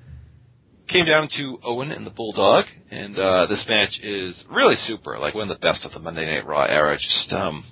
came 0.92 1.06
down 1.06 1.30
to 1.38 1.60
Owen 1.64 1.94
and 1.94 2.06
the 2.06 2.10
Bulldog. 2.12 2.66
And 2.92 3.18
uh, 3.18 3.46
this 3.48 3.64
match 3.70 3.96
is 4.04 4.36
really 4.52 4.76
super, 4.90 5.18
like 5.18 5.34
one 5.34 5.50
of 5.50 5.58
the 5.58 5.66
best 5.66 5.86
of 5.86 5.94
the 5.94 6.00
Monday 6.00 6.26
Night 6.26 6.46
Raw 6.46 6.66
era. 6.66 6.98
Just 6.98 7.32
um, 7.32 7.64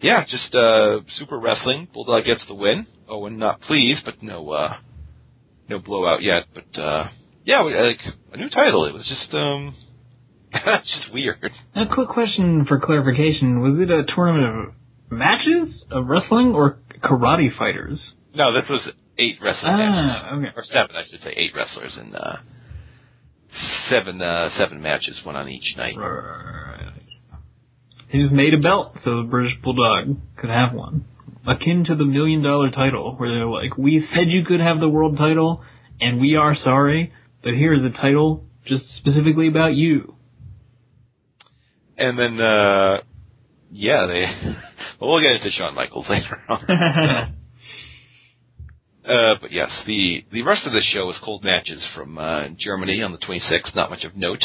yeah, 0.00 0.22
just 0.22 0.54
uh, 0.54 1.00
super 1.18 1.40
wrestling. 1.40 1.88
Bulldog 1.92 2.24
gets 2.24 2.42
the 2.46 2.54
win. 2.54 2.86
Owen 3.08 3.38
not 3.38 3.60
pleased, 3.62 4.02
but 4.04 4.22
no 4.22 4.48
uh, 4.50 4.74
no 5.68 5.80
blowout 5.80 6.22
yet. 6.22 6.44
But 6.54 6.80
uh, 6.80 7.08
yeah, 7.44 7.62
like 7.62 7.98
a 8.34 8.36
new 8.36 8.50
title. 8.50 8.86
It 8.86 8.94
was 8.94 9.02
just 9.08 9.34
um, 9.34 9.74
it's 10.52 10.88
just 11.02 11.12
weird. 11.12 11.50
A 11.74 11.92
quick 11.92 12.08
question 12.08 12.66
for 12.68 12.78
clarification: 12.78 13.58
Was 13.58 13.82
it 13.82 13.90
a 13.90 14.04
tournament 14.14 14.68
of 14.68 14.77
matches 15.10 15.74
of 15.90 16.06
wrestling 16.06 16.52
or 16.54 16.78
karate 17.02 17.56
fighters? 17.58 17.98
No, 18.34 18.52
this 18.52 18.68
was 18.68 18.80
eight 19.18 19.36
wrestling 19.42 19.76
matches. 19.76 20.22
Ah, 20.22 20.36
okay. 20.36 20.48
or 20.56 20.64
seven, 20.72 20.96
I 20.96 21.02
should 21.10 21.20
say, 21.22 21.34
eight 21.36 21.52
wrestlers 21.54 21.92
and 21.98 22.14
uh, 22.14 22.36
seven 23.90 24.20
uh, 24.22 24.50
seven 24.58 24.82
matches, 24.82 25.16
one 25.24 25.36
on 25.36 25.48
each 25.48 25.76
night. 25.76 25.94
Right. 25.96 26.92
He 28.10 28.22
just 28.22 28.32
made 28.32 28.54
a 28.54 28.58
belt 28.58 28.94
so 29.04 29.22
the 29.22 29.28
British 29.28 29.52
Bulldog 29.62 30.16
could 30.38 30.50
have 30.50 30.72
one. 30.72 31.04
Akin 31.46 31.84
to 31.88 31.94
the 31.94 32.04
million 32.04 32.42
dollar 32.42 32.70
title, 32.70 33.16
where 33.16 33.30
they're 33.30 33.46
like, 33.46 33.76
we 33.76 34.04
said 34.14 34.28
you 34.28 34.44
could 34.44 34.60
have 34.60 34.80
the 34.80 34.88
world 34.88 35.16
title, 35.18 35.62
and 36.00 36.20
we 36.20 36.36
are 36.36 36.56
sorry, 36.64 37.12
but 37.42 37.52
here's 37.54 37.80
a 37.84 37.96
title 37.96 38.44
just 38.66 38.84
specifically 38.98 39.48
about 39.48 39.74
you. 39.74 40.14
And 41.96 42.18
then, 42.18 42.40
uh, 42.40 42.98
yeah, 43.72 44.06
they. 44.06 44.56
Well, 45.00 45.10
we'll 45.10 45.22
get 45.22 45.36
into 45.36 45.50
Shawn 45.56 45.74
Michaels 45.74 46.06
later 46.10 46.42
on. 46.48 47.34
Uh, 49.08 49.36
but 49.40 49.50
yes, 49.50 49.70
the 49.86 50.22
the 50.32 50.42
rest 50.42 50.66
of 50.66 50.72
the 50.74 50.82
show 50.92 51.06
was 51.06 51.16
cold 51.24 51.42
matches 51.42 51.80
from 51.96 52.18
uh, 52.18 52.48
Germany 52.62 53.00
on 53.02 53.10
the 53.10 53.16
26th. 53.18 53.74
Not 53.74 53.88
much 53.88 54.04
of 54.04 54.14
note. 54.14 54.42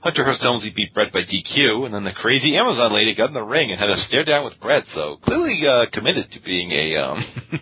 Hunter 0.00 0.24
Hearst 0.24 0.42
Helmsley 0.42 0.68
beat 0.76 0.92
Bret 0.92 1.10
by 1.10 1.20
DQ, 1.22 1.86
and 1.86 1.94
then 1.94 2.04
the 2.04 2.12
crazy 2.12 2.54
Amazon 2.54 2.92
lady 2.92 3.14
got 3.14 3.28
in 3.28 3.34
the 3.34 3.40
ring 3.40 3.70
and 3.70 3.80
had 3.80 3.88
a 3.88 3.96
stare 4.08 4.24
down 4.26 4.44
with 4.44 4.60
Bret. 4.60 4.84
So 4.94 5.16
clearly 5.24 5.58
uh, 5.66 5.86
committed 5.90 6.30
to 6.32 6.40
being 6.44 6.70
a 6.70 6.96
um, 7.00 7.24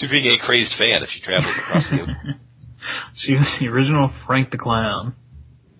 to 0.00 0.08
being 0.08 0.26
a 0.26 0.44
crazed 0.44 0.72
fan 0.76 1.04
if 1.04 1.10
she 1.14 1.20
traveled 1.24 1.54
across 1.56 1.84
the 1.88 2.00
ocean. 2.02 2.40
she 3.24 3.34
was 3.34 3.46
the 3.60 3.68
original 3.68 4.10
Frank 4.26 4.50
the 4.50 4.58
Clown. 4.58 5.14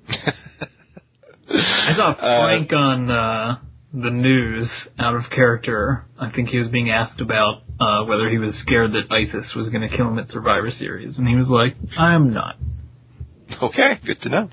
I 0.09 1.97
saw 1.97 2.11
Uh, 2.13 2.45
Frank 2.47 2.73
on 2.73 3.11
uh, 3.11 3.59
the 3.93 4.11
news 4.11 4.69
out 4.99 5.15
of 5.15 5.23
character. 5.35 6.07
I 6.19 6.31
think 6.31 6.49
he 6.49 6.59
was 6.59 6.71
being 6.71 6.91
asked 6.91 7.21
about 7.21 7.63
uh, 7.81 8.05
whether 8.05 8.29
he 8.31 8.39
was 8.39 8.55
scared 8.67 8.93
that 8.93 9.13
ISIS 9.13 9.45
was 9.55 9.69
going 9.69 9.89
to 9.89 9.95
kill 9.97 10.09
him 10.09 10.19
at 10.19 10.29
Survivor 10.33 10.71
Series, 10.79 11.15
and 11.17 11.29
he 11.29 11.37
was 11.37 11.47
like, 11.49 11.77
"I 11.99 12.15
am 12.15 12.33
not." 12.33 12.57
Okay, 13.63 14.01
good 14.07 14.21
to 14.23 14.29
know. 14.29 14.49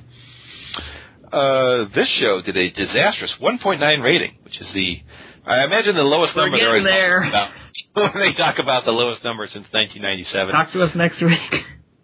Uh, 1.31 1.85
this 1.95 2.07
show 2.19 2.41
did 2.43 2.57
a 2.57 2.69
disastrous 2.71 3.31
1.9 3.41 3.79
rating, 4.03 4.35
which 4.43 4.59
is 4.59 4.67
the, 4.73 4.97
I 5.45 5.63
imagine 5.63 5.95
the 5.95 6.01
lowest 6.01 6.33
We're 6.35 6.49
number 6.49 6.57
they're 6.57 6.83
there. 6.83 7.23
about 7.23 7.49
when 7.93 8.11
they 8.17 8.35
talk 8.37 8.55
about 8.57 8.85
the 8.85 8.91
lowest 8.91 9.23
number 9.23 9.47
since 9.53 9.65
1997. 9.71 10.51
Talk 10.51 10.73
to 10.73 10.83
us 10.83 10.91
next 10.95 11.21
week. 11.21 11.37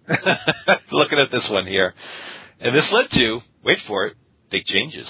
Looking 0.91 1.17
at 1.17 1.33
this 1.33 1.41
one 1.49 1.65
here, 1.65 1.93
and 2.61 2.75
this 2.75 2.85
led 2.93 3.09
to 3.17 3.39
wait 3.65 3.79
for 3.87 4.05
it, 4.05 4.13
big 4.51 4.61
changes. 4.65 5.07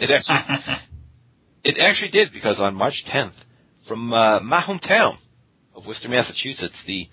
It 0.00 0.08
actually 0.08 0.87
it 1.68 1.76
actually 1.78 2.08
did 2.08 2.32
because 2.32 2.56
on 2.58 2.74
March 2.74 2.94
10th, 3.14 3.36
from 3.86 4.10
uh, 4.10 4.40
my 4.40 4.62
hometown 4.62 5.18
of 5.76 5.84
Worcester, 5.84 6.08
Massachusetts, 6.08 6.74
the 6.86 7.08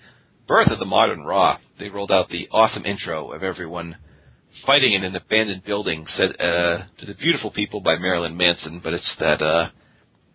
birth 0.48 0.68
of 0.70 0.78
the 0.78 0.86
modern 0.86 1.20
Raw, 1.20 1.58
they 1.78 1.90
rolled 1.90 2.10
out 2.10 2.30
the 2.30 2.48
awesome 2.50 2.86
intro 2.86 3.32
of 3.32 3.42
everyone 3.42 3.96
fighting 4.64 4.94
in 4.94 5.04
an 5.04 5.14
abandoned 5.14 5.62
building, 5.64 6.06
said 6.16 6.40
uh, 6.40 6.78
to 7.00 7.06
the 7.06 7.14
beautiful 7.20 7.50
people 7.50 7.82
by 7.82 7.98
Marilyn 7.98 8.34
Manson, 8.34 8.80
but 8.82 8.94
it's 8.94 9.04
that 9.20 9.42
uh, 9.42 9.68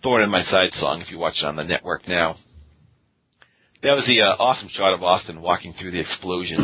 thorn 0.03 0.21
in 0.21 0.29
my 0.29 0.43
side 0.51 0.69
song 0.79 1.01
if 1.01 1.07
you 1.09 1.17
watch 1.17 1.33
it 1.41 1.45
on 1.45 1.55
the 1.55 1.63
network 1.63 2.07
now. 2.07 2.35
That 3.81 3.97
was 3.97 4.05
the 4.05 4.21
uh, 4.21 4.37
awesome 4.37 4.69
shot 4.77 4.93
of 4.93 5.01
Austin 5.01 5.41
walking 5.41 5.73
through 5.79 5.91
the 5.91 5.99
explosion. 5.99 6.59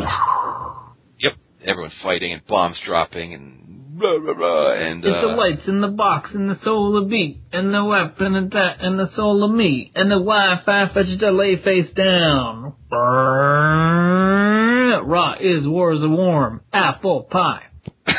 Yep, 1.18 1.32
everyone 1.66 1.90
fighting 2.04 2.32
and 2.32 2.46
bombs 2.46 2.76
dropping 2.86 3.34
and 3.34 3.67
rah, 4.00 4.16
rah, 4.16 4.32
rah, 4.32 4.72
and 4.74 5.04
It's 5.04 5.22
the 5.22 5.28
uh, 5.28 5.36
lights 5.36 5.62
in 5.66 5.80
the 5.80 5.88
box 5.88 6.30
and 6.34 6.48
the 6.50 6.58
soul 6.64 6.96
of 7.02 7.08
beat 7.10 7.38
and 7.52 7.72
the 7.74 7.84
weapon 7.84 8.34
and 8.34 8.50
that 8.50 8.76
and 8.80 8.98
the 8.98 9.10
soul 9.16 9.44
of 9.44 9.50
meat 9.50 9.92
and 9.94 10.10
the 10.10 10.16
Wi-Fi 10.16 10.88
fetch 10.94 11.18
to 11.20 11.30
lay 11.30 11.56
face 11.56 11.92
down. 11.94 12.74
Raw 15.06 15.34
is 15.40 15.66
war 15.66 15.92
is 15.94 16.00
a 16.02 16.08
warm 16.08 16.60
apple 16.72 17.22
pie. 17.30 17.62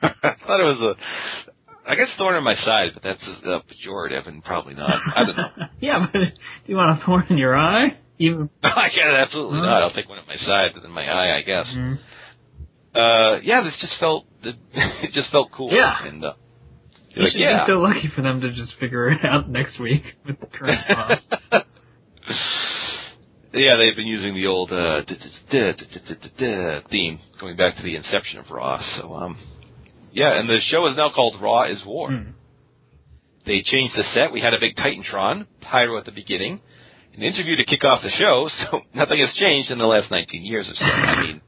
I 0.02 0.08
thought 0.46 0.60
it 0.60 0.68
was 0.78 0.96
a. 0.96 1.90
I 1.90 1.94
guess 1.96 2.06
thorn 2.18 2.36
in 2.36 2.44
my 2.44 2.54
side, 2.64 2.90
but 2.94 3.02
that's 3.02 3.20
a, 3.44 3.60
pejorative 3.66 4.28
and 4.28 4.44
probably 4.44 4.74
not. 4.74 4.90
I 5.16 5.24
don't 5.24 5.36
know. 5.36 5.48
yeah, 5.80 6.06
but 6.06 6.18
do 6.18 6.26
you 6.66 6.76
want 6.76 7.00
a 7.00 7.04
thorn 7.04 7.26
in 7.30 7.38
your 7.38 7.56
eye? 7.56 7.98
Even 8.18 8.48
I 8.62 8.86
it, 8.86 9.26
absolutely 9.26 9.60
not. 9.60 9.82
I'll 9.82 9.92
take 9.92 10.08
one 10.08 10.18
at 10.18 10.26
my 10.26 10.36
side, 10.36 10.70
but 10.74 10.84
in 10.84 10.90
my 10.92 11.02
eye, 11.04 11.38
I 11.38 11.42
guess. 11.42 11.66
Mhm. 11.74 11.98
Uh, 12.94 13.40
yeah, 13.42 13.62
this 13.64 13.72
just 13.80 13.94
felt 13.98 14.26
it 14.72 15.12
just 15.12 15.30
felt 15.30 15.50
cool. 15.52 15.72
Yeah. 15.72 16.06
and 16.06 16.24
uh, 16.24 16.32
you 17.14 17.22
like, 17.22 17.32
should 17.32 17.40
yeah. 17.40 17.66
be 17.66 17.72
so 17.72 17.78
lucky 17.78 18.10
for 18.14 18.22
them 18.22 18.40
to 18.40 18.52
just 18.52 18.72
figure 18.78 19.10
it 19.10 19.24
out 19.24 19.48
next 19.48 19.80
week 19.80 20.02
with 20.26 20.38
the 20.40 20.46
current 20.46 20.80
Raw. 20.88 21.08
yeah, 23.52 23.76
they've 23.76 23.96
been 23.96 24.06
using 24.06 24.34
the 24.34 24.46
old 24.46 24.72
uh, 24.72 25.02
theme 26.90 27.18
going 27.40 27.56
back 27.56 27.76
to 27.76 27.82
the 27.82 27.96
inception 27.96 28.38
of 28.38 28.46
Raw. 28.50 28.80
So, 29.00 29.14
um, 29.14 29.38
yeah, 30.12 30.38
and 30.38 30.48
the 30.48 30.58
show 30.70 30.86
is 30.86 30.96
now 30.96 31.10
called 31.14 31.40
Raw 31.40 31.70
is 31.70 31.78
War. 31.84 32.10
Mm. 32.10 32.34
They 33.46 33.62
changed 33.62 33.94
the 33.96 34.04
set. 34.14 34.32
We 34.32 34.40
had 34.40 34.54
a 34.54 34.60
big 34.60 34.76
Titantron 34.76 35.46
pyro 35.60 35.98
at 35.98 36.04
the 36.04 36.12
beginning, 36.12 36.60
an 37.14 37.22
interview 37.22 37.56
to 37.56 37.64
kick 37.64 37.84
off 37.84 38.02
the 38.02 38.10
show. 38.18 38.48
So 38.70 38.80
nothing 38.94 39.18
has 39.18 39.34
changed 39.38 39.70
in 39.70 39.78
the 39.78 39.86
last 39.86 40.10
19 40.10 40.44
years 40.44 40.66
or 40.68 40.74
so. 40.74 40.84
I 40.84 41.20
mean, 41.22 41.36
it, 41.36 41.42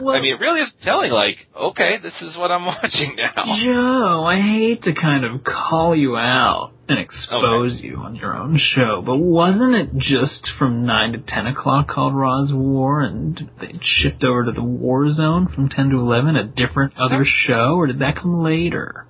Well- 0.00 0.14
I 0.16 0.20
mean, 0.20 0.34
it 0.34 0.40
really 0.40 0.60
is 0.60 0.68
telling. 0.84 1.10
Like, 1.10 1.36
okay, 1.56 1.96
this 2.02 2.12
is 2.22 2.36
what 2.36 2.50
I'm 2.50 2.64
watching 2.72 3.16
now. 3.16 3.44
Joe, 3.64 4.24
I 4.24 4.40
hate 4.40 4.82
to 4.84 4.92
kind 5.00 5.24
of 5.24 5.42
call 5.44 5.94
you 5.96 6.16
out 6.16 6.72
and 6.88 6.98
expose 6.98 7.80
you 7.80 7.96
on 7.96 8.16
your 8.16 8.36
own 8.36 8.58
show, 8.74 9.02
but 9.04 9.16
wasn't 9.16 9.74
it 9.76 9.92
just 9.98 10.42
from 10.58 10.84
9 10.86 11.12
to 11.12 11.18
10 11.18 11.46
o'clock 11.46 11.86
called 11.88 12.14
Raw's 12.16 12.50
War 12.52 13.00
and 13.02 13.38
they 13.60 13.72
shift 14.02 14.24
over 14.24 14.44
to 14.46 14.52
the 14.52 14.62
War 14.62 15.14
Zone 15.14 15.48
from 15.54 15.68
10 15.68 15.90
to 15.90 15.96
11, 15.98 16.34
a 16.36 16.44
different 16.44 16.94
other 16.98 17.24
show, 17.46 17.76
or 17.76 17.86
did 17.86 18.00
that 18.00 18.16
come 18.20 18.42
later? 18.42 19.06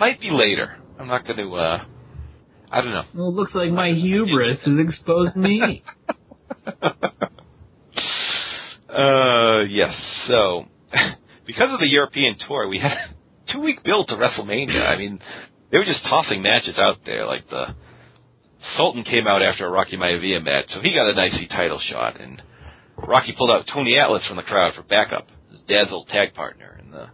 Might 0.00 0.20
be 0.20 0.30
later. 0.32 0.76
I'm 0.98 1.06
not 1.08 1.24
going 1.26 1.36
to. 1.36 1.54
uh 1.54 1.84
I 2.72 2.80
don't 2.80 2.90
know. 2.92 3.02
Well, 3.14 3.28
it 3.28 3.34
looks 3.34 3.52
like 3.54 3.70
my 3.70 3.90
hubris 3.92 4.58
has 4.64 4.78
exposed 4.88 5.36
me. 5.36 5.82
uh, 8.92 9.60
yes. 9.68 9.94
So, 10.28 10.66
because 11.46 11.68
of 11.72 11.80
the 11.80 11.88
European 11.88 12.36
tour, 12.46 12.68
we 12.68 12.78
had 12.78 13.14
two 13.52 13.60
week 13.60 13.82
build 13.84 14.08
to 14.08 14.14
WrestleMania. 14.14 14.86
I 14.86 14.96
mean, 14.96 15.18
they 15.70 15.78
were 15.78 15.84
just 15.84 16.02
tossing 16.04 16.42
matches 16.42 16.74
out 16.78 16.98
there. 17.06 17.26
Like 17.26 17.48
the 17.48 17.74
Sultan 18.76 19.04
came 19.04 19.26
out 19.26 19.42
after 19.42 19.66
a 19.66 19.70
Rocky 19.70 19.96
Maivia 19.96 20.42
match, 20.42 20.66
so 20.74 20.80
he 20.80 20.94
got 20.94 21.08
a 21.08 21.14
nicey 21.14 21.48
title 21.48 21.80
shot, 21.90 22.20
and 22.20 22.42
Rocky 22.96 23.34
pulled 23.36 23.50
out 23.50 23.66
Tony 23.72 23.98
Atlas 23.98 24.22
from 24.28 24.36
the 24.36 24.42
crowd 24.42 24.74
for 24.74 24.82
backup, 24.82 25.26
his 25.50 25.60
dad's 25.68 25.90
old 25.90 26.08
tag 26.08 26.34
partner, 26.34 26.76
and 26.78 26.92
the 26.92 27.06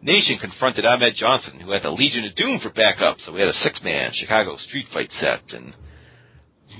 Nation 0.00 0.38
confronted 0.40 0.86
Ahmed 0.86 1.14
Johnson, 1.18 1.60
who 1.60 1.72
had 1.72 1.82
the 1.82 1.90
Legion 1.90 2.24
of 2.24 2.36
Doom 2.36 2.60
for 2.62 2.70
backup, 2.70 3.18
so 3.26 3.32
we 3.32 3.40
had 3.40 3.48
a 3.48 3.62
six-man 3.64 4.12
Chicago 4.20 4.56
street 4.68 4.86
fight 4.94 5.10
set, 5.20 5.42
and 5.52 5.74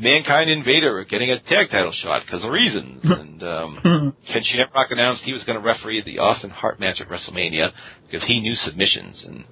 Mankind 0.00 0.50
Invader 0.50 0.94
Vader 0.98 1.04
getting 1.10 1.30
a 1.30 1.40
tag 1.40 1.70
title 1.70 1.92
shot 2.02 2.22
because 2.26 2.44
of 2.44 2.50
reasons. 2.50 3.02
And 3.04 3.42
um, 3.42 4.14
Ken 4.26 4.42
Shamrock 4.44 4.90
announced 4.90 5.22
he 5.24 5.32
was 5.32 5.42
going 5.44 5.58
to 5.58 5.64
referee 5.64 6.02
the 6.04 6.18
Austin 6.18 6.50
Hart 6.50 6.80
match 6.80 7.00
at 7.00 7.08
WrestleMania 7.08 7.70
because 8.10 8.26
he 8.26 8.40
knew 8.40 8.54
submissions. 8.66 9.16
And 9.26 9.44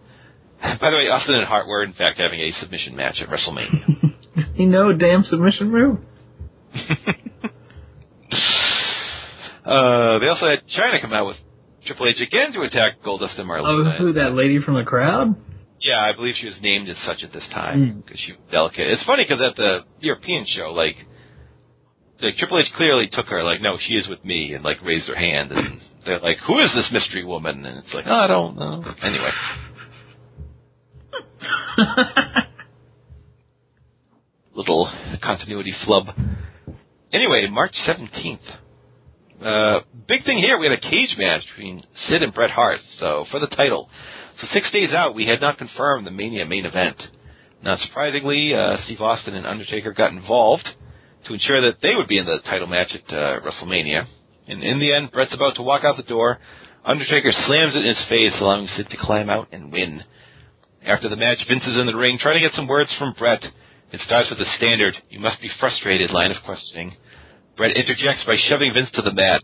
by 0.81 0.91
the 0.91 0.97
way, 0.97 1.09
Austin 1.09 1.37
and 1.37 1.47
Hart 1.47 1.67
were 1.69 1.85
in 1.85 1.93
fact 1.93 2.19
having 2.19 2.41
a 2.41 2.51
submission 2.61 2.97
match 2.97 3.17
at 3.23 3.29
WrestleMania. 3.29 4.55
he 4.57 4.67
know, 4.67 4.93
damn 4.93 5.25
submission 5.31 5.71
move. 5.71 5.99
uh, 9.65 10.19
they 10.19 10.29
also 10.29 10.47
had 10.49 10.61
Chyna 10.77 11.01
come 11.01 11.13
out 11.13 11.27
with 11.27 11.37
Triple 11.87 12.09
H 12.09 12.17
again 12.21 12.53
to 12.55 12.63
attack 12.63 13.03
Goldust 13.05 13.39
and 13.39 13.49
Oh, 13.51 13.53
Marlena. 13.55 13.99
who, 13.99 14.13
that 14.15 14.33
lady 14.35 14.61
from 14.65 14.75
the 14.75 14.85
crowd? 14.85 15.35
Yeah, 15.87 16.03
I 16.03 16.13
believe 16.19 16.35
she 16.41 16.47
was 16.51 16.59
named 16.61 16.89
as 16.91 16.97
such 17.07 17.23
at 17.23 17.33
this 17.33 17.47
time 17.55 17.79
Mm. 17.79 18.05
because 18.05 18.19
she 18.27 18.33
was 18.33 18.41
delicate. 18.51 18.91
It's 18.91 19.05
funny 19.07 19.23
because 19.23 19.41
at 19.41 19.55
the 19.57 19.85
European 20.01 20.45
show, 20.57 20.73
like, 20.75 20.97
like 22.21 22.37
Triple 22.39 22.59
H 22.59 22.67
clearly 22.77 23.07
took 23.13 23.27
her, 23.27 23.45
like, 23.45 23.61
no, 23.63 23.79
she 23.87 23.95
is 23.95 24.09
with 24.09 24.25
me, 24.25 24.55
and 24.55 24.65
like 24.65 24.83
raised 24.83 25.07
her 25.07 25.15
hand, 25.15 25.53
and 25.53 25.81
they're 26.05 26.19
like, 26.21 26.39
who 26.47 26.59
is 26.59 26.71
this 26.75 26.91
mystery 26.91 27.25
woman? 27.25 27.65
And 27.65 27.79
it's 27.85 27.95
like, 27.95 28.07
oh, 28.09 28.21
I 28.25 28.27
don't 28.27 28.57
know. 28.59 28.83
Anyway, 29.03 29.31
little 34.55 34.89
continuity 35.23 35.73
flub. 35.85 36.07
Anyway, 37.13 37.47
March 37.51 37.75
seventeenth. 37.87 38.41
Uh, 39.41 39.81
big 40.09 40.25
thing 40.25 40.39
here, 40.39 40.59
we 40.59 40.67
had 40.67 40.73
a 40.79 40.81
cage 40.81 41.15
match 41.19 41.43
between 41.55 41.83
Sid 42.09 42.23
and 42.23 42.33
Bret 42.33 42.51
Hart, 42.51 42.81
so 42.99 43.27
for 43.31 43.39
the 43.39 43.47
title. 43.49 43.89
Six 44.55 44.67
days 44.73 44.91
out, 44.97 45.15
we 45.15 45.27
had 45.27 45.41
not 45.41 45.59
confirmed 45.59 46.07
the 46.07 46.11
Mania 46.11 46.47
main 46.47 46.67
event. 46.67 46.97
Not 47.63 47.81
surprisingly, 47.87 48.53
uh, 48.55 48.77
Steve 48.85 49.01
Austin 49.01 49.35
and 49.35 49.47
Undertaker 49.47 49.93
got 49.93 50.13
involved 50.13 50.69
to 51.27 51.35
ensure 51.35 51.61
that 51.63 51.81
they 51.83 51.95
would 51.97 52.09
be 52.09 52.19
in 52.19 52.27
the 52.27 52.39
title 52.45 52.67
match 52.67 52.93
at 52.95 53.13
uh, 53.13 53.41
WrestleMania. 53.43 54.07
And 54.47 54.63
in 54.63 54.79
the 54.79 54.95
end, 54.95 55.11
Bret's 55.11 55.35
about 55.35 55.57
to 55.57 55.63
walk 55.63 55.83
out 55.85 55.97
the 55.97 56.05
door. 56.05 56.39
Undertaker 56.85 57.33
slams 57.47 57.75
it 57.75 57.83
in 57.83 57.97
his 57.97 58.09
face, 58.09 58.33
allowing 58.41 58.69
Sid 58.77 58.87
to 58.91 58.97
climb 59.03 59.29
out 59.29 59.49
and 59.51 59.73
win. 59.73 60.03
After 60.87 61.09
the 61.09 61.17
match, 61.17 61.39
Vince 61.49 61.67
is 61.67 61.81
in 61.81 61.87
the 61.87 61.97
ring 61.97 62.19
trying 62.23 62.41
to 62.41 62.47
get 62.47 62.55
some 62.55 62.69
words 62.69 62.91
from 62.99 63.15
Bret. 63.19 63.43
It 63.43 64.01
starts 64.07 64.31
with 64.31 64.39
the 64.39 64.47
standard, 64.57 64.95
you 65.11 65.19
must 65.19 65.41
be 65.43 65.51
frustrated 65.59 66.11
line 66.11 66.31
of 66.31 66.43
questioning. 66.45 66.95
Bret 67.57 67.75
interjects 67.75 68.23
by 68.27 68.37
shoving 68.49 68.73
Vince 68.73 68.91
to 68.95 69.03
the 69.03 69.15
mat. 69.15 69.43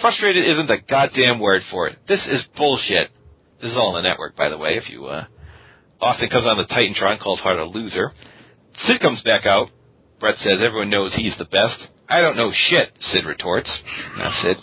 Frustrated 0.00 0.42
isn't 0.48 0.70
a 0.70 0.82
goddamn 0.82 1.38
word 1.38 1.62
for 1.70 1.86
it. 1.86 1.98
This 2.08 2.20
is 2.26 2.40
bullshit. 2.56 3.10
This 3.60 3.70
is 3.70 3.76
all 3.76 3.94
on 3.94 4.02
the 4.02 4.08
network, 4.08 4.36
by 4.36 4.48
the 4.48 4.56
way, 4.56 4.80
if 4.80 4.84
you, 4.88 5.06
uh, 5.06 5.24
Austin 6.00 6.30
comes 6.30 6.46
on 6.46 6.56
the 6.56 6.64
Titantron, 6.64 7.20
calls 7.20 7.40
Hart 7.40 7.58
a 7.58 7.64
loser. 7.64 8.12
Sid 8.88 9.00
comes 9.00 9.20
back 9.22 9.44
out. 9.44 9.68
Bret 10.18 10.36
says 10.44 10.60
everyone 10.64 10.88
knows 10.88 11.12
he's 11.14 11.36
the 11.38 11.44
best. 11.44 11.76
I 12.08 12.20
don't 12.20 12.36
know 12.36 12.50
shit, 12.70 12.88
Sid 13.12 13.24
retorts. 13.24 13.68
Now, 14.16 14.32
Sid. 14.42 14.56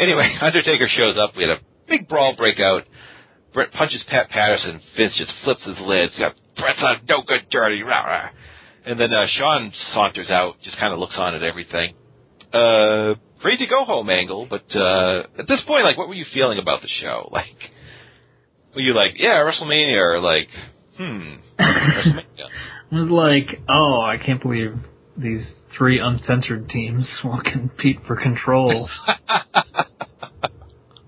Anyway, 0.00 0.28
Undertaker 0.42 0.88
shows 0.96 1.16
up. 1.20 1.36
We 1.36 1.44
had 1.44 1.58
a 1.58 1.60
big 1.88 2.08
brawl 2.08 2.34
breakout. 2.36 2.84
Bret 3.52 3.72
punches 3.72 4.00
Pat 4.08 4.30
Patterson. 4.30 4.80
Vince 4.96 5.12
just 5.18 5.30
flips 5.44 5.60
his 5.66 5.76
lids. 5.80 6.12
Got 6.18 6.34
Bret's 6.56 6.80
a 6.80 7.04
no 7.08 7.22
good 7.26 7.48
dirty. 7.50 7.82
Rah, 7.82 8.04
rah. 8.04 8.28
And 8.84 8.98
then 8.98 9.12
uh, 9.12 9.26
Shawn 9.38 9.72
saunters 9.94 10.28
out, 10.30 10.56
just 10.64 10.78
kind 10.78 10.92
of 10.92 10.98
looks 10.98 11.14
on 11.16 11.34
at 11.34 11.42
everything. 11.42 11.94
Uh, 12.52 13.14
crazy 13.42 13.66
go 13.68 13.84
home 13.84 14.08
angle, 14.08 14.46
but 14.48 14.64
uh, 14.74 15.20
at 15.38 15.46
this 15.48 15.60
point, 15.66 15.84
like, 15.84 15.98
what 15.98 16.08
were 16.08 16.14
you 16.14 16.24
feeling 16.32 16.58
about 16.58 16.80
the 16.82 16.88
show? 17.00 17.28
Like, 17.38 17.58
were 18.74 18.80
you 18.80 18.94
like, 18.94 19.12
yeah, 19.16 19.42
WrestleMania, 19.44 19.96
or 19.98 20.20
like, 20.20 20.48
hmm, 20.96 21.34
WrestleMania? 21.60 22.22
was 22.92 23.10
like, 23.10 23.60
oh, 23.68 24.00
I 24.00 24.16
can't 24.24 24.40
believe 24.42 24.74
these 25.16 25.42
three 25.76 25.98
uncensored 25.98 26.70
teams 26.70 27.04
will 27.24 27.40
compete 27.52 27.98
for 28.06 28.16
control 28.16 28.88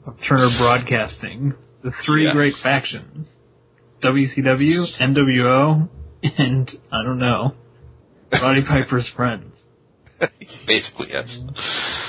of 0.07 0.15
Turner 0.29 0.51
Broadcasting. 0.59 1.55
The 1.83 1.93
three 2.05 2.27
Yeah. 2.27 2.33
great 2.33 2.55
factions. 2.63 3.29
WCW, 4.03 4.85
NWO, 5.01 5.89
and 6.23 6.71
I 6.93 7.05
don't 7.05 7.19
know, 7.19 7.55
Roddy 8.33 8.63
Piper's 8.63 9.07
friends. 9.17 9.54
Basically, 10.67 11.09
yes. 11.11 11.25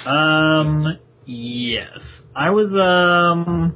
Um, 0.05 0.99
yes. 1.25 1.99
I 2.35 2.49
was, 2.49 2.67
um, 2.71 3.75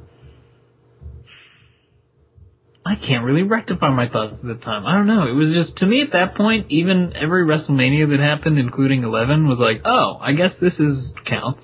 I 2.84 2.94
can't 2.94 3.24
really 3.24 3.42
rectify 3.42 3.90
my 3.90 4.08
thoughts 4.08 4.34
at 4.34 4.42
the 4.42 4.54
time. 4.54 4.86
I 4.86 4.94
don't 4.94 5.06
know. 5.06 5.26
It 5.26 5.34
was 5.34 5.54
just, 5.54 5.78
to 5.78 5.86
me 5.86 6.02
at 6.02 6.12
that 6.12 6.36
point, 6.36 6.66
even 6.70 7.12
every 7.14 7.44
WrestleMania 7.44 8.08
that 8.10 8.20
happened, 8.20 8.58
including 8.58 9.02
11, 9.04 9.48
was 9.48 9.58
like, 9.58 9.82
oh, 9.84 10.18
I 10.20 10.32
guess 10.32 10.52
this 10.60 10.72
is, 10.78 11.04
counts. 11.28 11.60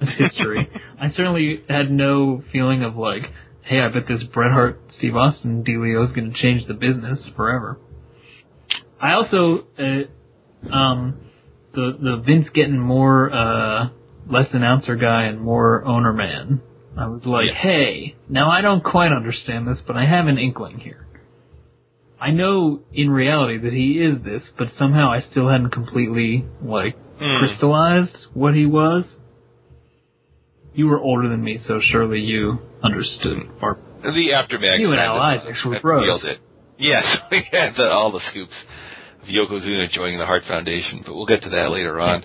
It's 0.00 0.10
history. 0.18 0.68
I 1.00 1.08
certainly 1.16 1.62
had 1.68 1.90
no 1.90 2.42
feeling 2.52 2.82
of 2.82 2.96
like, 2.96 3.22
hey, 3.62 3.80
I 3.80 3.88
bet 3.88 4.08
this 4.08 4.22
Bret 4.32 4.52
Hart, 4.52 4.80
Steve 4.98 5.16
Austin 5.16 5.64
dealio 5.64 6.08
is 6.08 6.14
going 6.14 6.32
to 6.32 6.42
change 6.42 6.66
the 6.66 6.74
business 6.74 7.18
forever. 7.36 7.78
I 9.00 9.12
also, 9.12 9.66
uh, 9.78 10.72
um, 10.74 11.20
the 11.76 11.96
the 12.00 12.16
Vince 12.26 12.46
getting 12.54 12.78
more 12.78 13.30
uh 13.32 13.88
less 14.28 14.48
announcer 14.52 14.96
guy 14.96 15.24
and 15.24 15.40
more 15.40 15.84
owner 15.84 16.12
man. 16.12 16.60
I 16.98 17.06
was 17.08 17.20
like, 17.24 17.44
Yeah. 17.46 17.62
hey, 17.62 18.16
now 18.28 18.50
I 18.50 18.60
don't 18.62 18.82
quite 18.82 19.12
understand 19.12 19.68
this, 19.68 19.78
but 19.86 19.96
I 19.96 20.04
have 20.06 20.26
an 20.26 20.38
inkling 20.38 20.78
here. 20.80 21.06
I 22.20 22.30
know 22.30 22.80
in 22.92 23.10
reality 23.10 23.58
that 23.58 23.72
he 23.74 24.00
is 24.02 24.24
this, 24.24 24.42
but 24.58 24.68
somehow 24.78 25.10
I 25.12 25.22
still 25.30 25.48
hadn't 25.48 25.70
completely 25.70 26.44
like 26.62 26.96
Hmm. 27.20 27.38
crystallized 27.38 28.16
what 28.34 28.54
he 28.54 28.66
was. 28.66 29.04
You 30.74 30.88
were 30.88 30.98
older 31.00 31.28
than 31.28 31.42
me, 31.42 31.62
so 31.66 31.80
surely 31.92 32.20
you 32.20 32.58
understood. 32.82 33.48
Or 33.62 33.78
The 34.02 34.32
aftermath. 34.34 34.78
You 34.80 34.92
and 34.92 35.00
Al 35.00 35.16
of, 35.16 35.22
Isaacs 35.40 35.64
were 35.64 35.80
bros. 35.80 36.20
Yes, 36.78 37.04
we 37.30 37.42
had 37.50 37.74
the, 37.76 37.88
all 37.88 38.12
the 38.12 38.20
scoops 38.30 38.52
Yokozuna 39.28 39.92
joining 39.94 40.18
the 40.18 40.26
Hart 40.26 40.42
Foundation, 40.48 41.02
but 41.04 41.14
we'll 41.14 41.26
get 41.26 41.42
to 41.42 41.50
that 41.50 41.70
later 41.70 42.00
on. 42.00 42.24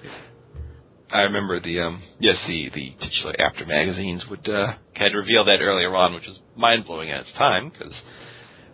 I 1.11 1.21
remember 1.27 1.59
the 1.59 1.81
um 1.81 2.01
yes 2.19 2.35
the 2.47 2.69
the 2.73 2.95
titular 3.03 3.35
after 3.39 3.65
magazines 3.65 4.21
would 4.29 4.47
uh 4.47 4.73
had 4.93 5.13
revealed 5.13 5.47
that 5.47 5.59
earlier 5.61 5.93
on, 5.95 6.13
which 6.13 6.23
was 6.27 6.39
mind 6.55 6.85
blowing 6.85 7.11
at 7.11 7.21
its 7.21 7.33
time 7.37 7.69
because 7.69 7.93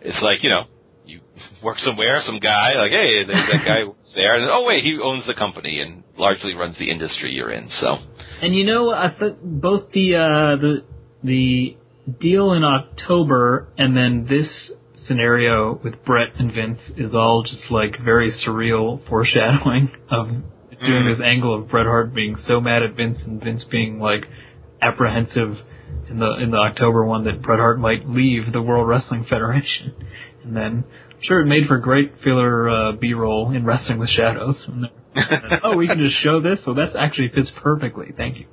it's 0.02 0.22
like 0.22 0.38
you 0.42 0.50
know 0.50 0.64
you 1.04 1.20
work 1.62 1.78
somewhere, 1.84 2.22
some 2.26 2.38
guy 2.38 2.74
like 2.78 2.92
hey 2.92 3.24
there's 3.26 3.48
that 3.50 3.64
guy 3.66 3.80
there, 4.14 4.38
and 4.38 4.48
oh 4.50 4.64
wait 4.64 4.84
he 4.84 4.98
owns 5.02 5.24
the 5.26 5.34
company 5.34 5.80
and 5.80 6.04
largely 6.16 6.54
runs 6.54 6.76
the 6.78 6.90
industry 6.90 7.32
you're 7.32 7.52
in. 7.52 7.68
So 7.80 7.96
And 8.40 8.54
you 8.54 8.64
know, 8.64 8.90
I 8.90 9.08
thought 9.18 9.42
both 9.42 9.90
the 9.92 10.14
uh, 10.14 10.60
the 10.60 10.84
the 11.24 11.76
deal 12.20 12.52
in 12.52 12.64
October 12.64 13.72
and 13.76 13.96
then 13.96 14.26
this 14.28 14.48
scenario 15.08 15.80
with 15.82 15.94
Bret 16.04 16.28
and 16.38 16.52
Vince 16.52 16.78
is 16.96 17.14
all 17.14 17.42
just 17.42 17.70
like 17.70 17.92
very 18.04 18.32
surreal 18.46 19.06
foreshadowing 19.08 19.90
of 20.10 20.26
doing 20.28 20.42
Mm. 21.04 21.16
this 21.16 21.24
angle 21.24 21.54
of 21.58 21.68
Bret 21.68 21.86
Hart 21.86 22.14
being 22.14 22.36
so 22.46 22.60
mad 22.60 22.82
at 22.84 22.94
Vince 22.94 23.18
and 23.26 23.42
Vince 23.42 23.62
being 23.70 23.98
like 23.98 24.22
apprehensive 24.80 25.56
in 26.08 26.18
the 26.20 26.34
in 26.40 26.50
the 26.52 26.56
October 26.58 27.04
one 27.04 27.24
that 27.24 27.42
Bret 27.42 27.58
Hart 27.58 27.80
might 27.80 28.08
leave 28.08 28.52
the 28.52 28.62
World 28.62 28.86
Wrestling 28.88 29.24
Federation, 29.28 29.92
and 30.44 30.54
then 30.54 30.84
I'm 31.10 31.22
sure 31.26 31.40
it 31.40 31.46
made 31.46 31.66
for 31.66 31.78
great 31.78 32.12
filler 32.22 32.70
uh, 32.70 32.92
B-roll 32.92 33.50
in 33.56 33.64
Wrestling 33.64 33.98
with 33.98 34.10
Shadows. 34.16 34.56
Oh, 35.64 35.74
we 35.76 35.88
can 35.88 35.98
just 35.98 36.14
show 36.22 36.40
this. 36.40 36.58
So 36.64 36.74
that 36.74 36.94
actually 36.96 37.28
fits 37.34 37.48
perfectly. 37.60 38.12
Thank 38.16 38.36
you. 38.38 38.46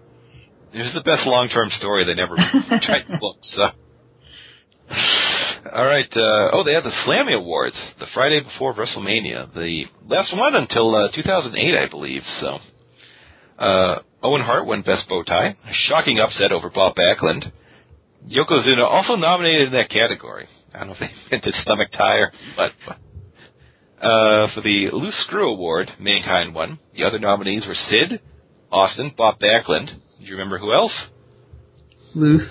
It 0.73 0.79
was 0.79 0.93
the 0.95 1.01
best 1.05 1.27
long 1.27 1.47
term 1.53 1.69
story 1.77 2.05
they 2.05 2.15
never 2.15 2.35
tried 2.81 3.03
to 3.07 3.17
book. 3.19 3.35
So, 3.55 4.95
all 5.73 5.85
right. 5.85 6.09
Uh, 6.15 6.51
oh, 6.53 6.63
they 6.63 6.73
had 6.73 6.83
the 6.83 6.93
Slammy 7.07 7.35
Awards 7.35 7.75
the 7.99 8.05
Friday 8.13 8.41
before 8.41 8.75
WrestleMania, 8.75 9.53
the 9.53 9.83
last 10.07 10.35
one 10.35 10.55
until 10.55 10.93
uh, 10.95 11.07
2008, 11.15 11.75
I 11.75 11.89
believe. 11.89 12.21
So, 12.41 12.57
uh, 13.63 13.99
Owen 14.21 14.41
Hart 14.41 14.67
won 14.67 14.81
Best 14.81 15.09
Bow 15.09 15.23
Tie, 15.23 15.47
a 15.47 15.73
shocking 15.89 16.19
upset 16.19 16.51
over 16.51 16.69
Bob 16.69 16.95
Backlund. 16.95 17.51
Yokozuna 18.27 18.83
also 18.83 19.15
nominated 19.15 19.67
in 19.67 19.73
that 19.73 19.89
category. 19.89 20.47
I 20.73 20.79
don't 20.79 20.87
know 20.87 20.93
if 20.93 20.99
they 20.99 21.09
invented 21.35 21.53
stomach 21.63 21.89
tie 21.97 22.17
or 22.17 22.31
what. 22.57 22.71
But, 22.85 22.95
uh, 24.05 24.47
for 24.53 24.61
the 24.61 24.89
Loose 24.91 25.15
Screw 25.25 25.51
Award, 25.51 25.89
Mankind 25.99 26.53
won. 26.53 26.79
The 26.95 27.05
other 27.05 27.17
nominees 27.17 27.63
were 27.65 27.75
Sid, 27.89 28.19
Austin, 28.71 29.13
Bob 29.17 29.39
Backlund. 29.39 29.87
Do 30.19 30.25
you 30.25 30.33
remember 30.33 30.57
who 30.57 30.73
else? 30.73 30.91
Loose 32.13 32.49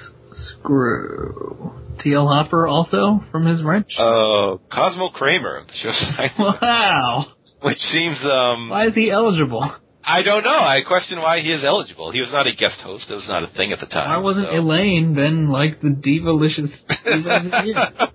screw. 0.59 1.84
T.L. 2.03 2.27
Hopper 2.29 2.67
also 2.67 3.25
from 3.31 3.47
his 3.47 3.63
wrench. 3.63 3.89
Uh, 3.99 4.59
Cosmo 4.73 5.11
Kramer 5.15 5.59
of 5.59 5.67
the 5.67 5.73
show, 5.83 5.93
wow. 6.39 7.27
which 7.63 7.79
seems 7.93 8.17
um, 8.25 8.69
Why 8.69 8.89
is 8.89 8.95
he 8.95 9.11
eligible? 9.11 9.71
I 10.07 10.23
don't 10.23 10.45
know. 10.45 10.51
I 10.51 10.81
question 10.87 11.19
why 11.19 11.41
he 11.41 11.49
is 11.49 11.63
eligible. 11.65 12.13
He 12.13 12.21
was 12.21 12.29
not 12.31 12.47
a 12.47 12.53
guest 12.53 12.77
host. 12.83 13.05
It 13.09 13.15
was 13.15 13.25
not 13.27 13.43
a 13.43 13.49
thing 13.57 13.73
at 13.73 13.81
the 13.81 13.87
time. 13.87 14.11
Why 14.11 14.19
wasn't 14.19 14.49
so. 14.51 14.59
Elaine 14.59 15.15
then 15.17 15.49
like 15.49 15.81
the 15.81 15.89
divalicious 15.89 16.71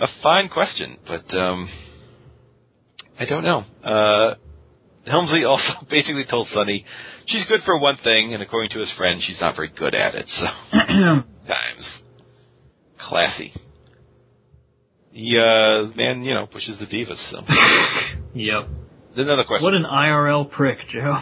a 0.00 0.06
fine 0.22 0.48
question, 0.50 0.98
but 1.06 1.34
um, 1.34 1.68
I 3.18 3.24
don't 3.24 3.44
know. 3.44 3.64
Uh, 3.82 4.34
Helmsley 5.06 5.44
also 5.44 5.64
basically 5.90 6.24
told 6.28 6.48
Sunny 6.54 6.84
she's 7.26 7.44
good 7.48 7.60
for 7.64 7.78
one 7.78 7.96
thing, 8.04 8.34
and 8.34 8.42
according 8.42 8.70
to 8.72 8.80
his 8.80 8.88
friend, 8.98 9.22
she's 9.26 9.40
not 9.40 9.56
very 9.56 9.68
good 9.68 9.94
at 9.94 10.14
it. 10.14 10.26
So 10.38 10.46
times 11.46 11.84
classy. 13.08 13.52
He 15.12 15.36
uh, 15.38 15.94
man, 15.96 16.22
you 16.22 16.34
know, 16.34 16.46
pushes 16.46 16.78
the 16.80 16.86
divas. 16.86 17.16
So 17.30 17.38
yep. 18.34 18.68
another 19.16 19.44
question. 19.44 19.62
What 19.64 19.74
an 19.74 19.84
IRL 19.84 20.50
prick, 20.50 20.78
Joe. 20.92 21.18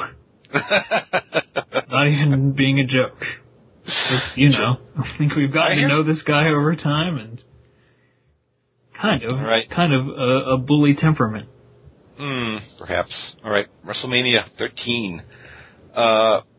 Not 1.90 2.06
even 2.09 2.55
being 2.56 2.78
a 2.80 2.84
joke. 2.84 3.18
Just, 3.84 4.36
you 4.36 4.51
know, 4.51 4.76
I 4.97 5.18
think 5.18 5.34
we've 5.34 5.52
gotten 5.52 5.78
to 5.78 5.88
know 5.88 6.02
this 6.05 6.22
guy 6.26 6.48
over 6.48 6.76
time 6.76 7.16
and 7.18 7.40
kind 9.01 9.22
of, 9.24 9.36
Right. 9.40 9.64
kind 9.74 9.92
of 9.92 10.06
a, 10.06 10.51
a 10.55 10.59
bully 10.59 10.94
temperament. 11.01 11.48
Hmm, 12.18 12.56
perhaps. 12.78 13.10
All 13.44 13.51
right, 13.51 13.66
WrestleMania 13.84 14.40
13. 14.59 15.22
Uh, 15.97 16.01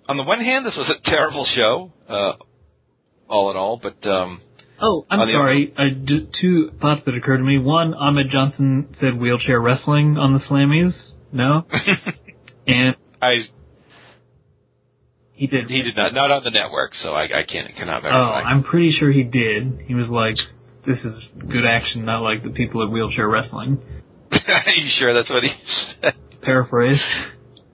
on 0.10 0.18
the 0.18 0.24
one 0.24 0.40
hand, 0.40 0.66
this 0.66 0.74
was 0.76 0.90
a 0.90 1.10
terrible 1.10 1.46
show, 1.56 1.92
uh, 2.10 2.34
all 3.32 3.50
in 3.52 3.58
all, 3.58 3.80
but 3.82 4.08
um, 4.08 4.42
Oh, 4.84 5.06
I'm 5.10 5.20
sorry. 5.30 5.74
I, 5.78 5.90
d- 5.90 6.28
two 6.42 6.72
thoughts 6.82 7.02
that 7.06 7.14
occurred 7.16 7.38
to 7.38 7.44
me. 7.44 7.58
One, 7.60 7.94
Ahmed 7.94 8.28
Johnson 8.32 8.96
said 9.00 9.20
wheelchair 9.20 9.62
wrestling 9.62 10.18
on 10.18 10.34
the 10.34 10.40
Slammies. 10.50 10.94
No, 11.32 11.66
and 12.68 12.96
I 13.22 13.46
he 15.34 15.48
did. 15.48 15.70
he 15.70 15.82
did 15.84 15.96
not 15.96 16.14
not 16.14 16.30
on 16.32 16.44
the 16.44 16.50
network, 16.52 16.92
so 17.04 17.10
I, 17.14 17.24
I 17.24 17.44
can't 17.52 17.74
cannot 17.78 18.02
verify. 18.02 18.42
Oh. 18.42 18.44
I'm 18.44 18.64
pretty 18.64 18.94
sure 19.00 19.12
he 19.12 19.24
did. 19.24 19.82
He 19.88 19.96
was 19.96 20.08
like, 20.10 20.36
"This 20.86 20.98
is 21.06 21.24
good 21.48 21.66
action, 21.66 22.04
not 22.06 22.22
like 22.22 22.44
the 22.44 22.50
people 22.50 22.84
at 22.84 22.92
wheelchair 22.92 23.30
wrestling." 23.30 23.80
Are 24.32 24.70
you 24.76 24.90
sure 25.00 25.14
that's 25.14 25.30
what 25.30 25.44
he 25.44 25.50
said? 26.02 26.14
Paraphrase. 26.42 27.00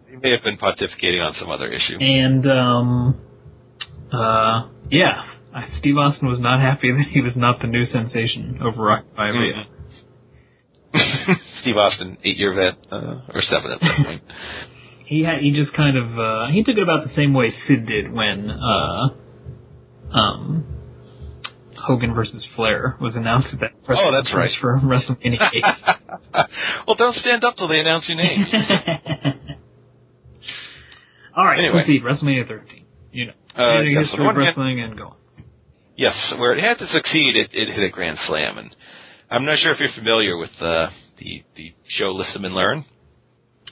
He 0.10 0.18
may 0.18 0.32
have 0.32 0.44
been 0.44 0.58
pontificating 0.58 1.22
on 1.26 1.36
some 1.40 1.50
other 1.50 1.68
issue. 1.72 1.98
And 2.00 2.46
um, 2.52 3.22
uh, 4.14 4.70
yeah, 4.92 5.24
Steve 5.80 5.98
Austin 5.98 6.28
was 6.28 6.40
not 6.40 6.60
happy 6.60 6.92
that 6.92 7.06
he 7.12 7.22
was 7.22 7.34
not 7.36 7.60
the 7.62 7.68
new 7.68 7.86
sensation 7.92 8.60
over 8.62 8.82
Rock 8.84 9.06
Maivia. 9.18 9.66
Mhm. 10.94 11.36
Steve 11.62 11.78
Austin, 11.78 12.18
eight 12.24 12.38
year 12.38 12.54
vet, 12.54 12.78
uh, 12.92 13.22
or 13.34 13.42
seven 13.52 13.72
at 13.72 13.80
that 13.82 14.06
point. 14.06 14.22
He 15.08 15.24
had 15.24 15.40
he 15.40 15.52
just 15.52 15.72
kind 15.72 15.96
of 15.96 16.20
uh, 16.20 16.48
he 16.52 16.64
took 16.64 16.76
it 16.76 16.84
about 16.84 17.08
the 17.08 17.16
same 17.16 17.34
way 17.34 17.54
Sid 17.66 17.86
did 17.88 18.12
when 18.12 18.50
uh, 18.52 19.08
um, 20.12 20.66
Hogan 21.80 22.14
versus 22.14 22.44
Flair 22.58 22.98
was 23.00 23.14
announced 23.16 23.48
at 23.54 23.62
that 23.62 23.86
press 23.86 23.98
Oh, 24.02 24.12
that's 24.12 24.28
conference 24.28 24.52
right. 24.62 24.80
for 24.82 24.82
WrestleMania 24.84 25.50
8. 26.36 26.46
well, 26.88 26.98
don't 26.98 27.16
stand 27.22 27.46
up 27.46 27.56
till 27.56 27.70
they 27.70 27.80
announce 27.80 28.04
your 28.10 28.18
name. 28.18 28.46
All 31.38 31.46
right, 31.46 31.60
Anyway. 31.60 31.84
proceed. 31.86 32.04
WrestleMania 32.04 32.48
13. 32.48 32.86
You 33.14 33.28
know, 33.28 33.34
Uh, 33.56 33.82
history 33.84 34.28
of 34.28 34.36
wrestling 34.36 34.82
and 34.82 34.98
go 34.98 35.06
on. 35.06 35.16
Yes, 35.98 36.14
where 36.38 36.56
it 36.56 36.64
had 36.64 36.78
to 36.78 36.88
succeed, 36.94 37.36
it, 37.36 37.50
it 37.54 37.74
hit 37.74 37.84
a 37.84 37.90
grand 37.90 38.18
slam, 38.28 38.58
and 38.60 38.76
I'm 39.32 39.46
not 39.46 39.58
sure 39.62 39.74
if 39.74 39.80
you're 39.80 39.90
familiar 39.98 40.38
with 40.38 40.52
uh, 40.62 40.88
the 41.20 41.44
the 41.56 41.74
show 41.98 42.12
Listen 42.14 42.46
and 42.46 42.54
Learn. 42.54 42.86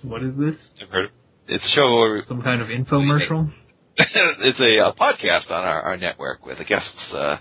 What 0.02 0.24
is 0.24 0.32
this? 0.38 0.56
I've 0.82 0.90
heard 0.90 1.10
it's 1.48 1.64
a 1.64 1.76
show 1.76 1.96
where 2.00 2.24
Some 2.28 2.42
kind 2.42 2.62
of 2.62 2.68
infomercial? 2.70 3.52
it's 3.98 4.60
a, 4.60 4.90
a 4.90 4.94
podcast 5.00 5.50
on 5.52 5.64
our, 5.64 5.82
our 5.84 5.98
network 5.98 6.46
where 6.46 6.56
the 6.56 6.64
guests 6.66 6.90
uh, 7.14 7.38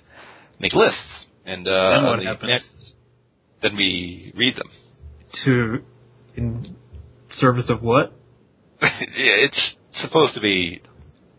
make 0.60 0.72
lists, 0.74 0.98
and 1.46 1.66
uh, 1.66 1.70
Then 1.90 2.04
what 2.04 2.18
the 2.40 2.46
net- 2.46 2.60
then 3.62 3.76
we 3.76 4.32
read 4.36 4.54
them. 4.56 4.68
To 5.46 5.78
in 6.36 6.76
service 7.40 7.66
of 7.70 7.80
what? 7.82 8.12
Yeah, 8.82 9.46
it's 9.48 9.56
supposed 10.02 10.34
to 10.34 10.40
be 10.42 10.82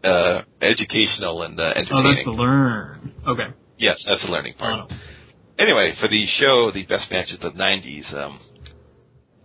uh, 0.03 0.41
educational 0.61 1.43
and 1.43 1.59
uh, 1.59 1.63
Oh, 1.63 1.67
that's 1.75 1.89
entertaining. 1.91 2.25
the 2.25 2.31
learn. 2.31 3.04
Okay. 3.27 3.47
yes, 3.77 3.97
that's 4.07 4.21
the 4.21 4.31
learning 4.31 4.53
Oh, 4.57 4.59
part. 4.63 4.89
no. 4.89 4.95
anyway, 5.59 5.93
for 5.99 6.07
the 6.07 6.25
show, 6.39 6.71
the 6.73 6.83
best 6.83 7.09
matches 7.11 7.37
of 7.41 7.53
the 7.53 7.59
'90s. 7.59 8.13
Um, 8.13 8.39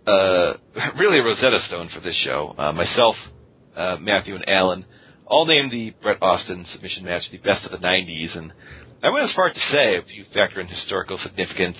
uh, 0.07 0.53
really 0.97 1.19
a 1.19 1.23
Rosetta 1.23 1.59
Stone 1.67 1.89
for 1.93 2.01
this 2.01 2.15
show. 2.25 2.55
Uh, 2.57 2.71
myself, 2.73 3.15
uh, 3.75 3.97
Matthew, 3.99 4.35
and 4.35 4.47
Alan 4.49 4.85
all 5.27 5.45
named 5.45 5.71
the 5.71 5.91
Bret 6.01 6.17
Austin 6.21 6.65
submission 6.73 7.05
match 7.05 7.23
the 7.31 7.37
best 7.37 7.65
of 7.65 7.71
the 7.71 7.77
'90s, 7.85 8.37
and 8.37 8.51
I 9.03 9.09
went 9.09 9.25
as 9.29 9.35
far 9.35 9.47
as 9.47 9.53
to 9.55 9.61
say, 9.71 9.95
if 9.97 10.05
you 10.15 10.25
factor 10.33 10.59
in 10.61 10.67
historical 10.67 11.17
significance, 11.23 11.77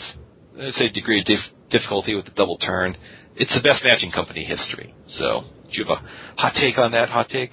I'd 0.60 0.74
say 0.78 0.90
degree 0.90 1.20
of 1.22 1.26
dif- 1.26 1.54
difficulty 1.72 2.16
with 2.16 2.26
the 2.26 2.32
double 2.32 2.58
turn, 2.58 2.96
it's 3.36 3.52
the 3.54 3.62
best 3.62 3.84
matching 3.84 4.12
company 4.12 4.44
history. 4.44 4.94
So, 5.20 5.44
do 5.70 5.78
you 5.78 5.86
have 5.86 5.98
a 5.98 6.42
hot 6.42 6.54
take 6.60 6.78
on 6.78 6.92
that? 6.92 7.10
Hot 7.10 7.28
take? 7.30 7.52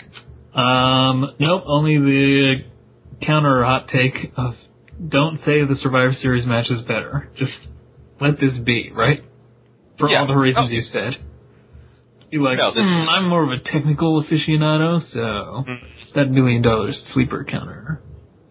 Um, 0.54 1.36
nope. 1.38 1.64
Only 1.66 1.98
the 1.98 2.54
counter 3.26 3.64
hot 3.64 3.88
take 3.92 4.32
of 4.36 4.54
don't 5.08 5.38
say 5.46 5.64
the 5.64 5.76
Survivor 5.82 6.14
Series 6.22 6.46
match 6.46 6.66
is 6.70 6.82
better. 6.82 7.30
Just 7.38 7.52
let 8.20 8.40
this 8.40 8.52
be, 8.64 8.90
right? 8.94 9.22
For 9.98 10.08
Yeah. 10.10 10.20
all 10.20 10.26
the 10.26 10.36
reasons 10.36 10.66
Oh. 10.68 10.72
you 10.72 10.82
said. 10.92 11.16
You 12.30 12.42
like, 12.42 12.58
No, 12.58 12.72
this- 12.72 12.82
"Hmm, 12.82 13.08
I'm 13.08 13.28
more 13.28 13.42
of 13.44 13.50
a 13.50 13.58
technical 13.58 14.22
aficionado, 14.22 15.02
so 15.12 15.64
Mm. 15.66 15.80
that 16.14 16.30
million 16.30 16.62
dollars 16.62 16.96
sleeper 17.14 17.44
counter. 17.44 18.00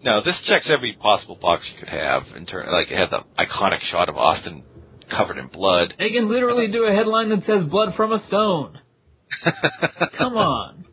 No, 0.04 0.20
this 0.22 0.36
checks 0.46 0.66
every 0.68 0.94
possible 0.94 1.36
box 1.40 1.64
you 1.72 1.78
could 1.80 1.88
have. 1.88 2.24
In 2.36 2.46
turn, 2.46 2.70
like 2.72 2.90
it 2.90 2.96
had 2.98 3.10
the 3.10 3.22
iconic 3.38 3.80
shot 3.90 4.08
of 4.08 4.16
Austin 4.16 4.62
covered 5.10 5.38
in 5.38 5.46
blood. 5.48 5.94
They 5.98 6.10
can 6.10 6.28
literally 6.28 6.68
do 6.68 6.84
a 6.84 6.92
headline 6.92 7.28
that 7.30 7.44
says 7.46 7.64
blood 7.66 7.94
from 7.94 8.12
a 8.12 8.22
stone. 8.28 8.78
Come 10.18 10.36
on. 10.36 10.84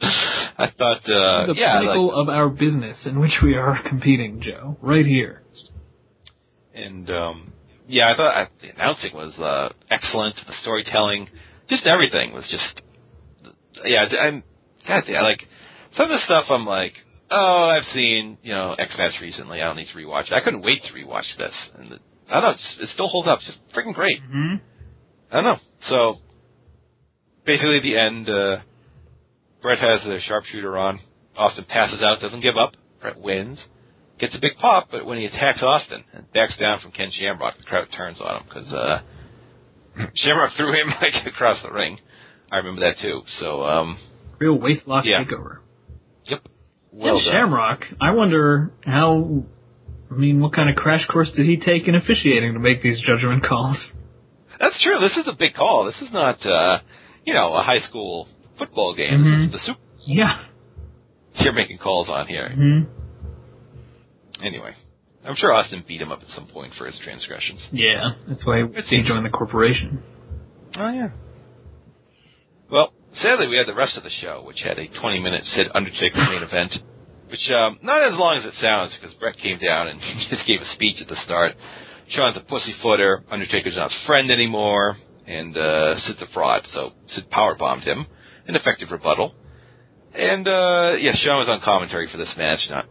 I 0.58 0.66
thought, 0.78 0.98
uh, 0.98 1.46
the 1.46 1.54
yeah, 1.56 1.80
pinnacle 1.80 2.08
like, 2.08 2.16
of 2.16 2.28
our 2.28 2.48
business 2.48 2.96
in 3.04 3.18
which 3.18 3.32
we 3.42 3.54
are 3.54 3.78
competing, 3.88 4.40
Joe. 4.40 4.76
Right 4.80 5.06
here. 5.06 5.42
and 6.74 7.10
um, 7.10 7.52
yeah, 7.88 8.12
I 8.12 8.16
thought 8.16 8.34
I, 8.34 8.48
the 8.62 8.68
announcing 8.68 9.10
was 9.14 9.34
uh, 9.38 9.74
excellent. 9.90 10.36
The 10.46 10.54
storytelling, 10.62 11.28
just 11.68 11.86
everything 11.86 12.32
was 12.32 12.44
just, 12.50 12.86
yeah. 13.84 14.04
I'm, 14.20 14.42
God, 14.86 15.02
yeah, 15.08 15.22
like 15.22 15.40
some 15.96 16.10
of 16.10 16.10
the 16.10 16.24
stuff. 16.24 16.44
I'm 16.50 16.66
like, 16.66 16.92
oh, 17.30 17.72
I've 17.74 17.88
seen, 17.94 18.38
you 18.42 18.52
know, 18.52 18.74
X 18.78 18.92
Match 18.96 19.14
recently. 19.20 19.60
I 19.60 19.64
don't 19.64 19.76
need 19.76 19.88
to 19.92 19.98
rewatch 19.98 20.26
it. 20.26 20.34
I 20.34 20.40
couldn't 20.44 20.62
wait 20.62 20.82
to 20.84 20.92
rewatch 20.94 21.26
this, 21.36 21.54
and 21.78 21.92
the, 21.92 21.98
I 22.30 22.40
don't 22.40 22.42
know, 22.42 22.50
it's, 22.50 22.82
it 22.82 22.88
still 22.94 23.08
holds 23.08 23.28
up. 23.28 23.40
It's 23.40 23.56
just 23.56 23.58
freaking 23.76 23.94
great. 23.94 24.22
Mm-hmm. 24.22 24.54
I 25.30 25.34
don't 25.34 25.44
know. 25.44 25.58
So 25.90 26.20
basically, 27.44 27.80
the 27.82 27.98
end. 27.98 28.28
Uh, 28.28 28.56
Bret 29.64 29.78
has 29.80 30.04
a 30.04 30.18
sharpshooter 30.28 30.76
on. 30.76 31.00
Austin 31.36 31.64
passes 31.64 32.00
out, 32.04 32.20
doesn't 32.20 32.42
give 32.42 32.58
up. 32.60 32.72
Bret 33.00 33.18
wins, 33.18 33.56
gets 34.20 34.34
a 34.36 34.38
big 34.38 34.52
pop, 34.60 34.88
but 34.92 35.06
when 35.06 35.16
he 35.18 35.24
attacks 35.24 35.60
Austin 35.62 36.04
and 36.12 36.30
backs 36.32 36.52
down 36.60 36.80
from 36.82 36.92
Ken 36.92 37.08
Shamrock, 37.18 37.56
the 37.56 37.64
crowd 37.64 37.88
turns 37.96 38.18
on 38.20 38.36
him 38.36 38.42
because 38.46 38.68
uh, 38.72 38.98
Shamrock 40.22 40.52
threw 40.58 40.68
him 40.68 40.88
like 41.00 41.26
across 41.26 41.56
the 41.64 41.72
ring. 41.72 41.96
I 42.52 42.58
remember 42.58 42.82
that 42.82 43.00
too. 43.00 43.22
So, 43.40 43.64
um, 43.64 43.98
Real 44.38 44.58
waist 44.60 44.82
lock 44.86 45.04
Yeah. 45.06 45.24
takeover. 45.24 45.58
yep. 46.28 46.40
Well 46.92 47.16
Ken 47.16 47.24
done. 47.24 47.34
Shamrock, 47.34 47.80
I 48.02 48.10
wonder 48.12 48.70
how. 48.84 49.44
I 50.10 50.14
mean, 50.14 50.40
what 50.40 50.54
kind 50.54 50.68
of 50.68 50.76
crash 50.76 51.00
course 51.10 51.28
did 51.34 51.46
he 51.46 51.56
take 51.56 51.88
in 51.88 51.94
officiating 51.94 52.52
to 52.52 52.60
make 52.60 52.82
these 52.82 52.98
judgment 53.00 53.42
calls? 53.48 53.78
That's 54.60 54.76
true. 54.84 55.00
This 55.00 55.16
is 55.22 55.26
a 55.26 55.34
big 55.36 55.54
call. 55.54 55.86
This 55.86 56.06
is 56.06 56.12
not, 56.12 56.36
uh, 56.46 56.78
you 57.24 57.32
know, 57.34 57.54
a 57.56 57.62
high 57.64 57.80
school 57.88 58.28
football 58.58 58.94
game. 58.94 59.24
Mhm. 59.24 59.52
The 59.52 59.58
Super. 59.66 59.80
Yeah. 60.06 60.44
You're 61.40 61.52
making 61.52 61.78
calls 61.78 62.08
on 62.08 62.26
here. 62.28 62.48
hmm 62.50 62.82
Anyway, 64.44 64.74
I'm 65.24 65.36
sure 65.36 65.52
Austin 65.52 65.84
beat 65.86 66.00
him 66.02 66.12
up 66.12 66.20
at 66.20 66.28
some 66.34 66.46
point 66.48 66.72
for 66.76 66.86
his 66.86 66.94
transgressions. 67.04 67.60
Yeah, 67.72 68.10
that's 68.28 68.44
why 68.44 68.62
he 68.90 69.02
joined 69.02 69.24
the 69.24 69.30
corporation. 69.30 70.02
Oh 70.76 70.90
yeah. 70.90 71.08
Well, 72.70 72.92
sadly, 73.22 73.46
we 73.48 73.56
had 73.56 73.66
the 73.68 73.74
rest 73.74 73.96
of 73.96 74.02
the 74.02 74.10
show, 74.22 74.42
which 74.46 74.58
had 74.64 74.78
a 74.78 74.88
20-minute 74.88 75.44
Sid 75.56 75.66
Undertaker 75.74 76.18
main 76.30 76.42
event, 76.48 76.72
which 77.30 77.46
um, 77.54 77.78
not 77.82 78.02
as 78.04 78.18
long 78.18 78.38
as 78.38 78.44
it 78.46 78.54
sounds, 78.60 78.92
because 79.00 79.14
Bret 79.18 79.36
came 79.42 79.58
down 79.58 79.88
and 79.88 80.00
just 80.30 80.46
gave 80.46 80.60
a 80.60 80.74
speech 80.74 80.96
at 81.00 81.08
the 81.08 81.16
start. 81.24 81.54
Shawn's 82.14 82.36
a 82.36 82.40
pussyfooter. 82.40 83.24
Undertaker's 83.30 83.74
not 83.76 83.90
his 83.90 84.00
friend 84.06 84.30
anymore, 84.30 84.98
and 85.26 85.56
uh, 85.56 85.94
Sid's 86.06 86.20
a 86.22 86.26
fraud. 86.34 86.62
So 86.74 86.90
Sid 87.14 87.30
power 87.30 87.54
bombed 87.56 87.84
him, 87.84 88.06
an 88.46 88.56
effective 88.56 88.88
rebuttal. 88.90 89.34
And 90.14 90.46
uh, 90.46 90.94
yeah, 91.00 91.12
Shawn 91.24 91.42
was 91.42 91.48
on 91.48 91.60
commentary 91.64 92.08
for 92.10 92.18
this 92.18 92.28
match, 92.38 92.60
not 92.70 92.86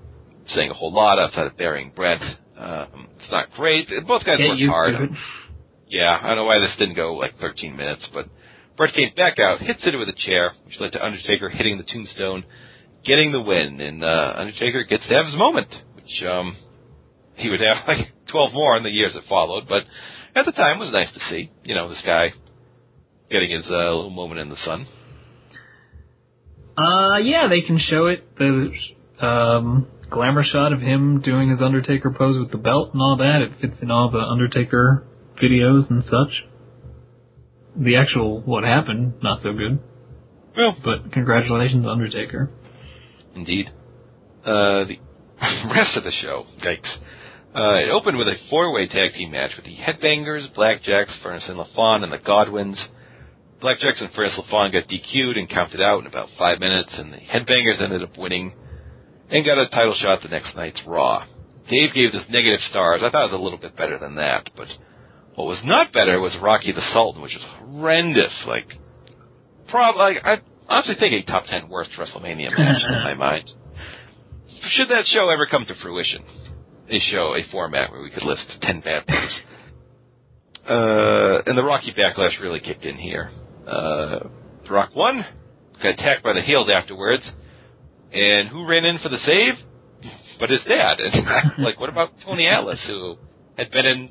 saying 0.56 0.72
a 0.72 0.74
whole 0.74 0.92
lot 0.94 1.20
outside 1.20 1.48
of 1.48 1.58
burying 1.58 1.92
Bret. 1.96 2.20
Um, 2.58 3.08
it's 3.16 3.32
not 3.32 3.52
great. 3.56 3.88
Both 4.08 4.26
guys 4.26 4.38
Get 4.38 4.50
worked 4.50 4.68
hard. 4.68 4.94
it. 4.96 5.10
Yeah, 5.88 6.18
I 6.22 6.28
don't 6.28 6.38
know 6.38 6.46
why 6.46 6.60
this 6.60 6.76
didn't 6.80 6.96
go 6.96 7.14
like 7.16 7.40
13 7.40 7.76
minutes, 7.76 8.02
but 8.14 8.28
Bret 8.76 8.94
came 8.94 9.14
back 9.16 9.40
out, 9.40 9.62
hit 9.62 9.78
Sid 9.84 9.96
with 9.96 10.10
a 10.10 10.18
chair, 10.26 10.52
which 10.66 10.76
led 10.80 10.92
to 10.94 11.06
Undertaker 11.06 11.50
hitting 11.50 11.78
the 11.78 11.84
tombstone, 11.86 12.44
getting 13.06 13.32
the 13.32 13.42
win, 13.42 13.80
and 13.80 14.04
uh, 14.04 14.34
Undertaker 14.36 14.84
gets 14.84 15.04
to 15.08 15.14
have 15.14 15.28
his 15.28 15.36
moment, 15.36 15.68
which 15.96 16.12
um, 16.28 16.58
he 17.38 17.50
would 17.50 17.62
have 17.62 17.78
like 17.88 18.08
12 18.32 18.54
more 18.54 18.76
in 18.76 18.84
the 18.84 18.90
years 18.90 19.14
that 19.14 19.24
followed, 19.30 19.68
but 19.70 19.84
at 20.36 20.46
the 20.46 20.52
time 20.52 20.82
it 20.82 20.86
was 20.86 20.94
nice 20.94 21.14
to 21.14 21.22
see, 21.30 21.52
you 21.64 21.76
know, 21.76 21.88
this 21.90 22.02
guy 22.06 22.34
getting 23.30 23.52
his 23.52 23.64
uh, 23.70 23.94
little 23.94 24.10
moment 24.10 24.40
in 24.42 24.50
the 24.50 24.58
sun. 24.66 24.88
Uh, 26.78 27.18
yeah, 27.18 27.48
they 27.50 27.62
can 27.62 27.80
show 27.90 28.08
it. 28.08 28.24
The 28.38 28.72
um, 29.26 29.88
glamour 30.10 30.44
shot 30.52 30.74
of 30.74 30.82
him 30.82 31.22
doing 31.22 31.50
his 31.50 31.60
Undertaker 31.62 32.14
pose 32.18 32.40
with 32.40 32.52
the 32.52 32.58
belt 32.58 32.94
and 32.94 33.02
all 33.02 33.18
that. 33.18 33.42
It 33.42 33.62
fits 33.62 33.82
in 33.82 33.92
all 33.92 34.10
the 34.12 34.20
Undertaker 34.20 35.06
videos 35.42 35.90
and 35.90 36.04
such. 36.06 36.34
The 37.76 37.96
actual 37.96 38.42
what 38.42 38.64
happened, 38.64 39.16
not 39.22 39.42
so 39.44 39.54
good. 39.54 39.80
Well, 40.56 40.76
But 40.84 41.12
congratulations, 41.12 41.86
Undertaker. 41.88 42.52
Indeed. 43.36 43.68
Uh, 44.46 44.86
the 44.86 44.98
rest 45.74 45.98
of 45.98 46.04
the 46.04 46.12
show, 46.22 46.46
yikes. 46.64 46.90
Uh, 47.56 47.86
it 47.86 47.90
opened 47.90 48.18
with 48.18 48.28
a 48.28 48.36
four-way 48.50 48.88
tag 48.88 49.14
team 49.14 49.32
match 49.32 49.52
with 49.56 49.66
the 49.66 49.76
Headbangers, 49.76 50.54
Blackjacks, 50.56 51.14
Furnas 51.24 51.48
and 51.50 51.58
LaFon, 51.58 52.04
and 52.04 52.12
the 52.12 52.18
Godwins. 52.18 52.78
Blackjacks 53.64 54.02
and 54.02 54.12
Furnas 54.12 54.36
LaFon 54.36 54.74
got 54.74 54.90
DQ'd 54.90 55.38
and 55.38 55.50
counted 55.50 55.80
out 55.80 56.02
in 56.02 56.08
about 56.08 56.28
five 56.38 56.60
minutes, 56.60 56.90
and 56.92 57.14
the 57.14 57.18
Headbangers 57.18 57.82
ended 57.82 58.04
up 58.04 58.18
winning 58.18 58.52
and 59.32 59.46
got 59.46 59.58
a 59.58 59.70
title 59.70 59.96
shot 60.02 60.20
the 60.22 60.28
next 60.28 60.54
night's 60.54 60.80
Raw. 60.86 61.24
Dave 61.72 61.96
gave 61.96 62.12
this 62.12 62.28
negative 62.30 62.60
stars. 62.70 63.00
I 63.04 63.10
thought 63.10 63.30
it 63.30 63.32
was 63.32 63.40
a 63.40 63.44
little 63.44 63.58
bit 63.58 63.78
better 63.78 63.98
than 63.98 64.16
that, 64.16 64.50
but 64.58 64.68
what 65.36 65.48
was 65.48 65.60
not 65.64 65.94
better 65.94 66.20
was 66.20 66.34
Rocky 66.42 66.74
the 66.74 66.84
Sultan, 66.94 67.22
which 67.22 67.32
was 67.32 67.46
horrendous. 67.64 68.36
Like, 68.46 68.68
prob 69.70 69.96
like 69.96 70.18
I 70.26 70.44
honestly 70.68 70.96
think 71.00 71.24
a 71.24 71.32
top 71.32 71.46
ten 71.50 71.70
worst 71.70 71.92
WrestleMania 71.98 72.52
match 72.52 72.82
in 72.90 73.04
my 73.04 73.14
mind. 73.14 73.50
Should 74.76 74.90
that 74.90 75.08
show 75.14 75.30
ever 75.30 75.48
come 75.48 75.66
to 75.66 75.74
fruition, 75.82 76.24
a 76.92 77.00
show, 77.12 77.34
a 77.34 77.50
format 77.50 77.92
where 77.92 78.02
we 78.02 78.12
could 78.12 78.24
list 78.24 78.44
ten 78.62 78.82
bad 78.82 79.08
ones. 79.08 79.32
Uh, 80.68 81.50
and 81.50 81.58
the 81.58 81.64
Rocky 81.64 81.94
backlash 81.98 82.40
really 82.42 82.60
kicked 82.60 82.86
in 82.86 82.98
here. 82.98 83.32
Uh, 83.68 84.28
The 84.68 84.70
Rock 84.72 84.96
won, 84.96 85.26
got 85.82 85.94
attacked 85.94 86.24
by 86.24 86.34
the 86.34 86.42
heels 86.42 86.68
afterwards, 86.74 87.24
and 88.14 88.50
who 88.50 88.66
ran 88.68 88.86
in 88.86 89.00
for 89.02 89.10
the 89.10 89.18
save? 89.26 89.54
But 90.40 90.50
his 90.50 90.60
dad. 90.68 91.00
And 91.00 91.64
like, 91.64 91.80
what 91.80 91.90
about 91.90 92.12
Tony 92.26 92.48
Atlas, 92.48 92.80
who 92.88 93.16
had 93.58 93.72
been 93.72 93.86
in 93.86 94.10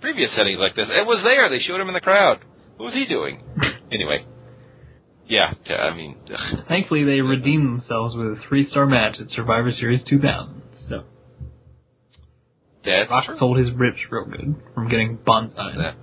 previous 0.00 0.30
settings 0.36 0.58
like 0.60 0.76
this? 0.76 0.86
It 0.88 1.06
was 1.06 1.22
there. 1.24 1.48
They 1.50 1.62
showed 1.66 1.80
him 1.80 1.88
in 1.88 1.94
the 1.94 2.00
crowd. 2.00 2.38
What 2.76 2.86
was 2.86 2.94
he 2.94 3.06
doing? 3.06 3.40
Anyway, 3.92 4.24
yeah, 5.28 5.52
I 5.68 5.94
mean, 5.94 6.16
ugh. 6.26 6.64
Thankfully, 6.66 7.04
they 7.04 7.20
redeemed 7.20 7.80
themselves 7.82 8.16
with 8.16 8.26
a 8.26 8.36
three-star 8.48 8.86
match 8.86 9.16
at 9.20 9.28
Survivor 9.36 9.70
Series 9.78 10.00
2000. 10.08 10.62
So 10.88 11.04
that's 12.84 13.08
Rock 13.10 13.24
true. 13.26 13.36
sold 13.38 13.58
his 13.58 13.68
ribs 13.76 13.98
real 14.10 14.24
good 14.24 14.56
from 14.74 14.88
getting 14.88 15.18
bonsai. 15.18 15.94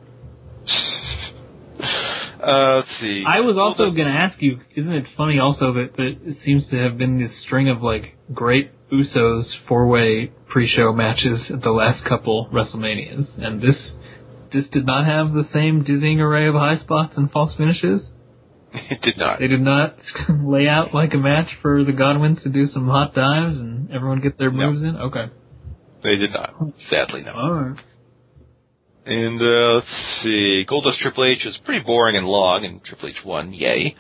Uh, 2.42 2.78
let's 2.78 2.88
see. 3.00 3.24
I 3.28 3.42
was 3.42 3.56
also 3.58 3.84
Well, 3.84 3.92
going 3.96 4.08
to 4.08 4.14
ask 4.14 4.42
you, 4.42 4.60
isn't 4.76 4.92
it 4.92 5.06
funny 5.16 5.38
also 5.40 5.74
that, 5.74 5.90
that 5.98 6.18
it 6.26 6.38
seems 6.46 6.64
to 6.72 6.78
have 6.78 6.98
been 6.98 7.20
this 7.20 7.32
string 7.46 7.70
of 7.70 7.82
like 7.84 8.18
great 8.34 8.72
Usos 8.92 9.44
four-way 9.68 10.32
pre-show 10.50 10.92
matches 10.92 11.40
at 11.54 11.62
the 11.62 11.70
last 11.70 12.04
couple 12.10 12.50
WrestleManias, 12.52 13.28
and 13.38 13.62
this 13.62 13.76
this 14.52 14.66
did 14.74 14.86
not 14.86 15.06
have 15.06 15.34
the 15.34 15.48
same 15.54 15.84
dizzying 15.86 16.20
array 16.20 16.48
of 16.48 16.56
high 16.56 16.78
spots 16.84 17.14
and 17.16 17.32
false 17.32 17.54
finishes. 17.58 18.02
it 18.74 19.02
did 19.02 19.18
not. 19.18 19.40
They 19.40 19.48
did 19.48 19.62
not 19.62 19.96
lay 20.44 20.68
out 20.68 20.94
like 20.94 21.14
a 21.14 21.18
match 21.18 21.48
for 21.62 21.84
the 21.86 21.94
Godwins 21.94 22.40
to 22.44 22.50
do 22.50 22.68
some 22.74 22.88
hot 22.88 23.14
dives 23.16 23.56
and 23.58 23.92
everyone 23.92 24.20
get 24.20 24.38
their 24.38 24.52
No. 24.52 24.72
moves 24.72 24.84
in. 24.84 24.98
Okay, 24.98 25.26
They 26.04 26.16
did 26.18 26.32
not. 26.34 26.54
Sadly, 26.90 27.22
no. 27.24 27.32
all 27.34 27.54
right. 27.54 27.78
And 29.06 29.42
uh, 29.42 29.76
let's 29.76 29.88
see. 30.24 30.64
Goldust 30.70 31.00
Triple 31.02 31.26
H 31.26 31.40
was 31.46 31.58
pretty 31.66 31.84
boring 31.84 32.16
and 32.18 32.28
long, 32.28 32.66
and 32.66 32.84
Triple 32.84 33.10
H 33.10 33.16
won. 33.26 33.54
Yay. 33.54 33.96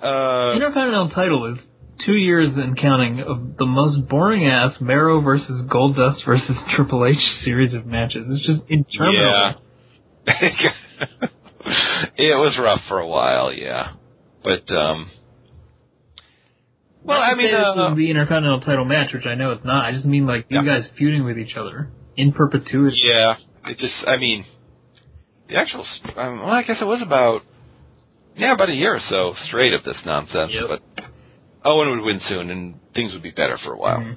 Uh, 0.00 0.54
Intercontinental 0.54 1.10
title 1.10 1.52
is 1.52 1.58
two 2.06 2.14
years 2.14 2.50
and 2.56 2.80
counting 2.80 3.20
of 3.20 3.56
the 3.58 3.66
most 3.66 4.08
boring 4.08 4.46
ass 4.46 4.74
Mero 4.80 5.20
versus 5.20 5.66
Goldust 5.68 6.24
versus 6.24 6.56
Triple 6.76 7.04
H 7.04 7.16
series 7.44 7.74
of 7.74 7.84
matches. 7.86 8.24
It's 8.28 8.46
just 8.46 8.60
interminable. 8.70 9.60
Yeah. 10.26 10.34
it 12.16 12.36
was 12.38 12.56
rough 12.60 12.80
for 12.88 12.98
a 13.00 13.08
while, 13.08 13.52
yeah. 13.52 13.94
But 14.44 14.72
um 14.72 15.10
well, 17.04 17.18
to 17.18 17.24
I 17.24 17.34
mean, 17.36 17.54
uh, 17.54 17.92
is 17.92 17.96
the 17.96 18.10
Intercontinental 18.10 18.60
title 18.60 18.84
match, 18.84 19.12
which 19.14 19.24
I 19.26 19.34
know 19.34 19.52
it's 19.52 19.64
not. 19.64 19.84
I 19.86 19.92
just 19.92 20.04
mean 20.04 20.26
like 20.26 20.46
you 20.48 20.60
Yeah. 20.62 20.80
guys 20.80 20.90
feuding 20.98 21.24
with 21.24 21.38
each 21.38 21.56
other 21.56 21.90
in 22.16 22.32
perpetuity. 22.32 23.00
Yeah, 23.04 23.34
it 23.70 23.78
just, 23.78 23.94
I 24.06 24.16
mean, 24.16 24.44
the 25.48 25.56
actual, 25.56 25.84
um, 26.16 26.40
well, 26.40 26.50
I 26.50 26.62
guess 26.62 26.76
it 26.80 26.84
was 26.84 27.00
about, 27.02 27.42
yeah, 28.36 28.54
about 28.54 28.68
a 28.70 28.74
year 28.74 28.94
or 28.94 29.00
so 29.08 29.34
straight 29.48 29.72
of 29.72 29.84
this 29.84 29.96
nonsense. 30.04 30.52
Yep. 30.52 30.68
But 30.68 31.04
Owen 31.64 31.90
would 31.90 32.00
win 32.04 32.20
soon, 32.28 32.50
and 32.50 32.74
things 32.94 33.12
would 33.12 33.22
be 33.22 33.30
better 33.30 33.58
for 33.64 33.72
a 33.72 33.78
while. 33.78 33.98
Mhm. 33.98 34.16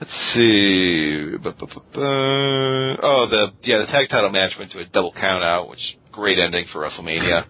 Let's 0.00 0.10
see. 0.34 1.36
Oh, 1.36 3.26
the 3.30 3.52
yeah, 3.62 3.78
the 3.78 3.86
tag 3.86 4.08
title 4.10 4.30
match 4.30 4.50
went 4.58 4.72
to 4.72 4.80
a 4.80 4.84
double 4.84 5.12
count 5.12 5.44
out, 5.44 5.68
which 5.68 5.78
great 6.10 6.38
ending 6.40 6.66
for 6.72 6.80
WrestleMania. 6.82 7.44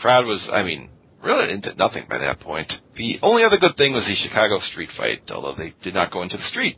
Crowd 0.00 0.24
was, 0.24 0.40
I 0.52 0.62
mean, 0.62 0.90
really 1.22 1.52
into 1.52 1.74
nothing 1.74 2.06
by 2.08 2.18
that 2.18 2.38
point. 2.40 2.70
The 2.96 3.18
only 3.22 3.42
other 3.44 3.56
good 3.56 3.76
thing 3.76 3.92
was 3.92 4.04
the 4.04 4.14
Chicago 4.28 4.60
street 4.70 4.90
fight, 4.96 5.22
although 5.32 5.54
they 5.56 5.74
did 5.82 5.94
not 5.94 6.12
go 6.12 6.22
into 6.22 6.36
the 6.36 6.48
street. 6.50 6.76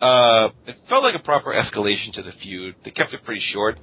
Uh, 0.00 0.48
it 0.66 0.76
felt 0.88 1.04
like 1.04 1.14
a 1.14 1.22
proper 1.22 1.52
escalation 1.52 2.12
to 2.14 2.22
the 2.22 2.32
feud. 2.42 2.74
They 2.84 2.90
kept 2.90 3.12
it 3.12 3.22
pretty 3.24 3.42
short, 3.52 3.78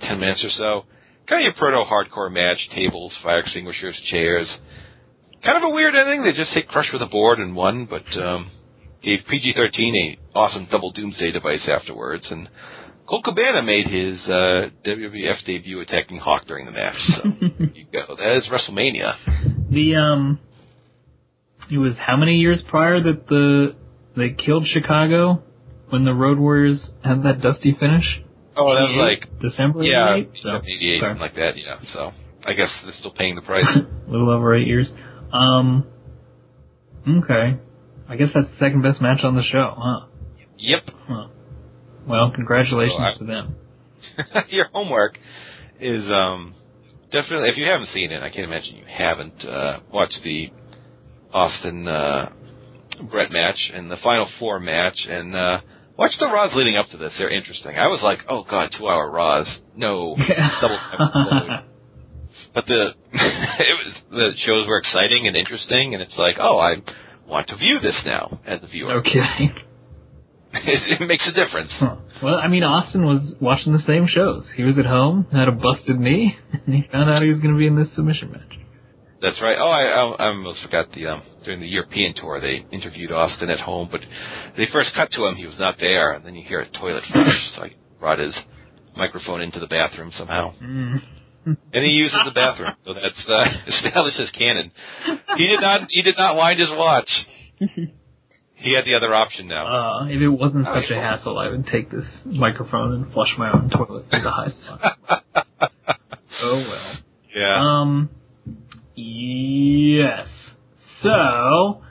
ten 0.00 0.20
minutes 0.20 0.40
or 0.44 0.50
so. 0.56 0.86
Kind 1.28 1.46
of 1.46 1.54
a 1.54 1.58
proto 1.58 1.84
hardcore 1.84 2.32
match: 2.32 2.58
tables, 2.74 3.12
fire 3.22 3.40
extinguishers, 3.40 3.96
chairs. 4.10 4.46
Kind 5.44 5.56
of 5.56 5.64
a 5.64 5.74
weird 5.74 5.94
ending. 5.94 6.22
They 6.24 6.30
just 6.32 6.52
hit 6.54 6.68
Crush 6.68 6.86
with 6.92 7.02
a 7.02 7.06
board 7.06 7.38
and 7.38 7.54
won, 7.54 7.86
but 7.90 8.06
um, 8.20 8.50
gave 9.02 9.20
PG-13 9.28 10.16
a 10.34 10.38
awesome 10.38 10.68
double 10.70 10.92
doomsday 10.92 11.32
device 11.32 11.62
afterwards, 11.68 12.24
and 12.30 12.48
Colt 13.08 13.24
Cabana 13.24 13.62
made 13.62 13.86
his 13.86 14.18
uh, 14.26 14.68
WWF 14.86 15.46
debut 15.46 15.80
attacking 15.80 16.18
Hawk 16.18 16.46
during 16.46 16.66
the 16.66 16.72
match. 16.72 16.96
So 17.08 17.30
there 17.58 17.68
you 17.74 17.86
go. 17.92 18.14
That 18.16 18.36
is 18.36 18.44
WrestleMania. 18.52 19.70
The 19.70 19.96
um, 19.96 20.38
it 21.70 21.78
was 21.78 21.94
how 21.98 22.16
many 22.16 22.36
years 22.36 22.58
prior 22.68 23.02
that 23.02 23.26
the 23.28 23.74
they 24.16 24.30
killed 24.44 24.66
Chicago 24.72 25.42
when 25.90 26.04
the 26.04 26.14
Road 26.14 26.38
Warriors 26.38 26.80
had 27.04 27.22
that 27.24 27.40
dusty 27.40 27.76
finish? 27.78 28.04
Oh, 28.56 28.74
that 28.74 28.82
was 28.90 28.96
like 29.20 29.40
December 29.40 29.84
yeah, 29.84 30.14
88? 30.14 30.30
So, 30.42 30.48
88, 30.58 31.00
something 31.00 31.20
like 31.20 31.34
that. 31.36 31.52
Yeah. 31.56 31.76
So 31.94 32.10
I 32.46 32.52
guess 32.54 32.68
they're 32.84 32.94
still 32.98 33.12
paying 33.12 33.36
the 33.36 33.42
price. 33.42 33.64
a 33.76 34.10
little 34.10 34.30
over 34.30 34.54
eight 34.56 34.66
years. 34.66 34.86
Um, 35.32 35.86
okay. 37.06 37.58
I 38.08 38.16
guess 38.16 38.28
that's 38.34 38.46
the 38.48 38.56
second 38.64 38.82
best 38.82 39.00
match 39.00 39.20
on 39.22 39.36
the 39.36 39.42
show, 39.52 39.74
huh? 39.76 40.06
yep. 40.58 40.82
Huh. 41.06 41.28
Well, 42.06 42.32
congratulations 42.34 42.96
So 42.98 43.02
I- 43.02 43.18
to 43.18 43.24
them. 43.24 43.56
Your 44.50 44.66
homework 44.72 45.16
is 45.80 46.02
um 46.10 46.54
definitely 47.12 47.50
if 47.50 47.56
you 47.56 47.64
haven't 47.66 47.90
seen 47.94 48.10
it, 48.10 48.20
I 48.22 48.30
can't 48.30 48.44
imagine 48.44 48.74
you 48.76 48.84
haven't 48.88 49.44
uh, 49.44 49.78
watched 49.92 50.18
the 50.24 50.48
Austin 51.32 51.86
uh, 51.86 52.30
Bret 53.10 53.30
match 53.30 53.58
and 53.74 53.88
the 53.90 53.96
Final 54.02 54.26
Four 54.40 54.58
match, 54.58 54.96
and 55.08 55.36
uh, 55.36 55.58
watch 55.98 56.12
the 56.18 56.26
Raws 56.26 56.52
leading 56.54 56.76
up 56.76 56.86
to 56.92 56.96
this. 56.96 57.10
They're 57.18 57.28
interesting. 57.30 57.76
I 57.76 57.88
was 57.88 58.00
like, 58.02 58.20
oh 58.30 58.44
god, 58.48 58.70
two 58.78 58.88
hour 58.88 59.10
Raws, 59.10 59.46
no 59.76 60.16
double. 60.62 60.78
But 62.54 62.64
the 62.66 62.88
it 63.12 63.74
was 63.76 63.94
the 64.10 64.30
shows 64.46 64.66
were 64.66 64.78
exciting 64.78 65.26
and 65.26 65.36
interesting, 65.36 65.94
and 65.94 66.02
it's 66.02 66.16
like, 66.16 66.36
oh, 66.40 66.58
I 66.58 66.76
want 67.28 67.48
to 67.48 67.56
view 67.56 67.78
this 67.82 67.94
now 68.06 68.40
as 68.46 68.60
a 68.62 68.66
viewer. 68.66 68.98
Okay. 68.98 69.52
it, 70.54 71.00
it 71.00 71.06
makes 71.06 71.24
a 71.28 71.32
difference. 71.32 71.70
Huh. 71.78 71.96
Well, 72.22 72.34
I 72.34 72.48
mean, 72.48 72.64
Austin 72.64 73.04
was 73.04 73.34
watching 73.40 73.72
the 73.72 73.84
same 73.86 74.08
shows. 74.12 74.44
He 74.56 74.64
was 74.64 74.74
at 74.78 74.86
home, 74.86 75.26
had 75.30 75.46
a 75.46 75.52
busted 75.52 76.00
knee, 76.00 76.34
and 76.66 76.74
he 76.74 76.82
found 76.90 77.10
out 77.10 77.22
he 77.22 77.30
was 77.30 77.40
going 77.40 77.54
to 77.54 77.58
be 77.58 77.66
in 77.66 77.76
this 77.76 77.88
submission 77.94 78.32
match. 78.32 78.58
That's 79.20 79.40
right. 79.42 79.56
Oh, 79.58 79.68
I, 79.68 79.82
I, 79.84 80.26
I 80.26 80.28
almost 80.28 80.60
forgot 80.62 80.86
the 80.94 81.06
um, 81.08 81.22
during 81.44 81.60
the 81.60 81.66
European 81.66 82.14
tour 82.14 82.40
they 82.40 82.64
interviewed 82.70 83.10
Austin 83.12 83.50
at 83.50 83.58
home, 83.60 83.88
but 83.90 84.00
they 84.56 84.64
first 84.72 84.90
cut 84.94 85.10
to 85.12 85.26
him. 85.26 85.34
He 85.36 85.46
was 85.46 85.56
not 85.58 85.76
there, 85.80 86.12
and 86.12 86.24
then 86.24 86.34
you 86.36 86.44
hear 86.46 86.60
a 86.60 86.70
toilet 86.78 87.02
flush. 87.12 87.34
so 87.56 87.62
I 87.64 87.70
brought 87.98 88.18
his 88.20 88.34
microphone 88.96 89.40
into 89.40 89.58
the 89.60 89.66
bathroom 89.66 90.12
somehow, 90.18 90.54
Mm. 90.62 91.00
and 91.72 91.84
he 91.84 91.90
uses 91.90 92.18
the 92.26 92.30
bathroom, 92.32 92.72
so 92.84 92.94
that's 92.94 93.28
uh, 93.28 93.44
establishes 93.86 94.28
canon. 94.38 94.70
He 95.36 95.46
did 95.46 95.60
not. 95.60 95.80
He 95.90 96.02
did 96.02 96.14
not 96.18 96.36
wind 96.36 96.60
his 96.60 96.68
watch. 96.70 97.08
He 98.60 98.74
had 98.74 98.84
the 98.84 98.94
other 98.96 99.14
option 99.14 99.46
now. 99.48 99.66
Uh, 100.02 100.06
if 100.08 100.20
it 100.20 100.28
wasn't 100.28 100.66
such 100.66 100.90
a 100.90 100.94
hassle, 100.96 101.38
I 101.38 101.48
would 101.48 101.66
take 101.72 101.90
this 101.90 102.04
microphone 102.24 102.92
and 102.92 103.12
flush 103.12 103.30
my 103.38 103.50
own 103.52 103.70
toilet 103.70 104.10
to 104.10 104.20
the 104.20 104.30
high 104.30 104.52
spot. 104.64 105.70
Oh 106.40 106.54
well. 106.68 106.92
yeah. 107.34 107.80
Um, 107.80 108.10
yes. 108.98 110.26
So, 111.02 111.82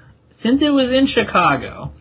since 0.43 0.61
it 0.61 0.69
was 0.69 0.91
in 0.91 1.07
Chicago, 1.13 1.93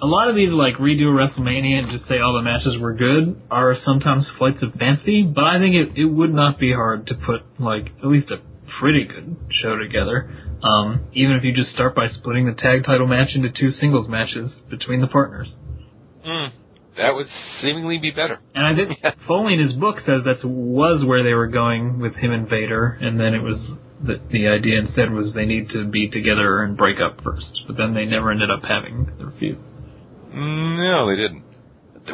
a 0.00 0.06
lot 0.06 0.28
of 0.28 0.36
these 0.36 0.50
like 0.50 0.74
redo 0.76 1.10
WrestleMania 1.14 1.78
and 1.78 1.90
just 1.90 2.08
say 2.08 2.18
all 2.18 2.34
the 2.34 2.42
matches 2.42 2.78
were 2.80 2.92
good 2.92 3.40
are 3.50 3.76
sometimes 3.84 4.24
flights 4.38 4.58
of 4.62 4.74
fancy, 4.74 5.22
but 5.22 5.44
I 5.44 5.58
think 5.58 5.74
it, 5.74 5.98
it 5.98 6.06
would 6.06 6.34
not 6.34 6.58
be 6.58 6.72
hard 6.72 7.06
to 7.08 7.14
put 7.14 7.42
like 7.58 7.86
at 8.02 8.06
least 8.06 8.30
a 8.30 8.38
pretty 8.80 9.04
good 9.04 9.36
show 9.62 9.76
together. 9.76 10.30
Um, 10.62 11.08
even 11.14 11.36
if 11.36 11.44
you 11.44 11.52
just 11.52 11.74
start 11.74 11.94
by 11.94 12.06
splitting 12.18 12.46
the 12.46 12.54
tag 12.54 12.84
title 12.84 13.06
match 13.06 13.30
into 13.34 13.48
two 13.50 13.72
singles 13.80 14.08
matches 14.08 14.50
between 14.70 15.00
the 15.00 15.08
partners. 15.08 15.48
Mm, 16.26 16.50
that 16.96 17.14
would 17.14 17.26
seemingly 17.60 17.98
be 17.98 18.10
better. 18.10 18.38
And 18.54 18.66
I 18.66 18.74
think 18.74 18.98
Foley 19.28 19.54
in 19.54 19.60
his 19.60 19.72
book 19.74 19.96
says 20.06 20.22
that 20.24 20.46
was 20.46 21.04
where 21.04 21.22
they 21.22 21.34
were 21.34 21.48
going 21.48 22.00
with 22.00 22.14
him 22.14 22.32
and 22.32 22.48
Vader, 22.48 22.98
and 23.00 23.18
then 23.18 23.34
it 23.34 23.42
was 23.42 23.58
the, 24.02 24.20
the 24.30 24.48
idea 24.48 24.80
instead 24.80 25.10
was 25.10 25.32
they 25.34 25.46
need 25.46 25.68
to 25.70 25.86
be 25.86 26.08
together 26.08 26.62
and 26.62 26.76
break 26.76 26.98
up 27.00 27.22
first. 27.22 27.46
But 27.66 27.76
then 27.76 27.94
they 27.94 28.04
never 28.04 28.30
ended 28.30 28.50
up 28.50 28.62
having 28.62 29.06
their 29.18 29.32
feud. 29.38 29.58
No, 30.34 31.08
they 31.08 31.16
didn't. 31.16 31.44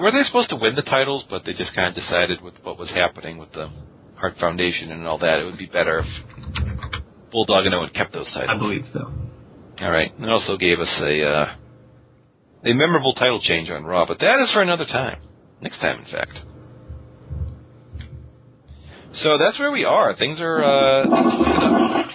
Were 0.00 0.10
they 0.12 0.22
supposed 0.26 0.50
to 0.50 0.56
win 0.56 0.74
the 0.74 0.82
titles, 0.82 1.24
but 1.30 1.42
they 1.46 1.52
just 1.52 1.74
kind 1.74 1.96
of 1.96 2.02
decided 2.02 2.42
with 2.42 2.54
what 2.62 2.78
was 2.78 2.88
happening 2.90 3.38
with 3.38 3.52
the 3.52 3.70
Hart 4.16 4.34
Foundation 4.38 4.90
and 4.90 5.06
all 5.06 5.18
that, 5.18 5.38
it 5.38 5.44
would 5.44 5.58
be 5.58 5.66
better 5.66 6.00
if 6.00 7.30
Bulldog 7.30 7.66
and 7.66 7.74
Owen 7.74 7.90
kept 7.94 8.12
those 8.12 8.26
titles. 8.34 8.50
I 8.50 8.58
believe 8.58 8.84
so. 8.92 9.12
All 9.80 9.90
right. 9.90 10.12
And 10.12 10.24
it 10.24 10.30
also 10.30 10.56
gave 10.56 10.80
us 10.80 10.88
a 11.00 11.24
uh, 11.24 11.46
a 12.64 12.74
memorable 12.74 13.14
title 13.14 13.40
change 13.40 13.70
on 13.70 13.84
Raw, 13.84 14.06
but 14.06 14.18
that 14.18 14.42
is 14.42 14.52
for 14.52 14.60
another 14.60 14.86
time. 14.86 15.20
Next 15.62 15.78
time, 15.78 16.04
in 16.04 16.10
fact. 16.10 16.36
So 19.22 19.36
that's 19.38 19.58
where 19.58 19.70
we 19.72 19.84
are. 19.84 20.14
Things 20.16 20.38
are 20.40 20.62
uh. 20.64 22.08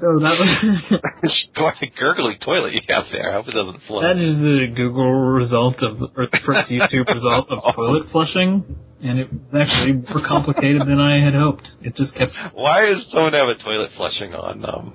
So 0.00 0.06
that 0.22 0.34
was 0.38 1.00
What 1.58 1.74
a 1.82 1.86
gurgly 1.98 2.38
toilet 2.44 2.72
you 2.72 2.80
have 2.88 3.04
there. 3.10 3.30
I 3.30 3.34
hope 3.34 3.48
it 3.48 3.54
doesn't 3.58 3.82
flood. 3.88 4.04
that 4.04 4.14
is 4.14 4.38
the 4.38 4.70
Google 4.76 5.10
result 5.10 5.82
of 5.82 5.98
or 6.16 6.26
the 6.30 6.38
first 6.46 6.70
YouTube 6.70 7.10
result 7.12 7.50
of 7.50 7.58
toilet 7.74 8.06
flushing, 8.12 8.62
and 9.02 9.18
it 9.18 9.26
was 9.32 9.58
actually 9.58 9.94
more 10.06 10.22
complicated 10.26 10.82
than 10.82 11.00
I 11.00 11.18
had 11.24 11.34
hoped. 11.34 11.66
It 11.82 11.96
just 11.96 12.14
kept. 12.14 12.30
Why 12.54 12.86
does 12.94 13.02
someone 13.12 13.32
have 13.32 13.48
a 13.48 13.58
toilet 13.58 13.90
flushing 13.96 14.34
on 14.34 14.64
um 14.64 14.92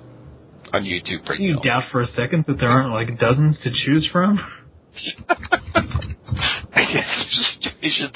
on 0.72 0.84
YouTube? 0.84 1.28
Right 1.28 1.36
Do 1.36 1.44
you 1.44 1.56
now? 1.56 1.60
doubt 1.60 1.82
for 1.92 2.00
a 2.02 2.08
second 2.16 2.46
that 2.48 2.56
there 2.58 2.70
aren't 2.70 2.94
like 2.94 3.12
dozens 3.20 3.56
to 3.64 3.70
choose 3.84 4.08
from? 4.10 4.40
I 6.74 6.84
guess 6.92 7.14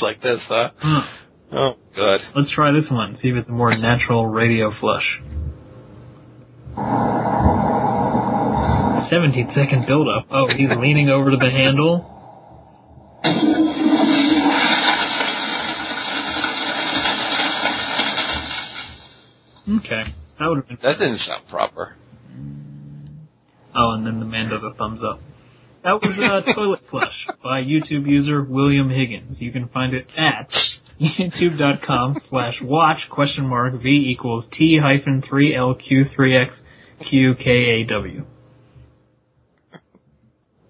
like 0.02 0.23
this, 0.23 0.39
huh? 0.48 0.70
Huh. 0.78 1.02
Oh, 1.52 1.73
good. 1.94 2.20
Let's 2.36 2.51
try 2.55 2.73
this 2.73 2.90
one. 2.90 3.19
See 3.23 3.28
if 3.28 3.36
it's 3.36 3.48
a 3.48 3.52
more 3.52 3.77
natural 3.77 4.27
radio 4.27 4.73
flush. 4.81 5.05
17 9.10 9.52
second 9.56 9.86
build 9.86 10.09
up. 10.09 10.27
Oh, 10.31 10.47
he's 10.56 10.69
leaning 10.78 11.09
over 11.09 11.31
to 11.31 11.36
the 11.36 11.51
handle. 11.51 12.15
Okay. 19.69 20.15
That 20.39 20.47
would 20.47 20.59
have 20.59 20.69
been. 20.69 20.78
That 20.82 20.98
didn't 20.98 21.20
sound 21.27 21.48
proper. 21.51 21.97
Oh, 23.74 23.94
and 23.94 24.06
then 24.06 24.19
the 24.20 24.27
man 24.27 24.48
does 24.51 24.62
a 24.62 24.74
thumbs 24.77 25.01
up. 25.05 25.20
That 25.89 26.02
was 26.05 26.44
uh, 26.44 26.52
Toilet 26.52 26.81
Flush 26.90 27.39
by 27.43 27.62
YouTube 27.62 28.06
user 28.06 28.44
William 28.44 28.90
Higgins. 28.90 29.39
You 29.40 29.51
can 29.52 29.69
find 29.69 29.94
it 29.94 30.06
at 30.19 30.51
youtube.com 31.01 32.20
slash 32.28 32.56
watch 32.60 32.98
question 33.10 33.47
mark 33.47 33.73
V 33.82 34.12
equals 34.12 34.44
T 34.59 34.78
hyphen 34.82 35.23
3LQ3X 35.32 36.51
QKAW. 37.10 38.27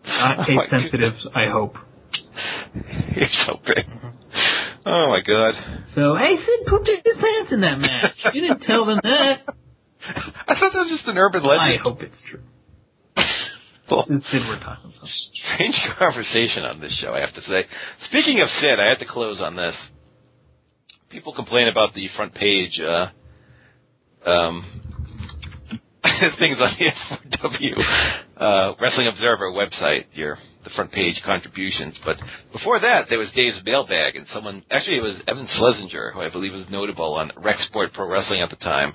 Not 0.06 0.38
Oh 0.38 0.44
case 0.44 0.54
my 0.54 0.66
sensitive, 0.70 1.14
I 1.34 1.46
hope. 1.50 1.74
You're 3.16 3.26
so 3.44 3.56
big. 3.66 3.86
Oh 4.86 5.06
my 5.08 5.20
god. 5.26 5.54
So, 5.96 6.14
hey, 6.14 6.36
Sid 6.36 6.66
pooped 6.68 6.88
his 6.88 7.16
pants 7.16 7.50
in 7.50 7.62
that 7.62 7.80
match. 7.80 8.34
You 8.34 8.42
didn't 8.42 8.60
tell 8.60 8.86
them 8.86 9.00
that. 9.02 9.34
I 10.46 10.54
thought 10.54 10.70
that 10.72 10.78
was 10.78 10.94
just 10.96 11.08
an 11.08 11.18
urban 11.18 11.42
legend. 11.42 11.80
I 11.80 11.82
hope 11.82 12.02
it's 12.02 12.14
true. 12.30 12.42
Well, 13.90 14.04
It's 14.08 14.24
Sid 14.30 14.42
we're 14.46 14.60
talking 14.60 14.92
about. 14.92 15.08
strange 15.54 15.74
conversation 15.98 16.64
on 16.64 16.80
this 16.80 16.92
show, 17.00 17.12
I 17.14 17.20
have 17.20 17.32
to 17.34 17.40
say. 17.48 17.64
Speaking 18.10 18.40
of 18.42 18.48
Sid, 18.60 18.78
I 18.78 18.88
have 18.90 18.98
to 19.00 19.06
close 19.06 19.40
on 19.40 19.56
this. 19.56 19.74
People 21.10 21.32
complain 21.34 21.68
about 21.68 21.94
the 21.94 22.06
front 22.14 22.34
page 22.34 22.78
uh, 22.84 24.28
um, 24.28 24.60
things 26.38 26.58
on 26.60 26.76
the 26.76 26.84
F4W 27.38 27.72
uh, 28.36 28.74
Wrestling 28.80 29.08
Observer 29.08 29.52
website, 29.52 30.04
your 30.12 30.36
the 30.64 30.70
front 30.76 30.92
page 30.92 31.14
contributions. 31.24 31.94
But 32.04 32.16
before 32.52 32.80
that, 32.80 33.06
there 33.08 33.18
was 33.18 33.28
Dave's 33.34 33.64
mailbag, 33.64 34.16
and 34.16 34.26
someone 34.34 34.64
actually 34.70 34.98
it 34.98 35.02
was 35.02 35.16
Evan 35.26 35.48
Schlesinger, 35.56 36.12
who 36.12 36.20
I 36.20 36.28
believe 36.28 36.52
was 36.52 36.66
notable 36.70 37.14
on 37.14 37.32
Rec 37.38 37.56
Sport 37.68 37.94
Pro 37.94 38.06
Wrestling 38.10 38.42
at 38.42 38.50
the 38.50 38.56
time, 38.56 38.92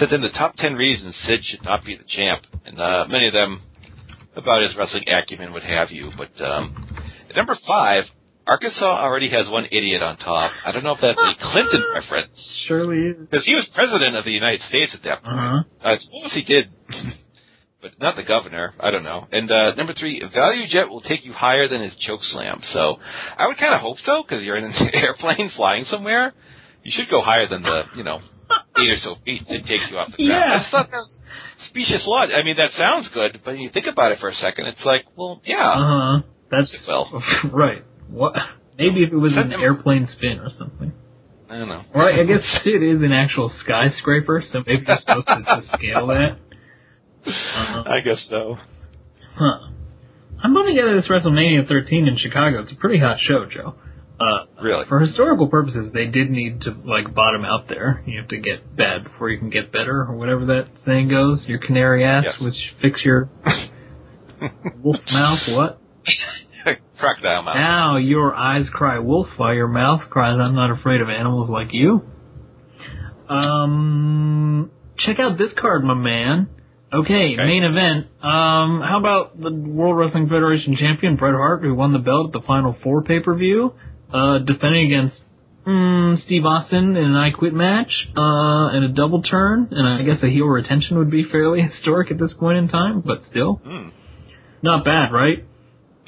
sent 0.00 0.10
in 0.10 0.20
the 0.20 0.30
top 0.30 0.56
ten 0.56 0.74
reasons 0.74 1.14
Sid 1.28 1.40
should 1.50 1.62
not 1.64 1.84
be 1.84 1.94
the 1.94 2.08
champ, 2.16 2.42
and 2.64 2.80
uh, 2.80 3.04
many 3.08 3.28
of 3.28 3.34
them 3.34 3.62
about 4.36 4.62
his 4.62 4.72
wrestling 4.76 5.04
acumen, 5.08 5.52
what 5.52 5.62
have 5.62 5.90
you. 5.90 6.10
But 6.16 6.32
um, 6.44 6.74
at 7.30 7.36
number 7.36 7.56
five, 7.66 8.04
Arkansas 8.46 8.84
already 9.02 9.30
has 9.30 9.48
one 9.48 9.64
idiot 9.72 10.02
on 10.02 10.18
top. 10.18 10.52
I 10.64 10.70
don't 10.72 10.84
know 10.84 10.92
if 10.92 11.00
that's 11.02 11.18
a 11.18 11.32
Clinton 11.52 11.82
reference 11.94 12.30
Surely 12.68 13.10
is. 13.10 13.16
because 13.28 13.44
he 13.44 13.54
was 13.54 13.66
president 13.74 14.14
of 14.16 14.24
the 14.24 14.30
United 14.30 14.60
States 14.68 14.92
at 14.94 15.02
that 15.02 15.22
point. 15.24 15.34
Uh-huh. 15.34 15.62
I 15.82 15.96
suppose 15.98 16.30
he 16.34 16.42
did, 16.42 16.70
but 17.82 17.98
not 17.98 18.14
the 18.16 18.22
governor. 18.22 18.74
I 18.78 18.90
don't 18.90 19.02
know. 19.02 19.26
And 19.32 19.50
uh, 19.50 19.74
number 19.74 19.94
three, 19.98 20.20
ValuJet 20.22 20.88
will 20.88 21.02
take 21.02 21.24
you 21.24 21.32
higher 21.32 21.68
than 21.68 21.82
his 21.82 21.92
choke 22.06 22.20
slam. 22.32 22.60
So 22.72 22.96
I 23.38 23.46
would 23.48 23.58
kind 23.58 23.74
of 23.74 23.80
hope 23.80 23.98
so 24.06 24.22
because 24.22 24.44
you're 24.44 24.56
in 24.58 24.64
an 24.64 24.74
airplane 24.94 25.50
flying 25.56 25.84
somewhere. 25.90 26.32
You 26.84 26.92
should 26.96 27.10
go 27.10 27.22
higher 27.22 27.48
than 27.48 27.62
the 27.62 27.82
you 27.96 28.04
know 28.04 28.20
eight 28.78 28.90
or 28.94 28.98
so 29.02 29.16
feet 29.24 29.42
that 29.48 29.66
takes 29.66 29.90
you 29.90 29.98
off 29.98 30.10
the 30.16 30.22
ground. 30.22 30.30
Yeah. 30.30 30.54
I 30.54 30.58
just 30.62 30.70
thought 30.70 30.90
that 30.90 31.02
was 31.02 31.10
specious 31.84 32.02
logic. 32.06 32.34
I 32.38 32.42
mean, 32.44 32.56
that 32.56 32.70
sounds 32.78 33.06
good, 33.12 33.40
but 33.44 33.52
you 33.58 33.70
think 33.72 33.86
about 33.90 34.12
it 34.12 34.18
for 34.20 34.28
a 34.28 34.34
second, 34.42 34.66
it's 34.66 34.80
like, 34.84 35.02
well, 35.16 35.40
yeah, 35.44 35.70
Uh-huh. 35.70 36.22
That's 36.50 36.70
well, 36.86 37.22
right. 37.52 37.84
What? 38.08 38.34
Maybe 38.78 39.02
if 39.02 39.12
it 39.12 39.16
was 39.16 39.32
an 39.34 39.52
airplane 39.52 40.08
spin 40.16 40.38
or 40.38 40.50
something. 40.58 40.92
I 41.50 41.58
don't 41.58 41.68
know. 41.68 41.82
Or 41.94 42.08
I 42.12 42.24
guess 42.24 42.42
it 42.64 42.82
is 42.82 43.02
an 43.02 43.12
actual 43.12 43.52
skyscraper, 43.64 44.44
so 44.52 44.60
maybe 44.66 44.84
you're 44.86 44.98
supposed 45.00 45.26
to, 45.26 45.62
scale 45.76 46.06
that. 46.08 46.38
Uh, 47.26 47.30
I 47.90 48.00
guess 48.04 48.18
so. 48.30 48.56
huh. 49.34 49.68
I'm 50.42 50.54
putting 50.54 50.76
together 50.76 51.00
this 51.00 51.08
WrestleMania 51.10 51.66
13 51.66 52.06
in 52.06 52.18
Chicago. 52.18 52.62
It's 52.62 52.72
a 52.72 52.76
pretty 52.76 52.98
hot 53.00 53.16
show, 53.26 53.46
Joe. 53.52 53.74
Uh, 54.18 54.46
Really? 54.62 54.86
for 54.88 54.98
historical 55.00 55.48
purposes, 55.48 55.92
they 55.92 56.06
did 56.06 56.30
need 56.30 56.62
to 56.62 56.70
like 56.84 57.14
bottom 57.14 57.44
out 57.44 57.68
there. 57.68 58.02
You 58.06 58.18
have 58.20 58.28
to 58.28 58.38
get 58.38 58.74
bad 58.76 59.04
before 59.04 59.28
you 59.30 59.38
can 59.38 59.50
get 59.50 59.70
better, 59.72 60.06
or 60.08 60.16
whatever 60.16 60.46
that 60.46 60.68
saying 60.86 61.08
goes. 61.08 61.40
Your 61.46 61.58
canary 61.58 62.02
ass, 62.04 62.24
Yes. 62.24 62.34
which 62.40 62.54
fix 62.80 63.00
your 63.04 63.28
wolf 64.82 64.96
mouth. 65.12 65.38
What? 65.48 65.80
Crocodile 66.98 67.42
mouth. 67.42 67.56
Now 67.56 67.96
your 67.98 68.34
eyes 68.34 68.64
cry 68.72 68.98
wolf 69.00 69.28
while 69.36 69.52
your 69.54 69.68
mouth 69.68 70.00
cries 70.08 70.38
I'm 70.40 70.54
not 70.54 70.70
afraid 70.70 71.02
of 71.02 71.08
animals 71.10 71.50
like 71.50 71.68
you. 71.72 72.00
Um, 73.28 74.70
check 75.04 75.16
out 75.20 75.36
this 75.38 75.50
card, 75.60 75.84
my 75.84 75.94
man. 75.94 76.48
Okay, 76.92 77.34
Okay. 77.34 77.44
main 77.44 77.64
event. 77.64 78.06
Um, 78.22 78.80
how 78.80 78.98
about 79.00 79.38
the 79.38 79.50
World 79.52 79.98
Wrestling 79.98 80.28
Federation 80.28 80.76
champion 80.78 81.16
Bret 81.16 81.34
Hart, 81.34 81.62
who 81.62 81.74
won 81.74 81.92
the 81.92 81.98
belt 81.98 82.28
at 82.28 82.40
the 82.40 82.46
Final 82.46 82.76
Four 82.82 83.02
pay 83.02 83.20
per 83.20 83.34
view, 83.34 83.74
uh, 84.16 84.38
defending 84.38 84.86
against 84.86 85.16
mm, 85.66 86.24
Steve 86.24 86.44
Austin 86.44 86.96
in 86.96 87.04
an 87.04 87.16
I 87.16 87.30
Quit 87.30 87.52
match, 87.54 87.90
uh, 88.16 88.74
and 88.74 88.84
a 88.84 88.88
double 88.88 89.22
turn, 89.22 89.68
and 89.70 89.86
I 89.86 90.02
guess 90.02 90.22
a 90.22 90.28
heel 90.28 90.46
retention 90.46 90.98
would 90.98 91.10
be 91.10 91.24
fairly 91.30 91.60
historic 91.70 92.10
at 92.10 92.18
this 92.18 92.30
point 92.38 92.58
in 92.58 92.68
time, 92.68 93.02
but 93.04 93.22
still 93.30 93.60
Hmm. 93.64 93.88
not 94.62 94.84
bad, 94.84 95.12
right? 95.12 95.44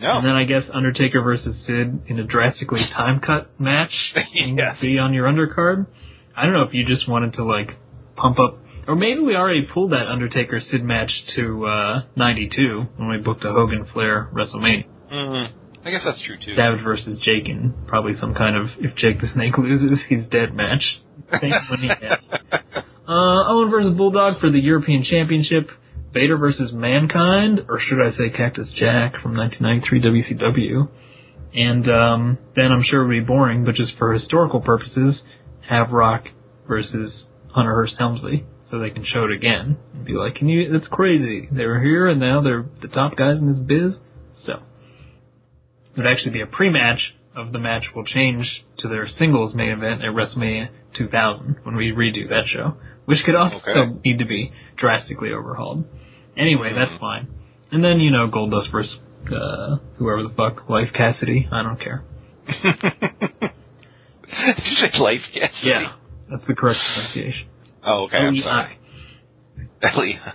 No. 0.00 0.18
And 0.18 0.24
then 0.26 0.36
I 0.36 0.44
guess 0.44 0.62
Undertaker 0.72 1.20
versus 1.22 1.56
Sid 1.66 2.02
in 2.06 2.18
a 2.20 2.24
drastically 2.24 2.82
time 2.96 3.20
cut 3.20 3.50
match 3.60 3.90
can 4.14 4.56
Yes. 4.56 4.76
be 4.80 4.96
on 4.98 5.12
your 5.12 5.26
undercard. 5.26 5.86
I 6.36 6.44
don't 6.44 6.52
know 6.52 6.62
if 6.62 6.72
you 6.72 6.84
just 6.86 7.08
wanted 7.08 7.32
to 7.34 7.44
like 7.44 7.70
pump 8.14 8.38
up, 8.38 8.60
or 8.86 8.94
maybe 8.94 9.18
we 9.20 9.34
already 9.34 9.62
pulled 9.74 9.90
that 9.90 10.06
Undertaker 10.06 10.62
Sid 10.70 10.84
match 10.84 11.10
to 11.34 11.66
uh, 11.66 12.00
92 12.14 12.82
when 12.96 13.08
we 13.08 13.16
booked 13.18 13.44
a 13.44 13.50
Hogan 13.52 13.86
Flair 13.92 14.30
WrestleMania. 14.32 14.84
Mhm. 15.12 15.46
I 15.88 15.90
guess 15.90 16.04
that's 16.04 16.20
true 16.26 16.36
too. 16.36 16.52
Savage 16.54 16.84
versus 16.84 17.16
Jake 17.24 17.48
and 17.48 17.72
probably 17.86 18.12
some 18.20 18.34
kind 18.34 18.56
of 18.60 18.68
if 18.76 18.94
Jake 18.96 19.22
the 19.24 19.28
Snake 19.32 19.56
loses, 19.56 19.96
he's 20.08 20.20
dead 20.30 20.52
match. 20.52 20.84
Same 21.40 21.50
money 21.70 21.88
match. 21.88 22.20
Uh, 23.08 23.48
Owen 23.48 23.70
versus 23.70 23.96
Bulldog 23.96 24.38
for 24.38 24.52
the 24.52 24.60
European 24.60 25.02
Championship. 25.08 25.70
Vader 26.12 26.36
versus 26.36 26.72
Mankind, 26.74 27.60
or 27.68 27.80
should 27.80 28.00
I 28.04 28.12
say 28.16 28.28
Cactus 28.28 28.68
Jack 28.78 29.16
from 29.22 29.36
1993 29.36 30.36
WCW. 30.36 30.88
And 31.54 31.90
um, 31.90 32.38
then 32.54 32.66
I'm 32.72 32.82
sure 32.90 33.02
it 33.02 33.08
would 33.08 33.24
be 33.24 33.26
boring, 33.26 33.64
but 33.64 33.74
just 33.74 33.92
for 33.98 34.12
historical 34.12 34.60
purposes, 34.60 35.14
have 35.68 35.90
Rock 35.90 36.24
versus 36.66 37.12
Hunter 37.48 37.72
Hearst 37.72 37.94
Helmsley, 37.98 38.44
so 38.70 38.78
they 38.78 38.90
can 38.90 39.04
show 39.10 39.24
it 39.24 39.32
again 39.32 39.78
and 39.94 40.04
be 40.04 40.12
like, 40.12 40.34
"Can 40.36 40.48
you? 40.48 40.70
That's 40.70 40.88
crazy. 40.90 41.48
They 41.50 41.64
were 41.64 41.80
here 41.80 42.08
and 42.08 42.20
now 42.20 42.42
they're 42.42 42.66
the 42.82 42.88
top 42.88 43.16
guys 43.16 43.36
in 43.40 43.52
this 43.52 43.64
biz." 43.64 43.98
It 45.98 46.02
would 46.02 46.10
actually 46.12 46.30
be 46.30 46.42
a 46.42 46.46
pre-match 46.46 47.00
of 47.34 47.50
the 47.50 47.58
match 47.58 47.82
will 47.92 48.04
change 48.04 48.46
to 48.78 48.88
their 48.88 49.08
singles 49.18 49.52
main 49.52 49.70
event 49.70 50.00
at 50.00 50.14
WrestleMania 50.14 50.68
2000 50.96 51.56
when 51.64 51.74
we 51.74 51.90
redo 51.90 52.28
that 52.28 52.44
show, 52.54 52.74
which 53.06 53.18
could 53.26 53.34
also 53.34 53.56
Okay. 53.68 53.98
need 54.04 54.20
to 54.20 54.24
be 54.24 54.52
drastically 54.76 55.32
overhauled. 55.32 55.84
Anyway, 56.36 56.70
Mhm. 56.70 56.74
that's 56.76 56.94
fine. 57.00 57.26
And 57.72 57.82
then 57.82 57.98
you 57.98 58.12
know 58.12 58.28
Goldust 58.28 58.70
versus 58.70 58.96
uh, 59.32 59.78
whoever 59.96 60.22
the 60.22 60.28
fuck, 60.30 60.68
Life 60.70 60.92
Cassidy. 60.92 61.48
I 61.50 61.62
don't 61.64 61.80
care. 61.80 62.04
Did 62.46 62.62
you 64.64 64.76
say 64.76 64.98
life 65.00 65.20
Cassidy? 65.34 65.58
Yeah, 65.64 65.92
that's 66.30 66.44
the 66.46 66.54
correct 66.54 66.78
pronunciation. 66.94 67.48
Oh, 67.84 68.04
okay. 68.04 68.18
I'm 68.18 68.36
sorry. 68.40 68.78
L-E-I. 69.82 70.32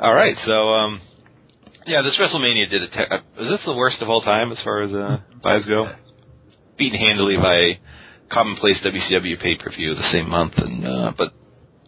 All 0.00 0.14
right. 0.14 0.36
So, 0.46 0.72
um, 0.74 1.00
yeah, 1.86 2.02
this 2.02 2.12
WrestleMania 2.20 2.70
did 2.70 2.82
a. 2.82 2.88
Te- 2.88 3.10
uh, 3.10 3.42
is 3.42 3.50
this 3.50 3.60
the 3.66 3.74
worst 3.74 3.96
of 4.00 4.08
all 4.08 4.22
time 4.22 4.52
as 4.52 4.58
far 4.64 4.82
as 4.82 4.92
uh, 4.92 5.18
buys 5.42 5.64
go? 5.66 5.90
Beaten 6.78 6.98
handily 6.98 7.36
by 7.36 7.78
commonplace 8.32 8.76
WCW 8.84 9.40
pay 9.42 9.56
per 9.56 9.70
view 9.70 9.94
the 9.94 10.10
same 10.12 10.28
month, 10.28 10.54
and 10.56 10.86
uh, 10.86 11.12
but 11.16 11.32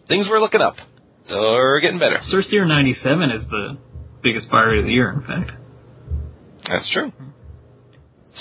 things 0.07 0.27
were 0.29 0.39
looking 0.39 0.61
up. 0.61 0.75
They're 1.27 1.79
getting 1.79 1.99
better. 1.99 2.19
Sursteer 2.31 2.67
97 2.67 3.31
is 3.31 3.49
the 3.49 3.77
biggest 4.21 4.49
buyer 4.51 4.77
of 4.77 4.85
the 4.85 4.91
year, 4.91 5.11
in 5.11 5.21
fact. 5.21 5.51
That's 6.67 6.91
true. 6.93 7.11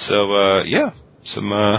So, 0.09 0.33
uh, 0.33 0.65
yeah, 0.65 0.91
some 1.35 1.53
uh, 1.53 1.79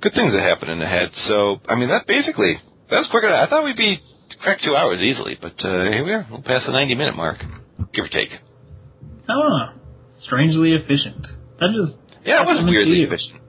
good 0.00 0.12
things 0.14 0.32
that 0.32 0.42
happened 0.42 0.70
in 0.70 0.82
ahead. 0.82 1.10
So, 1.28 1.60
I 1.68 1.74
mean, 1.74 1.88
that 1.88 2.06
basically 2.06 2.58
that 2.90 2.98
was 2.98 3.08
quicker. 3.10 3.28
Than, 3.28 3.38
I 3.38 3.48
thought 3.48 3.64
we'd 3.64 3.76
be 3.76 3.98
crack 4.42 4.58
two 4.64 4.76
hours 4.76 5.00
easily, 5.00 5.36
but 5.40 5.54
uh, 5.64 5.90
here 5.90 6.04
we 6.04 6.12
are. 6.12 6.26
We'll 6.30 6.42
pass 6.42 6.62
the 6.66 6.72
ninety 6.72 6.94
minute 6.94 7.16
mark, 7.16 7.38
give 7.94 8.04
or 8.04 8.08
take. 8.08 8.28
Ah, 9.28 9.74
strangely 10.26 10.72
efficient. 10.72 11.26
That 11.60 11.68
just 11.74 11.98
Yeah, 12.24 12.42
it 12.42 12.46
was 12.46 12.64
weirdly 12.68 13.02
efficient. 13.02 13.42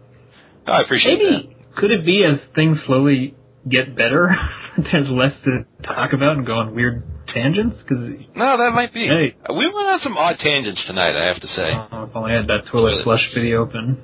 Oh, 0.68 0.74
I 0.74 0.82
appreciate 0.82 1.18
maybe 1.18 1.58
could 1.78 1.92
it 1.92 2.06
be 2.06 2.24
as 2.24 2.40
things 2.54 2.78
slowly 2.86 3.36
get 3.70 3.96
better, 3.96 4.30
there's 4.92 5.10
less 5.10 5.34
to 5.46 5.66
talk 5.84 6.14
about 6.14 6.38
and 6.38 6.46
go 6.46 6.54
on 6.54 6.76
weird 6.76 7.04
tangents? 7.34 7.78
Because. 7.84 8.04
No, 8.36 8.58
that 8.58 8.72
might 8.74 8.94
be. 8.94 9.08
Hey. 9.08 9.36
We 9.50 9.66
went 9.66 9.88
on 9.88 10.00
some 10.04 10.18
odd 10.18 10.38
tangents 10.44 10.82
tonight. 10.88 11.16
I 11.16 11.28
have 11.28 11.42
to 11.42 11.48
say. 11.48 11.74
oh, 11.92 12.04
if 12.04 12.16
only 12.16 12.34
I 12.34 12.36
had 12.38 12.48
that 12.48 12.66
toilet 12.72 13.04
flush 13.04 13.22
video 13.34 13.64
open. 13.64 14.04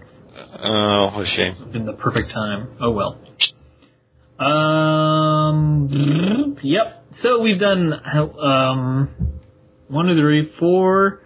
Oh, 0.64 1.12
what 1.14 1.26
a 1.26 1.30
shame. 1.36 1.72
in 1.76 1.86
the 1.86 1.94
perfect 1.94 2.32
time. 2.32 2.78
Oh 2.82 2.92
well. 2.92 3.20
Um. 4.40 5.90
Yep. 6.62 7.06
So 7.24 7.40
we've 7.40 7.60
done 7.60 7.92
um 7.94 9.10
one, 9.88 10.08
two, 10.08 10.20
three, 10.20 10.52
four, 10.60 11.22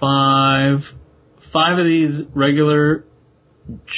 five, 0.00 0.78
five 1.52 1.78
of 1.78 1.84
these 1.84 2.26
regular 2.34 3.04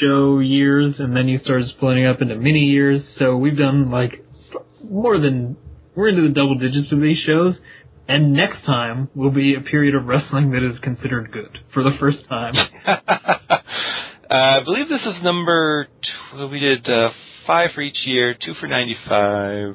Joe 0.00 0.38
years, 0.38 0.94
and 0.98 1.14
then 1.14 1.28
you 1.28 1.40
started 1.44 1.68
splitting 1.76 2.06
up 2.06 2.22
into 2.22 2.36
mini 2.36 2.64
years. 2.64 3.02
So 3.18 3.36
we've 3.36 3.56
done 3.56 3.90
like 3.90 4.24
more 4.82 5.18
than 5.18 5.56
we're 5.94 6.08
into 6.08 6.22
the 6.22 6.34
double 6.34 6.58
digits 6.58 6.92
of 6.92 7.00
these 7.00 7.18
shows. 7.26 7.54
And 8.08 8.32
next 8.32 8.64
time 8.64 9.10
will 9.14 9.30
be 9.30 9.54
a 9.54 9.60
period 9.60 9.94
of 9.94 10.06
wrestling 10.06 10.52
that 10.52 10.62
is 10.64 10.78
considered 10.82 11.30
good 11.30 11.58
for 11.74 11.82
the 11.82 11.90
first 12.00 12.16
time. 12.26 12.54
uh, 12.86 13.54
I 14.30 14.60
believe 14.64 14.88
this 14.88 15.02
is 15.02 15.22
number. 15.22 15.88
We 16.50 16.58
did 16.58 16.88
uh, 16.88 17.10
five 17.46 17.70
for 17.74 17.82
each 17.82 17.98
year, 18.06 18.34
two 18.34 18.54
for 18.60 18.66
ninety-five, 18.66 19.74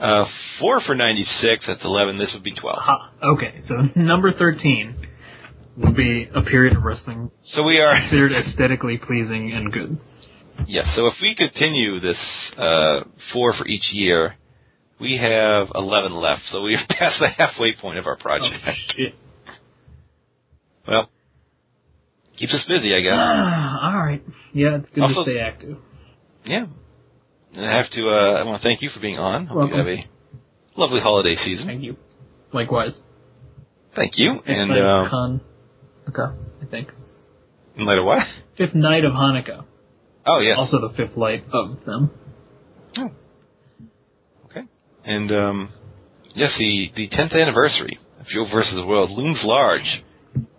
uh, 0.00 0.24
four 0.60 0.80
for 0.86 0.94
ninety-six. 0.94 1.64
That's 1.66 1.84
eleven. 1.84 2.18
This 2.18 2.28
would 2.34 2.42
be 2.44 2.52
twelve. 2.54 2.78
Ha, 2.80 3.12
okay, 3.34 3.62
so 3.68 3.74
number 4.00 4.32
13. 4.32 4.96
will 5.76 5.92
be 5.92 6.28
a 6.34 6.42
period 6.42 6.76
of 6.76 6.82
wrestling 6.82 7.30
So 7.54 7.62
we 7.62 7.78
are. 7.80 7.98
considered 8.00 8.32
aesthetically 8.32 8.98
pleasing 8.98 9.52
and 9.52 9.72
good. 9.72 9.98
Yes. 10.66 10.86
So 10.96 11.06
if 11.08 11.14
we 11.20 11.34
continue 11.36 12.00
this 12.00 12.16
uh, 12.56 13.00
four 13.32 13.54
for 13.58 13.66
each 13.66 13.84
year, 13.92 14.36
we 14.98 15.18
have 15.20 15.68
11 15.74 16.14
left. 16.14 16.42
So 16.50 16.62
we 16.62 16.74
are 16.76 16.86
past 16.88 17.16
the 17.20 17.28
halfway 17.28 17.74
point 17.74 17.98
of 17.98 18.06
our 18.06 18.16
project. 18.16 18.54
Oh. 18.66 19.02
Well, 20.88 21.10
keeps 22.38 22.52
us 22.54 22.60
busy, 22.68 22.94
I 22.94 23.00
guess. 23.00 23.12
All 23.82 23.98
right. 23.98 24.22
Yeah, 24.54 24.76
it's 24.76 24.86
good 24.94 25.02
Also- 25.04 25.24
to 25.24 25.30
stay 25.30 25.40
active. 25.40 25.76
Yeah. 26.46 26.66
And 27.56 27.64
I 27.64 27.76
have 27.76 27.90
to. 27.90 28.00
Uh, 28.08 28.32
I 28.40 28.42
want 28.44 28.62
to 28.62 28.68
thank 28.68 28.82
you 28.82 28.90
for 28.94 29.00
being 29.00 29.18
on. 29.18 29.46
Hope 29.46 29.56
Welcome. 29.56 29.72
you 29.78 29.78
have 29.78 29.86
a 29.86 30.80
lovely 30.80 31.00
holiday 31.02 31.36
season. 31.44 31.66
Thank 31.66 31.82
you. 31.82 31.96
Likewise. 32.52 32.92
Thank 33.96 34.12
you. 34.16 34.34
Fifth 34.44 34.48
And 34.48 34.68
night 34.70 34.78
of 34.78 35.04
um, 35.04 35.10
Han- 35.10 35.40
okay, 36.10 36.38
I 36.62 36.70
think. 36.70 36.88
in 37.76 37.86
light 37.86 37.98
of 37.98 38.04
what? 38.04 38.18
Fifth 38.58 38.74
night 38.74 39.04
of 39.06 39.12
Hanukkah. 39.12 39.64
Oh 40.26 40.40
yeah. 40.40 40.56
Also 40.58 40.80
the 40.80 40.92
fifth 40.96 41.16
light 41.16 41.44
of 41.52 41.78
them. 41.86 42.10
Oh. 42.98 43.10
Okay. 44.50 44.62
And 45.06 45.30
um, 45.32 45.68
yes, 46.34 46.50
the 46.58 46.88
the 46.94 47.08
10th 47.08 47.32
anniversary 47.32 47.98
of 48.20 48.26
Joe 48.26 48.46
versus 48.52 48.72
the 48.74 48.84
World 48.84 49.10
looms 49.10 49.38
large 49.44 50.02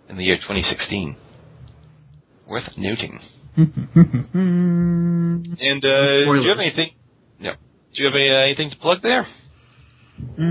in 0.08 0.16
the 0.16 0.24
year 0.24 0.36
2016. 0.36 1.16
Worth 2.48 2.64
noting. 2.76 3.20
And 5.60 5.84
uh, 5.84 6.32
do 6.32 6.40
you 6.42 6.48
have 6.50 6.60
anything? 6.60 6.90
No. 7.40 7.52
Do 7.52 8.02
you 8.02 8.06
have 8.06 8.14
any, 8.14 8.30
uh, 8.30 8.44
anything 8.46 8.70
to 8.70 8.76
plug 8.76 9.02
there? 9.02 9.26
Mm, 10.38 10.44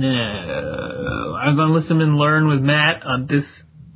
no. 0.00 1.36
I 1.40 1.48
was 1.50 1.58
on 1.58 1.74
Listen 1.74 2.00
and 2.00 2.16
Learn 2.16 2.46
with 2.46 2.60
Matt 2.60 3.02
on 3.04 3.26
this 3.26 3.44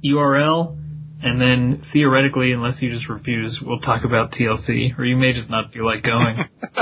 URL, 0.05 0.77
and 1.23 1.41
then 1.41 1.85
theoretically, 1.93 2.51
unless 2.53 2.75
you 2.81 2.93
just 2.93 3.09
refuse, 3.09 3.57
we'll 3.63 3.81
talk 3.81 4.03
about 4.05 4.33
TLC, 4.33 4.99
or 4.99 5.05
you 5.05 5.17
may 5.17 5.33
just 5.33 5.49
not 5.49 5.73
feel 5.73 5.85
like 5.85 6.03
going. 6.03 6.37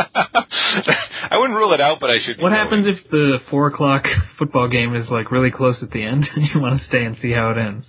I 1.30 1.36
wouldn't 1.38 1.56
rule 1.58 1.74
it 1.74 1.80
out, 1.82 1.98
but 2.00 2.08
I 2.10 2.16
should. 2.24 2.40
what 2.42 2.50
going. 2.50 2.62
happens 2.62 2.86
if 2.86 3.10
the 3.10 3.38
four 3.50 3.66
o'clock 3.66 4.04
football 4.38 4.68
game 4.68 4.94
is 4.94 5.06
like 5.10 5.30
really 5.30 5.50
close 5.50 5.76
at 5.82 5.90
the 5.90 6.02
end, 6.02 6.24
and 6.34 6.46
you 6.54 6.60
want 6.60 6.80
to 6.80 6.86
stay 6.88 7.04
and 7.04 7.16
see 7.20 7.32
how 7.32 7.50
it 7.50 7.58
ends? 7.58 7.84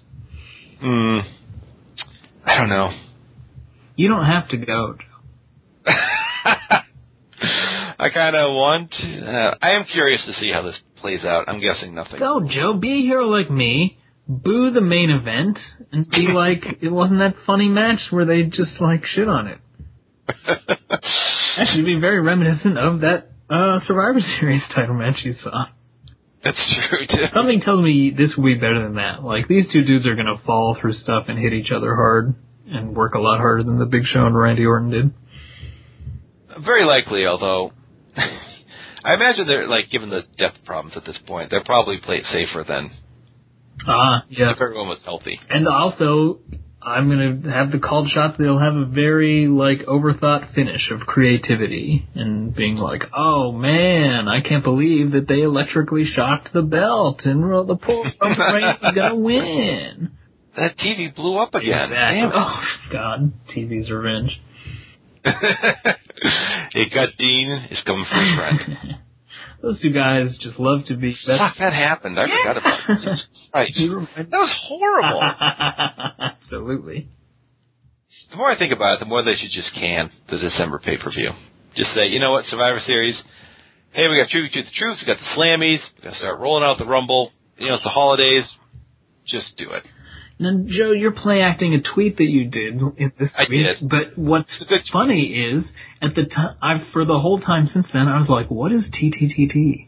Hmm. 0.79 1.19
I 2.45 2.57
don't 2.57 2.69
know. 2.69 2.89
You 3.95 4.07
don't 4.09 4.25
have 4.25 4.49
to 4.49 4.57
go. 4.57 4.95
Joe. 4.95 5.91
I 7.99 8.09
kind 8.13 8.35
of 8.35 8.51
want. 8.51 8.93
Uh, 8.93 9.55
I 9.61 9.71
am 9.71 9.85
curious 9.91 10.21
to 10.27 10.33
see 10.39 10.51
how 10.53 10.61
this 10.61 10.75
plays 11.01 11.21
out. 11.23 11.45
I'm 11.47 11.59
guessing 11.59 11.95
nothing. 11.95 12.19
Go, 12.19 12.41
Joe. 12.41 12.73
Be 12.79 12.91
a 12.91 13.01
hero 13.01 13.25
like 13.25 13.49
me. 13.49 13.97
Boo 14.27 14.71
the 14.71 14.81
main 14.81 15.09
event 15.09 15.57
and 15.91 16.09
be 16.09 16.27
like, 16.33 16.63
it 16.81 16.89
wasn't 16.89 17.19
that 17.19 17.35
funny 17.45 17.69
match 17.69 17.99
where 18.11 18.25
they 18.25 18.43
just 18.43 18.79
like 18.79 19.01
shit 19.15 19.27
on 19.27 19.47
it. 19.47 19.59
Actually, 21.57 21.83
be 21.85 21.99
very 21.99 22.21
reminiscent 22.21 22.77
of 22.77 23.01
that 23.01 23.31
uh, 23.49 23.79
Survivor 23.87 24.19
Series 24.39 24.61
title 24.75 24.95
match 24.95 25.15
you 25.23 25.35
saw. 25.43 25.65
That's 26.47 26.89
true 26.89 27.05
too. 27.07 27.25
Something 27.35 27.61
tells 27.61 27.83
me 27.83 28.11
this 28.15 28.29
will 28.37 28.45
be 28.45 28.55
better 28.55 28.81
than 28.83 28.95
that. 28.95 29.23
Like 29.23 29.47
these 29.47 29.65
two 29.73 29.83
dudes 29.83 30.05
are 30.05 30.15
gonna 30.15 30.39
fall 30.45 30.77
through 30.79 30.93
stuff 31.03 31.25
and 31.27 31.37
hit 31.37 31.53
each 31.53 31.71
other 31.75 31.93
hard 31.95 32.35
and 32.67 32.95
work 32.95 33.13
a 33.15 33.19
lot 33.19 33.39
harder 33.39 33.63
than 33.63 33.79
the 33.79 33.85
Big 33.85 34.03
Show 34.13 34.25
and 34.25 34.37
Randy 34.37 34.65
Orton 34.65 34.89
did. 34.89 35.13
Very 36.65 36.85
likely, 36.85 37.25
although 37.25 37.71
I 38.17 39.13
imagine 39.13 39.45
they're 39.47 39.67
like 39.67 39.91
given 39.91 40.09
the 40.09 40.21
depth 40.37 40.63
problems 40.65 40.95
at 40.97 41.05
this 41.05 41.15
point, 41.27 41.51
they'll 41.51 41.63
probably 41.63 41.97
play 42.03 42.17
it 42.17 42.23
safer 42.31 42.65
than 42.67 42.91
Ah, 43.87 44.23
yeah. 44.29 44.51
if 44.51 44.57
everyone 44.61 44.87
was 44.87 44.97
healthy. 45.05 45.39
And 45.49 45.67
also, 45.67 46.39
I'm 46.81 47.09
gonna 47.09 47.51
have 47.51 47.71
the 47.71 47.79
called 47.79 48.09
shots. 48.13 48.35
They'll 48.37 48.59
have 48.59 48.75
a 48.75 48.85
very 48.85 49.47
like 49.47 49.79
overthought 49.87 50.53
finish 50.53 50.89
of 50.91 51.01
creativity 51.01 52.07
and 52.13 52.55
being 52.55 52.75
like, 52.77 53.01
"Oh 53.15 53.51
man, 53.51 54.27
I 54.27 54.41
can't 54.41 54.63
believe 54.63 55.11
that 55.11 55.27
they 55.27 55.41
electrically 55.41 56.05
shocked 56.15 56.53
the 56.53 56.61
belt 56.61 57.21
and 57.25 57.49
well, 57.49 57.65
the 57.65 57.75
poor 57.75 58.05
Reigns 58.21 58.77
is 58.81 58.95
gonna 58.95 59.15
win." 59.15 60.11
That 60.55 60.77
TV 60.77 61.13
blew 61.15 61.37
up 61.39 61.53
again. 61.55 61.91
Exactly. 61.91 62.21
Damn. 62.21 62.31
Oh 62.33 62.61
God, 62.91 63.33
TV's 63.55 63.91
revenge. 63.91 64.39
hey, 65.25 66.89
got 66.93 67.09
Dean 67.17 67.67
is 67.71 67.77
coming 67.85 68.05
for 68.09 68.17
a 68.17 68.35
friend. 68.35 68.95
Those 69.61 69.81
two 69.81 69.91
guys 69.91 70.29
just 70.41 70.59
love 70.59 70.85
to 70.87 70.95
be. 70.95 71.15
Fuck, 71.25 71.57
that 71.59 71.73
happened. 71.73 72.19
I 72.19 72.25
forgot 72.27 72.57
about 72.57 72.79
it. 72.89 72.99
Jesus 73.01 73.21
Christ. 73.51 73.71
You 73.75 73.93
remind- 73.95 74.31
That 74.31 74.37
was 74.37 74.53
horrible. 74.69 75.21
Absolutely. 76.43 77.09
the 78.31 78.37
more 78.37 78.51
I 78.51 78.57
think 78.57 78.73
about 78.73 78.95
it, 78.95 78.99
the 78.99 79.05
more 79.09 79.23
they 79.23 79.35
should 79.35 79.51
just 79.51 79.73
can 79.73 80.11
the 80.29 80.37
December 80.37 80.79
pay 80.79 80.97
per 80.97 81.09
view. 81.11 81.31
Just 81.75 81.89
say, 81.95 82.07
you 82.07 82.19
know 82.19 82.31
what, 82.31 82.45
Survivor 82.49 82.81
Series. 82.85 83.15
Hey, 83.93 84.07
we 84.07 84.17
got 84.21 84.29
Truth, 84.29 84.51
Truth, 84.53 84.65
the 84.65 84.77
Truth. 84.77 84.97
We 85.01 85.07
got 85.07 85.17
the 85.17 85.29
Slammies. 85.39 85.79
We 85.97 86.03
got 86.03 86.11
to 86.11 86.17
start 86.17 86.39
rolling 86.39 86.63
out 86.63 86.77
the 86.77 86.85
Rumble. 86.85 87.31
You 87.57 87.67
know, 87.69 87.75
it's 87.75 87.83
the 87.83 87.89
holidays. 87.89 88.43
Just 89.27 89.45
do 89.57 89.71
it. 89.71 89.83
Now, 90.39 90.51
Joe, 90.67 90.91
you're 90.91 91.13
play 91.13 91.41
acting 91.41 91.73
a 91.73 91.81
tweet 91.95 92.17
that 92.17 92.25
you 92.29 92.49
did 92.49 92.75
in 92.75 93.11
this 93.19 93.29
I 93.35 93.43
week. 93.49 93.65
did. 93.81 93.89
But 93.89 94.17
what's 94.17 94.47
It's 94.61 94.69
a 94.69 94.69
good 94.69 94.81
funny 94.93 95.33
is 95.33 95.63
at 96.01 96.13
the 96.15 96.25
time, 96.25 96.85
for 96.93 97.05
the 97.05 97.17
whole 97.19 97.39
time 97.39 97.69
since 97.73 97.87
then, 97.91 98.07
I 98.07 98.19
was 98.19 98.29
like, 98.29 98.51
"What 98.51 98.71
is 98.71 98.81
TTTT?" 98.93 99.87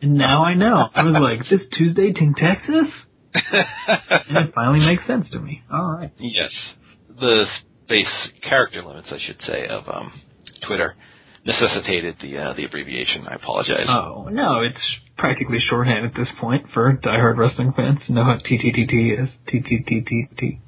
And 0.00 0.14
now 0.14 0.44
I 0.44 0.54
know. 0.54 0.86
I 0.94 1.02
was 1.02 1.14
like, 1.20 1.48
"This 1.50 1.66
Tuesday 1.76 2.12
in 2.16 2.34
Texas," 2.34 2.86
and 3.34 4.36
it 4.48 4.54
finally 4.54 4.80
makes 4.86 5.04
sense 5.06 5.26
to 5.32 5.40
me. 5.40 5.62
All 5.72 5.96
right. 5.98 6.12
yes, 6.18 6.50
the 7.18 7.44
space 7.84 8.06
character 8.48 8.82
limits, 8.84 9.08
I 9.10 9.18
should 9.26 9.40
say, 9.46 9.66
of 9.66 9.88
um, 9.88 10.12
Twitter 10.66 10.94
necessitated 11.44 12.16
the 12.22 12.38
uh, 12.38 12.52
the 12.54 12.64
abbreviation. 12.64 13.26
I 13.28 13.34
apologize. 13.34 13.86
Oh 13.88 14.28
no, 14.30 14.62
it's 14.62 14.84
practically 15.18 15.58
shorthand 15.68 16.06
at 16.06 16.14
this 16.14 16.28
point 16.40 16.66
for 16.72 16.92
diehard 17.04 17.36
wrestling 17.36 17.72
fans 17.76 17.98
to 18.06 18.12
know 18.12 18.22
what 18.24 18.40
TTTT 18.44 19.22
is. 19.22 19.28
TTTT. 19.52 20.60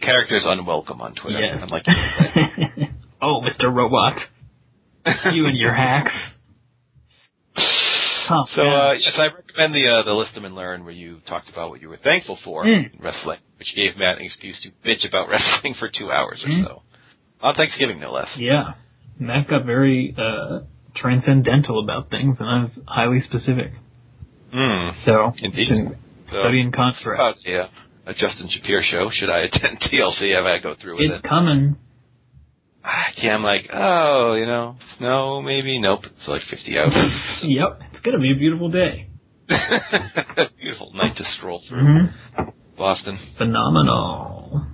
Characters 0.00 0.42
unwelcome 0.44 1.00
on 1.00 1.14
Twitter. 1.14 1.40
Yes. 1.40 1.58
I'm 1.62 1.68
like, 1.68 1.84
oh, 3.22 3.40
Mr. 3.42 3.72
Robot, 3.74 4.14
you 5.32 5.46
and 5.46 5.56
your 5.56 5.74
hacks. 5.74 6.12
Oh, 8.28 8.44
So 8.56 8.62
uh, 8.62 8.92
yes, 8.94 9.12
I 9.16 9.26
recommend 9.34 9.74
the 9.74 9.88
uh, 9.88 10.02
the 10.04 10.12
Listen 10.12 10.44
and 10.44 10.54
Learn 10.56 10.82
where 10.82 10.92
you 10.92 11.20
talked 11.28 11.48
about 11.48 11.70
what 11.70 11.80
you 11.80 11.88
were 11.88 11.98
thankful 12.02 12.38
for 12.44 12.64
Mm. 12.64 12.92
in 12.94 13.00
wrestling, 13.00 13.38
which 13.58 13.68
gave 13.76 13.96
Matt 13.96 14.18
an 14.18 14.24
excuse 14.26 14.56
to 14.64 14.70
bitch 14.88 15.06
about 15.08 15.28
wrestling 15.30 15.74
for 15.78 15.88
two 15.88 16.10
hours 16.10 16.40
or 16.44 16.48
Mm. 16.50 16.64
so 16.66 16.82
on 17.40 17.54
Thanksgiving, 17.54 18.00
no 18.00 18.12
less. 18.12 18.26
Yeah. 18.36 18.72
Matt 19.20 19.48
got 19.48 19.64
very 19.64 20.12
uh 20.18 20.60
transcendental 20.96 21.82
about 21.82 22.10
things 22.10 22.36
and 22.40 22.48
I 22.48 22.62
was 22.64 22.70
highly 22.86 23.22
specific. 23.28 23.72
Mm. 24.54 24.92
So 25.04 25.32
Indeed. 25.42 25.68
So, 26.30 26.40
studying 26.40 26.72
contrast. 26.72 27.06
about 27.20 27.34
yeah, 27.44 27.68
a 28.06 28.12
Justin 28.12 28.48
Shapiro 28.50 28.82
show. 28.90 29.10
Should 29.18 29.30
I 29.30 29.40
attend 29.40 29.78
TLC? 29.92 30.34
Have 30.34 30.44
I 30.46 30.58
go 30.62 30.74
through 30.80 30.96
with 30.98 31.10
It's 31.10 31.24
it? 31.24 31.28
coming. 31.28 31.76
Ah, 32.84 33.06
Yeah, 33.22 33.34
I'm 33.34 33.42
like, 33.42 33.68
oh, 33.72 34.34
you 34.38 34.46
know, 34.46 34.76
snow 34.98 35.42
maybe. 35.42 35.78
Nope, 35.80 36.00
it's 36.04 36.28
like 36.28 36.42
50 36.50 36.78
out. 36.78 36.92
Yep. 37.42 37.80
It's 37.92 38.02
gonna 38.04 38.18
be 38.20 38.32
a 38.32 38.36
beautiful 38.36 38.70
day. 38.70 39.08
Beautiful 40.60 40.92
night 40.94 41.16
to 41.16 41.24
stroll 41.38 41.62
through 41.68 41.82
Mm-hmm. 41.82 42.48
Boston. 42.76 43.18
Phenomenal. 43.38 44.66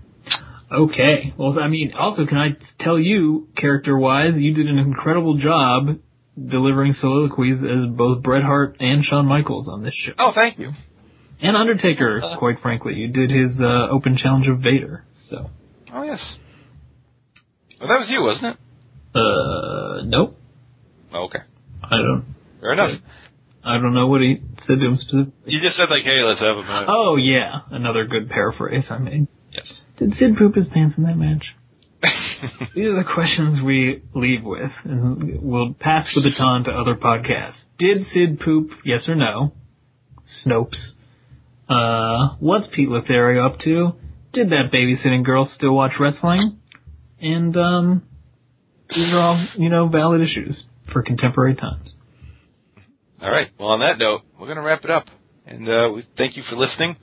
Okay. 0.73 1.35
Well 1.37 1.59
I 1.59 1.69
mean 1.69 1.93
also 1.99 2.25
can 2.27 2.39
I 2.39 2.51
tell 2.83 2.99
you, 2.99 3.49
character 3.57 3.99
wise, 3.99 4.33
you 4.37 4.55
did 4.55 4.67
an 4.69 4.79
incredible 4.79 5.37
job 5.39 5.99
delivering 6.37 6.95
soliloquies 7.01 7.59
as 7.63 7.95
both 7.97 8.23
Bret 8.23 8.43
Hart 8.43 8.77
and 8.81 9.05
Shawn 9.05 9.27
Michaels 9.27 9.67
on 9.69 9.83
this 9.83 9.95
show. 10.07 10.13
Oh, 10.19 10.33
thank 10.35 10.59
you. 10.59 10.71
And 11.43 11.57
Undertaker, 11.57 12.23
Uh. 12.23 12.39
quite 12.39 12.61
frankly. 12.63 12.95
You 12.95 13.09
did 13.09 13.31
his 13.31 13.59
uh, 13.61 13.89
open 13.91 14.17
challenge 14.23 14.47
of 14.49 14.59
Vader. 14.61 15.05
So 15.31 15.51
Oh 15.93 16.03
yes. 16.05 16.21
Well, 17.81 17.89
that 17.89 17.99
was 18.01 18.07
you, 18.09 18.23
wasn't 18.23 18.47
it? 18.47 18.57
uh 19.15 20.05
nope. 20.07 20.39
Oh, 21.13 21.25
okay. 21.25 21.41
I 21.85 21.97
don't 21.97 22.25
Fair 22.61 22.73
enough. 22.73 23.01
I 23.65 23.75
don't 23.79 23.93
know 23.95 24.07
what 24.07 24.21
he 24.23 24.37
said 24.67 24.79
to 24.81 24.87
him 24.87 24.97
specifically. 25.03 25.53
You 25.53 25.61
just 25.61 25.77
said 25.77 25.91
like, 25.91 26.05
hey, 26.05 26.23
let's 26.25 26.41
have 26.41 26.57
a 26.57 26.63
minute. 26.63 26.87
Oh 26.89 27.17
yeah, 27.17 27.61
another 27.71 28.07
good 28.07 28.31
paraphrase 28.31 28.85
I 28.89 28.99
made. 28.99 29.27
Yes. 29.53 29.67
Did 29.99 30.15
Sid 30.19 30.37
poop 30.39 30.55
his 30.55 30.67
pants 30.73 30.95
in 30.97 31.05
that 31.05 31.17
match? 31.19 31.45
These 32.75 32.87
are 32.87 32.97
the 32.97 33.09
questions 33.15 33.61
we 33.65 34.03
leave 34.15 34.43
with, 34.43 34.71
and 34.85 35.41
we'll 35.43 35.75
pass 35.79 36.07
the 36.15 36.23
baton 36.23 36.65
to 36.65 36.71
other 36.71 36.95
podcasts. 36.95 37.55
Did 37.79 38.07
Sid 38.15 38.41
poop? 38.41 38.71
Yes 38.85 39.03
or 39.09 39.15
no? 39.15 39.53
Snopes. 40.45 40.77
Uh, 41.69 42.37
what's 42.41 42.67
Pete 42.75 42.89
Lothario 42.89 43.47
up 43.47 43.59
to? 43.61 43.93
Did 44.33 44.51
that 44.51 44.71
babysitting 44.73 45.25
girl 45.25 45.51
still 45.57 45.75
watch 45.75 45.93
wrestling? 46.01 46.59
And 47.21 47.57
um, 47.57 48.03
these 48.89 49.13
are 49.13 49.21
all 49.21 49.47
you 49.59 49.69
know 49.69 49.89
valid 49.89 50.21
issues 50.21 50.57
for 50.93 51.03
contemporary 51.03 51.55
times. 51.55 51.89
All 53.21 53.31
right. 53.31 53.49
Well, 53.59 53.69
on 53.69 53.81
that 53.81 53.99
note, 53.99 54.23
we're 54.39 54.49
gonna 54.49 54.63
wrap 54.63 54.85
it 54.85 54.91
up. 54.91 55.07
And 55.47 55.69
uh, 55.69 55.93
we 55.95 56.07
thank 56.17 56.37
you 56.37 56.43
for 56.49 56.57
listening. 56.57 56.97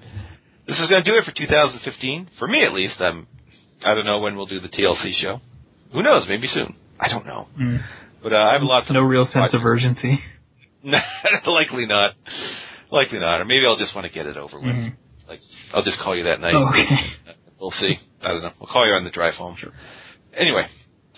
This 0.67 0.77
is 0.77 0.87
going 0.87 1.03
to 1.03 1.11
do 1.11 1.17
it 1.17 1.25
for 1.25 1.33
2015, 1.35 2.29
for 2.37 2.47
me 2.47 2.63
at 2.63 2.73
least. 2.73 2.93
I'm, 2.99 3.27
I 3.85 3.93
don't 3.95 4.05
know 4.05 4.19
when 4.19 4.35
we'll 4.35 4.45
do 4.45 4.59
the 4.59 4.67
TLC 4.67 5.13
show. 5.21 5.39
Who 5.93 6.03
knows? 6.03 6.23
Maybe 6.27 6.47
soon. 6.53 6.75
I 6.99 7.07
don't 7.07 7.25
know. 7.25 7.47
Mm. 7.59 7.79
But 8.21 8.33
uh, 8.33 8.37
I 8.37 8.53
have 8.53 8.61
lots 8.63 8.89
of 8.89 8.93
no 8.93 9.01
real 9.01 9.25
sense 9.33 9.53
of 9.53 9.63
urgency. 9.65 10.19
Likely 10.83 11.85
not. 11.85 12.11
Likely 12.91 13.19
not. 13.19 13.41
Or 13.41 13.45
maybe 13.45 13.65
I'll 13.65 13.77
just 13.77 13.95
want 13.95 14.05
to 14.07 14.13
get 14.13 14.25
it 14.25 14.37
over 14.37 14.59
with. 14.59 14.69
Mhm. 14.75 14.93
Like 15.27 15.39
I'll 15.73 15.83
just 15.83 15.97
call 15.99 16.15
you 16.17 16.23
that 16.25 16.39
night. 16.41 16.55
Okay. 16.55 16.85
We'll 17.59 17.73
see. 17.81 17.95
I 18.23 18.29
don't 18.29 18.41
know. 18.41 18.51
We'll 18.57 18.71
call 18.71 18.87
you 18.87 18.93
on 18.93 19.03
the 19.03 19.09
drive 19.09 19.33
home. 19.33 19.57
Sure. 19.59 19.73
Anyway, 20.33 20.63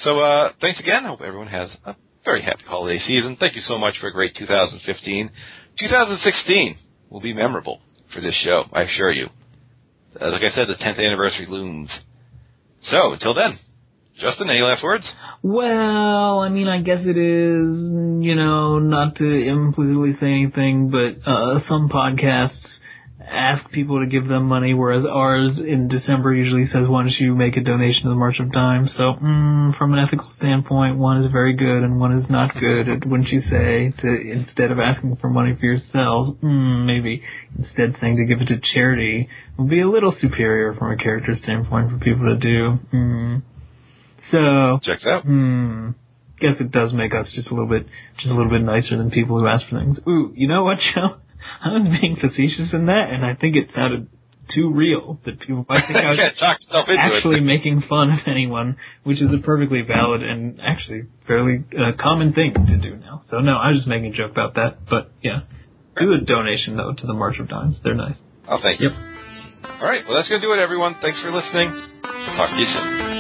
so 0.04 0.20
uh, 0.20 0.50
thanks 0.60 0.80
again. 0.80 1.06
I 1.06 1.10
hope 1.10 1.22
everyone 1.22 1.46
has 1.50 1.70
a 1.86 1.96
very 2.26 2.42
happy 2.42 2.64
holiday 2.66 3.00
season. 3.06 3.38
Thank 3.40 3.56
you 3.56 3.62
so 3.68 3.78
much 3.78 3.94
for 4.02 4.08
a 4.08 4.12
great 4.12 4.34
2015. 4.40 5.30
2016 5.80 6.78
will 7.12 7.22
be 7.22 7.32
memorable 7.32 7.80
for 8.12 8.22
this 8.22 8.34
show, 8.44 8.64
I 8.74 8.82
assure 8.90 9.12
you. 9.12 9.28
Uh, 10.20 10.32
like 10.32 10.42
I 10.42 10.50
said, 10.56 10.66
the 10.68 10.84
10th 10.84 10.98
anniversary 10.98 11.46
looms. 11.48 11.90
So 12.90 13.14
until 13.14 13.34
then, 13.34 13.60
Justin, 14.16 14.50
any 14.50 14.62
last 14.62 14.84
words? 14.84 15.04
Well, 15.44 16.40
I 16.40 16.50
mean, 16.50 16.68
I 16.68 16.82
guess 16.82 17.00
it 17.02 17.18
is, 17.18 18.24
you 18.24 18.36
know, 18.36 18.80
not 18.80 19.16
to 19.16 19.26
implicitly 19.26 20.16
say 20.20 20.28
anything, 20.28 20.92
but 20.92 21.28
uh, 21.30 21.60
some 21.68 21.90
podcasts 21.90 22.61
ask 23.32 23.72
people 23.72 24.00
to 24.00 24.06
give 24.06 24.28
them 24.28 24.44
money, 24.46 24.74
whereas 24.74 25.06
ours 25.10 25.58
in 25.58 25.88
December 25.88 26.34
usually 26.34 26.68
says, 26.68 26.88
why 26.88 27.04
don't 27.04 27.14
you 27.20 27.36
make 27.36 27.56
a 27.58 27.62
donation 27.62 28.04
to 28.04 28.10
the 28.10 28.16
March 28.16 28.36
of 28.40 28.52
Dimes? 28.52 28.90
So, 28.98 29.16
mm, 29.18 29.78
from 29.78 29.94
an 29.94 30.00
ethical 30.00 30.32
standpoint, 30.38 30.98
one 30.98 31.24
is 31.24 31.32
very 31.32 31.56
good 31.56 31.84
and 31.84 32.00
one 32.00 32.20
is 32.20 32.30
not 32.30 32.54
good. 32.54 33.06
Wouldn't 33.06 33.30
you 33.30 33.42
say 33.50 33.94
to, 34.02 34.08
instead 34.08 34.72
of 34.72 34.80
asking 34.80 35.18
for 35.22 35.30
money 35.30 35.56
for 35.60 35.66
yourselves, 35.66 36.38
mm, 36.44 36.86
maybe 36.86 37.24
instead 37.58 37.96
saying 38.02 38.18
to 38.18 38.26
give 38.26 38.42
it 38.42 38.46
to 38.54 38.60
charity 38.74 39.30
would 39.58 39.70
be 39.70 39.82
a 39.82 39.90
little 39.90 40.14
superior 40.22 40.76
from 40.76 40.92
a 40.92 40.98
character 40.98 41.38
standpoint 41.44 41.92
for 41.92 41.98
people 41.98 42.26
to 42.26 42.38
do. 42.38 42.80
Mm. 42.94 43.42
So, 44.32 44.80
Checks 44.84 45.04
out. 45.06 45.24
Hmm. 45.24 45.90
Guess 46.40 46.58
it 46.60 46.72
does 46.72 46.92
make 46.94 47.14
us 47.14 47.28
just 47.36 47.48
a 47.48 47.54
little 47.54 47.70
bit, 47.70 47.86
just 48.16 48.28
a 48.28 48.34
little 48.34 48.50
bit 48.50 48.62
nicer 48.64 48.98
than 48.98 49.12
people 49.12 49.40
who 49.40 49.46
ask 49.46 49.64
for 49.70 49.80
things. 49.80 49.98
Ooh, 50.08 50.34
you 50.36 50.48
know 50.48 50.64
what, 50.64 50.78
Joe? 50.96 51.18
I 51.64 51.70
was 51.78 51.84
being 52.02 52.18
facetious 52.20 52.74
in 52.74 52.88
that, 52.88 53.10
and 53.14 53.26
I 53.26 53.36
think 53.36 53.56
it 53.56 53.70
sounded 53.76 54.08
too 54.56 54.74
real 54.74 55.20
that 55.26 55.40
people 55.40 55.66
might 55.70 55.86
think 55.88 55.96
I 55.96 56.10
was 56.12 56.20
Yeah, 56.20 56.36
talk 56.40 56.60
yourself 56.60 56.90
into 56.90 57.00
actually 57.00 57.38
it. 57.40 57.48
making 57.48 57.84
fun 57.88 58.12
of 58.12 58.20
anyone, 58.28 58.76
which 59.04 59.22
is 59.22 59.30
a 59.32 59.38
perfectly 59.46 59.82
valid 59.82 60.24
and 60.24 60.60
actually 60.60 61.04
fairly 61.28 61.64
uh, 61.78 61.92
common 62.02 62.34
thing 62.34 62.54
to 62.54 62.78
do 62.78 62.98
now. 62.98 63.24
So 63.32 63.40
no, 63.40 63.56
I 63.56 63.70
was 63.72 63.78
just 63.80 63.88
making 63.88 64.12
a 64.14 64.18
joke 64.18 64.32
about 64.32 64.56
that. 64.56 64.84
But 64.90 65.12
yeah, 65.24 65.48
do 66.00 66.12
a 66.12 66.20
donation 66.26 66.76
though 66.76 66.92
to 66.94 67.08
the 67.08 67.14
March 67.14 67.36
of 67.40 67.48
Dimes. 67.48 67.76
They're 67.84 67.96
nice. 67.96 68.18
Oh, 68.50 68.58
thank 68.62 68.82
you. 68.82 68.90
Yep. 68.90 68.98
All 69.80 69.88
right. 69.88 70.02
Well, 70.08 70.18
that's 70.18 70.28
going 70.28 70.42
to 70.42 70.48
do 70.48 70.52
it, 70.54 70.60
everyone. 70.60 70.96
Thanks 71.02 71.18
for 71.22 71.32
listening. 71.32 71.70
Talk 72.36 72.50
to 72.50 72.58
you 72.60 72.66
soon. 72.68 73.11